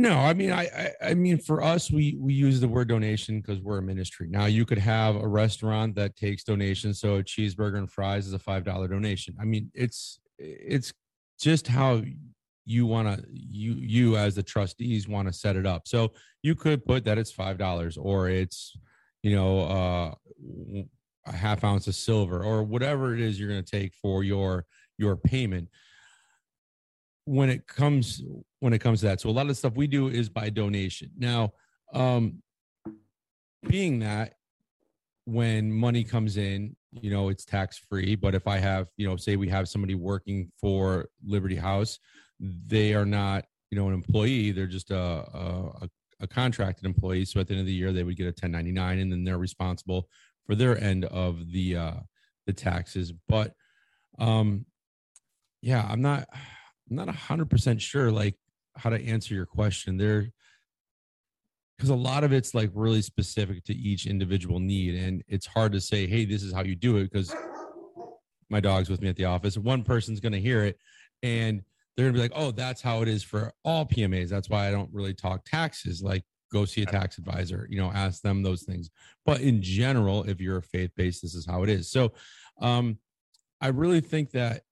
no, 0.00 0.18
I 0.18 0.32
mean, 0.32 0.50
I, 0.50 0.62
I, 0.64 1.10
I 1.10 1.14
mean, 1.14 1.36
for 1.36 1.62
us, 1.62 1.90
we 1.90 2.16
we 2.18 2.32
use 2.32 2.58
the 2.58 2.68
word 2.68 2.88
donation 2.88 3.40
because 3.40 3.60
we're 3.60 3.78
a 3.78 3.82
ministry. 3.82 4.28
Now, 4.30 4.46
you 4.46 4.64
could 4.64 4.78
have 4.78 5.16
a 5.16 5.28
restaurant 5.28 5.94
that 5.96 6.16
takes 6.16 6.42
donations, 6.42 6.98
so 6.98 7.16
a 7.16 7.22
cheeseburger 7.22 7.76
and 7.76 7.90
fries 7.90 8.26
is 8.26 8.32
a 8.32 8.38
five 8.38 8.64
dollar 8.64 8.88
donation. 8.88 9.36
I 9.38 9.44
mean, 9.44 9.70
it's 9.74 10.18
it's 10.38 10.94
just 11.38 11.68
how 11.68 12.02
you 12.64 12.86
want 12.86 13.08
to 13.08 13.26
you 13.30 13.74
you 13.74 14.16
as 14.16 14.34
the 14.34 14.42
trustees 14.42 15.06
want 15.06 15.28
to 15.28 15.34
set 15.34 15.54
it 15.54 15.66
up. 15.66 15.86
So 15.86 16.12
you 16.42 16.54
could 16.54 16.82
put 16.86 17.04
that 17.04 17.18
it's 17.18 17.30
five 17.30 17.58
dollars, 17.58 17.98
or 17.98 18.30
it's 18.30 18.74
you 19.22 19.36
know 19.36 19.60
uh, 19.60 20.14
a 21.26 21.32
half 21.32 21.62
ounce 21.62 21.88
of 21.88 21.94
silver, 21.94 22.42
or 22.42 22.62
whatever 22.62 23.12
it 23.14 23.20
is 23.20 23.38
you're 23.38 23.50
going 23.50 23.62
to 23.62 23.70
take 23.70 23.94
for 23.94 24.24
your 24.24 24.64
your 24.96 25.16
payment 25.16 25.68
when 27.26 27.50
it 27.50 27.66
comes 27.66 28.22
when 28.60 28.72
it 28.72 28.78
comes 28.78 29.00
to 29.00 29.06
that. 29.06 29.20
So 29.20 29.28
a 29.28 29.32
lot 29.32 29.42
of 29.42 29.48
the 29.48 29.54
stuff 29.54 29.74
we 29.74 29.86
do 29.86 30.08
is 30.08 30.28
by 30.28 30.50
donation. 30.50 31.10
Now, 31.18 31.52
um, 31.92 32.42
being 33.66 33.98
that 34.00 34.34
when 35.24 35.72
money 35.72 36.04
comes 36.04 36.36
in, 36.36 36.76
you 36.92 37.10
know, 37.10 37.28
it's 37.28 37.44
tax 37.44 37.78
free. 37.78 38.14
But 38.14 38.34
if 38.34 38.46
I 38.46 38.58
have, 38.58 38.88
you 38.96 39.08
know, 39.08 39.16
say 39.16 39.36
we 39.36 39.48
have 39.48 39.68
somebody 39.68 39.94
working 39.94 40.50
for 40.60 41.08
Liberty 41.24 41.56
House, 41.56 41.98
they 42.38 42.94
are 42.94 43.06
not, 43.06 43.44
you 43.70 43.78
know, 43.78 43.88
an 43.88 43.94
employee. 43.94 44.50
They're 44.50 44.66
just 44.66 44.90
a, 44.90 44.98
a, 44.98 45.88
a 46.20 46.26
contracted 46.26 46.84
employee. 46.84 47.24
So 47.24 47.40
at 47.40 47.46
the 47.46 47.54
end 47.54 47.60
of 47.60 47.66
the 47.66 47.72
year, 47.72 47.92
they 47.92 48.02
would 48.02 48.16
get 48.16 48.24
a 48.24 48.28
1099 48.28 48.98
and 48.98 49.12
then 49.12 49.24
they're 49.24 49.38
responsible 49.38 50.08
for 50.44 50.54
their 50.54 50.82
end 50.82 51.04
of 51.06 51.50
the, 51.52 51.76
uh, 51.76 51.94
the 52.46 52.52
taxes. 52.52 53.12
But, 53.28 53.52
um, 54.18 54.66
yeah, 55.62 55.86
I'm 55.88 56.02
not, 56.02 56.28
I'm 56.90 56.96
not 56.96 57.08
a 57.08 57.12
hundred 57.12 57.48
percent 57.48 57.80
sure 57.80 58.10
like 58.10 58.34
how 58.80 58.90
to 58.90 59.04
answer 59.06 59.34
your 59.34 59.46
question 59.46 59.96
there 59.96 60.30
because 61.76 61.90
a 61.90 61.94
lot 61.94 62.24
of 62.24 62.32
it's 62.32 62.54
like 62.54 62.70
really 62.74 63.00
specific 63.00 63.64
to 63.64 63.74
each 63.74 64.06
individual 64.06 64.60
need 64.60 64.94
and 64.94 65.22
it's 65.28 65.46
hard 65.46 65.72
to 65.72 65.80
say 65.80 66.06
hey 66.06 66.24
this 66.24 66.42
is 66.42 66.52
how 66.52 66.62
you 66.62 66.74
do 66.74 66.96
it 66.96 67.10
because 67.10 67.34
my 68.50 68.60
dog's 68.60 68.90
with 68.90 69.00
me 69.00 69.08
at 69.08 69.14
the 69.14 69.24
office. 69.24 69.56
One 69.56 69.84
person's 69.84 70.18
going 70.18 70.32
to 70.32 70.40
hear 70.40 70.64
it 70.64 70.76
and 71.22 71.62
they're 71.96 72.10
going 72.10 72.14
to 72.14 72.18
be 72.18 72.22
like 72.22 72.32
oh 72.34 72.50
that's 72.50 72.82
how 72.82 73.02
it 73.02 73.08
is 73.08 73.22
for 73.22 73.52
all 73.64 73.84
pmas 73.84 74.28
that's 74.28 74.48
why 74.48 74.66
i 74.66 74.70
don't 74.70 74.88
really 74.92 75.12
talk 75.12 75.44
taxes 75.44 76.02
like 76.02 76.24
go 76.50 76.64
see 76.64 76.82
a 76.82 76.86
tax 76.86 77.18
advisor 77.18 77.66
you 77.70 77.80
know 77.80 77.90
ask 77.92 78.22
them 78.22 78.42
those 78.42 78.62
things. 78.62 78.90
But 79.24 79.40
in 79.40 79.62
general 79.62 80.24
if 80.24 80.40
you're 80.40 80.58
a 80.58 80.62
faith-based 80.62 81.22
this 81.22 81.34
is 81.34 81.46
how 81.46 81.62
it 81.62 81.68
is. 81.68 81.90
So 81.90 82.12
um 82.60 82.98
i 83.60 83.68
really 83.68 84.00
think 84.00 84.30
that 84.32 84.62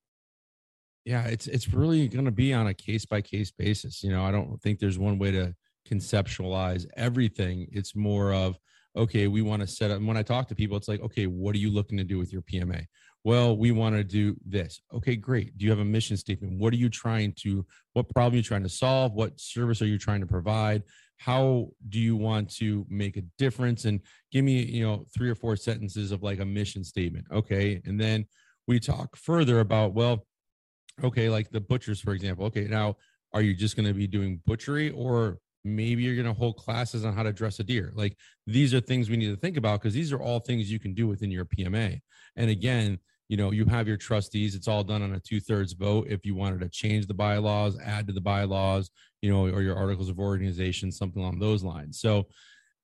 yeah 1.09 1.25
it's 1.25 1.47
it's 1.47 1.73
really 1.73 2.09
going 2.09 2.25
to 2.25 2.31
be 2.31 2.53
on 2.53 2.67
a 2.67 2.75
case 2.75 3.05
by 3.07 3.21
case 3.21 3.51
basis 3.51 4.03
you 4.03 4.11
know 4.11 4.25
i 4.25 4.31
don't 4.31 4.61
think 4.63 4.79
there's 4.79 4.99
one 4.99 5.19
way 5.19 5.31
to 5.31 5.55
conceptualize 5.89 6.87
everything. 6.97 7.69
It's 7.73 7.97
more 7.97 8.33
of, 8.33 8.59
okay, 8.97 9.27
we 9.27 9.43
want 9.43 9.63
to 9.63 9.67
set 9.67 9.91
up. 9.91 9.99
And 9.99 10.07
when 10.07 10.17
I 10.17 10.23
talk 10.23 10.49
to 10.49 10.55
people, 10.55 10.77
it's 10.77 10.89
like, 10.89 11.01
okay, 11.01 11.27
what 11.27 11.55
are 11.55 11.59
you 11.59 11.71
looking 11.71 11.99
to 11.99 12.05
do 12.05 12.19
with 12.19 12.33
your 12.33 12.43
PMA? 12.43 12.87
Well, 13.25 13.57
we 13.57 13.73
want 13.73 13.97
to 13.97 14.05
do 14.05 14.37
this. 14.47 14.81
Okay, 14.95 15.17
great. 15.17 15.57
Do 15.59 15.65
you 15.65 15.71
have 15.71 15.81
a 15.81 15.85
mission 15.85 16.17
statement? 16.17 16.59
What 16.59 16.73
are 16.73 16.77
you 16.77 16.89
trying 16.89 17.33
to, 17.41 17.67
what 17.93 18.09
problem 18.09 18.35
are 18.35 18.37
you 18.37 18.43
trying 18.43 18.63
to 18.63 18.69
solve? 18.69 19.15
What 19.15 19.39
service 19.41 19.83
are 19.83 19.87
you 19.87 19.99
trying 19.99 20.21
to 20.21 20.27
provide? 20.27 20.83
How 21.17 21.69
do 21.89 21.99
you 21.99 22.17
want 22.17 22.51
to 22.57 22.87
make 22.89 23.17
a 23.17 23.23
difference? 23.39 23.85
And 23.85 24.01
give 24.31 24.45
me, 24.45 24.63
you 24.63 24.85
know, 24.85 25.05
three 25.13 25.29
or 25.29 25.35
four 25.35 25.57
sentences 25.57 26.13
of 26.13 26.23
like 26.23 26.39
a 26.39 26.45
mission 26.45 26.85
statement. 26.85 27.27
Okay. 27.33 27.81
And 27.85 28.01
then 28.01 28.27
we 28.69 28.79
talk 28.79 29.17
further 29.17 29.61
about, 29.61 29.95
well, 29.95 30.27
okay, 31.05 31.29
like 31.29 31.51
the 31.51 31.61
butchers, 31.61 32.01
for 32.01 32.13
example. 32.13 32.47
Okay, 32.47 32.65
now 32.65 32.97
are 33.33 33.43
you 33.43 33.55
just 33.55 33.77
going 33.77 33.87
to 33.87 33.95
be 33.95 34.07
doing 34.07 34.41
butchery 34.47 34.91
or 34.91 35.39
maybe 35.65 36.03
you're 36.03 36.15
going 36.15 36.27
to 36.27 36.33
hold 36.33 36.57
classes 36.57 37.05
on 37.05 37.15
how 37.15 37.23
to 37.23 37.33
dress 37.33 37.59
a 37.61 37.65
deer? 37.65 37.93
Like 37.95 38.17
these 38.47 38.73
are 38.73 38.81
things 38.81 39.11
we 39.11 39.17
need 39.17 39.29
to 39.29 39.37
think 39.37 39.57
about 39.57 39.81
because 39.81 39.95
these 39.95 40.13
are 40.13 40.21
all 40.21 40.41
things 40.41 40.71
you 40.71 40.79
can 40.79 40.95
do 40.95 41.07
within 41.07 41.31
your 41.31 41.45
pma 41.45 42.01
and 42.37 42.51
again 42.51 42.99
you 43.29 43.37
know 43.37 43.51
you 43.51 43.67
have 43.67 43.87
your 43.87 43.97
trustees 43.97 44.55
it's 44.55 44.69
all 44.69 44.83
done 44.83 45.03
on 45.03 45.15
a 45.15 45.21
two-thirds 45.21 45.75
vote. 45.75 46.07
If 46.09 46.25
you 46.25 46.35
wanted 46.35 46.61
to 46.61 46.69
change 46.69 47.07
the 47.07 47.15
bylaws 47.15 47.79
add 47.79 48.07
to 48.07 48.13
the 48.13 48.21
bylaws 48.21 48.91
you 49.21 49.31
know 49.31 49.47
or 49.49 49.63
your 49.63 49.77
articles 49.77 50.09
of 50.09 50.19
organization 50.19 50.91
something 50.91 51.21
along 51.21 51.39
those 51.39 51.63
lines. 51.63 52.01
So 52.01 52.27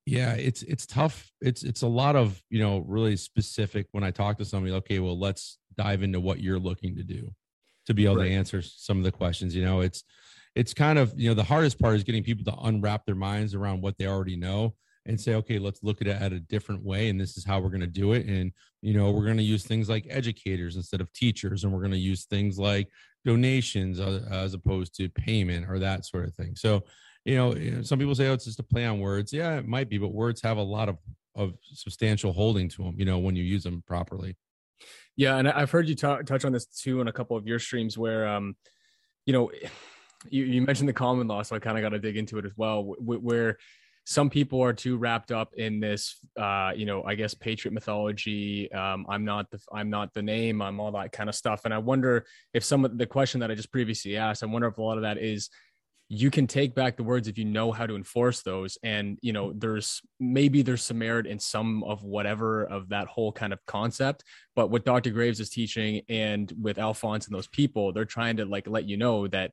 yeah 0.06 0.34
it's 0.34 0.62
it's 0.62 0.86
tough. 0.86 1.30
It's 1.40 1.62
it's 1.62 1.82
a 1.82 1.86
lot 1.86 2.16
of 2.16 2.42
you 2.50 2.58
know 2.58 2.84
really 2.86 3.16
specific 3.16 3.86
when 3.92 4.04
i 4.04 4.10
talk 4.10 4.36
to 4.38 4.44
somebody 4.44 4.74
okay 4.74 4.98
well 4.98 5.18
let's 5.18 5.58
dive 5.76 6.02
into 6.02 6.20
what 6.20 6.40
you're 6.40 6.58
looking 6.58 6.94
to 6.96 7.02
do 7.02 7.32
to 7.86 7.94
be 7.94 8.04
able 8.04 8.16
right. 8.16 8.28
to 8.28 8.34
answer 8.34 8.62
some 8.62 8.98
of 8.98 9.04
the 9.04 9.12
questions 9.12 9.54
you 9.54 9.64
know? 9.64 9.80
It's 9.80 10.04
it's 10.54 10.74
kind 10.74 10.98
of 10.98 11.12
you 11.16 11.28
know 11.28 11.34
the 11.34 11.44
hardest 11.44 11.78
part 11.78 11.96
is 11.96 12.04
getting 12.04 12.22
people 12.22 12.44
to 12.44 12.58
unwrap 12.62 13.04
their 13.06 13.14
minds 13.14 13.54
around 13.54 13.82
what 13.82 13.98
they 13.98 14.06
already 14.06 14.36
know 14.36 14.74
and 15.06 15.20
say 15.20 15.34
okay 15.34 15.58
let's 15.58 15.82
look 15.82 16.00
at 16.00 16.06
it 16.06 16.20
at 16.20 16.32
a 16.32 16.40
different 16.40 16.82
way 16.82 17.08
and 17.08 17.20
this 17.20 17.36
is 17.36 17.44
how 17.44 17.60
we're 17.60 17.68
going 17.68 17.80
to 17.80 17.86
do 17.86 18.12
it. 18.12 18.26
And 18.26 18.52
you 18.82 18.94
know 18.94 19.10
we're 19.10 19.24
going 19.24 19.36
to 19.36 19.42
use 19.42 19.64
things 19.64 19.88
like 19.88 20.06
educators 20.08 20.76
instead 20.76 21.00
of 21.00 21.12
teachers 21.12 21.64
and 21.64 21.72
we're 21.72 21.80
going 21.80 21.92
to 21.92 21.98
use 21.98 22.24
things 22.24 22.58
like 22.58 22.88
donations 23.24 24.00
uh, 24.00 24.20
as 24.30 24.54
opposed 24.54 24.94
to 24.96 25.08
payment 25.08 25.66
or 25.68 25.78
that 25.78 26.04
sort 26.04 26.26
of 26.26 26.34
thing. 26.34 26.54
So 26.56 26.84
you 27.24 27.36
know 27.36 27.82
some 27.82 27.98
people 27.98 28.14
say 28.14 28.28
oh 28.28 28.34
it's 28.34 28.44
just 28.44 28.60
a 28.60 28.64
play 28.64 28.86
on 28.86 29.00
words. 29.00 29.32
Yeah 29.32 29.58
it 29.58 29.66
might 29.66 29.88
be 29.88 29.98
but 29.98 30.12
words 30.12 30.40
have 30.42 30.56
a 30.56 30.62
lot 30.62 30.88
of 30.88 30.98
of 31.36 31.54
substantial 31.62 32.32
holding 32.32 32.68
to 32.68 32.84
them 32.84 32.94
you 32.96 33.04
know 33.04 33.18
when 33.18 33.34
you 33.34 33.42
use 33.42 33.64
them 33.64 33.82
properly 33.88 34.36
yeah 35.16 35.36
and 35.36 35.48
i've 35.48 35.70
heard 35.70 35.88
you 35.88 35.94
touch 35.94 36.44
on 36.44 36.52
this 36.52 36.66
too 36.66 37.00
in 37.00 37.08
a 37.08 37.12
couple 37.12 37.36
of 37.36 37.46
your 37.46 37.58
streams 37.58 37.96
where 37.96 38.26
um 38.26 38.56
you 39.26 39.32
know 39.32 39.50
you, 40.30 40.44
you 40.44 40.62
mentioned 40.62 40.88
the 40.88 40.94
common 40.94 41.26
law, 41.26 41.42
so 41.42 41.56
I 41.56 41.58
kind 41.58 41.76
of 41.76 41.82
got 41.82 41.90
to 41.90 41.98
dig 41.98 42.16
into 42.16 42.38
it 42.38 42.44
as 42.44 42.52
well, 42.56 42.82
where 42.98 43.58
some 44.06 44.28
people 44.28 44.62
are 44.62 44.72
too 44.72 44.96
wrapped 44.96 45.32
up 45.32 45.54
in 45.54 45.80
this, 45.80 46.16
uh, 46.38 46.72
you 46.76 46.84
know, 46.84 47.02
I 47.04 47.14
guess 47.14 47.32
patriot 47.32 47.72
mythology. 47.72 48.70
Um, 48.72 49.06
I'm 49.08 49.24
not 49.24 49.50
the, 49.50 49.58
I'm 49.72 49.88
not 49.88 50.12
the 50.12 50.22
name. 50.22 50.60
I'm 50.60 50.78
all 50.78 50.92
that 50.92 51.12
kind 51.12 51.28
of 51.28 51.34
stuff. 51.34 51.62
And 51.64 51.72
I 51.72 51.78
wonder 51.78 52.26
if 52.52 52.64
some 52.64 52.84
of 52.84 52.98
the 52.98 53.06
question 53.06 53.40
that 53.40 53.50
I 53.50 53.54
just 53.54 53.72
previously 53.72 54.16
asked, 54.16 54.42
I 54.42 54.46
wonder 54.46 54.68
if 54.68 54.76
a 54.76 54.82
lot 54.82 54.98
of 54.98 55.02
that 55.02 55.16
is 55.18 55.48
you 56.08 56.30
can 56.30 56.46
take 56.46 56.74
back 56.74 56.96
the 56.96 57.02
words 57.02 57.28
if 57.28 57.38
you 57.38 57.44
know 57.44 57.72
how 57.72 57.86
to 57.86 57.96
enforce 57.96 58.42
those. 58.42 58.76
And 58.82 59.18
you 59.22 59.32
know 59.32 59.52
there's 59.52 60.02
maybe 60.20 60.62
there's 60.62 60.82
some 60.82 60.98
merit 60.98 61.26
in 61.26 61.38
some 61.38 61.82
of 61.84 62.04
whatever 62.04 62.64
of 62.64 62.90
that 62.90 63.08
whole 63.08 63.32
kind 63.32 63.52
of 63.52 63.64
concept 63.66 64.24
but 64.54 64.70
what 64.70 64.84
dr 64.84 65.10
graves 65.10 65.40
is 65.40 65.50
teaching 65.50 66.02
and 66.08 66.52
with 66.60 66.78
alphonse 66.78 67.26
and 67.26 67.34
those 67.34 67.48
people 67.48 67.92
they're 67.92 68.04
trying 68.04 68.36
to 68.36 68.44
like 68.44 68.68
let 68.68 68.84
you 68.84 68.96
know 68.96 69.26
that 69.26 69.50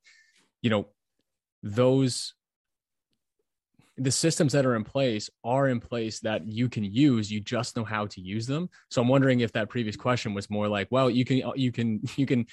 you 0.62 0.70
know, 0.70 0.88
those 1.64 2.34
the 3.98 4.12
systems 4.12 4.54
that 4.54 4.66
are 4.66 4.76
in 4.76 4.84
place 4.84 5.30
are 5.44 5.68
in 5.68 5.80
place 5.80 6.22
that 6.22 6.48
you 6.48 6.70
can 6.70 6.84
use. 6.84 7.30
You 7.30 7.40
just 7.40 7.76
know 7.76 7.84
how 7.84 8.08
to 8.08 8.22
use 8.22 8.48
them. 8.48 8.70
So 8.90 9.02
i'm 9.02 9.08
wondering 9.08 9.42
if 9.42 9.52
that 9.54 9.70
previous 9.70 9.96
question 9.96 10.34
was 10.34 10.50
more 10.50 10.68
like 10.68 10.88
well 10.92 11.10
you 11.10 11.26
can 11.26 11.44
you 11.56 11.72
can 11.72 12.02
you 12.16 12.26
can 12.26 12.46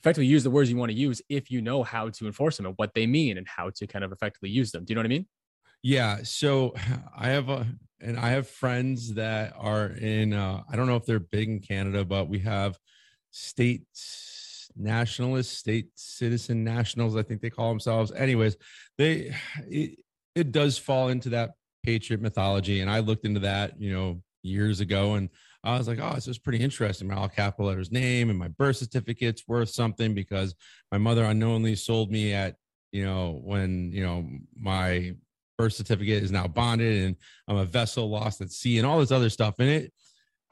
effectively 0.00 0.26
use 0.26 0.42
the 0.42 0.50
words 0.50 0.70
you 0.70 0.76
want 0.76 0.90
to 0.90 0.96
use 0.96 1.22
if 1.28 1.50
you 1.50 1.60
know 1.60 1.82
how 1.82 2.08
to 2.08 2.26
enforce 2.26 2.56
them 2.56 2.66
and 2.66 2.74
what 2.76 2.92
they 2.94 3.06
mean 3.06 3.38
and 3.38 3.46
how 3.46 3.70
to 3.70 3.86
kind 3.86 4.04
of 4.04 4.12
effectively 4.12 4.50
use 4.50 4.72
them 4.72 4.84
do 4.84 4.92
you 4.92 4.94
know 4.94 5.00
what 5.00 5.06
i 5.06 5.08
mean 5.08 5.26
yeah 5.82 6.18
so 6.22 6.74
i 7.16 7.28
have 7.28 7.48
a 7.48 7.66
and 8.00 8.18
i 8.18 8.30
have 8.30 8.48
friends 8.48 9.14
that 9.14 9.52
are 9.58 9.86
in 9.86 10.32
uh, 10.32 10.62
i 10.70 10.76
don't 10.76 10.86
know 10.86 10.96
if 10.96 11.04
they're 11.04 11.20
big 11.20 11.48
in 11.48 11.60
canada 11.60 12.04
but 12.04 12.28
we 12.28 12.38
have 12.38 12.78
states 13.30 14.40
nationalists, 14.76 15.56
state 15.56 15.88
citizen 15.94 16.64
nationals, 16.64 17.16
I 17.16 17.22
think 17.22 17.40
they 17.40 17.50
call 17.50 17.68
themselves. 17.68 18.12
Anyways, 18.12 18.56
they 18.98 19.34
it, 19.68 19.98
it 20.34 20.52
does 20.52 20.78
fall 20.78 21.08
into 21.08 21.30
that 21.30 21.52
patriot 21.82 22.20
mythology, 22.20 22.80
and 22.80 22.90
I 22.90 23.00
looked 23.00 23.24
into 23.24 23.40
that, 23.40 23.80
you 23.80 23.92
know, 23.92 24.22
years 24.42 24.80
ago, 24.80 25.14
and 25.14 25.28
I 25.62 25.76
was 25.76 25.88
like, 25.88 25.98
oh, 26.00 26.14
this 26.14 26.28
is 26.28 26.38
pretty 26.38 26.62
interesting. 26.62 27.08
My 27.08 27.16
all 27.16 27.28
capital 27.28 27.66
letters 27.66 27.92
name 27.92 28.30
and 28.30 28.38
my 28.38 28.48
birth 28.48 28.76
certificate's 28.76 29.46
worth 29.46 29.68
something 29.68 30.14
because 30.14 30.54
my 30.90 30.98
mother 30.98 31.24
unknowingly 31.24 31.76
sold 31.76 32.10
me 32.10 32.32
at, 32.32 32.56
you 32.92 33.04
know, 33.04 33.40
when 33.44 33.92
you 33.92 34.04
know 34.04 34.26
my 34.56 35.14
birth 35.58 35.74
certificate 35.74 36.22
is 36.22 36.32
now 36.32 36.46
bonded 36.46 37.04
and 37.04 37.16
I'm 37.46 37.58
a 37.58 37.66
vessel 37.66 38.08
lost 38.08 38.40
at 38.40 38.50
sea 38.50 38.78
and 38.78 38.86
all 38.86 38.98
this 38.98 39.10
other 39.10 39.28
stuff. 39.28 39.56
And 39.58 39.68
it 39.68 39.92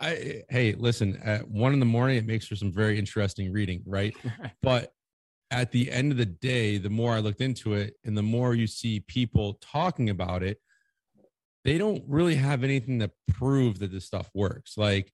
I 0.01 0.43
hey, 0.49 0.75
listen, 0.75 1.17
at 1.25 1.49
one 1.49 1.73
in 1.73 1.81
the 1.81 1.87
morning, 1.87 2.19
it 2.19 2.27
makes 2.27 2.47
for 2.47 2.57
some 2.57 2.73
very 2.73 2.99
interesting 2.99 3.53
reading, 3.53 3.83
right? 3.87 4.15
but 4.63 4.93
at 5.51 5.73
the 5.73 5.91
end 5.91 6.13
of 6.13 6.19
the 6.19 6.27
day, 6.27 6.79
the 6.79 6.91
more 6.91 7.15
I 7.15 7.21
looked 7.21 7.41
into 7.41 7.75
it 7.75 7.95
and 8.05 8.17
the 8.17 8.23
more 8.23 8.55
you 8.55 8.67
see 8.67 9.01
people 9.01 9.59
talking 9.63 10.11
about 10.11 10.43
it, 10.43 10.61
they 11.65 11.79
don't 11.79 12.03
really 12.07 12.37
have 12.37 12.65
anything 12.65 13.01
to 13.01 13.11
prove 13.33 13.79
that 13.81 13.93
this 13.93 14.05
stuff 14.05 14.31
works. 14.35 14.77
Like 14.77 15.13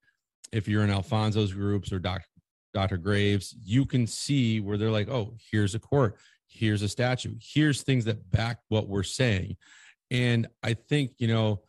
if 0.53 0.69
you're 0.69 0.85
in 0.85 0.91
Alphonse's 0.91 1.53
groups 1.53 1.93
or 1.93 1.99
Dr. 1.99 2.27
Dr. 2.73 2.97
Graves, 2.97 3.55
you 3.65 3.87
can 3.87 4.07
see 4.07 4.61
where 4.61 4.77
they're 4.77 4.91
like, 4.91 5.09
oh, 5.09 5.37
here's 5.51 5.75
a 5.75 5.79
court, 5.79 6.16
here's 6.49 6.83
a 6.83 6.89
statue, 6.89 7.35
here's 7.41 7.83
things 7.83 8.05
that 8.05 8.31
back 8.31 8.59
what 8.69 8.89
we're 8.89 9.05
saying. 9.05 9.57
And 10.11 10.49
I 10.62 10.75
think, 10.75 11.12
you 11.19 11.29
know, 11.29 11.62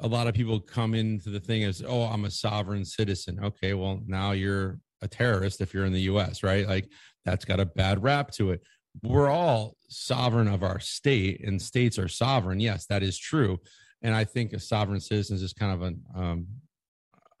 a 0.00 0.08
lot 0.08 0.28
of 0.28 0.34
people 0.34 0.60
come 0.60 0.94
into 0.94 1.30
the 1.30 1.40
thing 1.40 1.64
as, 1.64 1.82
oh, 1.86 2.04
I'm 2.04 2.24
a 2.24 2.30
sovereign 2.30 2.84
citizen. 2.84 3.38
Okay, 3.42 3.74
well, 3.74 4.00
now 4.06 4.32
you're 4.32 4.78
a 5.02 5.08
terrorist 5.08 5.60
if 5.60 5.74
you're 5.74 5.84
in 5.84 5.92
the 5.92 6.02
US, 6.02 6.42
right? 6.42 6.66
Like 6.66 6.88
that's 7.24 7.44
got 7.44 7.60
a 7.60 7.66
bad 7.66 8.02
rap 8.02 8.30
to 8.32 8.52
it. 8.52 8.62
We're 9.02 9.30
all 9.30 9.76
sovereign 9.88 10.48
of 10.48 10.62
our 10.62 10.80
state, 10.80 11.46
and 11.46 11.60
states 11.62 11.98
are 11.98 12.08
sovereign. 12.08 12.60
Yes, 12.60 12.86
that 12.86 13.02
is 13.02 13.16
true. 13.16 13.60
And 14.02 14.14
I 14.14 14.24
think 14.24 14.52
a 14.52 14.60
sovereign 14.60 15.00
citizen 15.00 15.36
is 15.36 15.42
just 15.42 15.58
kind 15.58 15.72
of 15.72 15.82
an, 15.82 16.02
um, 16.14 16.46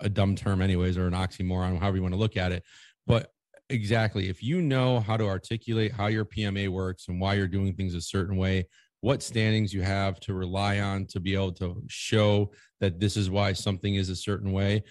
a 0.00 0.08
dumb 0.08 0.34
term, 0.34 0.62
anyways, 0.62 0.96
or 0.96 1.06
an 1.06 1.14
oxymoron, 1.14 1.78
however 1.78 1.96
you 1.96 2.02
want 2.02 2.14
to 2.14 2.20
look 2.20 2.36
at 2.36 2.52
it. 2.52 2.62
But 3.06 3.32
exactly, 3.68 4.28
if 4.28 4.42
you 4.42 4.62
know 4.62 5.00
how 5.00 5.16
to 5.16 5.26
articulate 5.26 5.92
how 5.92 6.06
your 6.06 6.24
PMA 6.24 6.68
works 6.68 7.08
and 7.08 7.20
why 7.20 7.34
you're 7.34 7.48
doing 7.48 7.74
things 7.74 7.94
a 7.94 8.00
certain 8.00 8.36
way, 8.36 8.66
what 9.00 9.22
standings 9.22 9.72
you 9.72 9.82
have 9.82 10.20
to 10.20 10.34
rely 10.34 10.80
on 10.80 11.06
to 11.06 11.20
be 11.20 11.34
able 11.34 11.52
to 11.52 11.82
show 11.88 12.50
that 12.80 13.00
this 13.00 13.16
is 13.16 13.30
why 13.30 13.52
something 13.52 13.94
is 13.94 14.10
a 14.10 14.16
certain 14.16 14.52
way 14.52 14.82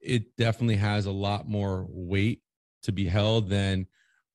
it 0.00 0.36
definitely 0.36 0.76
has 0.76 1.06
a 1.06 1.10
lot 1.12 1.48
more 1.48 1.86
weight 1.88 2.42
to 2.82 2.92
be 2.92 3.06
held 3.06 3.48
than 3.48 3.86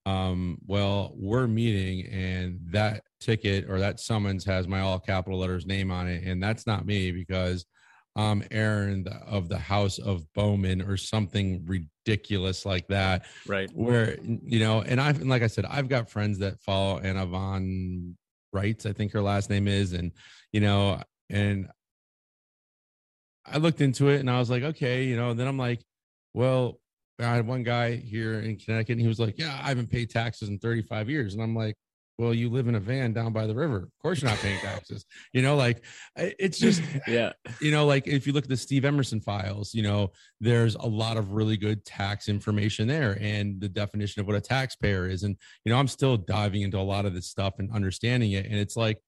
um, 0.05 0.57
well 0.65 1.13
we're 1.15 1.47
meeting 1.47 2.05
and 2.07 2.59
that 2.71 3.03
ticket 3.19 3.69
or 3.69 3.79
that 3.79 3.99
summons 3.99 4.43
has 4.43 4.67
my 4.67 4.81
all 4.81 4.99
capital 4.99 5.39
letters 5.39 5.65
name 5.65 5.91
on 5.91 6.07
it 6.07 6.23
and 6.23 6.43
that's 6.43 6.67
not 6.67 6.85
me 6.85 7.11
because 7.11 7.65
I'm 8.15 8.43
Aaron 8.51 9.07
of 9.25 9.49
the 9.49 9.57
House 9.57 9.97
of 9.97 10.31
Bowman 10.33 10.81
or 10.81 10.97
something 10.97 11.65
ridiculous 11.65 12.65
like 12.65 12.87
that. 12.89 13.25
Right. 13.47 13.71
Where, 13.73 14.17
you 14.21 14.59
know, 14.59 14.81
and 14.81 15.01
I've, 15.01 15.23
like 15.23 15.41
I 15.41 15.47
said, 15.47 15.65
I've 15.65 15.89
got 15.89 16.11
friends 16.11 16.37
that 16.39 16.61
follow 16.61 16.99
Anna 16.99 17.25
Von 17.25 18.15
Reitz, 18.53 18.85
I 18.85 18.93
think 18.93 19.13
her 19.13 19.21
last 19.21 19.49
name 19.49 19.67
is. 19.67 19.93
And, 19.93 20.11
you 20.51 20.61
know, 20.61 21.01
and 21.29 21.69
I 23.45 23.57
looked 23.57 23.81
into 23.81 24.09
it 24.09 24.19
and 24.19 24.29
I 24.29 24.37
was 24.37 24.49
like, 24.49 24.63
okay, 24.63 25.05
you 25.05 25.15
know, 25.15 25.31
and 25.31 25.39
then 25.39 25.47
I'm 25.47 25.57
like, 25.57 25.81
well, 26.35 26.79
I 27.19 27.35
had 27.35 27.47
one 27.47 27.63
guy 27.63 27.95
here 27.95 28.39
in 28.39 28.57
Connecticut 28.57 28.93
and 28.93 29.01
he 29.01 29.07
was 29.07 29.19
like, 29.19 29.37
yeah, 29.37 29.59
I 29.61 29.67
haven't 29.67 29.91
paid 29.91 30.09
taxes 30.09 30.49
in 30.49 30.59
35 30.59 31.09
years. 31.09 31.33
And 31.33 31.43
I'm 31.43 31.55
like, 31.55 31.75
well, 32.17 32.33
you 32.33 32.49
live 32.49 32.67
in 32.67 32.75
a 32.75 32.79
van 32.79 33.11
down 33.11 33.33
by 33.33 33.47
the 33.47 33.55
river. 33.55 33.77
Of 33.77 33.99
course, 34.01 34.21
you're 34.21 34.29
not 34.29 34.39
paying 34.39 34.59
taxes. 34.59 35.05
you 35.33 35.41
know, 35.41 35.55
like 35.55 35.83
it's 36.15 36.59
just, 36.59 36.81
yeah. 37.07 37.33
You 37.59 37.71
know, 37.71 37.85
like 37.85 38.07
if 38.07 38.27
you 38.27 38.33
look 38.33 38.43
at 38.43 38.49
the 38.49 38.57
Steve 38.57 38.85
Emerson 38.85 39.19
files, 39.19 39.73
you 39.73 39.81
know, 39.81 40.11
there's 40.39 40.75
a 40.75 40.85
lot 40.85 41.17
of 41.17 41.31
really 41.31 41.57
good 41.57 41.83
tax 41.85 42.29
information 42.29 42.87
there 42.87 43.17
and 43.19 43.59
the 43.59 43.69
definition 43.69 44.19
of 44.19 44.27
what 44.27 44.35
a 44.35 44.41
taxpayer 44.41 45.07
is. 45.07 45.23
And, 45.23 45.35
you 45.65 45.71
know, 45.71 45.79
I'm 45.79 45.87
still 45.87 46.17
diving 46.17 46.61
into 46.61 46.77
a 46.77 46.81
lot 46.81 47.05
of 47.05 47.13
this 47.13 47.27
stuff 47.27 47.55
and 47.59 47.71
understanding 47.71 48.33
it. 48.33 48.45
And 48.45 48.55
it's 48.55 48.77
like, 48.77 48.99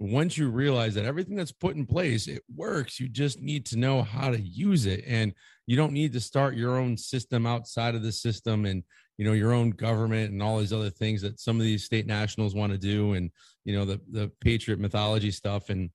once 0.00 0.36
you 0.36 0.50
realize 0.50 0.94
that 0.94 1.04
everything 1.04 1.36
that's 1.36 1.52
put 1.52 1.76
in 1.76 1.86
place 1.86 2.26
it 2.26 2.42
works 2.54 2.98
you 2.98 3.08
just 3.08 3.40
need 3.40 3.64
to 3.64 3.78
know 3.78 4.02
how 4.02 4.28
to 4.28 4.40
use 4.40 4.86
it 4.86 5.04
and 5.06 5.32
you 5.66 5.76
don't 5.76 5.92
need 5.92 6.12
to 6.12 6.20
start 6.20 6.56
your 6.56 6.76
own 6.76 6.96
system 6.96 7.46
outside 7.46 7.94
of 7.94 8.02
the 8.02 8.12
system 8.12 8.66
and 8.66 8.82
you 9.16 9.24
know 9.24 9.32
your 9.32 9.52
own 9.52 9.70
government 9.70 10.32
and 10.32 10.42
all 10.42 10.58
these 10.58 10.72
other 10.72 10.90
things 10.90 11.22
that 11.22 11.40
some 11.40 11.56
of 11.56 11.62
these 11.62 11.84
state 11.84 12.06
nationals 12.06 12.54
want 12.54 12.72
to 12.72 12.78
do 12.78 13.14
and 13.14 13.30
you 13.64 13.76
know 13.76 13.84
the 13.84 14.00
the 14.10 14.30
patriot 14.40 14.80
mythology 14.80 15.30
stuff. 15.30 15.70
And 15.70 15.90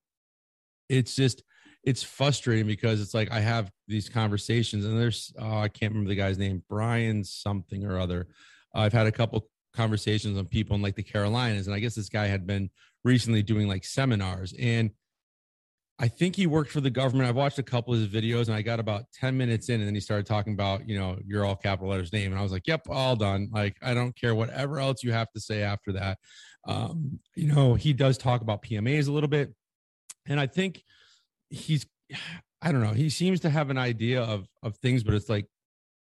it's 0.87 1.15
just 1.15 1.43
it's 1.83 2.03
frustrating 2.03 2.67
because 2.67 2.99
it's 3.01 3.13
like 3.13 3.31
i 3.31 3.39
have 3.39 3.71
these 3.87 4.09
conversations 4.09 4.83
and 4.83 4.99
there's 4.99 5.31
oh, 5.39 5.59
i 5.59 5.69
can't 5.69 5.93
remember 5.93 6.09
the 6.09 6.15
guy's 6.15 6.37
name 6.37 6.61
brian 6.69 7.23
something 7.23 7.85
or 7.85 7.99
other. 7.99 8.27
I've 8.75 8.93
had 8.93 9.07
a 9.07 9.11
couple 9.11 9.47
conversations 9.73 10.37
on 10.37 10.45
people 10.45 10.75
in 10.75 10.81
like 10.81 10.95
the 10.95 11.03
carolinas. 11.03 11.67
And 11.67 11.75
i 11.75 11.79
guess 11.79 11.95
this 11.95 12.09
guy 12.09 12.27
had 12.27 12.47
been 12.47 12.69
recently 13.03 13.43
doing 13.43 13.67
like 13.67 13.85
seminars. 13.85 14.53
And 14.59 14.91
I 16.01 16.07
think 16.07 16.37
he 16.37 16.47
worked 16.47 16.71
for 16.71 16.79
the 16.79 16.89
government. 16.89 17.27
I've 17.27 17.35
watched 17.35 17.59
a 17.59 17.63
couple 17.63 17.93
of 17.93 17.99
his 17.99 18.07
videos 18.07 18.47
and 18.47 18.55
I 18.55 18.61
got 18.61 18.79
about 18.79 19.03
10 19.13 19.37
minutes 19.37 19.67
in 19.67 19.81
and 19.81 19.87
then 19.87 19.93
he 19.93 19.99
started 19.99 20.25
talking 20.25 20.53
about, 20.53 20.87
you 20.87 20.97
know, 20.97 21.17
your 21.25 21.43
all 21.43 21.57
capital 21.57 21.89
letters 21.89 22.13
name. 22.13 22.31
And 22.31 22.39
I 22.39 22.43
was 22.43 22.53
like, 22.53 22.67
yep, 22.67 22.83
all 22.89 23.17
done. 23.17 23.49
Like, 23.51 23.75
I 23.81 23.93
don't 23.93 24.15
care 24.15 24.33
whatever 24.33 24.79
else 24.79 25.03
you 25.03 25.11
have 25.11 25.29
to 25.31 25.41
say 25.41 25.61
after 25.61 25.91
that. 25.93 26.17
Um, 26.65 27.19
you 27.35 27.53
know, 27.53 27.73
he 27.73 27.91
does 27.91 28.17
talk 28.17 28.41
about 28.41 28.63
PMAs 28.63 29.09
a 29.09 29.11
little 29.11 29.27
bit. 29.27 29.53
And 30.25 30.39
I 30.39 30.47
think 30.47 30.83
he's, 31.49 31.85
I 32.61 32.71
don't 32.73 32.81
know, 32.81 32.91
he 32.91 33.09
seems 33.09 33.41
to 33.41 33.49
have 33.49 33.69
an 33.69 33.77
idea 33.77 34.21
of, 34.21 34.45
of 34.63 34.75
things, 34.77 35.03
but 35.03 35.13
it's 35.13 35.29
like, 35.29 35.47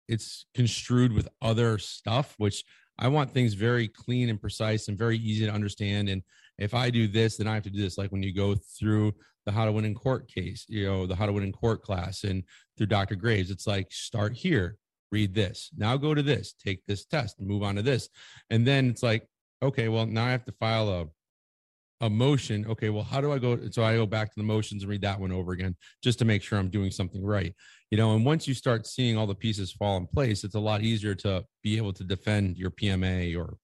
it's 0.08 0.46
construed 0.56 1.14
with 1.14 1.28
other 1.42 1.78
stuff, 1.78 2.34
which 2.38 2.64
I 2.98 3.08
want 3.08 3.32
things 3.32 3.54
very 3.54 3.88
clean 3.88 4.30
and 4.30 4.40
precise 4.40 4.88
and 4.88 4.98
very 4.98 5.18
easy 5.18 5.46
to 5.46 5.52
understand. 5.52 6.10
And 6.10 6.24
if 6.58 6.74
I 6.74 6.90
do 6.90 7.08
this, 7.08 7.38
then 7.38 7.48
I 7.48 7.54
have 7.54 7.64
to 7.64 7.70
do 7.70 7.82
this. 7.82 7.98
Like 7.98 8.12
when 8.12 8.24
you 8.24 8.34
go 8.34 8.56
through 8.56 9.14
the 9.50 9.56
how 9.56 9.66
to 9.66 9.72
win 9.72 9.86
in 9.86 9.96
court 9.96 10.28
case, 10.28 10.66
you 10.70 10.86
know, 10.86 11.08
the 11.08 11.16
how 11.16 11.26
to 11.26 11.34
win 11.34 11.44
in 11.44 11.52
court 11.52 11.82
class 11.82 12.24
and 12.24 12.44
through 12.78 12.86
Dr. 12.86 13.16
Graves, 13.16 13.50
it's 13.50 13.66
like 13.66 13.92
start 13.92 14.34
here, 14.34 14.78
read 15.12 15.34
this, 15.34 15.72
now 15.76 15.98
go 15.98 16.14
to 16.14 16.22
this, 16.22 16.54
take 16.54 16.86
this 16.86 17.06
test, 17.06 17.42
move 17.42 17.64
on 17.64 17.76
to 17.76 17.82
this. 17.82 18.10
And 18.52 18.66
then 18.66 18.90
it's 18.90 19.02
like, 19.02 19.28
okay, 19.64 19.88
well, 19.88 20.06
now 20.06 20.26
I 20.26 20.32
have 20.32 20.46
to 20.46 20.54
file 20.54 20.90
a 20.90 21.08
a 22.02 22.10
motion. 22.10 22.66
Okay, 22.70 22.90
well, 22.90 23.04
how 23.04 23.20
do 23.20 23.34
I 23.34 23.40
go? 23.40 23.60
So 23.72 23.84
I 23.84 23.96
go 23.96 24.06
back 24.06 24.30
to 24.30 24.40
the 24.40 24.46
motions 24.46 24.84
and 24.84 24.90
read 24.90 25.02
that 25.02 25.20
one 25.20 25.34
over 25.34 25.52
again 25.52 25.76
just 26.02 26.18
to 26.20 26.26
make 26.26 26.42
sure 26.42 26.58
I'm 26.58 26.70
doing 26.70 26.92
something 26.92 27.22
right. 27.22 27.54
You 27.92 27.98
know, 27.98 28.16
and 28.16 28.24
once 28.24 28.48
you 28.48 28.54
start 28.54 28.88
seeing 28.88 29.18
all 29.18 29.28
the 29.28 29.36
pieces 29.36 29.74
fall 29.74 29.98
in 29.98 30.08
place, 30.08 30.46
it's 30.46 30.56
a 30.56 30.60
lot 30.60 30.82
easier 30.82 31.14
to 31.16 31.44
be 31.62 31.76
able 31.76 31.92
to 31.94 32.06
defend 32.06 32.56
your 32.56 32.72
PMA 32.72 33.38
or 33.38 33.58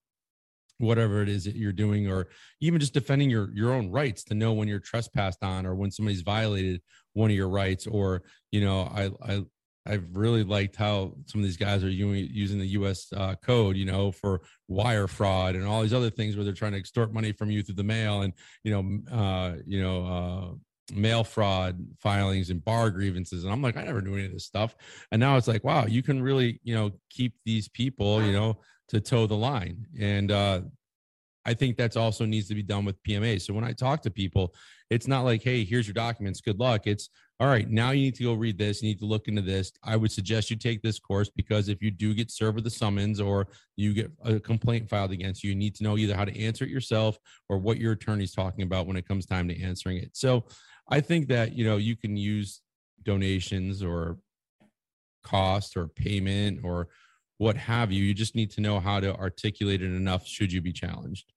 whatever 0.78 1.22
it 1.22 1.28
is 1.28 1.44
that 1.44 1.56
you're 1.56 1.72
doing 1.72 2.08
or 2.08 2.28
even 2.60 2.80
just 2.80 2.94
defending 2.94 3.30
your 3.30 3.50
your 3.54 3.72
own 3.72 3.90
rights 3.90 4.24
to 4.24 4.34
know 4.34 4.52
when 4.52 4.68
you're 4.68 4.80
trespassed 4.80 5.42
on 5.42 5.66
or 5.66 5.74
when 5.74 5.90
somebody's 5.90 6.22
violated 6.22 6.80
one 7.14 7.30
of 7.30 7.36
your 7.36 7.48
rights 7.48 7.86
or 7.86 8.22
you 8.50 8.60
know 8.60 8.82
i 8.82 9.10
i 9.22 9.44
I've 9.88 10.16
really 10.16 10.42
liked 10.42 10.76
how 10.76 11.14
some 11.26 11.40
of 11.40 11.44
these 11.44 11.56
guys 11.56 11.84
are 11.84 11.88
using 11.88 12.58
the 12.58 12.66
U.S. 12.68 13.12
Uh, 13.12 13.36
code, 13.36 13.76
you 13.76 13.84
know, 13.84 14.10
for 14.10 14.42
wire 14.68 15.06
fraud 15.06 15.54
and 15.54 15.64
all 15.64 15.82
these 15.82 15.94
other 15.94 16.10
things 16.10 16.34
where 16.34 16.44
they're 16.44 16.52
trying 16.52 16.72
to 16.72 16.78
extort 16.78 17.14
money 17.14 17.32
from 17.32 17.50
you 17.50 17.62
through 17.62 17.76
the 17.76 17.84
mail 17.84 18.22
and 18.22 18.32
you 18.64 18.72
know, 18.72 19.16
uh, 19.16 19.56
you 19.64 19.80
know, 19.80 20.06
uh, 20.06 20.94
mail 20.94 21.24
fraud 21.24 21.84
filings 22.00 22.50
and 22.50 22.64
bar 22.64 22.90
grievances. 22.90 23.44
And 23.44 23.52
I'm 23.52 23.62
like, 23.62 23.76
I 23.76 23.84
never 23.84 24.00
knew 24.00 24.14
any 24.14 24.26
of 24.26 24.32
this 24.32 24.44
stuff. 24.44 24.74
And 25.10 25.20
now 25.20 25.36
it's 25.36 25.48
like, 25.48 25.64
wow, 25.64 25.86
you 25.86 26.02
can 26.02 26.22
really, 26.22 26.60
you 26.62 26.74
know, 26.74 26.92
keep 27.10 27.34
these 27.44 27.68
people, 27.68 28.22
you 28.22 28.32
know, 28.32 28.58
to 28.88 29.00
toe 29.00 29.26
the 29.26 29.36
line. 29.36 29.86
And 29.98 30.30
uh, 30.30 30.60
I 31.44 31.54
think 31.54 31.76
that's 31.76 31.96
also 31.96 32.24
needs 32.24 32.48
to 32.48 32.54
be 32.54 32.62
done 32.62 32.84
with 32.84 33.02
PMA. 33.04 33.40
So 33.40 33.54
when 33.54 33.64
I 33.64 33.72
talk 33.72 34.02
to 34.02 34.10
people, 34.10 34.54
it's 34.90 35.06
not 35.06 35.24
like, 35.24 35.42
hey, 35.42 35.64
here's 35.64 35.86
your 35.86 35.94
documents, 35.94 36.40
good 36.40 36.58
luck. 36.58 36.86
It's 36.86 37.08
all 37.38 37.48
right, 37.48 37.68
now 37.68 37.90
you 37.90 38.02
need 38.02 38.14
to 38.16 38.22
go 38.22 38.34
read 38.34 38.58
this, 38.58 38.82
you 38.82 38.88
need 38.88 38.98
to 39.00 39.04
look 39.04 39.28
into 39.28 39.42
this. 39.42 39.70
I 39.84 39.96
would 39.96 40.10
suggest 40.10 40.50
you 40.50 40.56
take 40.56 40.82
this 40.82 40.98
course 40.98 41.28
because 41.28 41.68
if 41.68 41.82
you 41.82 41.90
do 41.90 42.14
get 42.14 42.30
served 42.30 42.56
with 42.56 42.66
a 42.66 42.70
summons 42.70 43.20
or 43.20 43.48
you 43.76 43.92
get 43.92 44.10
a 44.24 44.40
complaint 44.40 44.88
filed 44.88 45.12
against 45.12 45.44
you, 45.44 45.50
you 45.50 45.56
need 45.56 45.74
to 45.76 45.84
know 45.84 45.98
either 45.98 46.16
how 46.16 46.24
to 46.24 46.40
answer 46.40 46.64
it 46.64 46.70
yourself 46.70 47.18
or 47.48 47.58
what 47.58 47.78
your 47.78 47.92
attorney's 47.92 48.32
talking 48.32 48.62
about 48.64 48.86
when 48.86 48.96
it 48.96 49.06
comes 49.06 49.26
time 49.26 49.48
to 49.48 49.62
answering 49.62 49.98
it. 49.98 50.10
So 50.14 50.44
I 50.90 51.00
think 51.00 51.28
that, 51.28 51.52
you 51.52 51.64
know, 51.64 51.76
you 51.76 51.94
can 51.94 52.16
use 52.16 52.62
donations 53.04 53.82
or 53.82 54.18
cost 55.22 55.76
or 55.76 55.88
payment 55.88 56.60
or 56.62 56.88
what 57.38 57.56
have 57.56 57.92
you. 57.92 58.02
You 58.04 58.14
just 58.14 58.34
need 58.34 58.50
to 58.52 58.60
know 58.60 58.80
how 58.80 59.00
to 59.00 59.14
articulate 59.14 59.82
it 59.82 59.86
enough 59.86 60.26
should 60.26 60.52
you 60.52 60.60
be 60.60 60.72
challenged. 60.72 61.32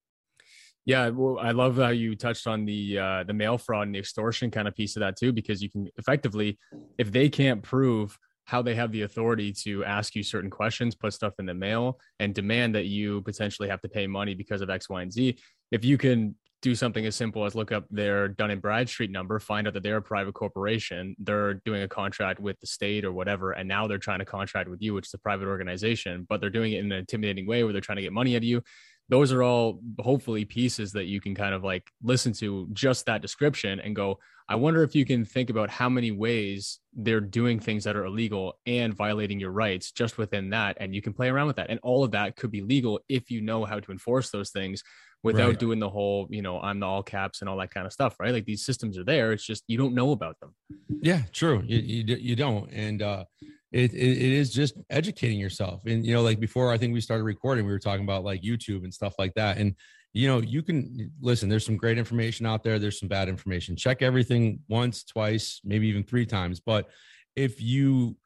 Yeah, 0.86 1.10
well, 1.10 1.38
I 1.38 1.50
love 1.50 1.76
how 1.76 1.90
you 1.90 2.16
touched 2.16 2.46
on 2.46 2.64
the 2.64 2.98
uh, 2.98 3.24
the 3.24 3.34
mail 3.34 3.58
fraud 3.58 3.86
and 3.86 3.94
the 3.94 3.98
extortion 3.98 4.50
kind 4.50 4.66
of 4.66 4.74
piece 4.74 4.96
of 4.96 5.00
that 5.00 5.16
too, 5.16 5.32
because 5.32 5.62
you 5.62 5.70
can 5.70 5.88
effectively, 5.98 6.58
if 6.98 7.12
they 7.12 7.28
can't 7.28 7.62
prove 7.62 8.18
how 8.44 8.62
they 8.62 8.74
have 8.74 8.90
the 8.90 9.02
authority 9.02 9.52
to 9.52 9.84
ask 9.84 10.16
you 10.16 10.22
certain 10.22 10.50
questions, 10.50 10.94
put 10.94 11.12
stuff 11.12 11.34
in 11.38 11.46
the 11.46 11.54
mail, 11.54 12.00
and 12.18 12.34
demand 12.34 12.74
that 12.74 12.86
you 12.86 13.20
potentially 13.22 13.68
have 13.68 13.80
to 13.82 13.88
pay 13.88 14.06
money 14.06 14.34
because 14.34 14.62
of 14.62 14.70
X, 14.70 14.88
Y, 14.88 15.02
and 15.02 15.12
Z. 15.12 15.38
If 15.70 15.84
you 15.84 15.98
can 15.98 16.34
do 16.62 16.74
something 16.74 17.06
as 17.06 17.16
simple 17.16 17.44
as 17.44 17.54
look 17.54 17.72
up 17.72 17.86
their 17.90 18.28
Dun 18.28 18.50
and 18.50 18.60
Bradstreet 18.60 19.10
number, 19.10 19.38
find 19.38 19.66
out 19.66 19.74
that 19.74 19.82
they're 19.82 19.96
a 19.96 20.02
private 20.02 20.34
corporation, 20.34 21.16
they're 21.18 21.54
doing 21.54 21.82
a 21.82 21.88
contract 21.88 22.40
with 22.40 22.60
the 22.60 22.66
state 22.66 23.04
or 23.04 23.12
whatever, 23.12 23.52
and 23.52 23.68
now 23.68 23.86
they're 23.86 23.98
trying 23.98 24.18
to 24.18 24.24
contract 24.24 24.68
with 24.68 24.82
you, 24.82 24.94
which 24.94 25.06
is 25.06 25.14
a 25.14 25.18
private 25.18 25.48
organization, 25.48 26.26
but 26.28 26.40
they're 26.40 26.50
doing 26.50 26.72
it 26.72 26.80
in 26.80 26.92
an 26.92 26.98
intimidating 26.98 27.46
way 27.46 27.64
where 27.64 27.72
they're 27.72 27.80
trying 27.80 27.96
to 27.96 28.02
get 28.02 28.12
money 28.12 28.34
out 28.34 28.38
of 28.38 28.44
you. 28.44 28.62
Those 29.08 29.32
are 29.32 29.42
all 29.42 29.80
hopefully 29.98 30.44
pieces 30.44 30.92
that 30.92 31.06
you 31.06 31.20
can 31.20 31.34
kind 31.34 31.52
of 31.52 31.64
like 31.64 31.90
listen 32.02 32.32
to 32.34 32.68
just 32.72 33.06
that 33.06 33.22
description 33.22 33.80
and 33.80 33.96
go, 33.96 34.20
I 34.48 34.54
wonder 34.54 34.82
if 34.82 34.94
you 34.94 35.04
can 35.04 35.24
think 35.24 35.50
about 35.50 35.70
how 35.70 35.88
many 35.88 36.12
ways 36.12 36.78
they're 36.94 37.20
doing 37.20 37.58
things 37.58 37.84
that 37.84 37.96
are 37.96 38.04
illegal 38.04 38.58
and 38.66 38.94
violating 38.94 39.40
your 39.40 39.50
rights 39.50 39.90
just 39.90 40.18
within 40.18 40.50
that. 40.50 40.76
And 40.78 40.94
you 40.94 41.02
can 41.02 41.12
play 41.12 41.28
around 41.28 41.48
with 41.48 41.56
that. 41.56 41.70
And 41.70 41.80
all 41.82 42.04
of 42.04 42.12
that 42.12 42.36
could 42.36 42.52
be 42.52 42.60
legal 42.60 43.00
if 43.08 43.30
you 43.30 43.40
know 43.40 43.64
how 43.64 43.80
to 43.80 43.92
enforce 43.92 44.30
those 44.30 44.50
things 44.50 44.84
without 45.22 45.48
right. 45.48 45.58
doing 45.58 45.78
the 45.78 45.88
whole, 45.88 46.26
you 46.30 46.42
know, 46.42 46.60
I'm 46.60 46.80
the 46.80 46.86
all 46.86 47.02
caps 47.02 47.40
and 47.40 47.48
all 47.48 47.56
that 47.58 47.72
kind 47.72 47.86
of 47.86 47.92
stuff, 47.92 48.16
right? 48.18 48.32
Like 48.32 48.46
these 48.46 48.64
systems 48.64 48.96
are 48.98 49.04
there. 49.04 49.32
It's 49.32 49.44
just 49.44 49.64
you 49.66 49.76
don't 49.76 49.94
know 49.94 50.12
about 50.12 50.38
them. 50.40 50.54
Yeah, 51.02 51.22
true. 51.32 51.62
You 51.66 51.78
you, 51.78 52.16
you 52.16 52.36
don't, 52.36 52.70
and 52.72 53.02
uh, 53.02 53.24
it, 53.72 53.92
it 53.92 53.96
it 53.96 54.32
is 54.32 54.52
just 54.52 54.74
educating 54.88 55.38
yourself. 55.38 55.82
And 55.86 56.04
you 56.04 56.14
know, 56.14 56.22
like 56.22 56.40
before, 56.40 56.72
I 56.72 56.78
think 56.78 56.92
we 56.92 57.00
started 57.00 57.24
recording, 57.24 57.66
we 57.66 57.72
were 57.72 57.78
talking 57.78 58.04
about 58.04 58.24
like 58.24 58.42
YouTube 58.42 58.84
and 58.84 58.92
stuff 58.92 59.14
like 59.18 59.34
that, 59.34 59.58
and 59.58 59.74
you 60.12 60.26
know, 60.26 60.40
you 60.40 60.62
can 60.62 61.12
listen. 61.20 61.48
There's 61.48 61.64
some 61.64 61.76
great 61.76 61.98
information 61.98 62.46
out 62.46 62.64
there. 62.64 62.78
There's 62.78 62.98
some 62.98 63.08
bad 63.08 63.28
information. 63.28 63.76
Check 63.76 64.02
everything 64.02 64.60
once, 64.68 65.04
twice, 65.04 65.60
maybe 65.64 65.86
even 65.86 66.02
three 66.02 66.26
times. 66.26 66.60
But 66.60 66.88
if 67.36 67.60
you 67.62 68.16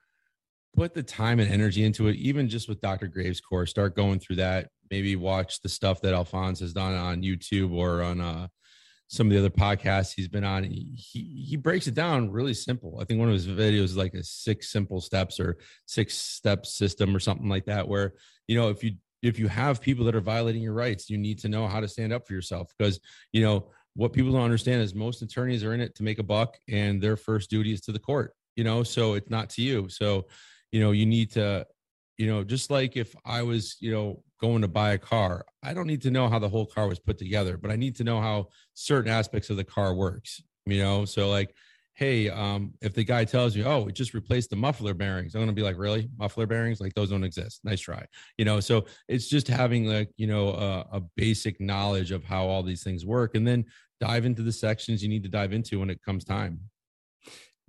put 0.74 0.94
the 0.94 1.02
time 1.02 1.40
and 1.40 1.52
energy 1.52 1.84
into 1.84 2.08
it, 2.08 2.16
even 2.16 2.48
just 2.48 2.68
with 2.68 2.80
Dr. 2.80 3.06
Graves' 3.06 3.40
course, 3.40 3.70
start 3.70 3.94
going 3.94 4.18
through 4.18 4.36
that 4.36 4.70
maybe 4.94 5.16
watch 5.16 5.60
the 5.60 5.68
stuff 5.68 6.00
that 6.00 6.14
Alphonse 6.14 6.60
has 6.60 6.72
done 6.72 6.94
on 6.94 7.20
YouTube 7.22 7.72
or 7.72 8.00
on 8.00 8.20
uh, 8.20 8.46
some 9.08 9.26
of 9.26 9.32
the 9.32 9.38
other 9.40 9.50
podcasts 9.50 10.12
he's 10.14 10.28
been 10.28 10.44
on. 10.44 10.62
He 10.62 11.42
he 11.48 11.56
breaks 11.56 11.88
it 11.88 11.94
down 11.94 12.30
really 12.30 12.54
simple. 12.54 12.98
I 13.00 13.04
think 13.04 13.18
one 13.18 13.28
of 13.28 13.34
his 13.34 13.48
videos 13.48 13.84
is 13.84 13.96
like 13.96 14.14
a 14.14 14.22
six 14.22 14.70
simple 14.70 15.00
steps 15.00 15.40
or 15.40 15.58
six 15.86 16.14
step 16.14 16.64
system 16.64 17.14
or 17.14 17.18
something 17.18 17.48
like 17.48 17.64
that. 17.64 17.88
Where 17.88 18.12
you 18.46 18.56
know 18.56 18.68
if 18.68 18.84
you 18.84 18.92
if 19.20 19.38
you 19.40 19.48
have 19.48 19.80
people 19.80 20.04
that 20.04 20.14
are 20.14 20.20
violating 20.20 20.62
your 20.62 20.74
rights, 20.74 21.10
you 21.10 21.18
need 21.18 21.40
to 21.40 21.48
know 21.48 21.66
how 21.66 21.80
to 21.80 21.88
stand 21.88 22.12
up 22.12 22.24
for 22.26 22.34
yourself 22.34 22.72
because 22.78 23.00
you 23.32 23.42
know 23.42 23.70
what 23.96 24.12
people 24.12 24.30
don't 24.30 24.42
understand 24.42 24.80
is 24.80 24.94
most 24.94 25.22
attorneys 25.22 25.64
are 25.64 25.74
in 25.74 25.80
it 25.80 25.96
to 25.96 26.04
make 26.04 26.20
a 26.20 26.22
buck 26.22 26.56
and 26.68 27.02
their 27.02 27.16
first 27.16 27.50
duty 27.50 27.72
is 27.72 27.80
to 27.80 27.92
the 27.92 27.98
court. 27.98 28.32
You 28.54 28.62
know, 28.62 28.84
so 28.84 29.14
it's 29.14 29.30
not 29.30 29.50
to 29.50 29.62
you. 29.62 29.88
So 29.88 30.26
you 30.70 30.80
know 30.80 30.92
you 30.92 31.06
need 31.06 31.32
to 31.32 31.66
you 32.18 32.26
know 32.26 32.44
just 32.44 32.70
like 32.70 32.96
if 32.96 33.14
i 33.24 33.42
was 33.42 33.76
you 33.80 33.90
know 33.90 34.22
going 34.44 34.62
to 34.62 34.68
buy 34.68 34.92
a 34.92 34.98
car 34.98 35.44
i 35.62 35.72
don't 35.72 35.86
need 35.86 36.02
to 36.02 36.10
know 36.10 36.28
how 36.28 36.38
the 36.38 36.48
whole 36.48 36.66
car 36.66 36.86
was 36.88 36.98
put 36.98 37.18
together 37.18 37.56
but 37.56 37.70
i 37.70 37.76
need 37.76 37.96
to 37.96 38.04
know 38.04 38.20
how 38.20 38.48
certain 38.74 39.10
aspects 39.10 39.50
of 39.50 39.56
the 39.56 39.64
car 39.64 39.94
works 39.94 40.42
you 40.66 40.78
know 40.78 41.04
so 41.04 41.30
like 41.30 41.54
hey, 41.96 42.28
um, 42.28 42.74
if 42.80 42.92
the 42.92 43.04
guy 43.04 43.24
tells 43.24 43.54
you, 43.54 43.64
oh, 43.64 43.86
it 43.86 43.94
just 43.94 44.14
replaced 44.14 44.50
the 44.50 44.56
muffler 44.56 44.94
bearings, 44.94 45.34
I'm 45.34 45.46
to 45.46 45.52
be 45.52 45.62
like, 45.62 45.78
really? 45.78 46.08
Muffler 46.18 46.46
bearings? 46.46 46.80
Like 46.80 46.94
those 46.94 47.10
don't 47.10 47.24
exist. 47.24 47.60
Nice 47.62 47.80
try. 47.80 48.04
You 48.36 48.44
know, 48.44 48.60
so 48.60 48.86
it's 49.08 49.28
just 49.28 49.46
having 49.46 49.86
like, 49.86 50.10
you 50.16 50.26
know, 50.26 50.48
a, 50.48 50.96
a 50.96 51.00
basic 51.16 51.60
knowledge 51.60 52.10
of 52.10 52.24
how 52.24 52.46
all 52.46 52.62
these 52.62 52.82
things 52.82 53.06
work 53.06 53.36
and 53.36 53.46
then 53.46 53.64
dive 54.00 54.26
into 54.26 54.42
the 54.42 54.52
sections 54.52 55.02
you 55.02 55.08
need 55.08 55.22
to 55.22 55.28
dive 55.28 55.52
into 55.52 55.78
when 55.78 55.90
it 55.90 56.02
comes 56.02 56.24
time. 56.24 56.60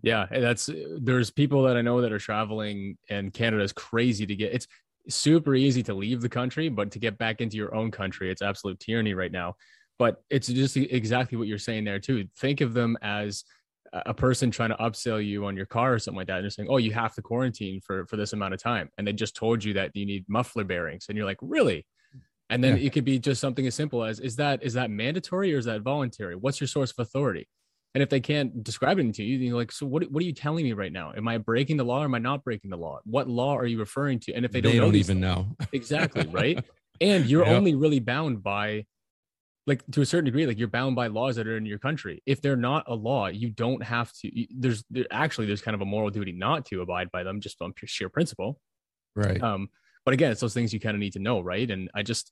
Yeah, 0.01 0.27
that's 0.29 0.69
there's 0.99 1.31
people 1.31 1.63
that 1.63 1.77
I 1.77 1.81
know 1.81 2.01
that 2.01 2.11
are 2.11 2.19
traveling 2.19 2.97
and 3.09 3.33
Canada 3.33 3.63
is 3.63 3.73
crazy 3.73 4.25
to 4.25 4.35
get. 4.35 4.53
It's 4.53 4.67
super 5.09 5.55
easy 5.55 5.83
to 5.83 5.93
leave 5.93 6.21
the 6.21 6.29
country, 6.29 6.69
but 6.69 6.91
to 6.91 6.99
get 6.99 7.17
back 7.17 7.41
into 7.41 7.57
your 7.57 7.75
own 7.75 7.91
country, 7.91 8.31
it's 8.31 8.41
absolute 8.41 8.79
tyranny 8.79 9.13
right 9.13 9.31
now. 9.31 9.55
But 9.97 10.21
it's 10.29 10.47
just 10.47 10.75
exactly 10.75 11.37
what 11.37 11.47
you're 11.47 11.57
saying 11.57 11.85
there 11.85 11.99
too. 11.99 12.27
Think 12.37 12.61
of 12.61 12.73
them 12.73 12.97
as 13.01 13.45
a 14.05 14.13
person 14.13 14.51
trying 14.51 14.69
to 14.69 14.75
upsell 14.75 15.25
you 15.25 15.45
on 15.45 15.55
your 15.55 15.65
car 15.65 15.93
or 15.93 15.99
something 15.99 16.17
like 16.17 16.27
that 16.27 16.35
and 16.35 16.43
they're 16.43 16.49
saying 16.49 16.67
oh 16.69 16.77
you 16.77 16.91
have 16.91 17.13
to 17.15 17.21
quarantine 17.21 17.79
for 17.79 18.05
for 18.07 18.17
this 18.17 18.33
amount 18.33 18.53
of 18.53 18.61
time 18.61 18.89
and 18.97 19.07
they 19.07 19.13
just 19.13 19.35
told 19.35 19.63
you 19.63 19.73
that 19.73 19.91
you 19.93 20.05
need 20.05 20.25
muffler 20.27 20.63
bearings 20.63 21.05
and 21.07 21.17
you're 21.17 21.25
like 21.25 21.37
really 21.41 21.85
and 22.49 22.63
then 22.63 22.75
yeah. 22.77 22.83
it 22.83 22.93
could 22.93 23.05
be 23.05 23.17
just 23.17 23.39
something 23.39 23.65
as 23.65 23.73
simple 23.73 24.03
as 24.03 24.19
is 24.19 24.35
that 24.35 24.61
is 24.63 24.73
that 24.73 24.89
mandatory 24.89 25.53
or 25.53 25.57
is 25.57 25.65
that 25.65 25.81
voluntary 25.81 26.35
what's 26.35 26.59
your 26.59 26.67
source 26.67 26.91
of 26.91 26.99
authority 26.99 27.47
and 27.95 28.03
if 28.03 28.09
they 28.09 28.19
can't 28.19 28.61
describe 28.63 28.99
it 28.99 29.13
to 29.15 29.23
you 29.23 29.37
you're 29.37 29.57
like 29.57 29.71
so 29.71 29.85
what, 29.85 30.03
what 30.11 30.21
are 30.21 30.25
you 30.25 30.33
telling 30.33 30.65
me 30.65 30.73
right 30.73 30.91
now? 30.91 31.13
Am 31.15 31.27
i 31.27 31.37
breaking 31.37 31.77
the 31.77 31.83
law 31.83 32.01
or 32.01 32.05
am 32.05 32.13
i 32.13 32.19
not 32.19 32.43
breaking 32.43 32.69
the 32.69 32.77
law? 32.77 32.99
What 33.05 33.27
law 33.27 33.57
are 33.57 33.65
you 33.65 33.79
referring 33.79 34.19
to? 34.19 34.33
And 34.33 34.45
if 34.45 34.51
they 34.51 34.61
don't, 34.61 34.73
they 34.73 34.79
don't 34.79 34.95
even 34.95 35.19
know. 35.19 35.47
Exactly 35.73 36.27
right? 36.27 36.63
And 37.01 37.25
you're 37.25 37.45
yep. 37.45 37.57
only 37.57 37.75
really 37.75 37.99
bound 37.99 38.41
by 38.41 38.85
like 39.67 39.83
to 39.91 39.99
a 39.99 40.05
certain 40.05 40.23
degree 40.23 40.45
like 40.45 40.57
you're 40.57 40.69
bound 40.69 40.95
by 40.95 41.07
laws 41.07 41.35
that 41.35 41.45
are 41.45 41.57
in 41.57 41.65
your 41.65 41.79
country. 41.79 42.21
If 42.25 42.41
they're 42.41 42.55
not 42.55 42.85
a 42.87 42.95
law 42.95 43.27
you 43.27 43.49
don't 43.49 43.83
have 43.83 44.13
to 44.21 44.45
there's 44.57 44.83
there, 44.89 45.05
actually 45.11 45.47
there's 45.47 45.61
kind 45.61 45.75
of 45.75 45.81
a 45.81 45.85
moral 45.85 46.09
duty 46.09 46.31
not 46.31 46.65
to 46.67 46.81
abide 46.81 47.11
by 47.11 47.23
them 47.23 47.41
just 47.41 47.61
on 47.61 47.73
pure 47.73 47.87
sheer 47.87 48.09
principle. 48.09 48.59
Right. 49.15 49.41
Um 49.41 49.69
but 50.05 50.13
again 50.13 50.31
it's 50.31 50.41
those 50.41 50.53
things 50.53 50.73
you 50.73 50.79
kind 50.79 50.95
of 50.95 50.99
need 50.99 51.13
to 51.13 51.19
know 51.19 51.41
right? 51.41 51.69
And 51.69 51.89
i 51.95 52.03
just 52.03 52.31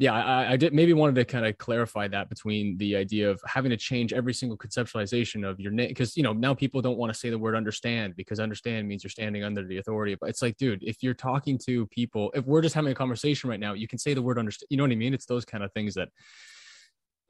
yeah 0.00 0.14
I, 0.14 0.52
I 0.52 0.56
did 0.56 0.72
maybe 0.72 0.94
wanted 0.94 1.14
to 1.16 1.24
kind 1.26 1.46
of 1.46 1.58
clarify 1.58 2.08
that 2.08 2.30
between 2.30 2.78
the 2.78 2.96
idea 2.96 3.30
of 3.30 3.40
having 3.46 3.70
to 3.70 3.76
change 3.76 4.14
every 4.14 4.32
single 4.32 4.56
conceptualization 4.56 5.48
of 5.48 5.60
your 5.60 5.70
name 5.70 5.88
because 5.88 6.16
you 6.16 6.22
know 6.22 6.32
now 6.32 6.54
people 6.54 6.80
don't 6.80 6.96
want 6.96 7.12
to 7.12 7.18
say 7.18 7.28
the 7.28 7.38
word 7.38 7.54
understand 7.54 8.16
because 8.16 8.40
understand 8.40 8.88
means 8.88 9.04
you're 9.04 9.10
standing 9.10 9.44
under 9.44 9.64
the 9.64 9.76
authority 9.76 10.16
but 10.18 10.30
it's 10.30 10.40
like 10.40 10.56
dude 10.56 10.82
if 10.82 11.02
you're 11.02 11.14
talking 11.14 11.58
to 11.58 11.86
people 11.88 12.32
if 12.34 12.44
we're 12.46 12.62
just 12.62 12.74
having 12.74 12.90
a 12.90 12.94
conversation 12.94 13.50
right 13.50 13.60
now 13.60 13.74
you 13.74 13.86
can 13.86 13.98
say 13.98 14.14
the 14.14 14.22
word 14.22 14.38
understand 14.38 14.66
you 14.70 14.78
know 14.78 14.84
what 14.84 14.90
i 14.90 14.96
mean 14.96 15.12
it's 15.12 15.26
those 15.26 15.44
kind 15.44 15.62
of 15.62 15.70
things 15.72 15.94
that 15.94 16.08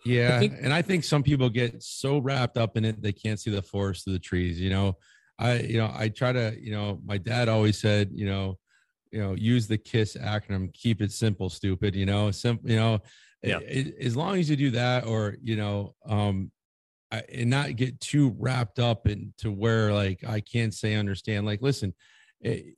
yeah, 0.05 0.37
I 0.37 0.39
think, 0.39 0.55
and 0.63 0.73
I 0.73 0.81
think 0.81 1.05
some 1.05 1.23
people 1.23 1.51
get 1.51 1.83
so 1.83 2.19
wrapped 2.19 2.57
up 2.57 2.79
in 2.79 2.87
it 2.87 3.03
they 3.03 3.13
can't 3.13 3.39
see 3.39 3.51
the 3.51 3.61
forest 3.61 4.07
of 4.07 4.15
the 4.15 4.19
trees. 4.19 4.59
You 4.59 4.71
know, 4.71 4.97
I 5.39 5.59
you 5.59 5.77
know 5.77 5.93
I 5.95 6.09
try 6.09 6.33
to 6.33 6.57
you 6.59 6.73
know 6.73 7.01
my 7.05 7.19
dad 7.19 7.51
always 7.51 7.79
said 7.79 8.11
you 8.15 8.25
know 8.25 8.59
you 9.11 9.21
know 9.21 9.35
use 9.35 9.67
the 9.67 9.79
KISS 9.79 10.17
acronym, 10.17 10.73
keep 10.73 11.01
it 11.03 11.13
simple, 11.13 11.49
stupid. 11.49 11.95
You 11.95 12.07
know, 12.07 12.31
simple. 12.31 12.71
You 12.71 12.77
know, 12.77 12.99
yeah. 13.43 13.59
It, 13.59 13.89
it, 13.89 13.95
as 14.05 14.17
long 14.17 14.39
as 14.39 14.49
you 14.49 14.57
do 14.57 14.71
that, 14.73 15.07
or 15.07 15.37
you 15.43 15.57
know, 15.57 15.95
um, 16.07 16.51
I, 17.11 17.23
and 17.33 17.51
not 17.51 17.77
get 17.77 18.01
too 18.01 18.35
wrapped 18.39 18.79
up 18.79 19.07
into 19.09 19.51
where 19.51 19.93
like 19.93 20.25
I 20.27 20.41
can't 20.41 20.75
say 20.75 20.95
understand. 20.95 21.47
Like, 21.47 21.63
listen, 21.63 21.95
it, 22.41 22.75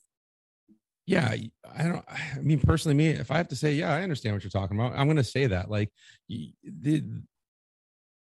yeah 1.07 1.35
i 1.77 1.83
don't 1.83 2.05
i 2.09 2.39
mean 2.41 2.61
personally 2.61 2.95
me 2.95 3.09
if 3.09 3.31
i 3.31 3.37
have 3.37 3.49
to 3.49 3.57
say 3.57 3.73
yeah 3.73 3.93
i 3.93 4.03
understand 4.03 4.35
what 4.35 4.43
you're 4.45 4.51
talking 4.51 4.79
about 4.79 4.93
i'm 4.97 5.07
going 5.07 5.17
to 5.17 5.25
say 5.25 5.47
that 5.47 5.71
like 5.71 5.91
the 6.29 7.03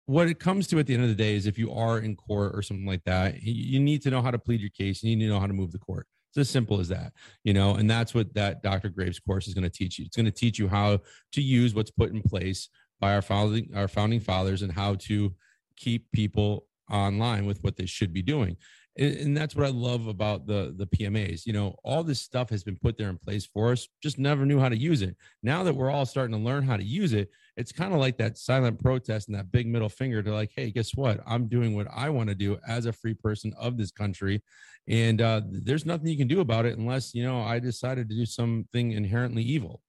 what 0.07 0.29
it 0.29 0.39
comes 0.39 0.67
to 0.67 0.79
at 0.79 0.87
the 0.87 0.95
end 0.95 1.03
of 1.03 1.09
the 1.09 1.15
day 1.15 1.35
is 1.35 1.47
if 1.47 1.59
you 1.59 1.73
are 1.73 1.99
in 1.99 2.17
court 2.17 2.53
or 2.55 2.63
something 2.63 2.87
like 2.87 3.03
that 3.05 3.43
you 3.43 3.81
need 3.81 4.01
to 4.01 4.11
know 4.11 4.23
how 4.23 4.31
to 4.31 4.39
plead 4.39 4.61
your 4.61 4.71
case 4.71 5.03
you 5.03 5.17
need 5.17 5.27
to 5.27 5.31
know 5.31 5.41
how 5.41 5.47
to 5.47 5.53
move 5.53 5.73
the 5.73 5.79
court 5.79 6.07
it's 6.31 6.39
as 6.39 6.51
simple 6.51 6.81
as 6.81 6.89
that 6.89 7.13
you 7.45 7.53
know 7.53 7.75
and 7.75 7.91
that's 7.91 8.15
what 8.15 8.33
that 8.35 8.63
dr 8.63 8.89
graves 8.91 9.19
course 9.19 9.49
is 9.49 9.55
going 9.55 9.65
to 9.65 9.71
teach 9.71 9.99
you 9.99 10.05
it's 10.05 10.17
going 10.17 10.27
to 10.27 10.33
teach 10.33 10.59
you 10.59 10.69
how 10.69 10.99
to 11.33 11.43
use 11.43 11.75
what's 11.75 11.91
put 11.91 12.11
in 12.11 12.23
place 12.23 12.69
by 13.01 13.15
our 13.15 13.23
founding 13.23 13.69
our 13.75 13.89
founding 13.89 14.21
fathers 14.21 14.63
and 14.63 14.73
how 14.73 14.95
to 14.95 15.35
keep 15.77 16.11
people 16.13 16.67
online 16.91 17.47
with 17.47 17.63
what 17.63 17.77
they 17.77 17.87
should 17.87 18.13
be 18.13 18.23
doing 18.23 18.57
and, 18.99 19.17
and 19.17 19.37
that's 19.37 19.55
what 19.55 19.65
I 19.65 19.71
love 19.71 20.07
about 20.09 20.47
the 20.47 20.75
the 20.77 20.87
PMAs. 20.87 21.47
You 21.47 21.53
know, 21.53 21.77
all 21.85 22.03
this 22.03 22.21
stuff 22.21 22.51
has 22.51 22.65
been 22.65 22.77
put 22.77 22.99
there 22.99 23.09
in 23.09 23.17
place 23.17 23.47
for 23.47 23.73
us. 23.73 23.89
Just 24.03 24.19
never 24.19 24.45
knew 24.45 24.59
how 24.59 24.69
to 24.69 24.77
use 24.77 25.03
it. 25.03 25.17
Now 25.43 25.63
that 25.63 25.75
we're 25.75 25.91
all 25.91 26.05
starting 26.05 26.37
to 26.37 26.43
learn 26.43 26.65
how 26.65 26.77
to 26.77 26.85
use 26.85 27.13
it, 27.13 27.31
it's 27.59 27.73
kind 27.73 27.93
of 27.93 28.01
like 28.01 28.17
that 28.19 28.39
silent 28.39 28.81
protest 28.81 29.29
and 29.29 29.37
that 29.37 29.53
big 29.53 29.67
middle 29.67 29.89
finger 29.89 30.23
to 30.23 30.33
like, 30.33 30.53
hey, 30.55 30.71
guess 30.71 30.95
what? 30.95 31.21
I'm 31.27 31.49
doing 31.49 31.75
what 31.75 31.89
I 31.95 32.09
want 32.09 32.29
to 32.29 32.35
do 32.35 32.59
as 32.67 32.87
a 32.87 32.93
free 32.93 33.15
person 33.15 33.53
of 33.59 33.77
this 33.77 33.91
country, 33.91 34.43
and 34.87 35.21
uh, 35.21 35.43
there's 35.51 35.85
nothing 35.85 36.07
you 36.07 36.17
can 36.17 36.29
do 36.29 36.41
about 36.41 36.65
it 36.67 36.79
unless 36.79 37.15
you 37.15 37.23
know 37.23 37.41
I 37.43 37.59
decided 37.59 38.09
to 38.09 38.15
do 38.15 38.27
something 38.27 38.93
inherently 38.93 39.43
evil. 39.43 39.83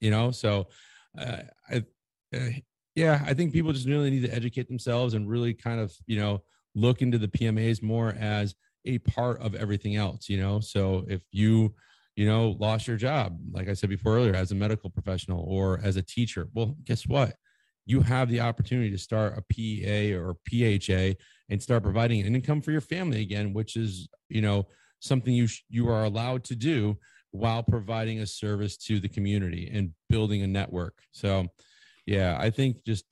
You 0.00 0.10
know, 0.10 0.30
so 0.30 0.68
uh, 1.18 1.38
I. 1.70 1.84
Uh, 2.34 2.50
yeah, 2.94 3.24
I 3.26 3.34
think 3.34 3.52
people 3.52 3.72
just 3.72 3.88
really 3.88 4.10
need 4.10 4.22
to 4.22 4.34
educate 4.34 4.68
themselves 4.68 5.14
and 5.14 5.28
really 5.28 5.52
kind 5.52 5.80
of, 5.80 5.92
you 6.06 6.18
know, 6.18 6.42
look 6.74 7.02
into 7.02 7.18
the 7.18 7.28
PMAs 7.28 7.82
more 7.82 8.14
as 8.18 8.54
a 8.84 8.98
part 8.98 9.40
of 9.40 9.54
everything 9.54 9.96
else, 9.96 10.28
you 10.28 10.38
know? 10.38 10.60
So 10.60 11.04
if 11.08 11.22
you, 11.32 11.74
you 12.16 12.26
know, 12.26 12.56
lost 12.60 12.86
your 12.86 12.96
job, 12.96 13.38
like 13.52 13.68
I 13.68 13.74
said 13.74 13.90
before 13.90 14.16
earlier, 14.16 14.34
as 14.34 14.52
a 14.52 14.54
medical 14.54 14.90
professional 14.90 15.44
or 15.48 15.80
as 15.82 15.96
a 15.96 16.02
teacher, 16.02 16.48
well, 16.54 16.76
guess 16.84 17.06
what? 17.06 17.34
You 17.86 18.00
have 18.00 18.30
the 18.30 18.40
opportunity 18.40 18.90
to 18.90 18.98
start 18.98 19.36
a 19.36 19.42
PA 19.42 20.16
or 20.18 20.36
PHA 20.48 21.18
and 21.50 21.62
start 21.62 21.82
providing 21.82 22.26
an 22.26 22.34
income 22.34 22.62
for 22.62 22.70
your 22.70 22.80
family 22.80 23.20
again, 23.20 23.52
which 23.52 23.76
is, 23.76 24.08
you 24.28 24.40
know, 24.40 24.68
something 25.00 25.34
you 25.34 25.46
sh- 25.46 25.64
you 25.68 25.88
are 25.88 26.04
allowed 26.04 26.44
to 26.44 26.56
do 26.56 26.96
while 27.32 27.62
providing 27.62 28.20
a 28.20 28.26
service 28.26 28.76
to 28.76 29.00
the 29.00 29.08
community 29.08 29.68
and 29.72 29.90
building 30.08 30.42
a 30.42 30.46
network. 30.46 30.94
So, 31.12 31.48
yeah, 32.06 32.36
I 32.38 32.50
think 32.50 32.84
just 32.84 33.04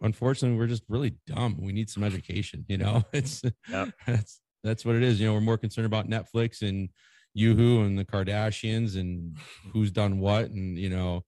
unfortunately 0.00 0.58
we're 0.58 0.66
just 0.66 0.84
really 0.88 1.14
dumb. 1.26 1.58
We 1.60 1.72
need 1.72 1.90
some 1.90 2.02
education, 2.02 2.64
you 2.68 2.78
know. 2.78 3.04
It's 3.12 3.42
yeah. 3.68 3.86
that's 4.06 4.40
that's 4.64 4.84
what 4.84 4.96
it 4.96 5.02
is. 5.02 5.20
You 5.20 5.26
know, 5.26 5.34
we're 5.34 5.40
more 5.40 5.58
concerned 5.58 5.86
about 5.86 6.08
Netflix 6.08 6.62
and 6.66 6.88
YooHoo 7.36 7.86
and 7.86 7.98
the 7.98 8.04
Kardashians 8.04 8.98
and 8.98 9.36
who's 9.72 9.90
done 9.90 10.18
what 10.18 10.50
and 10.50 10.78
you 10.78 10.90
know, 10.90 11.24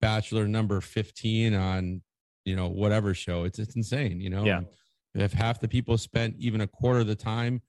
Bachelor 0.00 0.48
number 0.48 0.80
15 0.80 1.54
on, 1.54 2.02
you 2.44 2.56
know, 2.56 2.68
whatever 2.68 3.14
show. 3.14 3.44
It's 3.44 3.58
it's 3.58 3.76
insane, 3.76 4.20
you 4.20 4.30
know. 4.30 4.44
Yeah. 4.44 4.62
If 5.14 5.32
half 5.32 5.60
the 5.60 5.68
people 5.68 5.98
spent 5.98 6.36
even 6.38 6.62
a 6.62 6.66
quarter 6.66 7.00
of 7.00 7.06
the 7.06 7.14
time 7.14 7.60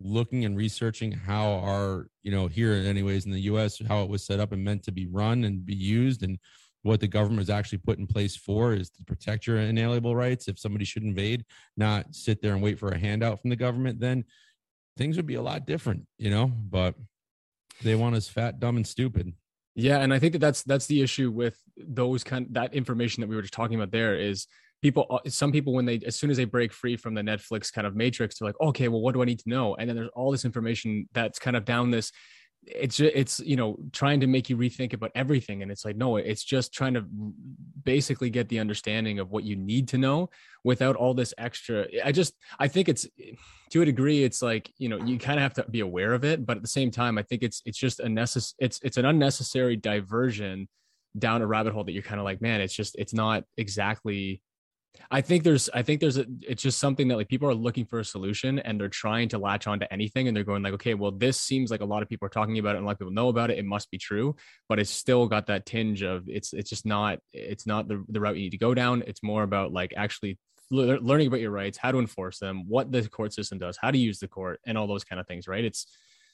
looking 0.00 0.44
and 0.44 0.56
researching 0.56 1.12
how 1.12 1.52
our, 1.52 2.08
you 2.22 2.30
know, 2.30 2.46
here 2.46 2.72
anyways 2.72 3.26
in 3.26 3.32
the 3.32 3.40
US, 3.42 3.80
how 3.86 4.02
it 4.02 4.08
was 4.08 4.24
set 4.24 4.40
up 4.40 4.52
and 4.52 4.62
meant 4.62 4.82
to 4.84 4.92
be 4.92 5.06
run 5.06 5.44
and 5.44 5.64
be 5.64 5.74
used 5.74 6.22
and 6.22 6.38
what 6.82 7.00
the 7.00 7.08
government 7.08 7.42
is 7.42 7.50
actually 7.50 7.78
put 7.78 7.98
in 7.98 8.06
place 8.06 8.36
for 8.36 8.72
is 8.72 8.90
to 8.90 9.04
protect 9.04 9.46
your 9.46 9.58
inalienable 9.58 10.16
rights. 10.16 10.48
If 10.48 10.58
somebody 10.58 10.84
should 10.84 11.02
invade, 11.02 11.44
not 11.76 12.14
sit 12.14 12.40
there 12.40 12.54
and 12.54 12.62
wait 12.62 12.78
for 12.78 12.88
a 12.88 12.98
handout 12.98 13.40
from 13.40 13.50
the 13.50 13.56
government, 13.56 14.00
then 14.00 14.24
things 14.96 15.16
would 15.16 15.26
be 15.26 15.34
a 15.34 15.42
lot 15.42 15.66
different, 15.66 16.06
you 16.18 16.30
know. 16.30 16.46
But 16.46 16.94
they 17.82 17.94
want 17.94 18.16
us 18.16 18.28
fat, 18.28 18.60
dumb, 18.60 18.76
and 18.76 18.86
stupid. 18.86 19.32
Yeah, 19.74 19.98
and 19.98 20.12
I 20.12 20.18
think 20.18 20.32
that 20.32 20.40
that's 20.40 20.62
that's 20.62 20.86
the 20.86 21.00
issue 21.00 21.30
with 21.30 21.58
those 21.76 22.24
kind 22.24 22.46
that 22.50 22.74
information 22.74 23.20
that 23.20 23.28
we 23.28 23.36
were 23.36 23.42
just 23.42 23.54
talking 23.54 23.76
about. 23.76 23.92
There 23.92 24.18
is 24.18 24.46
people 24.82 25.06
uh, 25.10 25.28
some 25.28 25.52
people 25.52 25.72
when 25.72 25.84
they 25.84 26.00
as 26.06 26.16
soon 26.16 26.30
as 26.30 26.36
they 26.36 26.44
break 26.44 26.72
free 26.72 26.96
from 26.96 27.14
the 27.14 27.20
netflix 27.20 27.72
kind 27.72 27.86
of 27.86 27.94
matrix 27.94 28.38
they're 28.38 28.48
like 28.48 28.60
okay 28.60 28.88
well 28.88 29.00
what 29.00 29.12
do 29.12 29.22
i 29.22 29.24
need 29.24 29.38
to 29.38 29.48
know 29.48 29.74
and 29.76 29.88
then 29.88 29.96
there's 29.96 30.10
all 30.14 30.30
this 30.30 30.44
information 30.44 31.08
that's 31.12 31.38
kind 31.38 31.56
of 31.56 31.64
down 31.64 31.90
this 31.90 32.12
it's 32.66 33.00
it's 33.00 33.40
you 33.40 33.56
know 33.56 33.76
trying 33.92 34.20
to 34.20 34.26
make 34.26 34.50
you 34.50 34.56
rethink 34.56 34.92
about 34.92 35.10
everything 35.14 35.62
and 35.62 35.72
it's 35.72 35.84
like 35.84 35.96
no 35.96 36.16
it's 36.16 36.44
just 36.44 36.72
trying 36.72 36.92
to 36.92 37.04
basically 37.82 38.28
get 38.28 38.48
the 38.48 38.58
understanding 38.58 39.18
of 39.18 39.30
what 39.30 39.44
you 39.44 39.56
need 39.56 39.88
to 39.88 39.96
know 39.96 40.28
without 40.62 40.94
all 40.94 41.14
this 41.14 41.32
extra 41.38 41.86
i 42.04 42.12
just 42.12 42.34
i 42.58 42.68
think 42.68 42.88
it's 42.88 43.08
to 43.70 43.80
a 43.80 43.84
degree 43.84 44.22
it's 44.22 44.42
like 44.42 44.70
you 44.76 44.88
know 44.88 44.98
you 44.98 45.18
kind 45.18 45.38
of 45.38 45.42
have 45.42 45.54
to 45.54 45.64
be 45.70 45.80
aware 45.80 46.12
of 46.12 46.22
it 46.22 46.44
but 46.44 46.56
at 46.56 46.62
the 46.62 46.68
same 46.68 46.90
time 46.90 47.16
i 47.16 47.22
think 47.22 47.42
it's 47.42 47.62
it's 47.64 47.78
just 47.78 47.98
a 48.00 48.06
necess- 48.06 48.54
it's 48.58 48.78
it's 48.82 48.98
an 48.98 49.06
unnecessary 49.06 49.76
diversion 49.76 50.68
down 51.18 51.42
a 51.42 51.46
rabbit 51.46 51.72
hole 51.72 51.84
that 51.84 51.92
you're 51.92 52.02
kind 52.02 52.20
of 52.20 52.24
like 52.24 52.42
man 52.42 52.60
it's 52.60 52.74
just 52.74 52.94
it's 52.98 53.14
not 53.14 53.44
exactly 53.56 54.42
I 55.10 55.20
think 55.20 55.44
there's 55.44 55.68
I 55.74 55.82
think 55.82 56.00
there's 56.00 56.18
a 56.18 56.26
it's 56.42 56.62
just 56.62 56.78
something 56.78 57.08
that 57.08 57.16
like 57.16 57.28
people 57.28 57.48
are 57.48 57.54
looking 57.54 57.84
for 57.84 58.00
a 58.00 58.04
solution 58.04 58.58
and 58.60 58.80
they're 58.80 58.88
trying 58.88 59.28
to 59.30 59.38
latch 59.38 59.66
on 59.66 59.80
to 59.80 59.92
anything 59.92 60.28
and 60.28 60.36
they're 60.36 60.44
going 60.44 60.62
like 60.62 60.74
okay 60.74 60.94
well 60.94 61.10
this 61.10 61.40
seems 61.40 61.70
like 61.70 61.80
a 61.80 61.84
lot 61.84 62.02
of 62.02 62.08
people 62.08 62.26
are 62.26 62.30
talking 62.30 62.58
about 62.58 62.74
it 62.74 62.78
and 62.78 62.84
a 62.84 62.86
lot 62.86 62.92
of 62.92 62.98
people 62.98 63.12
know 63.12 63.28
about 63.28 63.50
it. 63.50 63.58
It 63.58 63.64
must 63.64 63.90
be 63.90 63.98
true. 63.98 64.36
But 64.68 64.78
it's 64.78 64.90
still 64.90 65.26
got 65.26 65.46
that 65.46 65.66
tinge 65.66 66.02
of 66.02 66.28
it's 66.28 66.52
it's 66.52 66.70
just 66.70 66.86
not 66.86 67.18
it's 67.32 67.66
not 67.66 67.88
the, 67.88 68.04
the 68.08 68.20
route 68.20 68.36
you 68.36 68.42
need 68.42 68.50
to 68.50 68.58
go 68.58 68.74
down. 68.74 69.02
It's 69.06 69.22
more 69.22 69.42
about 69.42 69.72
like 69.72 69.92
actually 69.96 70.38
learning 70.70 71.26
about 71.26 71.40
your 71.40 71.50
rights 71.50 71.76
how 71.76 71.90
to 71.90 71.98
enforce 71.98 72.38
them 72.38 72.68
what 72.68 72.92
the 72.92 73.08
court 73.08 73.32
system 73.32 73.58
does 73.58 73.76
how 73.76 73.90
to 73.90 73.98
use 73.98 74.20
the 74.20 74.28
court 74.28 74.60
and 74.64 74.78
all 74.78 74.86
those 74.86 75.02
kind 75.02 75.18
of 75.18 75.26
things 75.26 75.48
right? 75.48 75.64
It's 75.64 75.86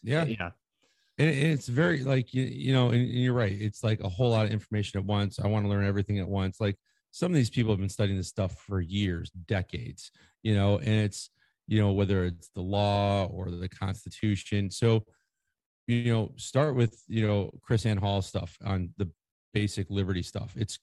yeah. 0.03 0.23
Eh, 0.23 0.35
yeah. 0.39 0.51
And 1.19 1.31
it's 1.31 1.67
very 1.67 2.05
like 2.05 2.35
you, 2.35 2.43
you 2.43 2.75
know 2.75 2.91
and 2.91 3.09
you're 3.09 3.33
right. 3.33 3.53
It's 3.53 3.83
like 3.83 4.01
a 4.01 4.09
whole 4.09 4.31
lot 4.31 4.45
of 4.45 4.53
information 4.53 5.01
at 5.01 5.07
once. 5.07 5.41
I 5.41 5.47
want 5.47 5.65
to 5.65 5.71
learn 5.71 5.87
everything 5.87 6.19
at 6.19 6.29
once. 6.29 6.61
Like 6.61 6.77
some 7.17 7.33
of 7.33 7.37
these 7.37 7.49
people 7.49 7.73
have 7.73 7.81
been 7.81 7.89
studying 7.89 8.19
this 8.19 8.29
stuff 8.29 8.59
for 8.59 8.79
years, 8.79 9.31
decades, 9.47 10.11
you 10.43 10.55
know, 10.55 10.77
and 10.77 10.91
it's, 10.91 11.31
you 11.67 11.81
know, 11.81 11.91
whether 11.93 12.27
it's 12.27 12.51
the 12.55 12.61
law 12.61 13.25
or 13.25 13.51
the 13.51 13.71
Constitution. 13.71 14.71
So, 14.71 15.03
you 15.87 16.13
know, 16.13 16.33
start 16.37 16.77
with, 16.77 17.03
you 17.09 17.27
know, 17.27 17.51
KrisAnne 17.67 17.99
Hall 17.99 18.21
stuff 18.21 18.59
on 18.63 18.91
the 18.99 19.11
basic 19.55 19.87
liberty 19.89 20.23
stuff. 20.23 20.53
It's 20.59 20.79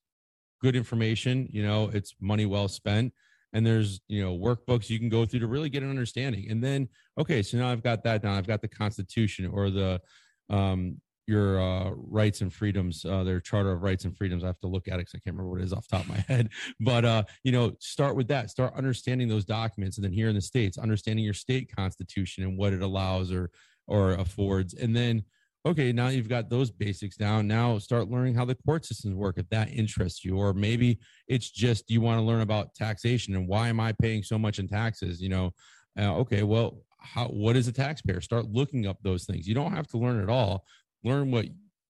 good 0.60 0.76
information, 0.76 1.48
you 1.52 1.62
know, 1.62 1.92
it's 1.94 2.16
money 2.20 2.48
well 2.48 2.68
spent. 2.68 3.14
And 3.54 3.64
there's, 3.64 4.02
you 4.08 4.24
know, 4.24 4.36
workbooks 4.36 4.90
you 4.90 4.98
can 4.98 5.10
go 5.10 5.28
through 5.28 5.42
to 5.42 5.48
really 5.48 5.70
get 5.70 5.84
an 5.84 5.92
understanding. 5.92 6.50
And 6.50 6.64
then, 6.64 6.90
okay, 7.16 7.44
so 7.44 7.60
now 7.60 7.70
I've 7.70 7.84
got 7.84 8.04
that 8.06 8.24
down. 8.24 8.40
I've 8.40 8.48
got 8.48 8.64
the 8.64 8.68
Constitution 8.68 9.46
or 9.46 9.70
the, 9.70 10.02
um, 10.50 11.00
your 11.28 11.62
uh, 11.62 11.92
rights 11.96 12.42
and 12.42 12.54
freedoms, 12.54 13.06
uh, 13.06 13.24
their 13.24 13.40
Charter 13.40 13.72
of 13.72 13.84
Rights 13.84 14.06
and 14.06 14.16
Freedoms. 14.16 14.44
I 14.44 14.48
have 14.48 14.60
to 14.60 14.68
look 14.68 14.88
at 14.88 14.96
it 14.96 15.00
because 15.00 15.16
I 15.16 15.20
can't 15.20 15.36
remember 15.36 15.52
what 15.52 15.62
it 15.62 15.66
is 15.66 15.74
off 15.74 15.88
top 15.88 16.02
of 16.02 16.10
my 16.10 16.18
head. 16.28 16.50
But 16.80 17.06
uh, 17.06 17.24
you 17.44 17.52
know, 17.52 17.74
start 17.80 18.16
with 18.16 18.28
that. 18.30 18.50
Start 18.50 18.74
understanding 18.76 19.28
those 19.28 19.46
documents, 19.46 19.98
and 19.98 20.06
then 20.06 20.14
here 20.14 20.30
in 20.30 20.36
the 20.36 20.42
states, 20.42 20.78
understanding 20.78 21.24
your 21.26 21.34
state 21.34 21.74
constitution 21.76 22.44
and 22.44 22.58
what 22.58 22.74
it 22.74 22.82
allows 22.82 23.32
or 23.32 23.52
or 23.88 24.14
affords, 24.14 24.74
and 24.74 24.96
then 24.96 25.24
okay, 25.66 25.94
now 25.94 26.10
you've 26.10 26.30
got 26.30 26.50
those 26.50 26.72
basics 26.72 27.16
down. 27.16 27.48
Now 27.48 27.78
start 27.78 28.10
learning 28.10 28.36
how 28.36 28.46
the 28.46 28.56
court 28.56 28.86
systems 28.86 29.16
work 29.16 29.38
if 29.38 29.48
that 29.50 29.72
interests 29.72 30.26
you, 30.26 30.38
or 30.38 30.54
maybe 30.54 31.00
it's 31.28 31.50
just 31.50 31.90
you 31.90 32.02
want 32.02 32.20
to 32.20 32.24
learn 32.24 32.42
about 32.42 32.76
taxation 32.76 33.36
and 33.36 33.48
why 33.48 33.70
am 33.70 33.80
I 33.80 33.94
paying 33.94 34.24
so 34.24 34.38
much 34.38 34.60
in 34.60 34.68
taxes? 34.68 35.22
You 35.22 35.30
know, 35.30 35.54
uh, 35.98 36.16
okay, 36.18 36.44
well, 36.44 36.80
how 37.00 37.28
what 37.28 37.56
is 37.56 37.68
a 37.68 37.72
taxpayer? 37.72 38.22
Start 38.22 38.46
looking 38.46 38.88
up 38.88 38.98
those 39.04 39.26
things. 39.26 39.48
You 39.48 39.56
don't 39.56 39.74
have 39.74 39.88
to 39.88 39.98
learn 39.98 40.22
it 40.22 40.30
all, 40.30 40.66
learn 41.04 41.32
what 41.32 41.46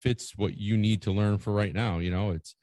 fits 0.02 0.34
what 0.36 0.58
you 0.58 0.78
need 0.78 1.02
to 1.02 1.12
learn 1.12 1.38
for 1.38 1.54
right 1.54 1.74
now 1.74 2.00
you 2.00 2.12
know? 2.12 2.32
It's 2.32 2.56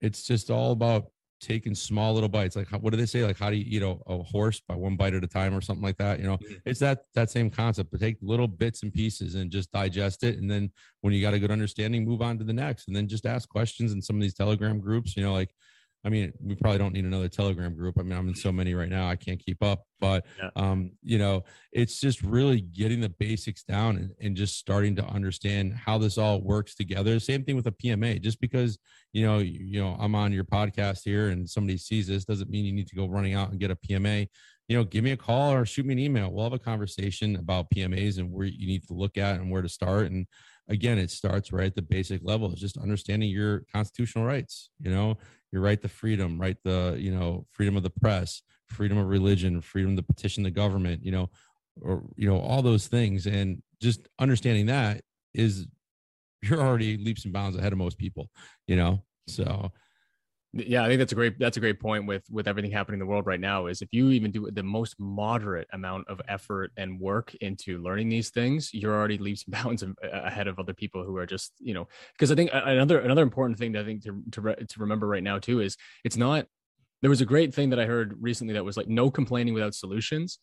it's 0.00 0.24
just 0.24 0.50
all 0.50 0.72
about 0.72 1.06
taking 1.38 1.74
small 1.74 2.14
little 2.14 2.28
bites 2.28 2.56
like 2.56 2.68
what 2.68 2.90
do 2.90 2.96
they 2.96 3.06
say? 3.06 3.22
Like 3.24 3.38
how 3.38 3.50
do 3.50 3.56
you 3.56 3.64
eat 3.66 3.82
a, 3.82 3.96
a 4.06 4.22
horse 4.22 4.60
by 4.66 4.74
one 4.74 4.96
bite 4.96 5.14
at 5.14 5.22
a 5.22 5.28
time 5.28 5.54
or 5.54 5.60
something 5.60 5.84
like 5.84 5.98
that 5.98 6.18
you 6.18 6.26
know? 6.26 6.38
Mm-hmm. 6.38 6.54
it's 6.64 6.80
that 6.80 7.04
that 7.14 7.30
same 7.30 7.50
concept 7.50 7.92
to 7.92 7.98
take 7.98 8.16
little 8.22 8.48
bits 8.48 8.82
and 8.82 8.92
pieces 8.92 9.34
and 9.34 9.50
just 9.50 9.70
digest 9.70 10.24
it 10.24 10.38
and 10.38 10.50
then 10.50 10.70
when 11.02 11.12
you 11.12 11.20
got 11.20 11.34
a 11.34 11.38
good 11.38 11.50
understanding 11.50 12.04
move 12.04 12.22
on 12.22 12.38
to 12.38 12.44
the 12.44 12.52
next 12.52 12.88
and 12.88 12.96
then 12.96 13.06
just 13.06 13.26
ask 13.26 13.48
questions 13.48 13.92
in 13.92 14.00
some 14.00 14.16
of 14.16 14.22
these 14.22 14.34
telegram 14.34 14.80
groups 14.80 15.16
you 15.16 15.22
know 15.22 15.32
like 15.32 15.54
I 16.06 16.08
mean, 16.08 16.32
we 16.40 16.54
probably 16.54 16.78
don't 16.78 16.92
need 16.92 17.04
another 17.04 17.28
Telegram 17.28 17.74
group. 17.74 17.96
I 17.98 18.02
mean, 18.02 18.16
I'm 18.16 18.28
in 18.28 18.34
so 18.36 18.52
many 18.52 18.74
right 18.74 18.88
now, 18.88 19.08
I 19.08 19.16
can't 19.16 19.44
keep 19.44 19.60
up. 19.60 19.82
But 19.98 20.24
yeah. 20.38 20.50
um, 20.54 20.92
you 21.02 21.18
know, 21.18 21.42
it's 21.72 22.00
just 22.00 22.22
really 22.22 22.60
getting 22.60 23.00
the 23.00 23.08
basics 23.08 23.64
down 23.64 23.96
and, 23.96 24.10
and, 24.20 24.36
just 24.36 24.58
starting 24.58 24.94
to 24.96 25.04
understand 25.06 25.74
how 25.74 25.98
this 25.98 26.16
all 26.16 26.42
works 26.42 26.74
together. 26.74 27.18
Same 27.18 27.42
thing 27.42 27.56
with 27.56 27.66
a 27.66 27.72
PMA. 27.72 28.20
Just 28.20 28.40
because 28.40 28.78
you 29.12 29.26
know, 29.26 29.38
you, 29.38 29.58
you 29.58 29.80
know, 29.82 29.96
I'm 29.98 30.14
on 30.14 30.32
your 30.32 30.44
podcast 30.44 31.00
here 31.02 31.30
and 31.30 31.48
somebody 31.48 31.78
sees 31.78 32.06
this 32.06 32.26
doesn't 32.26 32.50
mean 32.50 32.66
you 32.66 32.72
need 32.72 32.86
to 32.88 32.94
go 32.94 33.08
running 33.08 33.34
out 33.34 33.50
and 33.50 33.58
get 33.58 33.70
a 33.70 33.76
PMA. 33.76 34.28
You 34.68 34.76
know, 34.76 34.84
give 34.84 35.02
me 35.02 35.12
a 35.12 35.16
call 35.16 35.54
or 35.54 35.64
shoot 35.64 35.86
me 35.86 35.94
an 35.94 35.98
email. 35.98 36.30
We'll 36.30 36.44
have 36.44 36.52
a 36.52 36.58
conversation 36.58 37.36
about 37.36 37.70
PMAs 37.74 38.18
and 38.18 38.30
where 38.30 38.46
you 38.46 38.66
need 38.66 38.86
to 38.88 38.92
look 38.94 39.16
at 39.16 39.40
and 39.40 39.50
where 39.50 39.62
to 39.62 39.68
start. 39.68 40.10
And 40.10 40.26
again, 40.68 40.98
it 40.98 41.10
starts 41.10 41.52
right 41.52 41.66
at 41.66 41.74
the 41.74 41.82
basic 41.82 42.20
level. 42.24 42.50
It's 42.50 42.60
just 42.60 42.78
understanding 42.78 43.30
your 43.30 43.64
constitutional 43.72 44.24
rights. 44.24 44.70
You 44.80 44.90
know, 44.90 45.18
your 45.52 45.62
right 45.62 45.80
to 45.82 45.88
freedom, 45.88 46.40
right 46.40 46.56
the 46.64 46.96
you 46.98 47.12
know 47.12 47.46
freedom 47.52 47.76
of 47.76 47.82
the 47.82 47.90
press, 47.90 48.42
freedom 48.66 48.98
of 48.98 49.06
religion, 49.06 49.60
freedom 49.60 49.96
to 49.96 50.02
petition 50.02 50.42
the 50.42 50.50
government, 50.50 51.04
you 51.04 51.12
know, 51.12 51.30
or 51.80 52.02
you 52.16 52.28
know 52.28 52.38
all 52.38 52.62
those 52.62 52.86
things, 52.86 53.26
and 53.26 53.62
just 53.80 54.08
understanding 54.18 54.66
that 54.66 55.02
is 55.34 55.66
you're 56.42 56.60
already 56.60 56.96
leaps 56.96 57.24
and 57.24 57.32
bounds 57.32 57.56
ahead 57.56 57.72
of 57.72 57.78
most 57.78 57.98
people, 57.98 58.28
you 58.66 58.76
know. 58.76 59.02
So 59.28 59.72
yeah 60.58 60.84
i 60.84 60.88
think 60.88 60.98
that's 60.98 61.12
a 61.12 61.14
great 61.14 61.38
that's 61.38 61.56
a 61.56 61.60
great 61.60 61.80
point 61.80 62.06
with 62.06 62.24
with 62.30 62.48
everything 62.48 62.70
happening 62.70 63.00
in 63.00 63.06
the 63.06 63.10
world 63.10 63.26
right 63.26 63.40
now 63.40 63.66
is 63.66 63.82
if 63.82 63.88
you 63.92 64.10
even 64.10 64.30
do 64.30 64.48
the 64.50 64.62
most 64.62 64.94
moderate 64.98 65.68
amount 65.72 66.06
of 66.08 66.20
effort 66.28 66.72
and 66.76 67.00
work 67.00 67.34
into 67.40 67.78
learning 67.78 68.08
these 68.08 68.30
things 68.30 68.72
you're 68.72 68.94
already 68.94 69.18
leaps 69.18 69.44
and 69.44 69.52
bounds 69.62 69.84
ahead 70.12 70.46
of 70.46 70.58
other 70.58 70.74
people 70.74 71.04
who 71.04 71.16
are 71.16 71.26
just 71.26 71.52
you 71.58 71.74
know 71.74 71.86
because 72.12 72.30
i 72.30 72.34
think 72.34 72.50
another 72.52 73.00
another 73.00 73.22
important 73.22 73.58
thing 73.58 73.72
that 73.72 73.82
i 73.82 73.84
think 73.84 74.02
to, 74.02 74.22
to, 74.30 74.54
to 74.64 74.80
remember 74.80 75.06
right 75.06 75.22
now 75.22 75.38
too 75.38 75.60
is 75.60 75.76
it's 76.04 76.16
not 76.16 76.46
there 77.02 77.10
was 77.10 77.20
a 77.20 77.26
great 77.26 77.54
thing 77.54 77.70
that 77.70 77.80
i 77.80 77.84
heard 77.84 78.16
recently 78.20 78.54
that 78.54 78.64
was 78.64 78.76
like 78.76 78.88
no 78.88 79.10
complaining 79.10 79.54
without 79.54 79.74
solutions. 79.74 80.38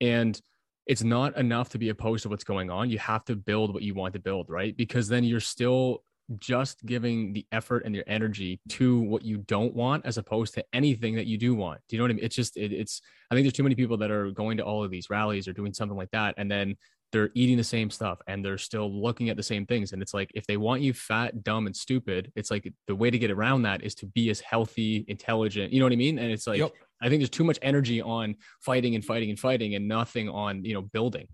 And 0.00 0.40
it's 0.86 1.02
not 1.02 1.36
enough 1.36 1.70
to 1.70 1.78
be 1.78 1.88
opposed 1.88 2.22
to 2.22 2.28
what's 2.28 2.44
going 2.44 2.70
on. 2.70 2.90
You 2.90 2.98
have 2.98 3.24
to 3.24 3.34
build 3.34 3.74
what 3.74 3.82
you 3.82 3.94
want 3.94 4.14
to 4.14 4.20
build 4.20 4.46
right? 4.48 4.76
Because 4.76 5.08
then 5.08 5.24
you're 5.24 5.40
still 5.40 6.04
just 6.38 6.84
giving 6.84 7.32
the 7.32 7.46
effort 7.52 7.82
and 7.84 7.94
your 7.94 8.04
energy 8.06 8.60
to 8.68 9.00
what 9.00 9.24
you 9.24 9.38
don't 9.38 9.74
want 9.74 10.04
as 10.04 10.18
opposed 10.18 10.54
to 10.54 10.64
anything 10.72 11.14
that 11.14 11.26
you 11.26 11.38
do 11.38 11.54
want. 11.54 11.80
Do 11.88 11.96
you 11.96 11.98
know 11.98 12.04
what 12.04 12.10
I 12.10 12.14
mean? 12.14 12.24
It's 12.24 12.36
just, 12.36 12.56
it, 12.56 12.72
it's, 12.72 13.00
I 13.30 13.34
think 13.34 13.44
there's 13.44 13.52
too 13.52 13.62
many 13.62 13.74
people 13.74 13.96
that 13.98 14.10
are 14.10 14.30
going 14.30 14.56
to 14.56 14.64
all 14.64 14.82
of 14.84 14.90
these 14.90 15.08
rallies 15.08 15.46
or 15.46 15.52
doing 15.52 15.72
something 15.72 15.96
like 15.96 16.10
that. 16.10 16.34
And 16.36 16.50
then 16.50 16.76
they're 17.12 17.30
eating 17.34 17.56
the 17.56 17.64
same 17.64 17.90
stuff 17.90 18.18
and 18.26 18.44
they're 18.44 18.58
still 18.58 18.90
looking 18.90 19.30
at 19.30 19.36
the 19.36 19.42
same 19.42 19.64
things. 19.66 19.92
And 19.92 20.02
it's 20.02 20.12
like, 20.12 20.30
if 20.34 20.46
they 20.46 20.56
want 20.56 20.82
you 20.82 20.92
fat, 20.92 21.44
dumb, 21.44 21.66
and 21.66 21.76
stupid, 21.76 22.32
it's 22.34 22.50
like 22.50 22.72
the 22.88 22.96
way 22.96 23.10
to 23.10 23.18
get 23.18 23.30
around 23.30 23.62
that 23.62 23.84
is 23.84 23.94
to 23.96 24.06
be 24.06 24.28
as 24.30 24.40
healthy, 24.40 25.04
intelligent. 25.06 25.72
You 25.72 25.78
know 25.78 25.86
what 25.86 25.92
I 25.92 25.96
mean? 25.96 26.18
And 26.18 26.32
it's 26.32 26.46
like, 26.46 26.58
yep. 26.58 26.72
I 27.00 27.08
think 27.08 27.20
there's 27.20 27.30
too 27.30 27.44
much 27.44 27.58
energy 27.62 28.02
on 28.02 28.34
fighting 28.60 28.96
and 28.96 29.04
fighting 29.04 29.30
and 29.30 29.38
fighting 29.38 29.76
and 29.76 29.86
nothing 29.86 30.28
on, 30.28 30.64
you 30.64 30.74
know, 30.74 30.82
building. 30.82 31.28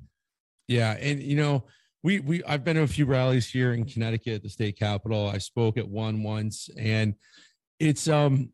Yeah. 0.69 0.93
And, 0.93 1.23
you 1.23 1.36
know, 1.36 1.64
we 2.02 2.20
we 2.20 2.42
I've 2.44 2.64
been 2.64 2.76
to 2.76 2.82
a 2.82 2.86
few 2.86 3.06
rallies 3.06 3.48
here 3.48 3.72
in 3.72 3.84
Connecticut, 3.84 4.34
at 4.34 4.42
the 4.42 4.48
state 4.48 4.78
capital. 4.78 5.28
I 5.28 5.38
spoke 5.38 5.76
at 5.76 5.88
one 5.88 6.22
once, 6.22 6.68
and 6.76 7.14
it's 7.78 8.08
um 8.08 8.50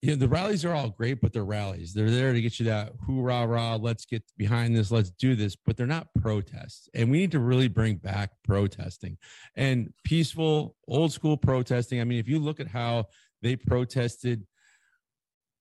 you 0.00 0.10
know 0.10 0.16
the 0.16 0.28
rallies 0.28 0.64
are 0.64 0.74
all 0.74 0.90
great, 0.90 1.20
but 1.20 1.32
they're 1.32 1.44
rallies. 1.44 1.94
They're 1.94 2.10
there 2.10 2.32
to 2.32 2.40
get 2.40 2.58
you 2.58 2.66
that 2.66 2.92
hoorah 3.06 3.46
rah, 3.46 3.76
let's 3.76 4.04
get 4.04 4.22
behind 4.36 4.76
this, 4.76 4.90
let's 4.90 5.10
do 5.10 5.36
this, 5.36 5.56
but 5.56 5.76
they're 5.76 5.86
not 5.86 6.08
protests. 6.20 6.88
And 6.94 7.10
we 7.10 7.18
need 7.18 7.32
to 7.32 7.38
really 7.38 7.68
bring 7.68 7.96
back 7.96 8.30
protesting 8.44 9.16
and 9.56 9.92
peaceful, 10.04 10.76
old 10.88 11.12
school 11.12 11.36
protesting. 11.36 12.00
I 12.00 12.04
mean, 12.04 12.18
if 12.18 12.28
you 12.28 12.40
look 12.40 12.58
at 12.58 12.66
how 12.66 13.06
they 13.42 13.54
protested 13.54 14.44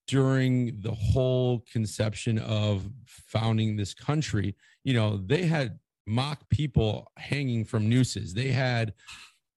during 0.07 0.79
the 0.81 0.91
whole 0.91 1.63
conception 1.71 2.39
of 2.39 2.83
founding 3.05 3.77
this 3.77 3.93
country, 3.93 4.55
you 4.83 4.95
know, 4.95 5.17
they 5.17 5.43
had 5.43 5.77
mock 6.11 6.49
people 6.49 7.09
hanging 7.17 7.63
from 7.63 7.87
nooses. 7.87 8.33
They 8.33 8.51
had 8.51 8.93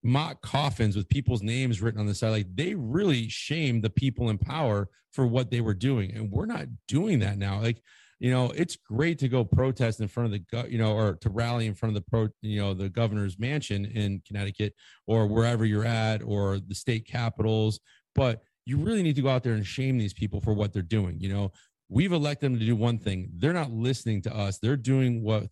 mock 0.03 0.41
coffins 0.41 0.95
with 0.95 1.09
people's 1.09 1.41
names 1.41 1.81
written 1.81 1.99
on 1.99 2.05
the 2.05 2.15
side. 2.15 2.29
Like 2.29 2.55
they 2.55 2.75
really 2.75 3.27
shamed 3.27 3.83
the 3.83 3.89
people 3.89 4.29
in 4.29 4.37
power 4.37 4.87
for 5.11 5.27
what 5.27 5.51
they 5.51 5.59
were 5.59 5.73
doing. 5.73 6.11
And 6.13 6.31
we're 6.31 6.45
not 6.45 6.67
doing 6.87 7.19
that 7.19 7.37
now. 7.37 7.61
Like, 7.61 7.81
you 8.19 8.31
know, 8.31 8.51
it's 8.55 8.77
great 8.77 9.19
to 9.19 9.27
go 9.27 9.43
protest 9.43 9.99
in 9.99 10.07
front 10.07 10.33
of 10.33 10.39
the, 10.39 10.69
you 10.69 10.77
know, 10.77 10.93
or 10.93 11.15
to 11.15 11.29
rally 11.29 11.67
in 11.67 11.75
front 11.75 11.95
of 11.95 12.01
the 12.01 12.09
pro, 12.09 12.29
you 12.41 12.61
know, 12.61 12.73
the 12.73 12.87
governor's 12.87 13.37
mansion 13.37 13.83
in 13.85 14.21
Connecticut 14.25 14.73
or 15.07 15.27
wherever 15.27 15.65
you're 15.65 15.85
at 15.85 16.23
or 16.23 16.59
the 16.59 16.75
state 16.75 17.05
capitals. 17.05 17.81
But 18.13 18.43
you 18.65 18.77
really 18.77 19.03
need 19.03 19.17
to 19.17 19.21
go 19.21 19.29
out 19.29 19.43
there 19.43 19.53
and 19.53 19.67
shame 19.67 19.97
these 19.97 20.13
people 20.13 20.39
for 20.39 20.53
what 20.53 20.71
they're 20.71 20.81
doing. 20.81 21.19
You 21.19 21.33
know, 21.33 21.51
we've 21.89 22.13
elected 22.13 22.51
them 22.51 22.59
to 22.59 22.65
do 22.65 22.77
one 22.77 22.97
thing. 22.97 23.29
They're 23.35 23.51
not 23.51 23.71
listening 23.71 24.21
to 24.23 24.35
us. 24.35 24.59
They're 24.59 24.77
doing 24.77 25.21
what 25.21 25.47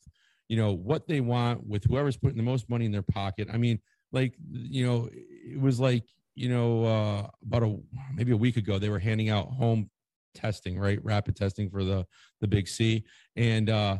you 0.53 0.59
know 0.59 0.71
what 0.71 1.07
they 1.07 1.19
want 1.19 1.65
with 1.65 1.83
whoever's 1.83 2.15
putting 2.15 2.37
the 2.37 2.43
most 2.43 2.69
money 2.69 2.85
in 2.85 2.91
their 2.91 3.01
pocket. 3.01 3.47
I 3.51 3.57
mean 3.57 3.79
like 4.11 4.35
you 4.51 4.85
know 4.85 5.09
it 5.11 5.59
was 5.59 5.79
like 5.79 6.03
you 6.35 6.47
know 6.47 6.85
uh 6.85 7.27
about 7.43 7.63
a 7.63 7.75
maybe 8.13 8.33
a 8.33 8.37
week 8.37 8.55
ago 8.55 8.77
they 8.77 8.89
were 8.89 8.99
handing 8.99 9.29
out 9.29 9.47
home 9.47 9.89
testing 10.35 10.77
right? 10.77 11.03
Rapid 11.03 11.35
testing 11.35 11.71
for 11.71 11.83
the 11.83 12.05
the 12.39 12.47
big 12.47 12.67
c. 12.67 13.03
And 13.35 13.67
uh 13.67 13.97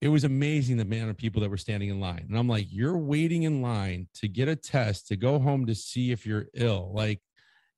it 0.00 0.06
was 0.06 0.22
amazing 0.22 0.76
the 0.76 0.84
amount 0.84 1.10
of 1.10 1.16
people 1.16 1.40
that 1.40 1.50
were 1.50 1.56
standing 1.56 1.88
in 1.88 1.98
line. 1.98 2.26
And 2.28 2.38
i'm 2.38 2.46
like 2.46 2.68
you're 2.70 2.96
waiting 2.96 3.42
in 3.42 3.60
line 3.62 4.06
to 4.20 4.28
get 4.28 4.46
a 4.46 4.54
test 4.54 5.08
to 5.08 5.16
go 5.16 5.40
home 5.40 5.66
to 5.66 5.74
see 5.74 6.12
if 6.12 6.24
you're 6.24 6.46
ill. 6.54 6.92
Like 6.94 7.20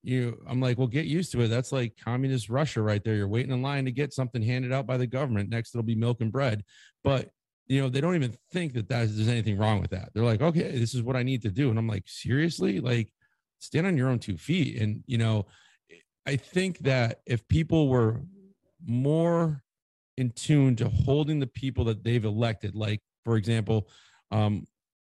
you 0.02 0.38
i'm 0.46 0.60
like 0.60 0.76
well 0.76 0.86
get 0.86 1.06
used 1.06 1.32
to 1.32 1.40
it. 1.40 1.48
That's 1.48 1.72
like 1.72 1.94
communist 2.04 2.50
russia 2.50 2.82
right 2.82 3.02
there. 3.02 3.14
You're 3.14 3.26
waiting 3.26 3.52
in 3.52 3.62
line 3.62 3.86
to 3.86 3.90
get 3.90 4.12
something 4.12 4.42
handed 4.42 4.70
out 4.70 4.86
by 4.86 4.98
the 4.98 5.06
government. 5.06 5.48
Next 5.48 5.74
it'll 5.74 5.82
be 5.82 5.94
milk 5.94 6.20
and 6.20 6.30
bread. 6.30 6.62
But 7.02 7.30
you 7.68 7.80
know 7.80 7.88
they 7.88 8.00
don't 8.00 8.14
even 8.14 8.36
think 8.50 8.72
that, 8.74 8.88
that 8.88 9.08
there's 9.14 9.28
anything 9.28 9.58
wrong 9.58 9.80
with 9.80 9.90
that. 9.90 10.10
They're 10.14 10.24
like 10.24 10.42
okay 10.42 10.78
this 10.78 10.94
is 10.94 11.02
what 11.02 11.16
i 11.16 11.22
need 11.22 11.42
to 11.42 11.50
do. 11.50 11.70
And 11.70 11.78
i'm 11.78 11.88
like 11.88 12.04
seriously? 12.06 12.80
Like 12.80 13.12
stand 13.58 13.86
on 13.86 13.96
your 13.96 14.08
own 14.08 14.18
two 14.18 14.36
feet. 14.36 14.80
And 14.80 15.02
you 15.06 15.18
know 15.18 15.46
i 16.26 16.36
think 16.36 16.78
that 16.80 17.20
if 17.26 17.46
people 17.48 17.88
were 17.88 18.20
more 18.86 19.62
in 20.16 20.30
tune 20.30 20.76
to 20.76 20.88
holding 20.88 21.38
the 21.38 21.46
people 21.46 21.84
that 21.84 22.04
they've 22.04 22.24
elected 22.24 22.74
like 22.74 23.00
for 23.24 23.36
example 23.36 23.88
um, 24.30 24.66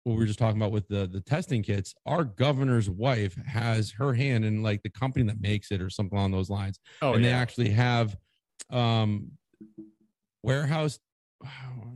what 0.04 0.14
we 0.14 0.18
were 0.18 0.26
just 0.26 0.38
talking 0.38 0.60
about 0.60 0.72
with 0.72 0.86
the 0.88 1.06
the 1.06 1.20
testing 1.20 1.62
kits 1.62 1.94
our 2.06 2.24
governor's 2.24 2.90
wife 2.90 3.36
has 3.46 3.90
her 3.92 4.12
hand 4.12 4.44
in 4.44 4.62
like 4.62 4.82
the 4.82 4.90
company 4.90 5.24
that 5.24 5.40
makes 5.40 5.70
it 5.70 5.80
or 5.80 5.90
something 5.90 6.16
along 6.16 6.30
those 6.30 6.50
lines. 6.50 6.78
Oh, 7.02 7.14
and 7.14 7.24
yeah. 7.24 7.30
they 7.30 7.36
actually 7.36 7.70
have 7.70 8.16
um 8.70 9.30
warehouse 10.42 10.98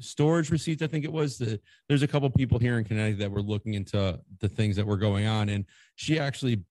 storage 0.01 0.51
receipts 0.51 0.83
i 0.83 0.87
think 0.87 1.05
it 1.05 1.13
was 1.13 1.39
the, 1.39 1.61
there's 1.89 2.03
a 2.03 2.09
couple 2.09 2.29
people 2.31 2.59
here 2.59 2.79
in 2.79 2.85
connecticut 2.85 3.19
that 3.19 3.31
were 3.31 3.43
looking 3.43 3.75
into 3.75 4.19
the 4.41 4.49
things 4.49 4.77
that 4.77 4.87
were 4.87 4.97
going 4.97 5.27
on 5.27 5.49
and 5.49 5.65
she 5.97 6.19
actually 6.19 6.63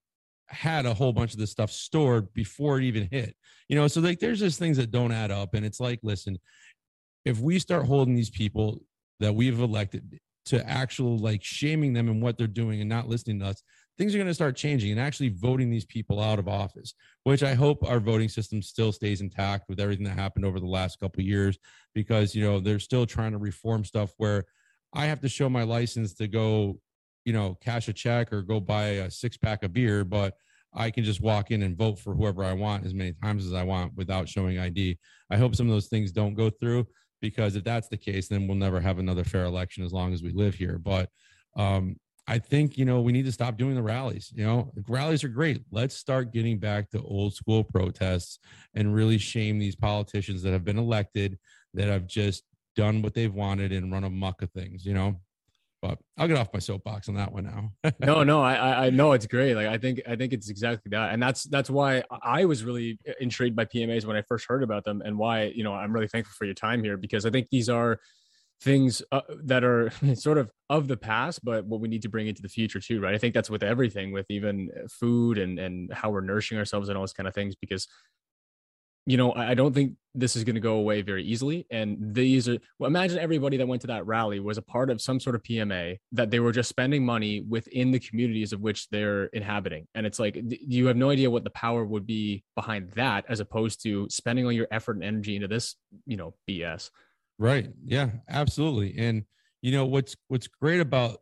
had 0.49 0.86
a 0.86 0.94
whole 0.94 1.14
bunch 1.14 1.34
of 1.34 1.40
this 1.40 1.52
stuff 1.52 1.72
stored 1.72 2.34
before 2.34 2.78
it 2.78 2.84
even 2.84 3.08
hit. 3.12 3.36
You 3.68 3.76
know, 3.76 3.88
so 3.88 4.02
like 4.02 4.20
there's 4.20 4.40
just 4.40 4.60
things 4.60 4.78
that 4.78 4.91
don't 4.91 5.12
add 5.12 5.32
up. 5.32 5.54
And 5.54 5.66
it's 5.66 5.80
like, 5.80 5.99
listen, 6.04 6.40
if 7.26 7.40
we 7.40 7.60
start 7.60 7.86
holding 7.86 8.16
these 8.16 8.30
people 8.30 8.80
that 9.20 9.36
we've 9.36 9.60
elected 9.60 10.20
to 10.45 10.68
actual 10.68 11.18
like 11.18 11.44
shaming 11.44 11.94
them 11.94 12.08
and 12.08 12.22
what 12.22 12.38
they're 12.38 12.48
doing 12.48 12.80
and 12.80 12.90
not 12.90 13.10
listening 13.10 13.40
to 13.40 13.48
us, 13.48 13.62
things 13.98 14.14
are 14.14 14.18
going 14.18 14.28
to 14.28 14.34
start 14.34 14.56
changing 14.56 14.91
and 14.91 14.99
actually 14.99 15.30
voting 15.30 15.69
these 15.69 15.86
people 15.86 16.19
out 16.19 16.40
of 16.40 16.48
office, 16.48 16.94
which 17.24 17.44
I 17.44 17.53
hope 17.53 17.84
our 17.84 17.99
voting 17.99 18.30
system 18.30 18.61
still 18.61 18.91
stays 18.91 19.22
intact 19.22 19.68
with 19.68 19.80
everything 19.80 20.06
that 20.06 20.18
happened 20.18 20.45
over 20.45 20.60
the 20.60 20.68
last 20.68 20.99
couple 20.99 21.24
years, 21.24 21.57
because 21.94 22.36
you 22.36 22.44
know 22.44 22.60
they're 22.60 22.80
still 22.80 23.06
trying 23.06 23.32
to 23.32 23.38
reform 23.38 23.84
stuff 23.84 24.14
where 24.18 24.45
I 24.94 25.06
have 25.06 25.22
to 25.22 25.30
show 25.30 25.49
my 25.49 25.64
license 25.64 26.14
to 26.15 26.28
go, 26.28 26.80
you 27.26 27.34
know, 27.34 27.57
cash 27.61 27.88
a 27.88 27.94
check 27.94 28.32
or 28.32 28.41
go 28.41 28.60
buy 28.60 28.86
a 28.86 29.11
six 29.11 29.38
pack 29.38 29.64
of 29.64 29.74
beer, 29.74 30.03
but 30.03 30.36
I 30.74 30.91
can 30.91 31.03
just 31.03 31.22
walk 31.22 31.52
in 31.52 31.64
and 31.64 31.78
vote 31.78 31.98
for 31.98 32.14
whoever 32.14 32.44
I 32.44 32.53
want 32.53 32.86
as 32.86 32.94
many 32.94 33.14
times 33.14 33.45
as 33.45 33.53
I 33.53 33.64
want 33.64 33.95
without 33.95 34.30
showing 34.30 34.60
ID. 34.60 34.99
I 35.30 35.38
hope 35.38 35.56
some 35.56 35.68
of 35.68 35.74
those 35.74 35.88
things 35.88 36.11
don't 36.11 36.36
go 36.36 36.49
through 36.49 36.88
because 37.22 37.56
if 37.56 37.64
that's 37.64 37.88
the 37.88 37.98
case, 37.98 38.28
then 38.28 38.48
we'll 38.48 38.57
never 38.57 38.80
have 38.80 38.99
another 38.99 39.24
fair 39.24 39.45
election 39.45 39.84
as 39.84 39.91
long 39.91 40.14
as 40.14 40.22
we 40.22 40.32
live 40.32 40.56
here. 40.56 40.78
But 40.78 41.10
um, 41.56 41.95
I 42.28 42.40
think, 42.40 42.78
you 42.78 42.84
know, 42.84 42.99
we 42.99 43.14
need 43.14 43.26
to 43.26 43.32
stop 43.32 43.58
doing 43.58 43.76
the 43.76 43.82
rallies. 43.82 44.32
You 44.36 44.45
know, 44.45 44.74
rallies 44.88 45.24
are 45.24 45.30
great. 45.30 45.62
Let's 45.72 45.95
start 45.95 46.34
getting 46.34 46.60
back 46.60 46.90
to 46.91 47.02
old 47.02 47.34
school 47.34 47.64
protests 47.64 48.40
and 48.76 48.94
really 48.94 49.18
shame 49.18 49.60
these 49.60 49.78
politicians 49.78 50.44
that 50.44 50.52
have 50.52 50.66
been 50.66 50.78
elected 50.78 51.40
that 51.74 51.88
have 51.88 52.06
just 52.06 52.44
done 52.76 53.02
what 53.02 53.14
they've 53.14 53.34
wanted 53.34 53.72
and 53.72 53.91
run 53.91 54.04
amok 54.04 54.41
of 54.41 54.52
things, 54.52 54.86
you 54.86 54.94
know? 54.94 55.22
But 55.82 55.99
I'll 56.18 56.28
get 56.28 56.38
off 56.38 56.52
my 56.52 56.60
soapbox 56.60 57.08
on 57.08 57.16
that 57.16 57.32
one 57.32 57.45
now. 57.45 57.91
no, 57.99 58.24
no, 58.24 58.41
I 58.41 58.88
I 58.88 58.90
know 58.90 59.12
it's 59.12 59.28
great. 59.28 59.54
Like 59.54 59.68
I 59.68 59.78
think 59.78 60.02
I 60.08 60.16
think 60.16 60.34
it's 60.34 60.49
exactly 60.49 60.90
that, 60.90 61.14
and 61.14 61.22
that's 61.22 61.44
that's 61.44 61.70
why 61.70 62.04
I 62.24 62.45
was 62.45 62.64
really 62.64 62.98
intrigued 63.20 63.56
by 63.56 63.66
PMAs 63.66 64.04
when 64.04 64.18
I 64.18 64.24
first 64.24 64.48
heard 64.49 64.64
about 64.64 64.86
them, 64.86 65.04
and 65.06 65.20
why 65.20 65.44
you 65.44 65.64
know 65.64 65.74
I'm 65.74 65.94
really 65.94 66.08
thankful 66.08 66.34
for 66.36 66.45
your 66.45 66.56
time 66.56 66.84
here 66.84 66.98
because 66.98 67.28
I 67.28 67.30
think 67.30 67.49
these 67.52 67.70
are 67.70 67.99
things 68.62 69.02
uh, 69.12 69.22
that 69.44 69.64
are 69.64 69.92
sort 70.16 70.38
of 70.38 70.52
of 70.70 70.88
the 70.88 70.98
past 70.98 71.44
but 71.46 71.66
what 71.66 71.80
we 71.80 71.88
need 71.88 72.02
to 72.02 72.10
bring 72.10 72.28
into 72.28 72.42
the 72.42 72.50
future 72.50 72.80
too 72.80 73.00
right? 73.00 73.16
I 73.16 73.18
think 73.18 73.34
that's 73.34 73.50
with 73.50 73.64
everything 73.64 74.12
with 74.12 74.26
even 74.30 74.70
food 74.90 75.38
and 75.38 75.60
and 75.60 75.94
how 75.94 76.10
we're 76.10 76.22
nourishing 76.22 76.58
ourselves 76.58 76.90
and 76.90 76.98
all 76.98 77.04
those 77.04 77.14
kind 77.14 77.28
of 77.28 77.34
things 77.34 77.56
because 77.56 77.88
you 79.08 79.16
know 79.16 79.34
i 79.34 79.54
don't 79.54 79.74
think 79.74 79.94
this 80.14 80.36
is 80.36 80.44
going 80.44 80.56
to 80.56 80.62
go 80.62 80.76
away 80.76 81.02
very 81.02 81.24
easily 81.24 81.66
and 81.72 81.98
these 82.00 82.50
are 82.50 82.58
well, 82.78 82.90
imagine 82.90 83.18
everybody 83.18 83.56
that 83.56 83.68
went 83.68 83.82
to 83.82 83.88
that 83.88 84.06
rally 84.06 84.40
was 84.40 84.58
a 84.58 84.62
part 84.62 84.90
of 84.90 85.02
some 85.02 85.20
sort 85.20 85.34
of 85.36 85.42
pma 85.44 85.98
that 86.12 86.30
they 86.30 86.40
were 86.40 86.52
just 86.52 86.70
spending 86.70 87.04
money 87.04 87.42
within 87.48 87.90
the 87.90 88.00
communities 88.00 88.52
of 88.52 88.60
which 88.60 88.90
they're 88.90 89.26
inhabiting 89.28 89.88
and 89.96 90.06
it's 90.06 90.20
like 90.20 90.38
you 90.44 90.86
have 90.86 90.98
no 90.98 91.10
idea 91.10 91.32
what 91.32 91.46
the 91.46 91.50
power 91.52 91.86
would 91.86 92.06
be 92.06 92.44
behind 92.56 92.92
that 92.92 93.24
as 93.30 93.40
opposed 93.40 93.82
to 93.82 94.08
spending 94.10 94.46
all 94.46 94.52
your 94.52 94.68
effort 94.72 94.98
and 94.98 95.06
energy 95.06 95.36
into 95.36 95.48
this 95.48 95.76
you 96.06 96.18
know 96.18 96.34
bs 96.50 96.90
Right. 97.40 97.70
Yeah, 97.84 98.12
absolutely. 98.30 98.98
And 98.98 99.24
you 99.62 99.72
know 99.72 99.86
what's 99.86 100.16
what's 100.28 100.48
great 100.48 100.80
about 100.80 101.20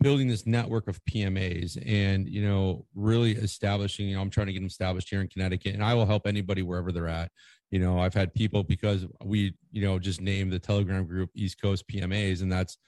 building 0.00 0.28
this 0.28 0.46
network 0.46 0.88
of 0.88 1.04
PMAs 1.04 1.76
and 1.86 2.28
you 2.28 2.42
know 2.42 2.86
really 2.94 3.32
establishing 3.32 4.08
you 4.08 4.16
know 4.16 4.22
I'm 4.22 4.30
trying 4.30 4.48
to 4.48 4.52
get 4.52 4.60
them 4.60 4.66
established 4.66 5.08
here 5.10 5.20
in 5.20 5.28
Connecticut 5.28 5.74
and 5.74 5.84
I 5.84 5.94
will 5.94 6.06
help 6.06 6.26
anybody 6.26 6.62
wherever 6.62 6.90
they're 6.92 7.08
at. 7.08 7.30
You 7.70 7.78
know, 7.80 7.98
I've 8.00 8.14
had 8.14 8.34
people 8.34 8.64
because 8.64 9.06
we 9.24 9.54
you 9.70 9.82
know 9.84 9.98
just 9.98 10.20
named 10.20 10.52
the 10.52 10.58
Telegram 10.58 11.06
group 11.06 11.30
East 11.34 11.60
Coast 11.62 11.86
PMAs 11.88 12.42
and 12.42 12.50
that's 12.50 12.78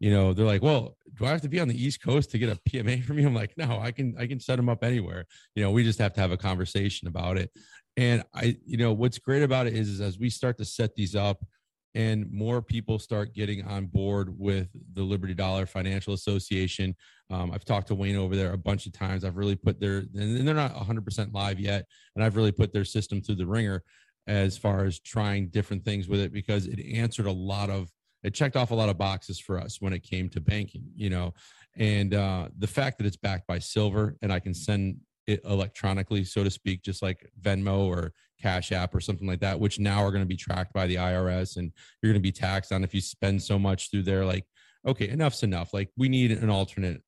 you 0.00 0.10
know 0.10 0.32
they're 0.32 0.46
like 0.46 0.62
well 0.62 0.96
do 1.14 1.26
i 1.26 1.30
have 1.30 1.40
to 1.42 1.48
be 1.48 1.60
on 1.60 1.68
the 1.68 1.84
east 1.84 2.02
coast 2.02 2.30
to 2.30 2.38
get 2.38 2.48
a 2.50 2.56
pma 2.68 3.02
from 3.04 3.18
you 3.18 3.26
i'm 3.26 3.34
like 3.34 3.52
no 3.56 3.78
i 3.80 3.92
can 3.92 4.14
i 4.18 4.26
can 4.26 4.40
set 4.40 4.56
them 4.56 4.68
up 4.68 4.82
anywhere 4.82 5.24
you 5.54 5.62
know 5.62 5.70
we 5.70 5.84
just 5.84 5.98
have 5.98 6.12
to 6.12 6.20
have 6.20 6.32
a 6.32 6.36
conversation 6.36 7.06
about 7.08 7.38
it 7.38 7.50
and 7.96 8.22
i 8.34 8.56
you 8.64 8.76
know 8.76 8.92
what's 8.92 9.18
great 9.18 9.42
about 9.42 9.66
it 9.66 9.74
is, 9.74 9.88
is 9.88 10.00
as 10.00 10.18
we 10.18 10.30
start 10.30 10.56
to 10.58 10.64
set 10.64 10.94
these 10.94 11.14
up 11.14 11.44
and 11.94 12.30
more 12.32 12.62
people 12.62 12.98
start 12.98 13.34
getting 13.34 13.64
on 13.64 13.86
board 13.86 14.34
with 14.38 14.68
the 14.94 15.02
Liberty 15.02 15.34
Dollar 15.34 15.66
Financial 15.66 16.14
Association. 16.14 16.94
Um, 17.30 17.50
I've 17.52 17.64
talked 17.64 17.88
to 17.88 17.94
Wayne 17.94 18.16
over 18.16 18.34
there 18.34 18.52
a 18.52 18.58
bunch 18.58 18.86
of 18.86 18.92
times. 18.92 19.24
I've 19.24 19.36
really 19.36 19.56
put 19.56 19.78
their, 19.78 20.04
and 20.14 20.46
they're 20.46 20.54
not 20.54 20.74
100% 20.74 21.34
live 21.34 21.60
yet, 21.60 21.86
and 22.14 22.24
I've 22.24 22.36
really 22.36 22.52
put 22.52 22.72
their 22.72 22.84
system 22.84 23.20
through 23.20 23.36
the 23.36 23.46
ringer 23.46 23.82
as 24.26 24.56
far 24.56 24.84
as 24.84 25.00
trying 25.00 25.48
different 25.48 25.84
things 25.84 26.08
with 26.08 26.20
it 26.20 26.32
because 26.32 26.66
it 26.66 26.80
answered 26.94 27.26
a 27.26 27.32
lot 27.32 27.68
of, 27.68 27.90
it 28.22 28.34
checked 28.34 28.56
off 28.56 28.70
a 28.70 28.74
lot 28.74 28.88
of 28.88 28.96
boxes 28.96 29.38
for 29.38 29.58
us 29.58 29.80
when 29.80 29.92
it 29.92 30.02
came 30.02 30.28
to 30.30 30.40
banking, 30.40 30.84
you 30.94 31.10
know, 31.10 31.34
and 31.76 32.14
uh, 32.14 32.48
the 32.58 32.66
fact 32.66 32.98
that 32.98 33.06
it's 33.06 33.16
backed 33.16 33.46
by 33.46 33.58
silver 33.58 34.16
and 34.22 34.32
I 34.32 34.38
can 34.38 34.54
send 34.54 34.96
it 35.26 35.40
electronically, 35.44 36.24
so 36.24 36.44
to 36.44 36.50
speak, 36.50 36.82
just 36.82 37.02
like 37.02 37.30
Venmo 37.40 37.86
or 37.86 38.12
Cash 38.42 38.72
App 38.72 38.94
or 38.94 39.00
something 39.00 39.26
like 39.26 39.40
that, 39.40 39.58
which 39.58 39.78
now 39.78 40.04
are 40.04 40.10
going 40.10 40.22
to 40.22 40.26
be 40.26 40.36
tracked 40.36 40.72
by 40.72 40.86
the 40.86 40.96
IRS 40.96 41.56
and 41.56 41.72
you're 42.02 42.12
going 42.12 42.20
to 42.20 42.26
be 42.26 42.32
taxed 42.32 42.72
on 42.72 42.84
if 42.84 42.94
you 42.94 43.00
spend 43.00 43.42
so 43.42 43.58
much 43.58 43.90
through 43.90 44.02
there. 44.02 44.24
Like, 44.24 44.44
okay, 44.86 45.08
enough's 45.08 45.42
enough. 45.42 45.72
Like, 45.72 45.90
we 45.96 46.08
need 46.08 46.32
an 46.32 46.50
alternate 46.50 47.02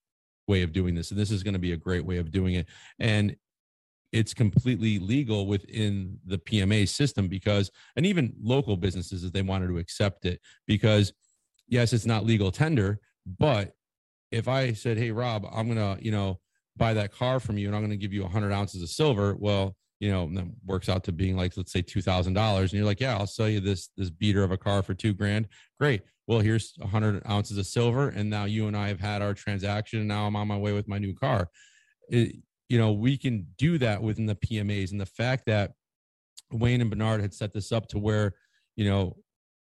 way 0.47 0.63
of 0.63 0.73
doing 0.73 0.95
this. 0.95 1.11
And 1.11 1.19
this 1.19 1.31
is 1.31 1.43
going 1.43 1.55
to 1.55 1.61
be 1.61 1.73
a 1.73 1.77
great 1.77 2.05
way 2.05 2.19
of 2.19 2.31
doing 2.31 2.55
it. 2.55 2.67
And 2.99 3.37
it's 4.13 4.33
completely 4.33 4.99
legal 5.01 5.47
within 5.47 6.19
the 6.25 6.39
PMA 6.39 6.89
system 6.89 7.27
because, 7.27 7.71
and 7.97 8.07
even 8.07 8.33
local 8.41 8.77
businesses, 8.77 9.25
if 9.25 9.33
they 9.33 9.43
wanted 9.43 9.69
to 9.69 9.79
accept 9.79 10.25
it, 10.25 10.41
because 10.67 11.13
yes, 11.67 11.93
it's 11.93 12.07
not 12.07 12.25
legal 12.25 12.53
tender, 12.53 13.01
but 13.27 13.73
if 14.31 14.47
I 14.47 14.73
said, 14.73 14.99
Hey, 14.99 15.11
Rob, 15.11 15.47
I'm 15.53 15.73
going 15.73 15.97
to, 15.97 16.05
you 16.05 16.13
know, 16.13 16.39
buy 16.77 16.95
that 16.95 17.13
car 17.13 17.41
from 17.41 17.59
you 17.59 17.67
and 17.67 17.75
I'm 17.75 17.83
going 17.83 17.91
to 17.91 17.97
give 17.97 18.13
you 18.13 18.23
100 18.23 18.53
ounces 18.53 18.83
of 18.83 18.89
silver. 18.89 19.37
Well, 19.39 19.77
you 20.01 20.11
know, 20.11 20.29
that 20.35 20.45
works 20.65 20.89
out 20.89 21.05
to 21.05 21.13
being 21.13 21.37
like, 21.37 21.57
let's 21.57 21.73
say 21.73 21.83
$2,000. 21.83 22.61
And 22.61 22.73
you're 22.73 22.85
like, 22.85 23.01
yeah, 23.01 23.17
I'll 23.17 23.27
sell 23.27 23.49
you 23.49 23.61
this, 23.61 23.91
this 23.97 24.11
beater 24.11 24.43
of 24.43 24.51
a 24.51 24.57
car 24.57 24.83
for 24.83 24.95
two 24.95 25.15
grand. 25.15 25.49
Great. 25.79 26.03
Well, 26.27 26.41
here's 26.41 26.75
a 26.81 26.85
100 26.85 27.23
ounces 27.29 27.59
of 27.59 27.67
silver. 27.67 28.09
And 28.09 28.29
now 28.31 28.45
you 28.45 28.67
and 28.67 28.77
I 28.77 28.89
have 28.89 29.01
had 29.01 29.23
our 29.23 29.35
transaction. 29.35 30.01
And 30.01 30.09
now 30.09 30.27
I'm 30.27 30.37
on 30.37 30.49
my 30.49 30.57
way 30.57 30.73
with 30.73 30.89
my 30.89 30.99
new 30.99 31.15
car. 31.15 31.49
It, 32.09 32.37
you 32.69 32.79
know, 32.79 32.93
we 32.93 33.17
can 33.17 33.47
do 33.59 33.79
that 33.79 34.03
within 34.03 34.27
the 34.27 34.35
PMAs. 34.35 34.91
And 34.91 35.01
the 35.01 35.07
fact 35.07 35.45
that 35.47 35.73
Wayne 36.51 36.81
and 36.81 36.91
Bernard 36.91 37.21
had 37.21 37.35
set 37.35 37.53
this 37.53 37.73
up 37.73 37.89
to 37.89 37.99
where, 37.99 38.35
you 38.77 38.89
know, 38.89 39.17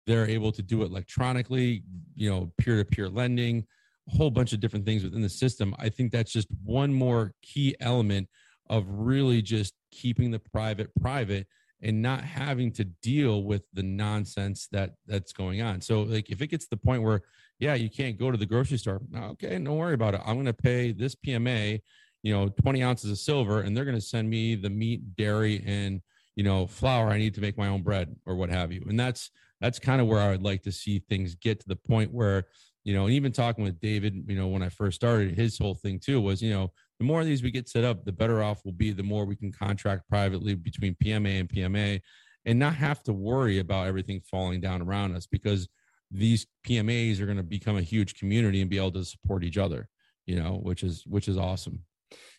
they're 0.07 0.27
able 0.27 0.51
to 0.51 0.61
do 0.61 0.83
it 0.83 0.91
electronically, 0.91 1.83
you 2.15 2.29
know, 2.29 2.51
peer 2.57 2.77
to 2.77 2.85
peer 2.85 3.09
lending, 3.09 3.65
a 4.07 4.15
whole 4.15 4.29
bunch 4.29 4.53
of 4.53 4.59
different 4.59 4.85
things 4.85 5.03
within 5.03 5.21
the 5.21 5.29
system. 5.29 5.75
I 5.79 5.89
think 5.89 6.11
that's 6.11 6.31
just 6.31 6.47
one 6.63 6.93
more 6.93 7.33
key 7.41 7.75
element 7.79 8.29
of 8.69 8.85
really 8.87 9.41
just 9.41 9.73
keeping 9.95 10.31
the 10.31 10.39
private 10.39 10.89
private 11.01 11.47
and 11.81 12.01
not 12.01 12.23
having 12.23 12.71
to 12.71 12.83
deal 12.83 13.43
with 13.43 13.63
the 13.73 13.83
nonsense 13.83 14.67
that 14.71 14.95
that's 15.07 15.33
going 15.33 15.61
on. 15.61 15.81
So 15.81 16.03
like 16.03 16.29
if 16.29 16.41
it 16.41 16.47
gets 16.47 16.65
to 16.65 16.69
the 16.71 16.77
point 16.77 17.03
where 17.03 17.21
yeah, 17.59 17.75
you 17.75 17.89
can't 17.89 18.19
go 18.19 18.31
to 18.31 18.37
the 18.37 18.45
grocery 18.45 18.77
store. 18.77 19.01
Okay, 19.15 19.57
don't 19.57 19.77
worry 19.77 19.93
about 19.93 20.13
it. 20.13 20.21
I'm 20.25 20.35
going 20.35 20.45
to 20.45 20.53
pay 20.53 20.91
this 20.91 21.15
PMA, 21.15 21.79
you 22.21 22.33
know, 22.33 22.49
20 22.49 22.83
ounces 22.83 23.11
of 23.11 23.17
silver 23.17 23.61
and 23.61 23.75
they're 23.75 23.85
going 23.85 23.95
to 23.97 24.01
send 24.01 24.29
me 24.29 24.55
the 24.55 24.69
meat, 24.69 25.15
dairy 25.15 25.63
and 25.65 26.01
you 26.35 26.43
know, 26.43 26.67
flour 26.67 27.09
I 27.09 27.17
need 27.17 27.33
to 27.35 27.41
make 27.41 27.57
my 27.57 27.67
own 27.67 27.81
bread 27.81 28.13
or 28.25 28.35
what 28.35 28.49
have 28.49 28.71
you. 28.71 28.83
And 28.89 28.99
that's 28.99 29.31
that's 29.61 29.79
kind 29.79 30.01
of 30.01 30.07
where 30.07 30.19
I 30.19 30.31
would 30.31 30.43
like 30.43 30.63
to 30.63 30.71
see 30.71 30.99
things 30.99 31.35
get 31.35 31.61
to 31.61 31.67
the 31.67 31.77
point 31.77 32.13
where 32.13 32.45
you 32.83 32.93
know, 32.93 33.05
and 33.05 33.13
even 33.13 33.31
talking 33.31 33.63
with 33.63 33.79
David, 33.79 34.25
you 34.27 34.35
know, 34.35 34.47
when 34.47 34.61
I 34.61 34.69
first 34.69 34.95
started, 34.95 35.35
his 35.35 35.57
whole 35.57 35.73
thing 35.73 35.99
too 35.99 36.21
was, 36.21 36.39
you 36.41 36.51
know, 36.51 36.71
the 36.99 37.05
more 37.05 37.21
of 37.21 37.27
these 37.27 37.43
we 37.43 37.51
get 37.51 37.67
set 37.67 37.83
up, 37.83 38.05
the 38.05 38.11
better 38.11 38.41
off 38.41 38.61
we'll 38.63 38.73
be. 38.73 38.91
The 38.91 39.03
more 39.03 39.25
we 39.25 39.35
can 39.35 39.51
contract 39.51 40.07
privately 40.09 40.55
between 40.55 40.95
PMA 41.03 41.39
and 41.39 41.49
PMA, 41.49 42.01
and 42.45 42.59
not 42.59 42.75
have 42.75 43.03
to 43.03 43.13
worry 43.13 43.59
about 43.59 43.87
everything 43.87 44.21
falling 44.21 44.61
down 44.61 44.81
around 44.81 45.15
us 45.15 45.25
because 45.25 45.67
these 46.11 46.45
PMAs 46.65 47.19
are 47.19 47.25
going 47.25 47.37
to 47.37 47.43
become 47.43 47.77
a 47.77 47.81
huge 47.81 48.15
community 48.15 48.61
and 48.61 48.69
be 48.69 48.77
able 48.77 48.91
to 48.91 49.03
support 49.03 49.43
each 49.43 49.57
other. 49.57 49.89
You 50.25 50.37
know, 50.41 50.59
which 50.63 50.83
is 50.83 51.03
which 51.05 51.27
is 51.27 51.37
awesome. 51.37 51.83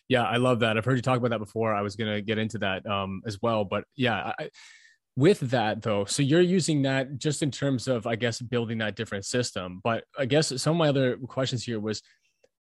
Yeah, 0.09 0.23
I 0.23 0.37
love 0.37 0.61
that. 0.61 0.77
I've 0.77 0.85
heard 0.85 0.95
you 0.95 1.01
talk 1.01 1.17
about 1.17 1.31
that 1.31 1.39
before. 1.39 1.73
I 1.75 1.81
was 1.81 1.95
going 1.95 2.13
to 2.13 2.21
get 2.21 2.37
into 2.37 2.57
that 2.59 2.85
um, 2.85 3.21
as 3.25 3.41
well, 3.41 3.65
but 3.65 3.83
yeah, 3.95 4.31
I, 4.39 4.49
with 5.17 5.39
that 5.39 5.81
though 5.81 6.05
so 6.05 6.21
you're 6.21 6.39
using 6.39 6.83
that 6.83 7.17
just 7.17 7.41
in 7.41 7.49
terms 7.49 7.87
of 7.87 8.05
i 8.05 8.15
guess 8.15 8.39
building 8.39 8.77
that 8.77 8.95
different 8.95 9.25
system 9.25 9.81
but 9.83 10.03
i 10.17 10.25
guess 10.25 10.53
some 10.61 10.73
of 10.73 10.77
my 10.77 10.87
other 10.87 11.17
questions 11.17 11.63
here 11.63 11.79
was 11.79 12.03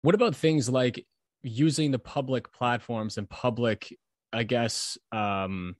what 0.01 0.14
about 0.14 0.35
things 0.35 0.66
like 0.68 1.05
using 1.42 1.90
the 1.90 1.98
public 1.98 2.52
platforms 2.52 3.18
and 3.18 3.28
public 3.28 3.96
i 4.32 4.42
guess 4.42 4.98
um 5.12 5.76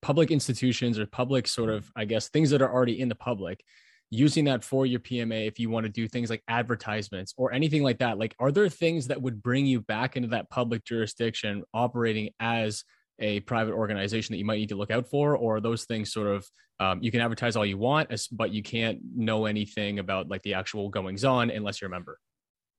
public 0.00 0.30
institutions 0.30 0.98
or 0.98 1.06
public 1.06 1.46
sort 1.46 1.70
of 1.70 1.90
i 1.96 2.04
guess 2.04 2.28
things 2.28 2.50
that 2.50 2.62
are 2.62 2.72
already 2.72 3.00
in 3.00 3.08
the 3.08 3.14
public 3.14 3.64
using 4.10 4.44
that 4.44 4.62
for 4.62 4.84
your 4.84 5.00
pma 5.00 5.46
if 5.46 5.58
you 5.58 5.70
want 5.70 5.84
to 5.84 5.90
do 5.90 6.06
things 6.06 6.28
like 6.28 6.42
advertisements 6.48 7.32
or 7.36 7.52
anything 7.52 7.82
like 7.82 7.98
that 7.98 8.18
like 8.18 8.34
are 8.38 8.52
there 8.52 8.68
things 8.68 9.06
that 9.06 9.20
would 9.20 9.42
bring 9.42 9.64
you 9.64 9.80
back 9.80 10.16
into 10.16 10.28
that 10.28 10.48
public 10.50 10.84
jurisdiction 10.84 11.62
operating 11.72 12.28
as 12.38 12.84
a 13.22 13.40
private 13.40 13.72
organization 13.72 14.32
that 14.32 14.38
you 14.38 14.44
might 14.44 14.58
need 14.58 14.68
to 14.68 14.74
look 14.74 14.90
out 14.90 15.08
for, 15.08 15.36
or 15.36 15.60
those 15.60 15.84
things 15.84 16.12
sort 16.12 16.26
of 16.26 16.46
um, 16.80 17.02
you 17.02 17.10
can 17.10 17.20
advertise 17.20 17.54
all 17.54 17.64
you 17.64 17.78
want, 17.78 18.10
but 18.32 18.50
you 18.50 18.62
can't 18.62 18.98
know 19.14 19.46
anything 19.46 20.00
about 20.00 20.28
like 20.28 20.42
the 20.42 20.54
actual 20.54 20.88
goings 20.88 21.24
on 21.24 21.50
unless 21.50 21.80
you're 21.80 21.88
a 21.88 21.90
member. 21.90 22.18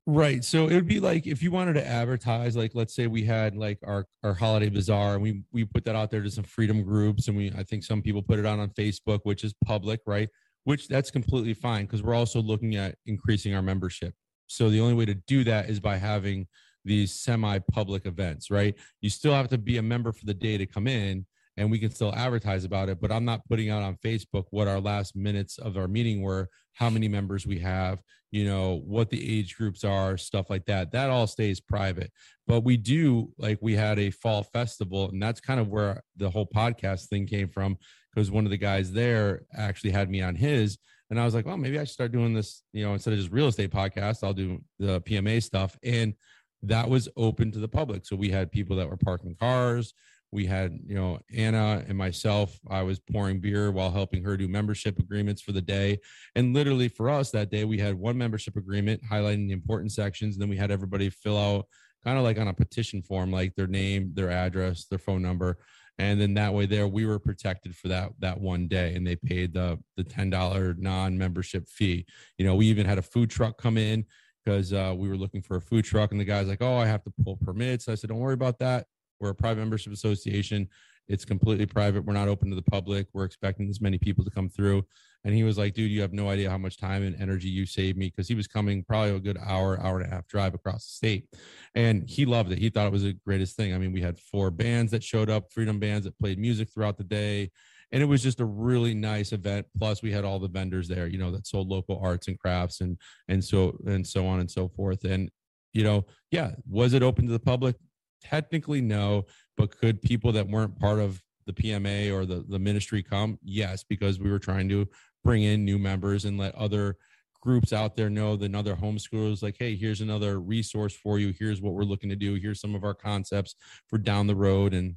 Right. 0.05 0.43
So 0.43 0.67
it 0.67 0.73
would 0.75 0.87
be 0.87 0.99
like 0.99 1.27
if 1.27 1.41
you 1.41 1.49
wanted 1.49 1.73
to 1.73 1.87
advertise, 1.87 2.57
like 2.57 2.71
let's 2.75 2.93
say 2.93 3.07
we 3.07 3.23
had 3.23 3.55
like 3.55 3.79
our 3.85 4.05
our 4.23 4.33
holiday 4.33 4.67
bazaar, 4.67 5.13
and 5.13 5.23
we 5.23 5.43
we 5.53 5.63
put 5.63 5.85
that 5.85 5.95
out 5.95 6.11
there 6.11 6.21
to 6.21 6.29
some 6.29 6.43
freedom 6.43 6.83
groups, 6.83 7.29
and 7.29 7.37
we 7.37 7.53
I 7.57 7.63
think 7.63 7.85
some 7.85 8.01
people 8.01 8.21
put 8.21 8.37
it 8.37 8.45
out 8.45 8.59
on 8.59 8.69
Facebook, 8.71 9.21
which 9.23 9.45
is 9.45 9.53
public, 9.65 10.01
right? 10.05 10.27
Which 10.65 10.89
that's 10.89 11.09
completely 11.09 11.53
fine 11.53 11.85
because 11.85 12.03
we're 12.03 12.15
also 12.15 12.41
looking 12.41 12.75
at 12.75 12.95
increasing 13.05 13.55
our 13.55 13.61
membership. 13.61 14.13
So 14.47 14.69
the 14.69 14.81
only 14.81 14.93
way 14.93 15.05
to 15.05 15.15
do 15.15 15.45
that 15.45 15.69
is 15.69 15.79
by 15.79 15.95
having 15.97 16.47
these 16.83 17.13
semi-public 17.13 18.05
events, 18.05 18.51
right? 18.51 18.75
You 18.99 19.09
still 19.09 19.33
have 19.33 19.47
to 19.49 19.57
be 19.57 19.77
a 19.77 19.81
member 19.81 20.11
for 20.11 20.25
the 20.25 20.33
day 20.33 20.57
to 20.57 20.65
come 20.65 20.85
in, 20.85 21.25
and 21.57 21.69
we 21.69 21.79
can 21.79 21.91
still 21.91 22.13
advertise 22.15 22.65
about 22.65 22.89
it. 22.89 22.99
But 22.99 23.11
I'm 23.11 23.25
not 23.25 23.45
putting 23.47 23.69
out 23.69 23.83
on 23.83 23.97
Facebook 23.97 24.45
what 24.49 24.67
our 24.67 24.79
last 24.79 25.15
minutes 25.15 25.57
of 25.57 25.77
our 25.77 25.87
meeting 25.87 26.21
were, 26.21 26.49
how 26.73 26.89
many 26.89 27.07
members 27.07 27.45
we 27.45 27.59
have, 27.59 27.99
you 28.31 28.45
know, 28.45 28.81
what 28.85 29.09
the 29.09 29.39
age 29.39 29.55
groups 29.55 29.83
are, 29.83 30.17
stuff 30.17 30.49
like 30.49 30.65
that. 30.65 30.91
That 30.91 31.09
all 31.09 31.27
stays 31.27 31.59
private. 31.59 32.11
But 32.47 32.63
we 32.63 32.77
do 32.77 33.31
like 33.37 33.59
we 33.61 33.75
had 33.75 33.99
a 33.99 34.09
fall 34.09 34.43
festival, 34.43 35.09
and 35.09 35.21
that's 35.21 35.39
kind 35.39 35.59
of 35.59 35.69
where 35.69 36.01
the 36.17 36.29
whole 36.29 36.47
podcast 36.47 37.09
thing 37.09 37.27
came 37.27 37.47
from 37.47 37.77
because 38.13 38.31
one 38.31 38.45
of 38.45 38.51
the 38.51 38.57
guys 38.57 38.91
there 38.91 39.43
actually 39.55 39.91
had 39.91 40.09
me 40.09 40.21
on 40.21 40.35
his. 40.35 40.77
And 41.09 41.19
I 41.19 41.25
was 41.25 41.35
like, 41.35 41.45
well, 41.45 41.57
maybe 41.57 41.77
I 41.77 41.83
should 41.83 41.93
start 41.93 42.11
doing 42.11 42.33
this, 42.33 42.63
you 42.73 42.83
know, 42.83 42.93
instead 42.93 43.13
of 43.13 43.19
just 43.19 43.31
real 43.31 43.47
estate 43.47 43.69
podcast, 43.71 44.23
I'll 44.23 44.33
do 44.33 44.63
the 44.79 44.99
PMA 45.01 45.43
stuff. 45.43 45.77
And 45.83 46.15
that 46.63 46.89
was 46.89 47.09
open 47.17 47.51
to 47.51 47.59
the 47.59 47.67
public. 47.67 48.05
So 48.05 48.15
we 48.15 48.29
had 48.29 48.51
people 48.51 48.77
that 48.77 48.89
were 48.89 48.97
parking 48.97 49.35
cars 49.39 49.93
we 50.33 50.45
had 50.45 50.77
you 50.85 50.95
know 50.95 51.19
anna 51.35 51.83
and 51.87 51.97
myself 51.97 52.59
i 52.69 52.81
was 52.81 52.99
pouring 52.99 53.39
beer 53.39 53.71
while 53.71 53.91
helping 53.91 54.23
her 54.23 54.35
do 54.35 54.47
membership 54.47 54.97
agreements 54.99 55.41
for 55.41 55.51
the 55.51 55.61
day. 55.61 55.99
And 56.35 56.53
literally 56.53 56.87
for 56.87 57.09
us 57.09 57.31
that 57.31 57.49
day 57.49 57.65
we 57.65 57.79
had 57.79 57.95
one 57.95 58.17
membership 58.17 58.55
agreement 58.55 59.01
highlighting 59.09 59.47
the 59.47 59.53
important 59.53 59.91
sections. 59.91 60.35
And 60.35 60.41
then 60.41 60.49
we 60.49 60.57
had 60.57 60.71
everybody 60.71 61.09
fill 61.09 61.37
out 61.37 61.67
kind 62.03 62.17
of 62.17 62.23
like 62.23 62.37
on 62.37 62.47
a 62.47 62.53
petition 62.53 63.01
form 63.01 63.31
like 63.31 63.55
their 63.55 63.67
name 63.67 64.11
their 64.13 64.29
address 64.29 64.85
their 64.85 64.99
phone 64.99 65.21
number. 65.21 65.57
And 65.99 66.19
then 66.19 66.33
that 66.33 66.53
way 66.53 66.65
there 66.65 66.87
we 66.87 67.05
were 67.05 67.19
protected 67.19 67.75
for 67.75 67.87
that 67.89 68.11
that 68.19 68.39
one 68.39 68.67
day 68.67 68.95
and 68.95 69.05
they 69.05 69.15
paid 69.15 69.53
the 69.53 69.79
the 69.95 70.03
$10 70.03 70.77
non-membership 70.77 71.67
fee. 71.67 72.05
You 72.37 72.45
know 72.45 72.55
we 72.55 72.67
even 72.67 72.85
had 72.85 72.97
a 72.97 73.03
food 73.03 73.29
truck 73.29 73.57
come 73.57 73.77
in 73.77 74.05
because 74.43 74.73
uh, 74.73 74.93
we 74.97 75.07
were 75.07 75.15
looking 75.15 75.41
for 75.41 75.55
a 75.55 75.61
food 75.61 75.85
truck 75.85 76.11
and 76.11 76.19
the 76.19 76.25
guy's 76.25 76.47
like 76.47 76.61
oh 76.61 76.77
i 76.77 76.85
have 76.85 77.03
to 77.03 77.13
pull 77.23 77.37
permits. 77.37 77.87
I 77.87 77.95
said 77.95 78.09
don't 78.09 78.19
worry 78.19 78.33
about 78.33 78.59
that 78.59 78.87
we're 79.19 79.29
a 79.29 79.35
private 79.35 79.59
membership 79.59 79.93
association. 79.93 80.69
It's 81.07 81.25
completely 81.25 81.65
private. 81.65 82.05
We're 82.05 82.13
not 82.13 82.29
open 82.29 82.49
to 82.49 82.55
the 82.55 82.61
public. 82.61 83.07
We're 83.13 83.25
expecting 83.25 83.69
as 83.69 83.81
many 83.81 83.97
people 83.97 84.23
to 84.23 84.31
come 84.31 84.49
through. 84.49 84.85
And 85.25 85.33
he 85.33 85.43
was 85.43 85.57
like, 85.57 85.73
dude, 85.73 85.91
you 85.91 86.01
have 86.01 86.13
no 86.13 86.29
idea 86.29 86.49
how 86.49 86.57
much 86.57 86.77
time 86.77 87.03
and 87.03 87.19
energy 87.21 87.47
you 87.49 87.65
saved 87.65 87.97
me 87.97 88.07
because 88.07 88.27
he 88.27 88.35
was 88.35 88.47
coming 88.47 88.83
probably 88.83 89.15
a 89.15 89.19
good 89.19 89.37
hour, 89.37 89.79
hour 89.79 89.99
and 89.99 90.11
a 90.11 90.13
half 90.13 90.27
drive 90.27 90.53
across 90.53 90.85
the 90.85 90.91
state. 90.93 91.27
And 91.75 92.09
he 92.09 92.25
loved 92.25 92.51
it. 92.51 92.57
He 92.57 92.69
thought 92.69 92.87
it 92.87 92.91
was 92.91 93.03
the 93.03 93.17
greatest 93.25 93.55
thing. 93.55 93.73
I 93.73 93.77
mean, 93.77 93.93
we 93.93 94.01
had 94.01 94.19
four 94.19 94.51
bands 94.51 94.91
that 94.91 95.03
showed 95.03 95.29
up, 95.29 95.51
freedom 95.51 95.79
bands 95.79 96.05
that 96.05 96.17
played 96.19 96.39
music 96.39 96.69
throughout 96.73 96.97
the 96.97 97.03
day. 97.03 97.51
And 97.91 98.01
it 98.01 98.07
was 98.07 98.23
just 98.23 98.39
a 98.39 98.45
really 98.45 98.93
nice 98.93 99.33
event. 99.33 99.67
Plus, 99.77 100.01
we 100.01 100.11
had 100.11 100.25
all 100.25 100.39
the 100.39 100.47
vendors 100.47 100.87
there, 100.87 101.07
you 101.07 101.17
know, 101.17 101.31
that 101.31 101.47
sold 101.47 101.69
local 101.69 102.01
arts 102.03 102.27
and 102.27 102.39
crafts 102.39 102.81
and 102.81 102.97
and 103.27 103.43
so 103.43 103.77
and 103.85 104.05
so 104.05 104.25
on 104.25 104.39
and 104.39 104.49
so 104.49 104.67
forth. 104.67 105.03
And 105.03 105.29
you 105.73 105.83
know, 105.83 106.05
yeah, 106.31 106.51
was 106.67 106.93
it 106.93 107.03
open 107.03 107.27
to 107.27 107.31
the 107.31 107.39
public? 107.39 107.75
Technically, 108.23 108.81
no. 108.81 109.25
But 109.57 109.77
could 109.77 110.01
people 110.01 110.31
that 110.33 110.47
weren't 110.47 110.79
part 110.79 110.99
of 110.99 111.21
the 111.45 111.53
PMA 111.53 112.13
or 112.13 112.25
the, 112.25 112.45
the 112.47 112.59
ministry 112.59 113.03
come? 113.03 113.37
Yes, 113.43 113.83
because 113.83 114.19
we 114.19 114.31
were 114.31 114.39
trying 114.39 114.69
to 114.69 114.87
bring 115.23 115.43
in 115.43 115.65
new 115.65 115.77
members 115.77 116.25
and 116.25 116.37
let 116.37 116.55
other 116.55 116.97
groups 117.43 117.73
out 117.73 117.97
there 117.97 118.09
know 118.09 118.37
that 118.37 118.55
other 118.55 118.73
homeschoolers 118.73 119.43
like 119.43 119.57
hey 119.59 119.75
here's 119.75 119.99
another 119.99 120.39
resource 120.39 120.93
for 120.93 121.19
you 121.19 121.33
here's 121.37 121.61
what 121.61 121.73
we're 121.73 121.83
looking 121.83 122.09
to 122.09 122.15
do 122.15 122.35
here's 122.35 122.61
some 122.61 122.73
of 122.73 122.85
our 122.85 122.93
concepts 122.93 123.55
for 123.89 123.97
down 123.97 124.27
the 124.27 124.35
road 124.35 124.73
and 124.73 124.95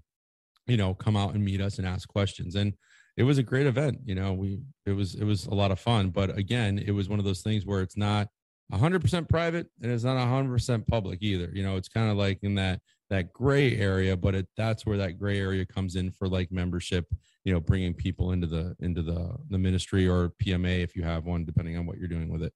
you 0.68 0.76
know 0.76 0.94
come 0.94 1.16
out 1.16 1.34
and 1.34 1.44
meet 1.44 1.60
us 1.60 1.78
and 1.78 1.88
ask 1.88 2.08
questions 2.08 2.54
and 2.54 2.72
it 3.16 3.24
was 3.24 3.38
a 3.38 3.42
great 3.42 3.66
event 3.66 3.98
you 4.04 4.14
know 4.14 4.32
we 4.32 4.60
it 4.84 4.92
was 4.92 5.16
it 5.16 5.24
was 5.24 5.46
a 5.46 5.54
lot 5.54 5.72
of 5.72 5.80
fun 5.80 6.08
but 6.08 6.38
again 6.38 6.78
it 6.78 6.92
was 6.92 7.08
one 7.08 7.18
of 7.18 7.24
those 7.24 7.42
things 7.42 7.66
where 7.66 7.82
it's 7.82 7.96
not 7.96 8.28
100% 8.72 9.28
private 9.28 9.66
and 9.82 9.90
it's 9.90 10.04
not 10.04 10.16
100% 10.16 10.86
public 10.86 11.18
either 11.22 11.50
you 11.52 11.64
know 11.64 11.76
it's 11.76 11.88
kind 11.88 12.12
of 12.12 12.16
like 12.16 12.38
in 12.42 12.54
that 12.54 12.80
that 13.10 13.32
gray 13.32 13.76
area 13.76 14.16
but 14.16 14.34
it, 14.34 14.46
that's 14.56 14.84
where 14.84 14.98
that 14.98 15.18
gray 15.18 15.38
area 15.38 15.64
comes 15.64 15.96
in 15.96 16.10
for 16.10 16.28
like 16.28 16.50
membership 16.50 17.06
you 17.44 17.52
know 17.52 17.60
bringing 17.60 17.94
people 17.94 18.32
into 18.32 18.46
the 18.46 18.76
into 18.80 19.02
the 19.02 19.34
the 19.48 19.58
ministry 19.58 20.08
or 20.08 20.32
pma 20.42 20.82
if 20.82 20.96
you 20.96 21.02
have 21.02 21.24
one 21.24 21.44
depending 21.44 21.76
on 21.76 21.86
what 21.86 21.98
you're 21.98 22.08
doing 22.08 22.28
with 22.28 22.42
it. 22.42 22.52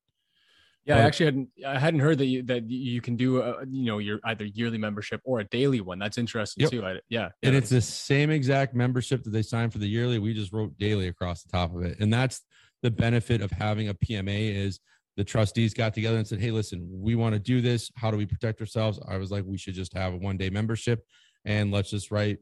Yeah 0.84 0.96
but, 0.96 1.02
i 1.02 1.06
actually 1.06 1.26
hadn't 1.26 1.48
i 1.66 1.78
hadn't 1.78 2.00
heard 2.00 2.18
that 2.18 2.26
you 2.26 2.42
that 2.44 2.68
you 2.68 3.00
can 3.00 3.14
do 3.14 3.40
a, 3.40 3.64
you 3.68 3.84
know 3.84 3.98
your 3.98 4.18
either 4.24 4.44
yearly 4.44 4.78
membership 4.78 5.20
or 5.24 5.40
a 5.40 5.44
daily 5.44 5.80
one. 5.80 5.98
That's 5.98 6.18
interesting 6.18 6.62
yep. 6.62 6.70
too 6.70 6.84
I, 6.84 6.92
yeah, 6.92 6.98
yeah 7.08 7.28
and 7.44 7.54
it's 7.54 7.70
the 7.70 7.80
same 7.80 8.30
exact 8.30 8.74
membership 8.74 9.22
that 9.24 9.30
they 9.30 9.42
sign 9.42 9.70
for 9.70 9.78
the 9.78 9.88
yearly. 9.88 10.18
We 10.18 10.34
just 10.34 10.52
wrote 10.52 10.76
daily 10.78 11.08
across 11.08 11.42
the 11.42 11.50
top 11.50 11.74
of 11.74 11.82
it. 11.82 12.00
And 12.00 12.12
that's 12.12 12.42
the 12.82 12.90
benefit 12.90 13.42
of 13.42 13.50
having 13.50 13.88
a 13.88 13.94
pma 13.94 14.54
is 14.54 14.80
the 15.20 15.24
trustees 15.24 15.74
got 15.74 15.92
together 15.92 16.16
and 16.16 16.26
said, 16.26 16.40
Hey, 16.40 16.50
listen, 16.50 16.88
we 16.90 17.14
want 17.14 17.34
to 17.34 17.38
do 17.38 17.60
this. 17.60 17.90
How 17.94 18.10
do 18.10 18.16
we 18.16 18.24
protect 18.24 18.58
ourselves? 18.58 18.98
I 19.06 19.18
was 19.18 19.30
like, 19.30 19.44
we 19.46 19.58
should 19.58 19.74
just 19.74 19.92
have 19.92 20.14
a 20.14 20.16
one 20.16 20.38
day 20.38 20.48
membership 20.48 21.04
and 21.44 21.70
let's 21.70 21.90
just 21.90 22.10
write 22.10 22.38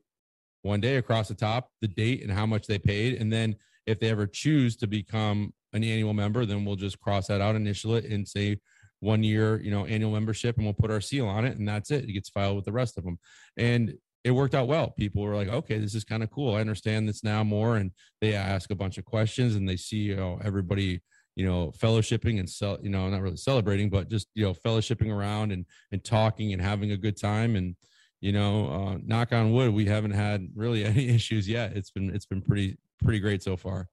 one 0.63 0.81
day 0.81 0.95
across 0.95 1.27
the 1.27 1.35
top 1.35 1.71
the 1.81 1.89
date 1.89 2.23
and 2.23 2.31
how 2.31 2.47
much 2.47 2.69
they 2.69 2.79
paid. 2.79 3.21
And 3.21 3.33
then 3.33 3.57
if 3.87 3.99
they 3.99 4.11
ever 4.11 4.29
choose 4.29 4.77
to 4.77 4.87
become 4.87 5.53
an 5.73 5.83
annual 5.83 6.15
member, 6.15 6.47
then 6.47 6.65
we'll 6.65 6.77
just 6.77 7.01
cross 7.01 7.27
that 7.27 7.41
out, 7.41 7.57
initial 7.57 7.97
it, 7.97 8.05
and 8.05 8.29
say 8.29 8.61
one 9.01 9.25
year, 9.25 9.61
you 9.61 9.73
know, 9.73 9.85
annual 9.85 10.13
membership, 10.13 10.57
and 10.57 10.65
we'll 10.65 10.73
put 10.73 10.93
our 10.93 11.01
seal 11.01 11.27
on 11.27 11.45
it, 11.45 11.59
and 11.59 11.67
that's 11.67 11.91
it. 11.91 12.05
It 12.05 12.13
gets 12.13 12.29
filed 12.29 12.55
with 12.55 12.65
the 12.65 12.73
rest 12.73 12.97
of 12.97 13.03
them. 13.03 13.19
And 13.57 13.95
it 14.23 14.31
worked 14.31 14.55
out 14.55 14.69
well. 14.69 14.91
People 14.91 15.23
were 15.23 15.35
like, 15.35 15.49
okay, 15.49 15.79
this 15.79 15.97
is 15.97 16.05
kind 16.05 16.23
of 16.23 16.31
cool. 16.31 16.55
I 16.55 16.61
understand 16.61 17.09
this 17.09 17.25
now 17.25 17.43
more. 17.43 17.77
And 17.77 17.91
they 18.21 18.35
ask 18.35 18.71
a 18.71 18.77
bunch 18.77 18.99
of 18.99 19.05
questions 19.05 19.57
and 19.57 19.69
they 19.69 19.77
see, 19.77 19.97
you 19.97 20.17
know, 20.17 20.39
everybody 20.45 21.01
you 21.39 21.47
know 21.47 21.73
fellowshipping 21.79 22.41
and 22.41 22.51
sell 22.51 22.79
you 22.83 22.91
know 22.91 23.09
not 23.09 23.23
really 23.23 23.37
celebrating 23.37 23.89
but 23.89 24.11
just 24.11 24.27
you 24.35 24.45
know 24.45 24.53
fellowshipping 24.53 25.09
around 25.09 25.53
and 25.53 25.65
and 25.93 26.03
talking 26.03 26.53
and 26.53 26.61
having 26.61 26.91
a 26.91 26.97
good 26.97 27.17
time. 27.17 27.55
And 27.55 27.77
you 28.21 28.33
know 28.33 28.67
uh, 28.69 28.99
knock 29.05 29.33
on 29.33 29.53
wood 29.53 29.73
we 29.73 29.87
haven't 29.87 30.11
had 30.11 30.49
really 30.57 30.85
any 30.93 31.09
issues 31.09 31.49
yet. 31.49 31.77
It's 31.77 31.93
been 31.93 32.11
it's 32.13 32.27
been 32.27 32.43
pretty 32.43 32.77
pretty 33.03 33.21
great 33.21 33.45
so 33.45 33.57
far 33.57 33.89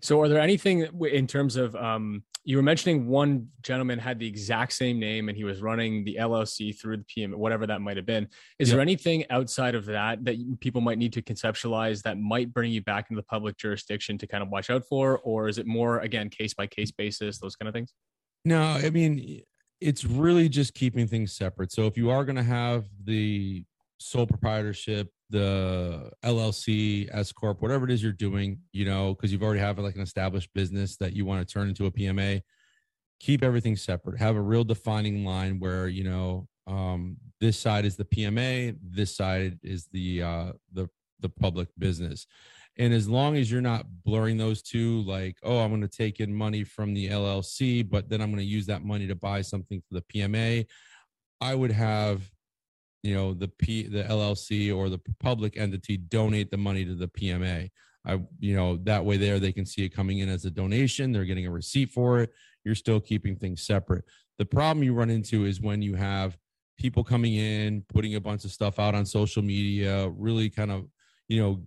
so 0.00 0.20
are 0.20 0.28
there 0.28 0.40
anything 0.40 0.86
in 1.10 1.26
terms 1.26 1.56
of 1.56 1.74
um 1.76 2.22
you 2.44 2.56
were 2.56 2.62
mentioning 2.62 3.06
one 3.06 3.48
gentleman 3.62 3.98
had 3.98 4.18
the 4.18 4.26
exact 4.26 4.72
same 4.72 4.98
name 4.98 5.28
and 5.28 5.38
he 5.38 5.44
was 5.44 5.62
running 5.62 6.04
the 6.04 6.16
LLC 6.18 6.78
through 6.78 6.96
the 6.96 7.04
PM, 7.04 7.32
whatever 7.32 7.66
that 7.68 7.80
might 7.80 7.96
have 7.96 8.06
been. 8.06 8.28
Is 8.58 8.70
there 8.70 8.80
anything 8.80 9.24
outside 9.30 9.76
of 9.76 9.86
that 9.86 10.24
that 10.24 10.58
people 10.60 10.80
might 10.80 10.98
need 10.98 11.12
to 11.12 11.22
conceptualize 11.22 12.02
that 12.02 12.18
might 12.18 12.52
bring 12.52 12.72
you 12.72 12.82
back 12.82 13.06
into 13.10 13.20
the 13.20 13.26
public 13.26 13.56
jurisdiction 13.56 14.18
to 14.18 14.26
kind 14.26 14.42
of 14.42 14.48
watch 14.48 14.70
out 14.70 14.84
for? 14.88 15.20
Or 15.20 15.48
is 15.48 15.58
it 15.58 15.66
more, 15.66 16.00
again, 16.00 16.30
case 16.30 16.52
by 16.52 16.66
case 16.66 16.90
basis, 16.90 17.38
those 17.38 17.54
kind 17.54 17.68
of 17.68 17.74
things? 17.74 17.94
No, 18.44 18.60
I 18.60 18.90
mean, 18.90 19.42
it's 19.80 20.04
really 20.04 20.48
just 20.48 20.74
keeping 20.74 21.06
things 21.06 21.32
separate. 21.32 21.70
So 21.70 21.86
if 21.86 21.96
you 21.96 22.10
are 22.10 22.24
going 22.24 22.36
to 22.36 22.42
have 22.42 22.86
the 23.04 23.64
sole 24.02 24.26
proprietorship, 24.26 25.08
the 25.30 26.10
LLC, 26.24 27.08
S 27.12 27.32
corp, 27.32 27.62
whatever 27.62 27.84
it 27.84 27.90
is 27.90 28.02
you're 28.02 28.12
doing, 28.12 28.60
you 28.72 28.84
know, 28.84 29.14
because 29.14 29.32
you've 29.32 29.42
already 29.42 29.60
have 29.60 29.78
like 29.78 29.94
an 29.94 30.02
established 30.02 30.50
business 30.54 30.96
that 30.98 31.14
you 31.14 31.24
want 31.24 31.46
to 31.46 31.52
turn 31.52 31.68
into 31.68 31.86
a 31.86 31.90
PMA. 31.90 32.42
Keep 33.20 33.42
everything 33.42 33.76
separate. 33.76 34.18
Have 34.18 34.36
a 34.36 34.40
real 34.40 34.64
defining 34.64 35.24
line 35.24 35.58
where 35.58 35.88
you 35.88 36.04
know 36.04 36.48
um, 36.66 37.16
this 37.40 37.58
side 37.58 37.84
is 37.84 37.96
the 37.96 38.04
PMA, 38.04 38.76
this 38.82 39.16
side 39.16 39.58
is 39.62 39.86
the 39.92 40.22
uh, 40.22 40.52
the 40.72 40.88
the 41.20 41.28
public 41.28 41.68
business. 41.78 42.26
And 42.78 42.94
as 42.94 43.08
long 43.08 43.36
as 43.36 43.50
you're 43.50 43.60
not 43.60 43.86
blurring 44.04 44.38
those 44.38 44.62
two, 44.62 45.02
like, 45.02 45.36
oh, 45.42 45.58
I'm 45.58 45.70
going 45.70 45.82
to 45.82 45.88
take 45.88 46.20
in 46.20 46.34
money 46.34 46.64
from 46.64 46.94
the 46.94 47.08
LLC, 47.08 47.88
but 47.88 48.08
then 48.08 48.22
I'm 48.22 48.30
going 48.30 48.38
to 48.38 48.44
use 48.44 48.66
that 48.66 48.82
money 48.82 49.06
to 49.06 49.14
buy 49.14 49.42
something 49.42 49.82
for 49.86 49.94
the 49.94 50.02
PMA, 50.02 50.66
I 51.40 51.54
would 51.54 51.72
have 51.72 52.30
you 53.02 53.14
know 53.14 53.34
the 53.34 53.48
p 53.48 53.86
the 53.88 54.04
llc 54.04 54.76
or 54.76 54.88
the 54.88 55.00
public 55.20 55.56
entity 55.56 55.96
donate 55.96 56.50
the 56.50 56.56
money 56.56 56.84
to 56.84 56.94
the 56.94 57.08
pma 57.08 57.68
i 58.06 58.20
you 58.38 58.56
know 58.56 58.76
that 58.84 59.04
way 59.04 59.16
there 59.16 59.38
they 59.38 59.52
can 59.52 59.66
see 59.66 59.84
it 59.84 59.90
coming 59.90 60.18
in 60.18 60.28
as 60.28 60.44
a 60.44 60.50
donation. 60.50 61.12
They're 61.12 61.24
getting 61.24 61.46
a 61.46 61.50
receipt 61.50 61.90
for 61.90 62.20
it. 62.20 62.30
You're 62.64 62.74
still 62.74 63.00
keeping 63.00 63.36
things 63.36 63.62
separate. 63.62 64.04
The 64.38 64.44
problem 64.44 64.82
you 64.82 64.94
run 64.94 65.10
into 65.10 65.44
is 65.44 65.60
when 65.60 65.82
you 65.82 65.94
have 65.94 66.36
people 66.78 67.04
coming 67.04 67.34
in 67.34 67.84
putting 67.88 68.14
a 68.14 68.20
bunch 68.20 68.44
of 68.44 68.50
stuff 68.50 68.78
out 68.78 68.94
on 68.94 69.06
social 69.06 69.42
media 69.42 70.08
really 70.10 70.48
kind 70.50 70.70
of 70.72 70.86
you 71.28 71.40
know 71.40 71.62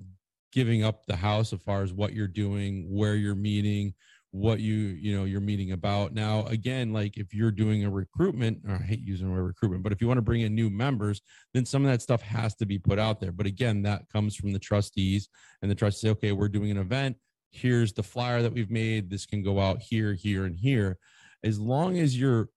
giving 0.51 0.83
up 0.83 1.05
the 1.05 1.15
house 1.15 1.53
as 1.53 1.61
far 1.61 1.83
as 1.83 1.93
what 1.93 2.13
you're 2.13 2.27
doing 2.27 2.85
where 2.89 3.15
you're 3.15 3.35
meeting 3.35 3.93
what 4.35 4.59
you 4.59 4.75
you 4.75 5.15
know 5.15 5.23
you're 5.23 5.39
meeting 5.39 5.71
about. 5.71 6.13
Now 6.13 6.45
again 6.47 6.91
like 6.91 7.17
if 7.17 7.33
you're 7.33 7.51
doing 7.51 7.85
a 7.85 7.89
recruitment 7.89 8.59
i 8.69 8.75
hate 8.75 8.99
using 8.99 9.27
the 9.27 9.33
word 9.33 9.43
recruitment 9.43 9.81
but 9.81 9.93
if 9.93 10.01
you 10.01 10.07
want 10.07 10.17
to 10.17 10.23
bring 10.23 10.41
in 10.41 10.53
new 10.53 10.69
members 10.69 11.21
then 11.53 11.65
some 11.65 11.85
of 11.85 11.91
that 11.91 12.01
stuff 12.01 12.21
has 12.21 12.53
to 12.55 12.65
be 12.65 12.77
put 12.77 12.99
out 12.99 13.21
there. 13.21 13.31
But 13.31 13.45
again 13.45 13.81
that 13.83 14.09
comes 14.11 14.35
from 14.35 14.51
the 14.51 14.59
trustees 14.59 15.29
and 15.61 15.71
the 15.71 15.75
trustees 15.75 16.01
say 16.01 16.09
okay 16.09 16.31
we're 16.33 16.49
doing 16.49 16.69
an 16.69 16.77
event. 16.77 17.15
Here's 17.51 17.93
the 17.93 18.03
flyer 18.03 18.41
that 18.41 18.53
we've 18.53 18.69
made. 18.69 19.09
This 19.09 19.25
can 19.25 19.41
go 19.41 19.61
out 19.61 19.81
here 19.81 20.13
here 20.13 20.43
and 20.43 20.57
here. 20.57 20.97
As 21.43 21.57
long 21.57 21.97
as 21.97 22.19
you're 22.19 22.49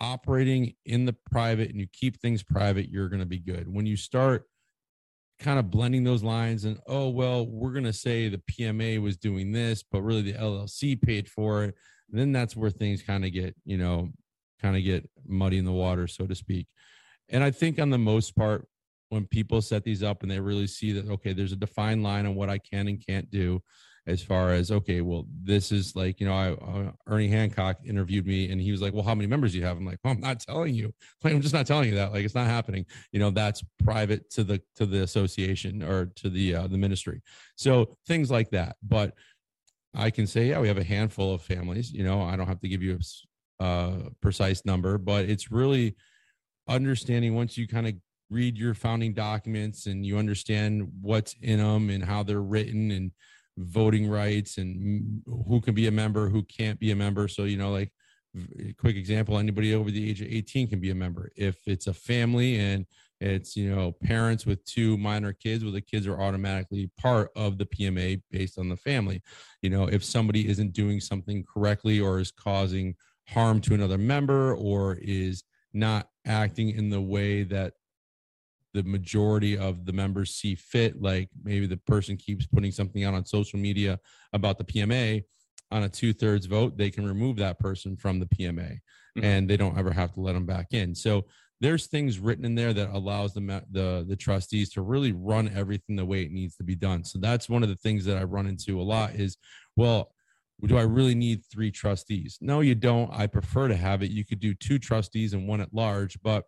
operating 0.00 0.74
in 0.84 1.06
the 1.06 1.16
private 1.30 1.70
and 1.70 1.80
you 1.80 1.88
keep 1.92 2.20
things 2.20 2.44
private, 2.44 2.88
you're 2.88 3.08
going 3.08 3.20
to 3.20 3.26
be 3.26 3.40
good. 3.40 3.66
When 3.66 3.86
you 3.86 3.96
start 3.96 4.44
kind 5.38 5.58
of 5.58 5.70
blending 5.70 6.02
those 6.02 6.22
lines 6.22 6.64
and 6.64 6.78
oh 6.86 7.10
well 7.10 7.46
we're 7.46 7.72
going 7.72 7.84
to 7.84 7.92
say 7.92 8.28
the 8.28 8.40
pma 8.50 9.00
was 9.00 9.18
doing 9.18 9.52
this 9.52 9.82
but 9.82 10.00
really 10.00 10.22
the 10.22 10.32
llc 10.32 11.02
paid 11.02 11.28
for 11.28 11.64
it. 11.64 11.74
Then 12.08 12.32
that's 12.32 12.56
where 12.56 12.70
things 12.70 13.02
kind 13.02 13.24
of 13.24 13.32
get 13.32 13.54
you 13.64 13.76
know 13.76 14.10
kind 14.62 14.76
of 14.76 14.84
get 14.84 15.08
muddy 15.26 15.58
in 15.58 15.64
the 15.64 15.72
water 15.72 16.06
so 16.06 16.26
to 16.26 16.34
speak. 16.34 16.66
And 17.28 17.44
i 17.44 17.50
think 17.50 17.78
on 17.78 17.90
the 17.90 17.98
most 17.98 18.36
part 18.36 18.66
when 19.08 19.26
people 19.26 19.60
set 19.60 19.84
these 19.84 20.02
up 20.02 20.22
and 20.22 20.30
they 20.30 20.40
really 20.40 20.66
see 20.66 20.92
that 20.92 21.08
okay 21.10 21.32
there's 21.32 21.52
a 21.52 21.56
defined 21.56 22.02
line 22.02 22.26
on 22.26 22.34
what 22.34 22.50
i 22.50 22.58
can 22.58 22.88
and 22.88 23.04
can't 23.06 23.30
do 23.30 23.60
as 24.06 24.22
far 24.22 24.52
as 24.52 24.70
okay 24.70 25.00
well 25.00 25.26
this 25.42 25.72
is 25.72 25.96
like 25.96 26.20
you 26.20 26.26
know 26.26 26.34
I, 26.34 26.52
uh, 26.52 26.92
ernie 27.08 27.28
hancock 27.28 27.78
interviewed 27.84 28.26
me 28.26 28.50
and 28.50 28.60
he 28.60 28.70
was 28.70 28.80
like 28.80 28.94
well 28.94 29.02
how 29.02 29.14
many 29.14 29.26
members 29.26 29.52
do 29.52 29.58
you 29.58 29.64
have? 29.64 29.76
I'm 29.76 29.84
like 29.84 29.98
well 30.04 30.14
i'm 30.14 30.20
not 30.20 30.40
telling 30.40 30.74
you. 30.74 30.92
I'm 31.24 31.40
just 31.40 31.54
not 31.54 31.66
telling 31.66 31.88
you 31.88 31.96
that. 31.96 32.12
Like 32.12 32.24
it's 32.24 32.34
not 32.34 32.46
happening. 32.46 32.86
You 33.12 33.20
know 33.20 33.30
that's 33.30 33.62
private 33.84 34.30
to 34.30 34.44
the 34.44 34.62
to 34.76 34.86
the 34.86 35.02
association 35.02 35.82
or 35.82 36.06
to 36.16 36.30
the 36.30 36.54
uh, 36.54 36.66
the 36.66 36.78
ministry. 36.78 37.22
So 37.56 37.96
things 38.06 38.30
like 38.30 38.50
that. 38.50 38.76
But 38.82 39.14
i 39.94 40.10
can 40.10 40.26
say 40.26 40.48
yeah 40.48 40.60
we 40.60 40.68
have 40.68 40.78
a 40.78 40.84
handful 40.84 41.34
of 41.34 41.42
families. 41.42 41.92
You 41.92 42.04
know 42.04 42.22
i 42.22 42.36
don't 42.36 42.46
have 42.46 42.60
to 42.60 42.68
give 42.68 42.82
you 42.82 42.98
a 43.60 43.64
uh, 43.64 43.92
precise 44.20 44.66
number 44.66 44.98
but 44.98 45.24
it's 45.24 45.50
really 45.50 45.96
understanding 46.68 47.34
once 47.34 47.56
you 47.56 47.66
kind 47.66 47.86
of 47.86 47.94
read 48.30 48.56
your 48.58 48.74
founding 48.74 49.14
documents 49.14 49.86
and 49.86 50.04
you 50.04 50.18
understand 50.18 50.88
what's 51.00 51.34
in 51.42 51.58
them 51.58 51.90
and 51.90 52.04
how 52.04 52.22
they're 52.22 52.42
written 52.42 52.90
and 52.90 53.12
voting 53.58 54.08
rights 54.08 54.58
and 54.58 55.22
who 55.26 55.60
can 55.60 55.74
be 55.74 55.86
a 55.86 55.90
member, 55.92 56.28
who 56.28 56.42
can't 56.42 56.78
be 56.78 56.90
a 56.90 56.96
member. 56.96 57.28
So, 57.28 57.44
you 57.44 57.56
know, 57.56 57.70
like 57.70 57.92
quick 58.78 58.96
example, 58.96 59.38
anybody 59.38 59.74
over 59.74 59.90
the 59.90 60.10
age 60.10 60.20
of 60.20 60.28
18 60.28 60.68
can 60.68 60.80
be 60.80 60.90
a 60.90 60.94
member. 60.94 61.30
If 61.36 61.56
it's 61.66 61.86
a 61.86 61.94
family 61.94 62.58
and 62.58 62.86
it's, 63.20 63.56
you 63.56 63.74
know, 63.74 63.92
parents 63.92 64.44
with 64.44 64.64
two 64.64 64.98
minor 64.98 65.32
kids, 65.32 65.64
well, 65.64 65.72
the 65.72 65.80
kids 65.80 66.06
are 66.06 66.20
automatically 66.20 66.90
part 66.98 67.30
of 67.34 67.56
the 67.56 67.66
PMA 67.66 68.20
based 68.30 68.58
on 68.58 68.68
the 68.68 68.76
family. 68.76 69.22
You 69.62 69.70
know, 69.70 69.86
if 69.86 70.04
somebody 70.04 70.48
isn't 70.48 70.74
doing 70.74 71.00
something 71.00 71.44
correctly 71.44 71.98
or 71.98 72.20
is 72.20 72.30
causing 72.30 72.94
harm 73.28 73.60
to 73.62 73.74
another 73.74 73.98
member 73.98 74.54
or 74.54 74.98
is 75.00 75.44
not 75.72 76.10
acting 76.26 76.70
in 76.70 76.90
the 76.90 77.00
way 77.00 77.42
that 77.44 77.74
the 78.76 78.82
majority 78.82 79.56
of 79.56 79.86
the 79.86 79.92
members 79.92 80.34
see 80.34 80.54
fit. 80.54 81.00
Like 81.00 81.30
maybe 81.42 81.66
the 81.66 81.78
person 81.78 82.16
keeps 82.16 82.46
putting 82.46 82.70
something 82.70 83.04
out 83.04 83.14
on 83.14 83.24
social 83.24 83.58
media 83.58 83.98
about 84.34 84.58
the 84.58 84.64
PMA 84.64 85.24
on 85.70 85.82
a 85.82 85.88
two 85.88 86.12
thirds 86.12 86.46
vote, 86.46 86.76
they 86.76 86.90
can 86.90 87.06
remove 87.06 87.36
that 87.38 87.58
person 87.58 87.96
from 87.96 88.20
the 88.20 88.26
PMA 88.26 88.72
mm-hmm. 88.72 89.24
and 89.24 89.48
they 89.48 89.56
don't 89.56 89.78
ever 89.78 89.90
have 89.90 90.12
to 90.12 90.20
let 90.20 90.34
them 90.34 90.46
back 90.46 90.68
in. 90.72 90.94
So 90.94 91.24
there's 91.60 91.86
things 91.86 92.18
written 92.18 92.44
in 92.44 92.54
there 92.54 92.74
that 92.74 92.90
allows 92.90 93.32
the, 93.32 93.64
the 93.70 94.04
the 94.06 94.16
trustees 94.16 94.70
to 94.72 94.82
really 94.82 95.12
run 95.12 95.50
everything 95.54 95.96
the 95.96 96.04
way 96.04 96.22
it 96.22 96.30
needs 96.30 96.54
to 96.56 96.64
be 96.64 96.74
done. 96.74 97.02
So 97.02 97.18
that's 97.18 97.48
one 97.48 97.62
of 97.62 97.70
the 97.70 97.76
things 97.76 98.04
that 98.04 98.18
I 98.18 98.24
run 98.24 98.46
into 98.46 98.78
a 98.78 98.84
lot 98.84 99.14
is, 99.14 99.38
well, 99.74 100.12
do 100.64 100.76
I 100.76 100.82
really 100.82 101.14
need 101.14 101.42
three 101.50 101.70
trustees? 101.70 102.38
No, 102.40 102.60
you 102.60 102.74
don't. 102.74 103.10
I 103.12 103.26
prefer 103.26 103.68
to 103.68 103.76
have 103.76 104.02
it. 104.02 104.10
You 104.10 104.24
could 104.24 104.40
do 104.40 104.54
two 104.54 104.78
trustees 104.78 105.32
and 105.32 105.48
one 105.48 105.60
at 105.60 105.72
large, 105.72 106.18
but 106.22 106.44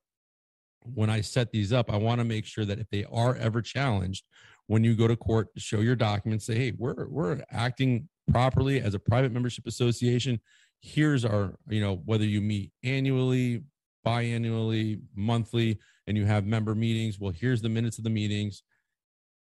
when 0.83 1.11
I 1.11 1.21
set 1.21 1.51
these 1.53 1.73
up, 1.73 1.93
I 1.93 1.97
want 1.97 2.21
to 2.21 2.25
make 2.25 2.45
sure 2.45 2.65
that 2.65 2.79
if 2.79 2.89
they 2.91 3.05
are 3.11 3.37
ever 3.37 3.63
challenged, 3.63 4.25
when 4.67 4.85
you 4.85 4.95
go 4.95 5.09
to 5.09 5.17
court 5.17 5.49
show 5.57 5.81
your 5.81 5.97
documents, 5.97 6.47
say, 6.47 6.55
hey, 6.55 6.73
we're 6.77 7.09
we're 7.09 7.41
acting 7.51 8.09
properly 8.31 8.81
as 8.81 8.95
a 8.95 8.99
private 8.99 9.33
membership 9.33 9.67
association. 9.67 10.41
Here's 10.81 11.25
our, 11.25 11.57
you 11.69 11.81
know, 11.81 12.03
whether 12.05 12.25
you 12.25 12.41
meet 12.41 12.71
annually, 12.85 13.63
biannually, 14.07 15.01
monthly, 15.15 15.79
and 16.07 16.17
you 16.17 16.25
have 16.27 16.47
member 16.47 16.75
meetings. 16.75 17.19
Well, 17.19 17.33
here's 17.33 17.63
the 17.63 17.69
minutes 17.69 17.99
of 17.99 18.05
the 18.05 18.11
meetings. 18.11 18.63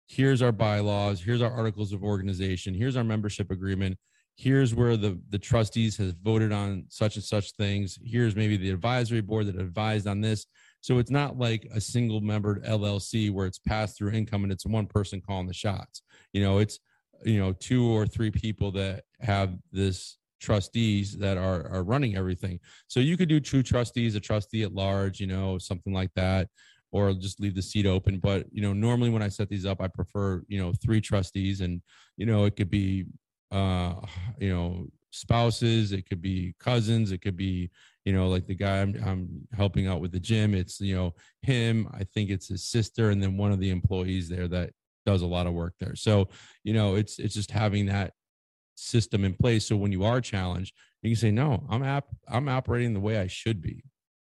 Here's 0.07 0.41
our 0.41 0.51
bylaws. 0.51 1.21
Here's 1.21 1.41
our 1.41 1.51
articles 1.51 1.93
of 1.93 2.03
organization. 2.03 2.75
Here's 2.75 2.95
our 2.95 3.03
membership 3.03 3.49
agreement. 3.49 3.97
Here's 4.35 4.75
where 4.75 4.97
the, 4.97 5.19
the 5.29 5.39
trustees 5.39 5.97
has 5.97 6.11
voted 6.11 6.51
on 6.51 6.85
such 6.89 7.15
and 7.15 7.23
such 7.23 7.53
things. 7.53 7.97
Here's 8.03 8.35
maybe 8.35 8.57
the 8.57 8.69
advisory 8.69 9.21
board 9.21 9.47
that 9.47 9.55
advised 9.55 10.07
on 10.07 10.21
this. 10.21 10.45
So 10.85 10.99
it's 10.99 11.09
not 11.09 11.39
like 11.39 11.67
a 11.73 11.81
single 11.81 12.21
membered 12.21 12.63
LLC 12.63 13.31
where 13.31 13.47
it's 13.47 13.57
passed 13.57 13.97
through 13.97 14.11
income 14.11 14.43
and 14.43 14.53
it's 14.53 14.67
one 14.67 14.85
person 14.85 15.19
calling 15.19 15.47
the 15.47 15.53
shots. 15.53 16.03
You 16.31 16.43
know, 16.43 16.59
it's 16.59 16.77
you 17.23 17.39
know 17.39 17.53
two 17.53 17.87
or 17.87 18.05
three 18.05 18.29
people 18.29 18.71
that 18.73 19.05
have 19.19 19.57
this 19.71 20.19
trustees 20.39 21.17
that 21.17 21.39
are 21.39 21.67
are 21.71 21.83
running 21.83 22.15
everything. 22.15 22.59
So 22.87 22.99
you 22.99 23.17
could 23.17 23.29
do 23.29 23.39
two 23.39 23.63
trustees, 23.63 24.13
a 24.13 24.19
trustee 24.19 24.61
at 24.61 24.75
large, 24.75 25.19
you 25.19 25.25
know, 25.25 25.57
something 25.57 25.91
like 25.91 26.11
that, 26.15 26.49
or 26.91 27.13
just 27.13 27.39
leave 27.39 27.55
the 27.55 27.63
seat 27.63 27.87
open. 27.87 28.19
But 28.19 28.45
you 28.51 28.61
know, 28.61 28.73
normally 28.73 29.09
when 29.09 29.23
I 29.23 29.29
set 29.29 29.49
these 29.49 29.65
up, 29.65 29.81
I 29.81 29.87
prefer 29.87 30.43
you 30.47 30.59
know 30.59 30.71
three 30.83 31.01
trustees, 31.01 31.61
and 31.61 31.81
you 32.15 32.27
know 32.27 32.45
it 32.45 32.55
could 32.55 32.69
be 32.69 33.05
uh 33.49 33.95
you 34.37 34.53
know 34.53 34.85
spouses, 35.15 35.91
it 35.91 36.07
could 36.07 36.21
be 36.21 36.55
cousins, 36.59 37.11
it 37.11 37.21
could 37.21 37.35
be 37.37 37.71
you 38.03 38.13
know 38.13 38.27
like 38.27 38.45
the 38.45 38.55
guy 38.55 38.81
I'm, 38.81 38.95
I'm 39.03 39.47
helping 39.55 39.87
out 39.87 39.99
with 39.99 40.11
the 40.11 40.19
gym 40.19 40.53
it's 40.53 40.79
you 40.79 40.95
know 40.95 41.15
him 41.41 41.89
i 41.91 42.03
think 42.03 42.29
it's 42.29 42.47
his 42.49 42.63
sister 42.63 43.09
and 43.09 43.19
then 43.19 43.35
one 43.35 43.51
of 43.51 43.59
the 43.59 43.71
employees 43.71 44.29
there 44.29 44.47
that 44.49 44.69
does 45.05 45.21
a 45.21 45.27
lot 45.27 45.47
of 45.47 45.53
work 45.53 45.75
there. 45.79 45.95
So 45.95 46.27
you 46.63 46.73
know 46.73 46.95
it's 46.95 47.19
it's 47.19 47.35
just 47.35 47.51
having 47.51 47.85
that 47.87 48.13
system 48.75 49.23
in 49.23 49.33
place. 49.33 49.67
So 49.67 49.77
when 49.77 49.91
you 49.91 50.03
are 50.03 50.19
challenged 50.19 50.75
you 51.01 51.11
can 51.11 51.19
say 51.19 51.29
no 51.29 51.63
i'm 51.69 51.83
app 51.83 52.05
i'm 52.27 52.49
operating 52.49 52.93
the 52.93 52.99
way 52.99 53.19
i 53.19 53.27
should 53.27 53.61
be. 53.61 53.83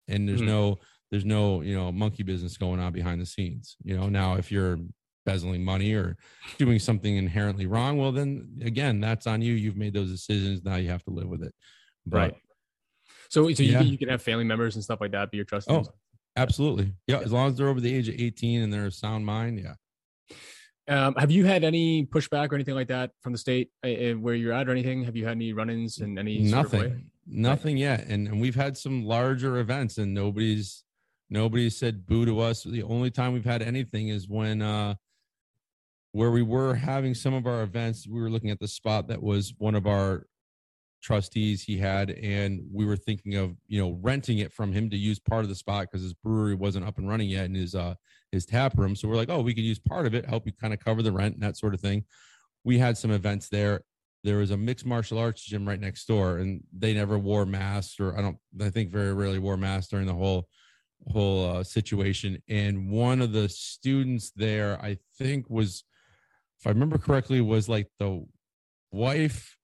And 0.07 0.27
there's 0.27 0.39
mm-hmm. 0.39 0.49
no 0.49 0.79
there's 1.11 1.25
no 1.25 1.61
you 1.61 1.75
know 1.75 1.91
monkey 1.91 2.23
business 2.23 2.57
going 2.57 2.79
on 2.79 2.93
behind 2.93 3.19
the 3.19 3.25
scenes. 3.25 3.75
You 3.83 3.97
know 3.97 4.07
now 4.07 4.35
if 4.35 4.51
you're 4.51 4.77
embezzling 5.25 5.63
money 5.63 5.93
or 5.93 6.17
doing 6.57 6.79
something 6.79 7.17
inherently 7.17 7.65
wrong 7.65 7.97
well 7.97 8.11
then 8.11 8.47
again 8.63 8.99
that's 8.99 9.27
on 9.27 9.41
you 9.41 9.53
you've 9.53 9.77
made 9.77 9.93
those 9.93 10.09
decisions 10.09 10.63
now 10.63 10.75
you 10.75 10.89
have 10.89 11.03
to 11.03 11.11
live 11.11 11.27
with 11.27 11.43
it 11.43 11.53
but, 12.05 12.17
right 12.17 12.33
so, 13.29 13.51
so 13.53 13.63
yeah. 13.63 13.81
you, 13.81 13.91
you 13.91 13.97
can 13.97 14.09
have 14.09 14.21
family 14.21 14.43
members 14.43 14.75
and 14.75 14.83
stuff 14.83 14.99
like 14.99 15.11
that 15.11 15.31
be 15.31 15.37
your 15.37 15.45
trustees. 15.45 15.87
Oh, 15.87 15.93
absolutely. 16.35 16.93
Yeah, 17.07 17.19
as 17.19 17.31
long 17.31 17.49
as 17.49 17.55
they're 17.55 17.69
over 17.69 17.79
the 17.79 17.93
age 17.93 18.09
of 18.09 18.15
18 18.17 18.61
and 18.63 18.73
they're 18.73 18.87
a 18.87 18.91
sound 18.91 19.25
mind. 19.25 19.59
Yeah. 19.59 19.75
Um, 20.87 21.13
have 21.15 21.29
you 21.29 21.45
had 21.45 21.63
any 21.63 22.07
pushback 22.07 22.51
or 22.51 22.55
anything 22.55 22.73
like 22.73 22.87
that 22.87 23.11
from 23.21 23.31
the 23.31 23.37
state 23.37 23.69
uh, 23.83 24.17
where 24.17 24.33
you're 24.33 24.53
at 24.53 24.67
or 24.67 24.71
anything? 24.71 25.03
Have 25.03 25.15
you 25.15 25.25
had 25.25 25.33
any 25.33 25.53
run-ins 25.53 25.99
and 25.99 26.17
any 26.17 26.39
nothing, 26.39 26.79
sort 26.79 26.91
of 26.91 27.01
nothing 27.27 27.77
yet? 27.77 28.07
And, 28.07 28.27
and 28.27 28.41
we've 28.41 28.55
had 28.55 28.75
some 28.75 29.05
larger 29.05 29.57
events 29.57 29.99
and 29.99 30.15
nobody's 30.15 30.83
nobody 31.29 31.69
said 31.69 32.07
boo 32.07 32.25
to 32.25 32.39
us. 32.39 32.63
The 32.63 32.81
only 32.81 33.11
time 33.11 33.33
we've 33.33 33.45
had 33.45 33.61
anything 33.61 34.07
is 34.07 34.27
when 34.27 34.63
uh, 34.63 34.95
where 36.11 36.31
we 36.31 36.41
were 36.41 36.73
having 36.73 37.13
some 37.13 37.33
of 37.33 37.45
our 37.45 37.61
events. 37.63 38.07
We 38.07 38.19
were 38.19 38.29
looking 38.29 38.49
at 38.49 38.59
the 38.59 38.67
spot 38.67 39.07
that 39.09 39.21
was 39.21 39.53
one 39.57 39.75
of 39.75 39.85
our 39.85 40.25
trustees 41.01 41.63
he 41.63 41.77
had 41.77 42.09
and 42.09 42.61
we 42.73 42.85
were 42.85 42.97
thinking 42.97 43.35
of 43.35 43.55
you 43.67 43.81
know 43.81 43.97
renting 44.01 44.39
it 44.39 44.51
from 44.51 44.73
him 44.73 44.89
to 44.89 44.97
use 44.97 45.17
part 45.17 45.43
of 45.43 45.49
the 45.49 45.55
spot 45.55 45.83
because 45.83 46.01
his 46.01 46.13
brewery 46.13 46.55
wasn't 46.55 46.85
up 46.85 46.97
and 46.97 47.07
running 47.07 47.29
yet 47.29 47.45
in 47.45 47.55
his 47.55 47.73
uh 47.73 47.93
his 48.31 48.45
tap 48.45 48.77
room. 48.77 48.95
So 48.95 49.07
we're 49.07 49.15
like 49.15 49.29
oh 49.29 49.41
we 49.41 49.53
could 49.53 49.63
use 49.63 49.79
part 49.79 50.05
of 50.05 50.13
it 50.13 50.25
help 50.25 50.45
you 50.45 50.51
kind 50.51 50.73
of 50.73 50.79
cover 50.79 51.01
the 51.01 51.11
rent 51.11 51.35
and 51.35 51.43
that 51.43 51.57
sort 51.57 51.73
of 51.73 51.79
thing. 51.79 52.03
We 52.63 52.77
had 52.77 52.97
some 52.97 53.11
events 53.11 53.47
there. 53.47 53.81
There 54.25 54.37
was 54.37 54.51
a 54.51 54.57
mixed 54.57 54.85
martial 54.85 55.17
arts 55.17 55.43
gym 55.43 55.65
right 55.65 55.79
next 55.79 56.05
door 56.05 56.39
and 56.39 56.61
they 56.77 56.93
never 56.93 57.17
wore 57.17 57.45
masks 57.45 57.97
or 57.99 58.17
i 58.17 58.21
don't 58.21 58.37
i 58.61 58.69
think 58.69 58.91
very 58.91 59.13
rarely 59.13 59.39
wore 59.39 59.57
masks 59.57 59.89
during 59.89 60.05
the 60.05 60.13
whole 60.13 60.47
whole 61.07 61.49
uh, 61.49 61.63
situation. 61.63 62.43
And 62.49 62.91
one 62.91 63.21
of 63.21 63.31
the 63.31 63.47
students 63.47 64.31
there 64.35 64.77
i 64.81 64.97
think 65.17 65.49
was 65.49 65.85
if 66.59 66.67
i 66.67 66.69
remember 66.69 66.97
correctly 66.97 67.41
was 67.41 67.69
like 67.69 67.87
the 67.99 68.25
wife 68.91 69.55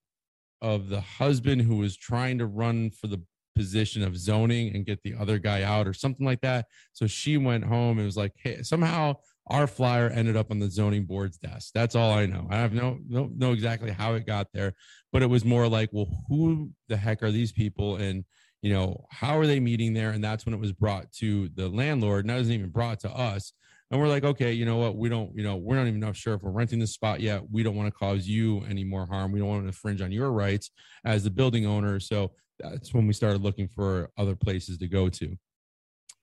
of 0.61 0.89
the 0.89 1.01
husband 1.01 1.61
who 1.61 1.77
was 1.77 1.97
trying 1.97 2.37
to 2.37 2.45
run 2.45 2.89
for 2.89 3.07
the 3.07 3.21
position 3.55 4.03
of 4.03 4.17
zoning 4.17 4.75
and 4.75 4.85
get 4.85 5.01
the 5.03 5.15
other 5.19 5.39
guy 5.39 5.63
out 5.63 5.87
or 5.87 5.93
something 5.93 6.25
like 6.25 6.41
that. 6.41 6.65
So 6.93 7.07
she 7.07 7.37
went 7.37 7.63
home 7.63 7.97
and 7.97 8.05
was 8.05 8.17
like, 8.17 8.33
hey, 8.35 8.61
somehow 8.61 9.15
our 9.47 9.67
flyer 9.67 10.09
ended 10.09 10.35
up 10.35 10.51
on 10.51 10.59
the 10.59 10.69
zoning 10.69 11.05
board's 11.05 11.37
desk. 11.37 11.71
That's 11.73 11.95
all 11.95 12.11
I 12.11 12.25
know. 12.25 12.47
I 12.49 12.57
have 12.57 12.73
no 12.73 12.97
no 13.07 13.29
know 13.35 13.51
exactly 13.51 13.91
how 13.91 14.15
it 14.15 14.25
got 14.25 14.47
there, 14.53 14.73
but 15.13 15.21
it 15.21 15.29
was 15.29 15.45
more 15.45 15.67
like, 15.67 15.89
well, 15.91 16.07
who 16.27 16.71
the 16.89 16.97
heck 16.97 17.23
are 17.23 17.31
these 17.31 17.51
people? 17.51 17.95
And 17.97 18.25
you 18.61 18.73
know, 18.73 19.05
how 19.11 19.37
are 19.37 19.45
they 19.45 19.59
meeting 19.59 19.93
there? 19.93 20.09
And 20.09 20.23
that's 20.23 20.45
when 20.45 20.55
it 20.55 20.59
was 20.59 20.71
brought 20.71 21.11
to 21.19 21.49
the 21.49 21.69
landlord. 21.69 22.27
Wasn't 22.27 22.55
even 22.55 22.71
brought 22.71 23.01
to 23.01 23.11
us 23.11 23.53
and 23.91 23.99
we're 23.99 24.07
like 24.07 24.23
okay 24.23 24.51
you 24.51 24.65
know 24.65 24.77
what 24.77 24.95
we 24.95 25.09
don't 25.09 25.35
you 25.35 25.43
know 25.43 25.55
we're 25.55 25.75
not 25.75 25.87
even 25.87 26.13
sure 26.13 26.33
if 26.33 26.41
we're 26.41 26.51
renting 26.51 26.79
this 26.79 26.93
spot 26.93 27.19
yet 27.19 27.41
we 27.51 27.63
don't 27.63 27.75
want 27.75 27.87
to 27.87 27.97
cause 27.97 28.27
you 28.27 28.61
any 28.69 28.83
more 28.83 29.05
harm 29.05 29.31
we 29.31 29.39
don't 29.39 29.47
want 29.47 29.61
to 29.61 29.67
infringe 29.67 30.01
on 30.01 30.11
your 30.11 30.31
rights 30.31 30.71
as 31.05 31.23
the 31.23 31.29
building 31.29 31.65
owner 31.65 31.99
so 31.99 32.31
that's 32.59 32.93
when 32.93 33.05
we 33.05 33.13
started 33.13 33.41
looking 33.41 33.67
for 33.67 34.09
other 34.17 34.35
places 34.35 34.77
to 34.77 34.87
go 34.87 35.09
to 35.09 35.35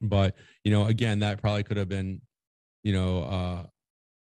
but 0.00 0.34
you 0.64 0.72
know 0.72 0.86
again 0.86 1.20
that 1.20 1.40
probably 1.40 1.62
could 1.62 1.76
have 1.76 1.88
been 1.88 2.20
you 2.82 2.92
know 2.92 3.22
uh 3.22 3.62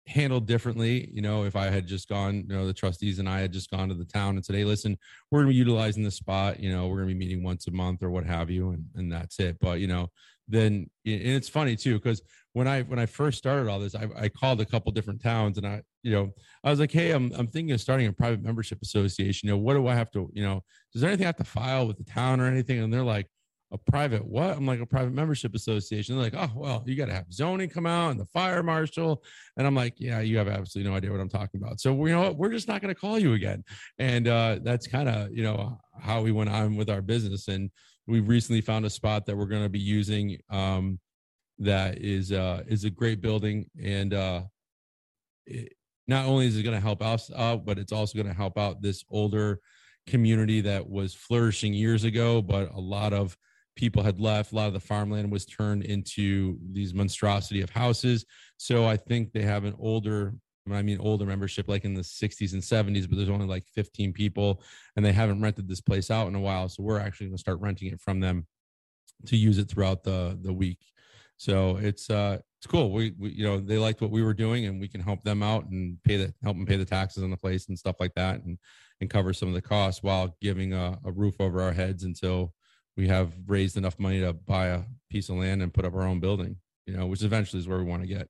handled 0.10 0.47
differently. 0.47 1.10
You 1.14 1.22
know, 1.22 1.45
if 1.45 1.56
I 1.56 1.68
had 1.68 1.88
just 1.88 2.10
gone, 2.10 2.45
you 2.47 2.56
know, 2.56 2.65
the 2.65 2.73
trustees 2.73 3.19
and 3.19 3.30
I 3.30 3.39
had 3.39 3.53
just 3.53 3.69
gone 3.69 3.89
to 3.89 3.95
the 3.95 4.06
town 4.06 4.35
and 4.35 4.43
said, 4.43 4.56
"Hey, 4.56 4.65
listen, 4.65 4.97
we're 5.30 5.39
going 5.39 5.47
to 5.47 5.53
be 5.53 5.57
utilizing 5.57 6.03
the 6.03 6.11
spot. 6.11 6.60
You 6.60 6.72
know, 6.72 6.88
we're 6.88 6.97
going 6.97 7.10
to 7.10 7.14
be 7.14 7.19
meeting 7.19 7.43
once 7.43 7.68
a 7.68 7.72
month 7.72 8.03
or 8.03 8.10
what 8.10 8.26
have 8.26 8.49
you, 8.49 8.72
and 8.72 8.85
and 8.95 9.11
that's 9.11 9.39
it." 9.39 9.57
But 9.61 9.80
you 9.80 9.88
know, 9.88 10.10
then 10.47 10.89
and 11.06 11.22
it's 11.22 11.49
funny 11.49 11.76
too 11.76 11.95
because 11.95 12.22
when 12.53 12.67
I 12.67 12.81
when 12.81 12.99
I 12.99 13.05
first 13.05 13.38
started 13.38 13.69
all 13.69 13.80
this, 13.80 13.95
I, 13.95 14.07
I 14.17 14.30
called 14.30 14.61
a 14.61 14.65
couple 14.65 14.91
different 14.91 15.21
towns 15.21 15.57
and 15.57 15.67
I, 15.67 15.81
you 16.03 16.11
know, 16.11 16.31
I 16.63 16.71
was 16.71 16.80
like, 16.80 16.91
"Hey, 16.91 17.11
I'm 17.11 17.31
I'm 17.34 17.47
thinking 17.47 17.73
of 17.73 17.81
starting 17.81 18.07
a 18.07 18.13
private 18.13 18.41
membership 18.41 18.80
association. 18.81 19.47
You 19.47 19.53
know, 19.53 19.59
what 19.59 19.76
do 19.76 19.88
I 19.88 19.95
have 19.95 20.11
to, 20.11 20.30
you 20.34 20.43
know, 20.43 20.63
does 20.91 21.01
there 21.01 21.09
anything 21.09 21.26
I 21.26 21.30
have 21.30 21.38
to 21.38 21.43
file 21.43 21.88
with 21.88 21.97
the 21.97 22.03
town 22.03 22.39
or 22.39 22.45
anything?" 22.45 22.80
And 22.80 22.91
they're 22.93 23.03
like 23.03 23.27
a 23.71 23.77
private 23.77 24.26
what? 24.26 24.57
I'm 24.57 24.65
like 24.65 24.80
a 24.80 24.85
private 24.85 25.13
membership 25.13 25.53
association. 25.53 26.15
They're 26.15 26.23
like, 26.23 26.35
oh 26.35 26.51
well, 26.55 26.84
you 26.88 26.95
got 26.95 27.05
to 27.05 27.13
have 27.13 27.31
zoning 27.31 27.69
come 27.69 27.85
out 27.85 28.09
and 28.09 28.19
the 28.19 28.26
fire 28.26 28.63
marshal. 28.63 29.23
And 29.57 29.67
I'm 29.67 29.76
like, 29.76 29.93
yeah, 29.97 30.21
you 30.21 30.38
have 30.38 30.47
absolutely 30.47 30.89
no 30.89 30.97
idea 30.97 31.11
what 31.11 31.19
I'm 31.19 31.30
talking 31.30 31.61
about. 31.61 31.80
So 31.80 31.93
you 32.05 32.13
know 32.13 32.21
what? 32.21 32.38
We're 32.38 32.51
just 32.51 32.67
not 32.67 32.81
going 32.81 32.93
to 32.93 32.99
call 32.99 33.19
you 33.19 33.34
again. 33.34 33.63
And 33.99 34.27
uh, 34.27 34.59
that's 34.63 34.88
kind 34.88 35.07
of 35.07 35.31
you 35.31 35.43
know 35.43 35.80
how 35.99 36.21
we 36.21 36.31
went 36.31 36.49
on 36.49 36.76
with 36.76 36.89
our 36.89 37.01
business. 37.01 37.47
And 37.47 37.69
we 38.07 38.21
recently 38.21 38.61
found 38.61 38.85
a 38.85 38.89
spot 38.89 39.27
that 39.27 39.38
we're 39.38 39.45
going 39.45 39.63
to 39.63 39.69
be 39.69 39.80
using 39.80 40.39
um, 40.49 40.99
that 41.60 41.99
is 41.99 42.31
uh, 42.31 42.64
is 42.68 42.86
a 42.86 42.90
great 42.90 43.22
building 43.22 43.69
and 43.81 44.14
uh, 44.14 44.41
it, 45.45 45.73
not 46.10 46.26
only 46.26 46.48
is 46.48 46.57
it 46.57 46.64
going 46.64 46.76
to 46.76 46.81
help 46.81 47.03
us 47.03 47.30
out, 47.36 47.65
but 47.65 47.77
it's 47.77 47.91
also 47.91 48.18
going 48.18 48.27
to 48.27 48.34
help 48.34 48.57
out 48.57 48.81
this 48.81 49.06
older 49.11 49.60
community 50.07 50.60
that 50.61 50.90
was 50.90 51.14
flourishing 51.14 51.72
years 51.72 52.03
ago, 52.03 52.41
but 52.41 52.72
a 52.73 52.80
lot 52.80 53.14
of 53.14 53.38
people 53.76 54.02
had 54.02 54.19
left. 54.19 54.52
A 54.52 54.56
lot 54.56 54.68
of 54.68 54.73
the 54.73 54.80
farmland 54.80 55.31
was 55.31 55.45
turned 55.45 55.84
into 55.84 56.57
these 56.72 56.95
monstrosity 56.95 57.61
of 57.61 57.69
houses. 57.69 58.26
So 58.57 58.88
I 58.88 58.98
think 58.98 59.31
they 59.31 59.44
have 59.44 59.65
an 59.65 59.76
older, 59.77 60.34
I 60.72 60.81
mean, 60.81 60.99
older 60.99 61.26
membership, 61.26 61.69
like 61.69 61.86
in 61.86 61.94
the 61.94 62.02
60s 62.02 62.53
and 62.53 62.61
70s, 62.61 63.07
but 63.07 63.15
there's 63.15 63.30
only 63.30 63.45
like 63.45 63.65
15 63.76 64.11
people 64.11 64.64
and 64.95 65.06
they 65.06 65.14
haven't 65.14 65.41
rented 65.41 65.68
this 65.68 65.80
place 65.80 66.10
out 66.10 66.27
in 66.27 66.34
a 66.34 66.41
while. 66.41 66.68
So 66.69 66.81
we're 66.81 66.99
actually 66.99 67.27
going 67.27 67.38
to 67.38 67.41
start 67.41 67.61
renting 67.61 67.90
it 67.90 68.02
from 68.02 68.19
them 68.19 68.48
to 69.27 69.38
use 69.38 69.60
it 69.60 69.69
throughout 69.69 70.03
the, 70.03 70.40
the 70.41 70.53
week. 70.53 70.80
So 71.39 71.77
it's, 71.77 72.09
uh, 72.09 72.39
it's 72.59 72.67
cool. 72.67 72.91
We, 72.91 73.13
we, 73.17 73.29
you 73.29 73.45
know, 73.45 73.61
they 73.61 73.77
liked 73.77 74.01
what 74.01 74.11
we 74.11 74.21
were 74.21 74.33
doing 74.33 74.65
and 74.65 74.79
we 74.79 74.89
can 74.89 74.99
help 74.99 75.23
them 75.23 75.41
out 75.41 75.69
and 75.69 75.97
pay 76.03 76.17
the, 76.17 76.33
help 76.43 76.57
them 76.57 76.65
pay 76.65 76.75
the 76.75 76.83
taxes 76.83 77.23
on 77.23 77.31
the 77.31 77.37
place 77.37 77.69
and 77.69 77.79
stuff 77.79 77.95
like 78.01 78.13
that. 78.15 78.43
And, 78.43 78.57
and 78.99 79.09
cover 79.09 79.31
some 79.31 79.47
of 79.47 79.55
the 79.55 79.61
costs 79.61 80.03
while 80.03 80.35
giving 80.41 80.73
a, 80.73 80.99
a 81.05 81.11
roof 81.13 81.35
over 81.39 81.61
our 81.61 81.71
heads 81.71 82.03
until 82.03 82.53
we 82.97 83.07
have 83.07 83.31
raised 83.47 83.77
enough 83.77 83.97
money 83.97 84.19
to 84.19 84.33
buy 84.33 84.67
a 84.67 84.81
piece 85.09 85.29
of 85.29 85.37
land 85.37 85.61
and 85.61 85.73
put 85.73 85.85
up 85.85 85.93
our 85.93 86.03
own 86.03 86.19
building, 86.19 86.57
you 86.85 86.97
know, 86.97 87.07
which 87.07 87.23
eventually 87.23 87.61
is 87.61 87.67
where 87.69 87.77
we 87.77 87.85
want 87.85 88.01
to 88.01 88.07
get. 88.09 88.27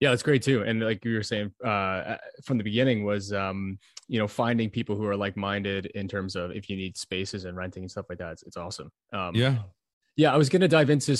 Yeah, 0.00 0.10
that's 0.10 0.24
great 0.24 0.42
too. 0.42 0.64
And 0.64 0.80
like 0.80 1.04
you 1.04 1.14
were 1.14 1.22
saying 1.22 1.52
uh, 1.64 2.16
from 2.44 2.58
the 2.58 2.64
beginning 2.64 3.04
was, 3.04 3.32
um, 3.32 3.78
you 4.08 4.18
know, 4.18 4.26
finding 4.26 4.70
people 4.70 4.96
who 4.96 5.06
are 5.06 5.16
like-minded 5.16 5.86
in 5.94 6.08
terms 6.08 6.34
of 6.34 6.50
if 6.50 6.68
you 6.68 6.76
need 6.76 6.96
spaces 6.96 7.44
and 7.44 7.56
renting 7.56 7.84
and 7.84 7.90
stuff 7.90 8.06
like 8.08 8.18
that. 8.18 8.32
It's, 8.32 8.42
it's 8.42 8.56
awesome. 8.56 8.90
Um, 9.12 9.36
yeah. 9.36 9.58
Yeah, 10.18 10.34
I 10.34 10.36
was 10.36 10.48
going 10.48 10.62
to 10.62 10.68
dive 10.68 10.90
into 10.90 11.16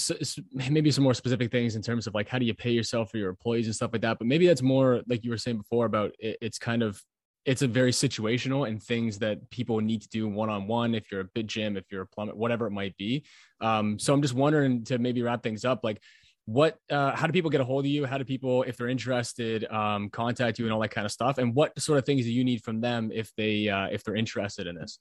maybe 0.52 0.90
some 0.90 1.04
more 1.04 1.14
specific 1.14 1.52
things 1.52 1.76
in 1.76 1.82
terms 1.82 2.08
of 2.08 2.14
like 2.14 2.28
how 2.28 2.36
do 2.36 2.44
you 2.44 2.52
pay 2.52 2.72
yourself 2.72 3.12
for 3.12 3.16
your 3.16 3.30
employees 3.30 3.66
and 3.66 3.74
stuff 3.74 3.92
like 3.92 4.02
that. 4.02 4.18
But 4.18 4.26
maybe 4.26 4.48
that's 4.48 4.60
more 4.60 5.02
like 5.06 5.22
you 5.22 5.30
were 5.30 5.36
saying 5.38 5.58
before 5.58 5.86
about 5.86 6.10
it, 6.18 6.36
it's 6.40 6.58
kind 6.58 6.82
of 6.82 7.00
it's 7.44 7.62
a 7.62 7.68
very 7.68 7.92
situational 7.92 8.66
and 8.66 8.82
things 8.82 9.20
that 9.20 9.48
people 9.50 9.80
need 9.80 10.02
to 10.02 10.08
do 10.08 10.28
one 10.28 10.50
on 10.50 10.66
one. 10.66 10.96
If 10.96 11.12
you're 11.12 11.20
a 11.20 11.28
big 11.32 11.46
gym, 11.46 11.76
if 11.76 11.84
you're 11.92 12.02
a 12.02 12.06
plumber, 12.08 12.34
whatever 12.34 12.66
it 12.66 12.72
might 12.72 12.96
be. 12.96 13.24
Um, 13.60 14.00
so 14.00 14.12
I'm 14.12 14.20
just 14.20 14.34
wondering 14.34 14.82
to 14.86 14.98
maybe 14.98 15.22
wrap 15.22 15.44
things 15.44 15.64
up, 15.64 15.84
like 15.84 16.02
what, 16.46 16.76
uh, 16.90 17.14
how 17.14 17.28
do 17.28 17.32
people 17.32 17.50
get 17.50 17.60
a 17.60 17.64
hold 17.64 17.84
of 17.84 17.90
you? 17.90 18.04
How 18.04 18.18
do 18.18 18.24
people, 18.24 18.64
if 18.64 18.76
they're 18.76 18.88
interested, 18.88 19.64
um, 19.70 20.10
contact 20.10 20.58
you 20.58 20.64
and 20.64 20.74
all 20.74 20.80
that 20.80 20.90
kind 20.90 21.04
of 21.04 21.12
stuff? 21.12 21.38
And 21.38 21.54
what 21.54 21.78
sort 21.80 21.98
of 21.98 22.04
things 22.04 22.24
do 22.24 22.32
you 22.32 22.42
need 22.42 22.64
from 22.64 22.80
them 22.80 23.12
if 23.14 23.32
they, 23.36 23.68
uh, 23.68 23.86
if 23.92 24.02
they're 24.02 24.16
interested 24.16 24.66
in 24.66 24.74
this? 24.74 24.98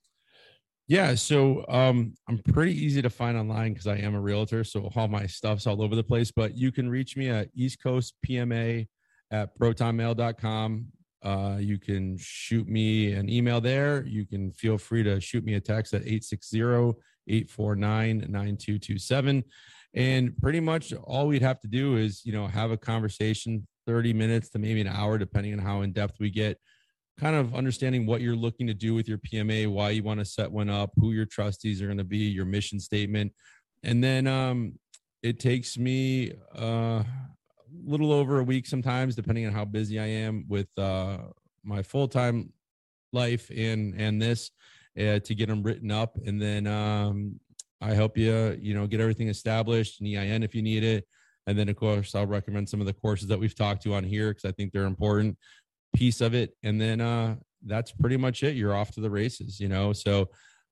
Yeah, 0.88 1.16
so 1.16 1.66
um, 1.68 2.14
I'm 2.30 2.38
pretty 2.38 2.72
easy 2.74 3.02
to 3.02 3.10
find 3.10 3.38
online 3.38 3.74
because 3.74 3.88
I 3.88 3.98
am 3.98 4.16
a 4.16 4.22
realtor, 4.22 4.64
so 4.64 4.90
all 4.96 5.10
my 5.10 5.28
stuff's 5.28 5.68
all 5.68 5.82
over 5.82 5.96
the 5.96 6.04
place. 6.04 6.32
But 6.32 6.56
you 6.56 6.72
can 6.72 6.90
reach 6.90 7.18
me 7.18 7.30
at 7.30 7.50
East 7.54 7.84
Coast 7.84 8.14
PMA 8.26 8.88
at 9.30 9.58
protonmail.com. 9.60 10.88
Uh, 11.24 11.58
you 11.60 11.78
can 11.78 12.18
shoot 12.18 12.70
me 12.70 13.12
an 13.12 13.30
email 13.30 13.60
there. 13.60 14.06
You 14.06 14.26
can 14.26 14.52
feel 14.54 14.78
free 14.78 15.04
to 15.04 15.20
shoot 15.20 15.44
me 15.44 15.56
a 15.56 15.60
text 15.60 15.94
at 15.94 16.04
860 16.04 16.62
849 17.28 18.20
9227. 18.30 19.44
And 19.94 20.38
pretty 20.38 20.62
much 20.62 20.94
all 20.94 21.28
we'd 21.28 21.42
have 21.42 21.60
to 21.62 21.68
do 21.68 21.98
is, 21.98 22.26
you 22.26 22.32
know, 22.32 22.48
have 22.48 22.72
a 22.72 22.78
conversation 22.78 23.68
30 23.88 24.14
minutes 24.14 24.50
to 24.50 24.60
maybe 24.60 24.80
an 24.80 24.88
hour, 24.88 25.18
depending 25.18 25.54
on 25.54 25.60
how 25.60 25.82
in 25.82 25.92
depth 25.92 26.20
we 26.20 26.30
get, 26.30 26.60
kind 27.20 27.36
of 27.36 27.56
understanding 27.56 28.06
what 28.06 28.22
you're 28.22 28.36
looking 28.36 28.68
to 28.68 28.74
do 28.74 28.94
with 28.94 29.08
your 29.08 29.18
PMA, 29.18 29.68
why 29.68 29.90
you 29.90 30.04
want 30.04 30.20
to 30.20 30.26
set 30.26 30.52
one 30.52 30.70
up, 30.70 30.92
who 30.98 31.12
your 31.12 31.26
trustees 31.26 31.82
are 31.82 31.88
going 31.88 31.98
to 31.98 32.04
be, 32.04 32.18
your 32.18 32.46
mission 32.46 32.80
statement. 32.80 33.34
And 33.84 34.04
then 34.04 34.28
um, 34.28 34.74
it 35.24 35.40
takes 35.40 35.78
me 35.78 36.34
uh, 36.58 37.04
a 37.04 37.06
little 37.86 38.12
over 38.12 38.40
a 38.40 38.44
week 38.44 38.68
sometimes, 38.68 39.16
depending 39.16 39.46
on 39.46 39.54
how 39.54 39.66
busy 39.66 40.00
I 40.00 40.06
am 40.06 40.46
with 40.48 40.68
uh, 40.78 41.18
my 41.64 41.82
full 41.82 42.08
time 42.08 42.54
life 43.14 43.50
and 43.56 44.00
and 44.00 44.22
this 44.22 44.52
uh, 45.00 45.20
to 45.20 45.36
get 45.36 45.48
them 45.48 45.64
written 45.64 45.92
up, 45.92 46.18
and 46.26 46.42
then 46.42 46.68
um, 46.68 47.40
I 47.82 47.94
help 47.94 48.18
you, 48.18 48.58
you 48.60 48.74
know, 48.74 48.88
get 48.88 49.00
everything 49.00 49.28
established, 49.28 50.02
an 50.02 50.08
EIN 50.08 50.44
if 50.44 50.54
you 50.54 50.62
need 50.62 50.84
it, 50.84 51.08
and 51.46 51.58
then 51.58 51.70
of 51.70 51.76
course 51.76 52.14
I'll 52.16 52.26
recommend 52.28 52.70
some 52.70 52.80
of 52.80 52.88
the 52.88 52.94
courses 52.94 53.28
that 53.30 53.40
we've 53.40 53.56
talked 53.56 53.84
to 53.84 53.94
on 53.94 54.04
here 54.04 54.30
because 54.30 54.46
I 54.46 54.52
think 54.52 54.72
they're 54.72 54.86
important 54.86 55.38
piece 55.98 56.22
of 56.22 56.36
it, 56.36 56.52
and 56.62 56.80
then 56.80 57.02
uh, 57.02 57.36
that's 57.66 57.92
pretty 57.92 58.18
much 58.18 58.44
it. 58.44 58.56
You're 58.56 58.76
off 58.76 58.92
to 58.92 59.02
the 59.02 59.10
races, 59.10 59.60
you 59.60 59.68
know. 59.68 59.94
So 59.94 60.30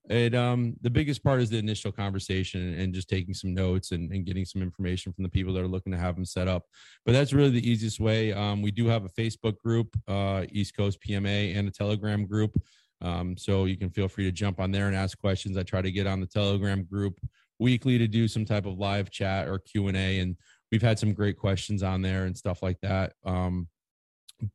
it 0.07 0.35
um 0.35 0.75
the 0.81 0.89
biggest 0.89 1.23
part 1.23 1.41
is 1.41 1.49
the 1.49 1.57
initial 1.57 1.91
conversation 1.91 2.75
and 2.75 2.93
just 2.93 3.09
taking 3.09 3.33
some 3.33 3.55
notes 3.55 3.91
and, 3.91 4.11
and 4.11 4.23
getting 4.23 4.45
some 4.45 4.61
information 4.61 5.11
from 5.11 5.23
the 5.23 5.29
people 5.29 5.51
that 5.51 5.63
are 5.63 5.67
looking 5.67 5.91
to 5.91 5.97
have 5.97 6.13
them 6.13 6.25
set 6.25 6.47
up. 6.47 6.63
But 7.07 7.13
that's 7.13 7.33
really 7.33 7.49
the 7.49 7.67
easiest 7.67 7.99
way. 7.99 8.31
Um, 8.31 8.61
we 8.61 8.69
do 8.69 8.85
have 8.85 9.03
a 9.03 9.09
facebook 9.09 9.57
group 9.57 9.95
uh, 10.07 10.45
east 10.49 10.77
coast 10.77 10.99
pma 11.01 11.57
and 11.57 11.67
a 11.67 11.71
telegram 11.71 12.27
group. 12.27 12.55
Um, 13.01 13.35
so 13.35 13.65
you 13.65 13.77
can 13.77 13.89
feel 13.89 14.07
free 14.07 14.25
to 14.25 14.31
jump 14.31 14.59
on 14.59 14.71
there 14.71 14.87
and 14.87 14.95
ask 14.95 15.17
questions. 15.17 15.57
I 15.57 15.63
try 15.63 15.81
to 15.81 15.91
get 15.91 16.05
on 16.05 16.21
the 16.21 16.27
telegram 16.27 16.83
group 16.83 17.19
weekly 17.57 17.97
to 17.97 18.07
do 18.07 18.27
some 18.27 18.45
type 18.45 18.67
of 18.67 18.77
live 18.77 19.09
chat 19.09 19.47
or 19.47 19.57
q&a 19.57 20.19
and 20.19 20.35
we've 20.71 20.81
had 20.81 20.99
some 20.99 21.13
great 21.13 21.37
questions 21.37 21.81
on 21.81 22.01
there 22.03 22.25
and 22.25 22.37
stuff 22.37 22.61
like 22.61 22.79
that. 22.81 23.13
Um, 23.25 23.67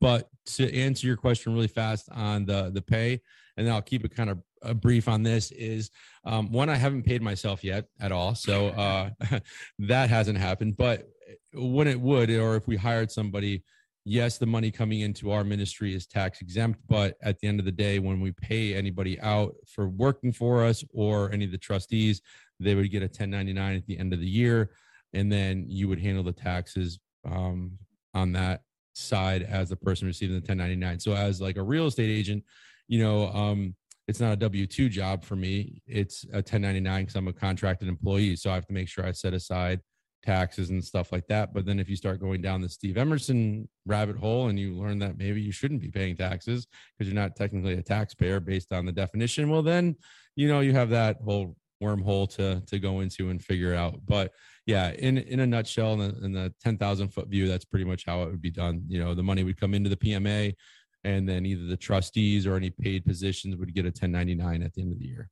but 0.00 0.28
to 0.46 0.72
answer 0.74 1.06
your 1.06 1.16
question 1.16 1.54
really 1.54 1.68
fast 1.68 2.08
on 2.12 2.44
the 2.44 2.70
the 2.74 2.82
pay 2.82 3.20
and 3.56 3.68
i'll 3.68 3.82
keep 3.82 4.04
it 4.04 4.14
kind 4.14 4.30
of 4.30 4.38
a 4.62 4.74
brief 4.74 5.08
on 5.08 5.22
this 5.22 5.50
is 5.52 5.90
um, 6.24 6.50
one 6.52 6.68
i 6.68 6.76
haven't 6.76 7.02
paid 7.02 7.22
myself 7.22 7.64
yet 7.64 7.86
at 8.00 8.12
all. 8.12 8.34
So 8.34 8.68
uh, 8.68 9.10
that 9.78 10.10
hasn't 10.10 10.38
happened. 10.38 10.76
But 10.76 11.08
when 11.54 11.86
it 11.86 12.00
would 12.00 12.30
or 12.30 12.56
if 12.56 12.66
we 12.66 12.76
hired 12.76 13.10
somebody 13.10 13.62
yes 14.04 14.38
the 14.38 14.46
money 14.46 14.70
coming 14.70 15.00
into 15.00 15.30
our 15.30 15.44
ministry 15.44 15.94
is 15.94 16.06
tax 16.06 16.40
exempt. 16.40 16.80
But 16.88 17.16
at 17.22 17.38
the 17.38 17.48
end 17.48 17.60
of 17.60 17.66
the 17.66 17.72
day 17.72 17.98
when 17.98 18.20
we 18.20 18.32
pay 18.32 18.74
anybody 18.74 19.20
out 19.20 19.54
for 19.66 19.88
working 19.88 20.32
for 20.32 20.64
us 20.64 20.84
or 20.92 21.32
any 21.32 21.44
of 21.44 21.52
the 21.52 21.58
trustees 21.58 22.22
they 22.58 22.74
would 22.74 22.90
get 22.90 23.02
a 23.02 23.06
1099 23.06 23.76
at 23.76 23.86
the 23.86 23.98
end 23.98 24.12
of 24.12 24.20
the 24.20 24.28
year. 24.28 24.70
And 25.12 25.32
then 25.32 25.64
you 25.68 25.88
would 25.88 25.98
handle 25.98 26.22
the 26.22 26.32
taxes 26.32 27.00
um, 27.24 27.72
on 28.14 28.32
that 28.32 28.62
side 29.00 29.42
as 29.42 29.68
the 29.68 29.76
person 29.76 30.06
receiving 30.06 30.34
the 30.34 30.40
1099 30.40 31.00
so 31.00 31.14
as 31.14 31.40
like 31.40 31.56
a 31.56 31.62
real 31.62 31.86
estate 31.86 32.10
agent 32.10 32.44
you 32.88 33.02
know 33.02 33.28
um, 33.28 33.74
it's 34.10 34.20
not 34.20 34.32
a 34.32 34.36
W 34.36 34.66
2 34.66 34.88
job 34.88 35.24
for 35.24 35.36
me. 35.36 35.80
It's 35.86 36.24
a 36.32 36.38
1099 36.38 37.02
because 37.02 37.14
I'm 37.14 37.28
a 37.28 37.32
contracted 37.32 37.86
employee. 37.86 38.34
So 38.34 38.50
I 38.50 38.54
have 38.54 38.66
to 38.66 38.72
make 38.72 38.88
sure 38.88 39.06
I 39.06 39.12
set 39.12 39.34
aside 39.34 39.80
taxes 40.24 40.70
and 40.70 40.84
stuff 40.84 41.12
like 41.12 41.28
that. 41.28 41.54
But 41.54 41.64
then 41.64 41.78
if 41.78 41.88
you 41.88 41.94
start 41.94 42.20
going 42.20 42.42
down 42.42 42.60
the 42.60 42.68
Steve 42.68 42.96
Emerson 42.96 43.68
rabbit 43.86 44.16
hole 44.16 44.48
and 44.48 44.58
you 44.58 44.74
learn 44.74 44.98
that 44.98 45.16
maybe 45.16 45.40
you 45.40 45.52
shouldn't 45.52 45.80
be 45.80 45.90
paying 45.90 46.16
taxes 46.16 46.66
because 46.98 47.10
you're 47.10 47.20
not 47.20 47.36
technically 47.36 47.74
a 47.74 47.82
taxpayer 47.82 48.40
based 48.40 48.72
on 48.72 48.84
the 48.84 48.92
definition, 48.92 49.48
well, 49.48 49.62
then, 49.62 49.94
you 50.34 50.48
know, 50.48 50.58
you 50.58 50.72
have 50.72 50.90
that 50.90 51.18
whole 51.24 51.56
wormhole 51.80 52.28
to 52.36 52.60
to 52.66 52.78
go 52.80 53.00
into 53.00 53.30
and 53.30 53.42
figure 53.42 53.74
out. 53.74 54.00
But 54.06 54.32
yeah, 54.70 54.92
in 54.92 55.18
in 55.18 55.40
a 55.40 55.46
nutshell, 55.46 55.94
in 55.94 55.98
the, 55.98 56.24
in 56.24 56.32
the 56.32 56.54
10,000 56.62 57.08
foot 57.08 57.26
view, 57.26 57.48
that's 57.48 57.64
pretty 57.64 57.84
much 57.84 58.04
how 58.06 58.22
it 58.22 58.30
would 58.30 58.40
be 58.40 58.52
done. 58.52 58.84
You 58.86 59.02
know, 59.02 59.14
the 59.14 59.22
money 59.22 59.42
would 59.42 59.58
come 59.58 59.74
into 59.74 59.90
the 59.90 59.96
PMA 59.96 60.54
and 61.02 61.28
then 61.28 61.44
either 61.44 61.66
the 61.66 61.76
trustees 61.76 62.46
or 62.46 62.54
any 62.54 62.70
paid 62.70 63.04
positions 63.04 63.56
would 63.56 63.74
get 63.74 63.84
a 63.84 63.88
1099 63.88 64.62
at 64.62 64.72
the 64.72 64.82
end 64.82 64.92
of 64.92 65.00
the 65.00 65.06
year. 65.06 65.28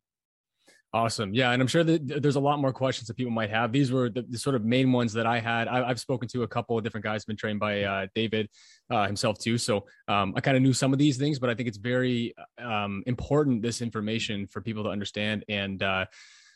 Awesome. 0.92 1.34
Yeah. 1.34 1.50
And 1.52 1.60
I'm 1.60 1.68
sure 1.68 1.84
that 1.84 2.22
there's 2.22 2.36
a 2.36 2.40
lot 2.40 2.58
more 2.58 2.72
questions 2.72 3.06
that 3.08 3.14
people 3.14 3.30
might 3.30 3.50
have. 3.50 3.70
These 3.70 3.92
were 3.92 4.08
the, 4.08 4.22
the 4.22 4.38
sort 4.38 4.56
of 4.56 4.64
main 4.64 4.90
ones 4.90 5.12
that 5.12 5.26
I 5.26 5.38
had. 5.38 5.68
I, 5.68 5.86
have 5.86 6.00
spoken 6.00 6.26
to 6.30 6.42
a 6.44 6.48
couple 6.48 6.78
of 6.78 6.82
different 6.82 7.04
guys, 7.04 7.26
been 7.26 7.36
trained 7.36 7.60
by 7.60 7.82
uh, 7.82 8.06
David 8.14 8.48
uh, 8.90 9.06
himself 9.06 9.38
too. 9.38 9.58
So 9.58 9.84
um, 10.08 10.32
I 10.34 10.40
kind 10.40 10.56
of 10.56 10.62
knew 10.62 10.72
some 10.72 10.94
of 10.94 10.98
these 10.98 11.18
things, 11.18 11.38
but 11.38 11.50
I 11.50 11.54
think 11.54 11.68
it's 11.68 11.76
very 11.76 12.34
um, 12.58 13.02
important, 13.06 13.60
this 13.60 13.82
information 13.82 14.46
for 14.46 14.62
people 14.62 14.82
to 14.84 14.90
understand. 14.90 15.44
And, 15.48 15.82
uh, 15.82 16.06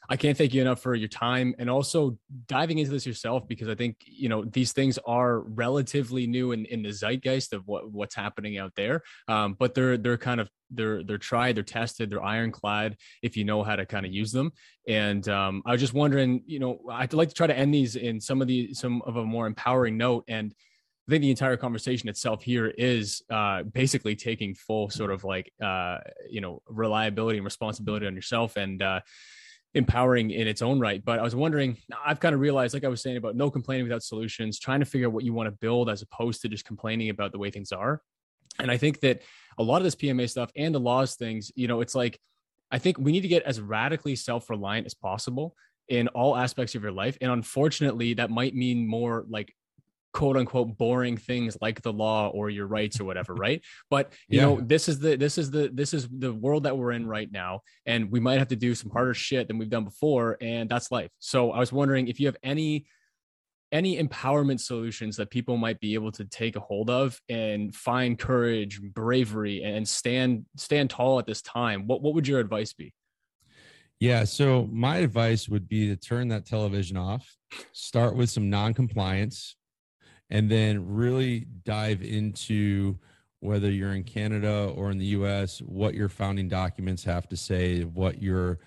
I 0.09 0.17
can't 0.17 0.37
thank 0.37 0.53
you 0.53 0.61
enough 0.61 0.81
for 0.81 0.95
your 0.95 1.09
time 1.09 1.55
and 1.59 1.71
also 1.71 2.19
diving 2.47 2.79
into 2.79 2.91
this 2.91 3.07
yourself 3.07 3.47
because 3.47 3.69
I 3.69 3.75
think 3.75 3.97
you 4.05 4.29
know 4.29 4.45
these 4.45 4.73
things 4.73 4.99
are 5.07 5.41
relatively 5.41 6.27
new 6.27 6.53
in, 6.53 6.65
in 6.67 6.83
the 6.83 6.93
zeitgeist 6.93 7.53
of 7.53 7.67
what 7.67 7.91
what's 7.91 8.15
happening 8.15 8.59
out 8.59 8.73
there. 8.75 9.03
Um, 9.29 9.55
but 9.59 9.75
they're 9.75 9.97
they're 9.97 10.19
kind 10.19 10.41
of 10.41 10.51
they're 10.71 11.03
they're 11.05 11.19
tried, 11.19 11.57
they're 11.57 11.63
tested, 11.63 12.11
they're 12.11 12.23
ironclad 12.23 12.97
if 13.23 13.37
you 13.37 13.45
know 13.45 13.63
how 13.63 13.77
to 13.77 13.87
kind 13.87 14.05
of 14.05 14.13
use 14.13 14.33
them. 14.33 14.53
And 14.89 15.29
um, 15.29 15.63
I 15.65 15.73
was 15.73 15.81
just 15.81 15.95
wondering, 15.95 16.43
you 16.47 16.59
know, 16.59 16.81
I'd 16.91 17.13
like 17.13 17.29
to 17.29 17.35
try 17.35 17.47
to 17.47 17.57
end 17.57 17.73
these 17.73 17.97
in 17.97 18.21
some 18.21 18.43
of 18.43 18.49
the 18.49 18.75
some 18.75 19.03
of 19.03 19.17
a 19.17 19.25
more 19.25 19.47
empowering 19.47 19.97
note 19.97 20.25
and 20.29 20.55
I 21.09 21.11
think 21.11 21.23
the 21.23 21.31
entire 21.31 21.57
conversation 21.57 22.09
itself 22.09 22.45
here 22.45 22.69
is 22.69 23.23
uh, 23.29 23.65
basically 23.65 24.15
taking 24.15 24.55
full 24.55 24.89
sort 24.89 25.11
of 25.11 25.25
like 25.25 25.53
uh, 25.61 25.99
you 26.31 26.41
know 26.41 26.63
reliability 26.69 27.39
and 27.39 27.45
responsibility 27.45 28.07
on 28.07 28.15
yourself 28.15 28.57
and 28.57 28.81
uh, 28.81 29.01
empowering 29.75 30.31
in 30.31 30.47
its 30.47 30.63
own 30.63 30.79
right. 30.79 31.03
But 31.05 31.19
I 31.19 31.23
was 31.23 31.35
wondering, 31.35 31.79
I've 32.05 32.21
kind 32.21 32.35
of 32.35 32.41
realized, 32.41 32.75
like 32.75 32.85
I 32.85 32.89
was 32.89 33.03
saying 33.03 33.17
about 33.17 33.37
no 33.37 33.51
complaining 33.51 33.85
without 33.85 34.03
solutions, 34.03 34.59
trying 34.59 34.81
to 34.81 34.87
figure 34.87 35.07
out 35.07 35.13
what 35.13 35.25
you 35.25 35.33
want 35.33 35.47
to 35.47 35.57
build 35.61 35.89
as 35.89 36.03
opposed 36.03 36.43
to 36.43 36.49
just 36.49 36.65
complaining 36.65 37.09
about 37.09 37.33
the 37.33 37.39
way 37.39 37.51
things 37.51 37.73
are. 37.73 38.03
And 38.59 38.71
I 38.71 38.77
think 38.77 39.01
that 39.01 39.23
a 39.59 39.63
lot 39.63 39.79
of 39.79 39.85
this 39.85 39.95
PMA 39.95 40.29
stuff 40.29 40.51
and 40.57 40.75
the 40.75 40.81
laws 40.81 41.15
things, 41.15 41.51
you 41.55 41.69
know, 41.69 41.81
it's 41.81 41.95
like 41.95 42.19
I 42.71 42.79
think 42.79 42.99
we 42.99 43.13
need 43.13 43.21
to 43.21 43.29
get 43.29 43.43
as 43.45 43.61
radically 43.61 44.17
self 44.17 44.49
reliant 44.51 44.87
as 44.87 44.95
possible 44.95 45.55
in 45.89 46.09
all 46.09 46.37
aspects 46.37 46.75
of 46.75 46.83
your 46.83 46.93
life. 46.93 47.19
And 47.21 47.31
unfortunately, 47.31 48.15
that 48.15 48.31
might 48.31 48.55
mean 48.55 48.87
more 48.87 49.25
like 49.29 49.55
quote 50.13 50.37
unquote 50.37 50.77
boring 50.77 51.17
things 51.17 51.57
like 51.61 51.81
the 51.83 51.93
law 51.93 52.29
or 52.29 52.51
your 52.51 52.67
rights 52.67 53.01
or 53.01 53.05
whatever 53.05 53.35
right? 53.47 53.63
But 53.91 54.13
you 54.29 54.39
yeah. 54.39 54.45
know 54.45 54.61
this 54.61 54.89
is 54.89 54.99
the 54.99 55.17
this 55.17 55.39
is 55.39 55.51
the 55.51 55.71
this 55.73 55.95
is 55.95 56.09
the 56.09 56.33
world 56.33 56.65
that 56.65 56.77
we're 56.77 56.93
in 56.93 57.07
right 57.07 57.31
now 57.31 57.61
and 57.87 58.11
we 58.11 58.21
might 58.21 58.39
have 58.39 58.49
to 58.49 58.57
do 58.57 58.75
some 58.75 58.91
harder 58.91 59.15
shit 59.15 59.49
than 59.49 59.59
we've 59.59 59.71
done 59.71 59.85
before 59.85 60.37
and 60.41 60.69
that's 60.69 60.91
life. 60.91 61.11
So 61.19 61.53
i 61.53 61.59
was 61.59 61.73
wondering 61.73 62.09
if 62.09 62.21
you 62.21 62.27
have 62.27 62.37
any 62.43 62.87
any 63.73 63.97
empowerment 63.97 64.61
solutions 64.61 65.17
that 65.17 65.31
people 65.31 65.57
might 65.57 65.81
be 65.81 65.95
able 65.95 66.13
to 66.13 66.27
take 66.27 66.57
a 66.57 66.61
hold 66.61 66.91
of 66.91 67.19
and 67.31 67.75
find 67.75 68.19
courage 68.19 68.81
bravery 68.83 69.63
and 69.65 69.89
stand 69.89 70.45
stand 70.57 70.91
tall 70.91 71.19
at 71.19 71.27
this 71.27 71.41
time. 71.43 71.87
What 71.87 72.03
what 72.03 72.15
would 72.15 72.29
your 72.29 72.39
advice 72.39 72.75
be? 72.75 72.93
Yeah 73.99 74.25
so 74.25 74.69
my 74.71 74.99
advice 74.99 75.49
would 75.49 75.69
be 75.69 75.89
to 75.89 75.97
turn 75.97 76.29
that 76.29 76.45
television 76.45 76.97
off 76.97 77.37
start 77.73 78.17
with 78.17 78.31
some 78.31 78.51
non-compliance 78.51 79.57
and 80.33 80.51
then 80.51 80.89
really 80.89 81.41
dive 81.63 82.03
into 82.03 82.99
whether 83.41 83.71
you're 83.71 83.93
in 83.93 84.03
Canada 84.03 84.73
or 84.75 84.91
in 84.91 84.97
the 84.97 85.07
US, 85.07 85.61
what 85.61 85.95
your 85.95 86.09
founding 86.09 86.49
documents 86.49 87.05
have 87.05 87.29
to 87.29 87.37
say, 87.37 87.83
what 87.83 88.21
your 88.21 88.59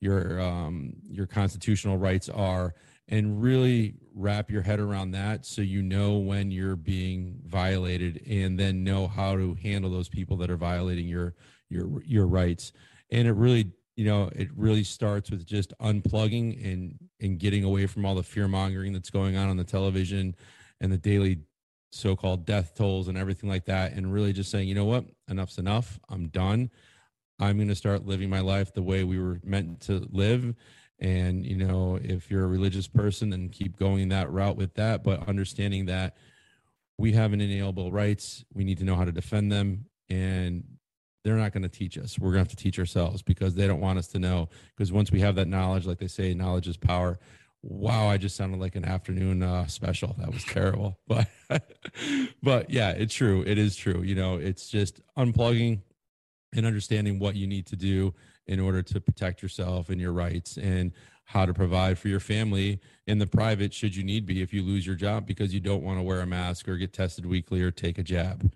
your 0.00 0.40
um, 0.40 0.94
your 1.08 1.26
constitutional 1.26 1.96
rights 1.96 2.28
are, 2.28 2.74
and 3.06 3.40
really 3.40 3.94
wrap 4.14 4.50
your 4.50 4.62
head 4.62 4.80
around 4.80 5.12
that 5.12 5.46
so 5.46 5.62
you 5.62 5.80
know 5.80 6.18
when 6.18 6.50
you're 6.50 6.74
being 6.74 7.38
violated, 7.46 8.20
and 8.28 8.58
then 8.58 8.82
know 8.82 9.06
how 9.06 9.36
to 9.36 9.54
handle 9.62 9.92
those 9.92 10.08
people 10.08 10.36
that 10.38 10.50
are 10.50 10.56
violating 10.56 11.06
your 11.06 11.36
your 11.68 12.02
your 12.02 12.26
rights. 12.26 12.72
And 13.12 13.28
it 13.28 13.34
really 13.34 13.70
you 13.94 14.06
know 14.06 14.28
it 14.34 14.48
really 14.56 14.82
starts 14.82 15.30
with 15.30 15.46
just 15.46 15.72
unplugging 15.78 16.64
and 16.64 16.98
and 17.20 17.38
getting 17.38 17.62
away 17.62 17.86
from 17.86 18.04
all 18.04 18.16
the 18.16 18.24
fear 18.24 18.48
mongering 18.48 18.92
that's 18.92 19.10
going 19.10 19.36
on 19.36 19.48
on 19.48 19.56
the 19.56 19.62
television 19.62 20.34
and 20.82 20.92
the 20.92 20.98
daily 20.98 21.38
so-called 21.92 22.44
death 22.44 22.74
tolls 22.74 23.08
and 23.08 23.16
everything 23.16 23.48
like 23.48 23.66
that 23.66 23.92
and 23.92 24.12
really 24.12 24.32
just 24.32 24.50
saying 24.50 24.68
you 24.68 24.74
know 24.74 24.84
what? 24.84 25.04
Enough's 25.30 25.58
enough. 25.58 26.00
I'm 26.08 26.28
done. 26.28 26.70
I'm 27.38 27.56
going 27.56 27.68
to 27.68 27.74
start 27.74 28.06
living 28.06 28.28
my 28.28 28.40
life 28.40 28.74
the 28.74 28.82
way 28.82 29.04
we 29.04 29.18
were 29.18 29.40
meant 29.44 29.80
to 29.82 30.06
live. 30.10 30.54
And 30.98 31.46
you 31.46 31.56
know 31.56 31.98
if 32.02 32.30
you're 32.30 32.44
a 32.44 32.48
religious 32.48 32.88
person 32.88 33.30
then 33.30 33.48
keep 33.48 33.78
going 33.78 34.08
that 34.10 34.30
route 34.30 34.56
with 34.56 34.74
that 34.74 35.02
but 35.02 35.28
understanding 35.28 35.86
that 35.86 36.16
we 36.98 37.12
have 37.12 37.32
an 37.32 37.40
inalienable 37.40 37.90
rights. 37.90 38.44
We 38.52 38.64
need 38.64 38.78
to 38.78 38.84
know 38.84 38.96
how 38.96 39.04
to 39.04 39.12
defend 39.12 39.50
them 39.50 39.86
and 40.08 40.64
they're 41.24 41.36
not 41.36 41.52
going 41.52 41.62
to 41.62 41.68
teach 41.68 41.98
us. 41.98 42.18
We're 42.18 42.32
going 42.32 42.44
to 42.44 42.50
have 42.50 42.56
to 42.56 42.62
teach 42.62 42.78
ourselves 42.78 43.22
because 43.22 43.54
they 43.54 43.66
don't 43.66 43.80
want 43.80 43.98
us 43.98 44.08
to 44.08 44.18
know 44.18 44.48
because 44.76 44.92
once 44.92 45.12
we 45.12 45.20
have 45.20 45.36
that 45.36 45.48
knowledge 45.48 45.86
like 45.86 45.98
they 45.98 46.08
say 46.08 46.34
knowledge 46.34 46.68
is 46.68 46.76
power 46.76 47.18
wow 47.62 48.08
i 48.08 48.16
just 48.16 48.36
sounded 48.36 48.60
like 48.60 48.74
an 48.74 48.84
afternoon 48.84 49.42
uh, 49.42 49.66
special. 49.66 50.14
That 50.18 50.32
was 50.32 50.44
terrible 50.44 50.98
but 51.08 51.28
but 52.42 52.70
yeah 52.70 52.90
it's 52.90 53.14
true. 53.14 53.42
It 53.46 53.58
is 53.58 53.76
true. 53.76 54.02
You 54.02 54.14
know 54.14 54.36
it's 54.36 54.68
just 54.68 55.00
unplugging 55.16 55.80
and 56.54 56.66
understanding 56.66 57.18
what 57.18 57.36
you 57.36 57.46
need 57.46 57.66
to 57.66 57.76
do 57.76 58.14
in 58.46 58.60
order 58.60 58.82
to 58.82 59.00
protect 59.00 59.42
yourself 59.42 59.88
and 59.88 60.00
your 60.00 60.12
rights 60.12 60.56
and 60.56 60.92
how 61.24 61.46
to 61.46 61.54
provide 61.54 61.98
for 61.98 62.08
your 62.08 62.20
family 62.20 62.80
in 63.06 63.18
the 63.18 63.26
private 63.26 63.72
should 63.72 63.94
you 63.94 64.02
need 64.02 64.26
be 64.26 64.42
if 64.42 64.52
you 64.52 64.62
lose 64.62 64.86
your 64.86 64.96
job 64.96 65.26
because 65.26 65.54
you 65.54 65.60
don't 65.60 65.82
want 65.82 65.98
to 65.98 66.02
wear 66.02 66.20
a 66.20 66.26
mask 66.26 66.68
or 66.68 66.76
get 66.76 66.92
tested 66.92 67.24
weekly 67.24 67.62
or 67.62 67.70
take 67.70 67.98
a 67.98 68.02
jab. 68.02 68.52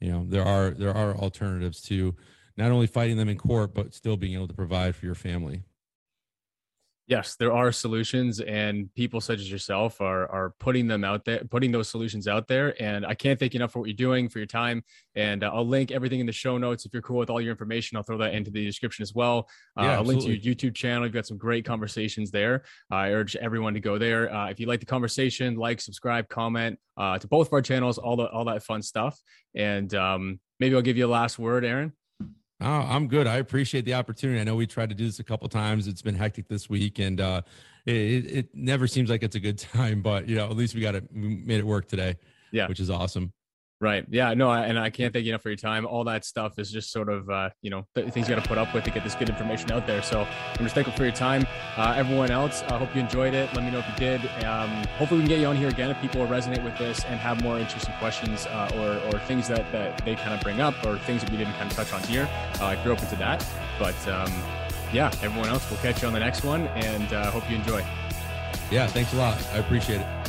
You 0.00 0.12
know 0.12 0.24
there 0.28 0.44
are 0.44 0.70
there 0.70 0.94
are 0.94 1.16
alternatives 1.16 1.80
to 1.82 2.14
not 2.56 2.70
only 2.70 2.86
fighting 2.86 3.16
them 3.16 3.28
in 3.28 3.38
court 3.38 3.74
but 3.74 3.94
still 3.94 4.16
being 4.16 4.34
able 4.34 4.48
to 4.48 4.54
provide 4.54 4.94
for 4.94 5.06
your 5.06 5.14
family 5.14 5.62
yes, 7.10 7.34
there 7.34 7.52
are 7.52 7.72
solutions, 7.72 8.40
and 8.40 8.88
people 8.94 9.20
such 9.20 9.40
as 9.40 9.50
yourself 9.50 10.00
are 10.00 10.30
are 10.30 10.54
putting 10.60 10.86
them 10.86 11.02
out 11.04 11.24
there, 11.24 11.42
putting 11.50 11.72
those 11.72 11.88
solutions 11.88 12.28
out 12.28 12.46
there. 12.46 12.80
And 12.80 13.04
I 13.04 13.14
can't 13.14 13.38
thank 13.38 13.52
you 13.52 13.58
enough 13.58 13.72
for 13.72 13.80
what 13.80 13.88
you're 13.88 13.96
doing, 13.96 14.28
for 14.28 14.38
your 14.38 14.46
time. 14.46 14.84
And 15.16 15.42
uh, 15.42 15.50
I'll 15.52 15.66
link 15.66 15.90
everything 15.90 16.20
in 16.20 16.26
the 16.26 16.32
show 16.32 16.56
notes. 16.56 16.86
If 16.86 16.92
you're 16.94 17.02
cool 17.02 17.18
with 17.18 17.28
all 17.28 17.40
your 17.40 17.50
information, 17.50 17.96
I'll 17.96 18.04
throw 18.04 18.18
that 18.18 18.32
into 18.32 18.50
the 18.50 18.64
description 18.64 19.02
as 19.02 19.12
well. 19.12 19.48
Uh, 19.78 19.82
yeah, 19.82 19.94
I'll 19.96 20.04
link 20.04 20.22
to 20.22 20.32
your 20.32 20.54
YouTube 20.54 20.74
channel. 20.74 21.04
You've 21.04 21.12
got 21.12 21.26
some 21.26 21.36
great 21.36 21.64
conversations 21.64 22.30
there. 22.30 22.62
I 22.90 23.10
urge 23.10 23.34
everyone 23.36 23.74
to 23.74 23.80
go 23.80 23.98
there. 23.98 24.32
Uh, 24.32 24.48
if 24.48 24.60
you 24.60 24.66
like 24.66 24.80
the 24.80 24.86
conversation, 24.86 25.56
like, 25.56 25.80
subscribe, 25.80 26.28
comment 26.28 26.78
uh, 26.96 27.18
to 27.18 27.26
both 27.26 27.48
of 27.48 27.52
our 27.52 27.62
channels, 27.62 27.98
all 27.98 28.16
the 28.16 28.28
all 28.30 28.44
that 28.44 28.62
fun 28.62 28.82
stuff. 28.82 29.20
And 29.54 29.92
um, 29.94 30.38
maybe 30.60 30.76
I'll 30.76 30.82
give 30.82 30.96
you 30.96 31.06
a 31.06 31.08
last 31.08 31.38
word, 31.38 31.64
Aaron. 31.64 31.92
Oh, 32.60 32.66
I'm 32.66 33.08
good. 33.08 33.26
I 33.26 33.36
appreciate 33.36 33.84
the 33.84 33.94
opportunity. 33.94 34.38
I 34.38 34.44
know 34.44 34.54
we 34.54 34.66
tried 34.66 34.90
to 34.90 34.94
do 34.94 35.06
this 35.06 35.18
a 35.18 35.24
couple 35.24 35.48
times. 35.48 35.88
It's 35.88 36.02
been 36.02 36.14
hectic 36.14 36.48
this 36.48 36.68
week, 36.68 36.98
and 36.98 37.20
uh, 37.20 37.42
it, 37.86 37.92
it 37.92 38.48
never 38.54 38.86
seems 38.86 39.08
like 39.08 39.22
it's 39.22 39.36
a 39.36 39.40
good 39.40 39.58
time. 39.72 40.02
But 40.02 40.28
you 40.28 40.36
know, 40.36 40.44
at 40.44 40.56
least 40.56 40.74
we 40.74 40.80
got 40.80 40.94
it, 40.94 41.04
we 41.14 41.36
made 41.44 41.58
it 41.60 41.66
work 41.66 41.88
today. 41.88 42.16
Yeah, 42.52 42.66
which 42.68 42.80
is 42.80 42.90
awesome. 42.90 43.32
Right. 43.82 44.04
Yeah. 44.10 44.34
No. 44.34 44.52
And 44.52 44.78
I 44.78 44.90
can't 44.90 45.10
thank 45.10 45.24
you 45.24 45.32
enough 45.32 45.40
for 45.40 45.48
your 45.48 45.56
time. 45.56 45.86
All 45.86 46.04
that 46.04 46.26
stuff 46.26 46.58
is 46.58 46.70
just 46.70 46.92
sort 46.92 47.08
of, 47.08 47.30
uh, 47.30 47.48
you 47.62 47.70
know, 47.70 47.86
things 47.94 48.28
you 48.28 48.34
got 48.34 48.42
to 48.42 48.46
put 48.46 48.58
up 48.58 48.74
with 48.74 48.84
to 48.84 48.90
get 48.90 49.04
this 49.04 49.14
good 49.14 49.30
information 49.30 49.72
out 49.72 49.86
there. 49.86 50.02
So 50.02 50.20
I'm 50.20 50.64
just 50.64 50.74
thankful 50.74 50.94
for 50.94 51.04
your 51.04 51.14
time. 51.14 51.46
Uh, 51.78 51.94
everyone 51.96 52.30
else, 52.30 52.62
I 52.64 52.76
hope 52.76 52.94
you 52.94 53.00
enjoyed 53.00 53.32
it. 53.32 53.48
Let 53.54 53.64
me 53.64 53.70
know 53.70 53.78
if 53.78 53.88
you 53.88 53.94
did. 53.96 54.44
Um, 54.44 54.84
hopefully 54.98 55.20
we 55.20 55.26
can 55.26 55.28
get 55.28 55.40
you 55.40 55.46
on 55.46 55.56
here 55.56 55.68
again 55.68 55.90
if 55.90 55.98
people 56.02 56.26
resonate 56.26 56.62
with 56.62 56.76
this 56.76 57.04
and 57.06 57.18
have 57.18 57.42
more 57.42 57.58
interesting 57.58 57.94
questions 57.98 58.44
uh, 58.48 58.70
or, 58.74 59.14
or 59.14 59.18
things 59.20 59.48
that, 59.48 59.72
that 59.72 60.04
they 60.04 60.14
kind 60.14 60.34
of 60.34 60.42
bring 60.42 60.60
up 60.60 60.74
or 60.84 60.98
things 60.98 61.22
that 61.22 61.30
we 61.30 61.38
didn't 61.38 61.54
kind 61.54 61.70
of 61.70 61.74
touch 61.74 61.94
on 61.94 62.02
here. 62.02 62.28
Uh, 62.60 62.74
if 62.78 62.84
you're 62.84 62.92
open 62.92 63.08
to 63.08 63.16
that. 63.16 63.46
But 63.78 63.96
um, 64.08 64.30
yeah, 64.92 65.10
everyone 65.22 65.48
else, 65.48 65.70
we'll 65.70 65.80
catch 65.80 66.02
you 66.02 66.08
on 66.08 66.12
the 66.12 66.20
next 66.20 66.44
one 66.44 66.66
and 66.68 67.10
uh, 67.14 67.30
hope 67.30 67.48
you 67.50 67.56
enjoy. 67.56 67.82
Yeah. 68.70 68.86
Thanks 68.88 69.14
a 69.14 69.16
lot. 69.16 69.42
I 69.54 69.56
appreciate 69.56 70.02
it. 70.02 70.19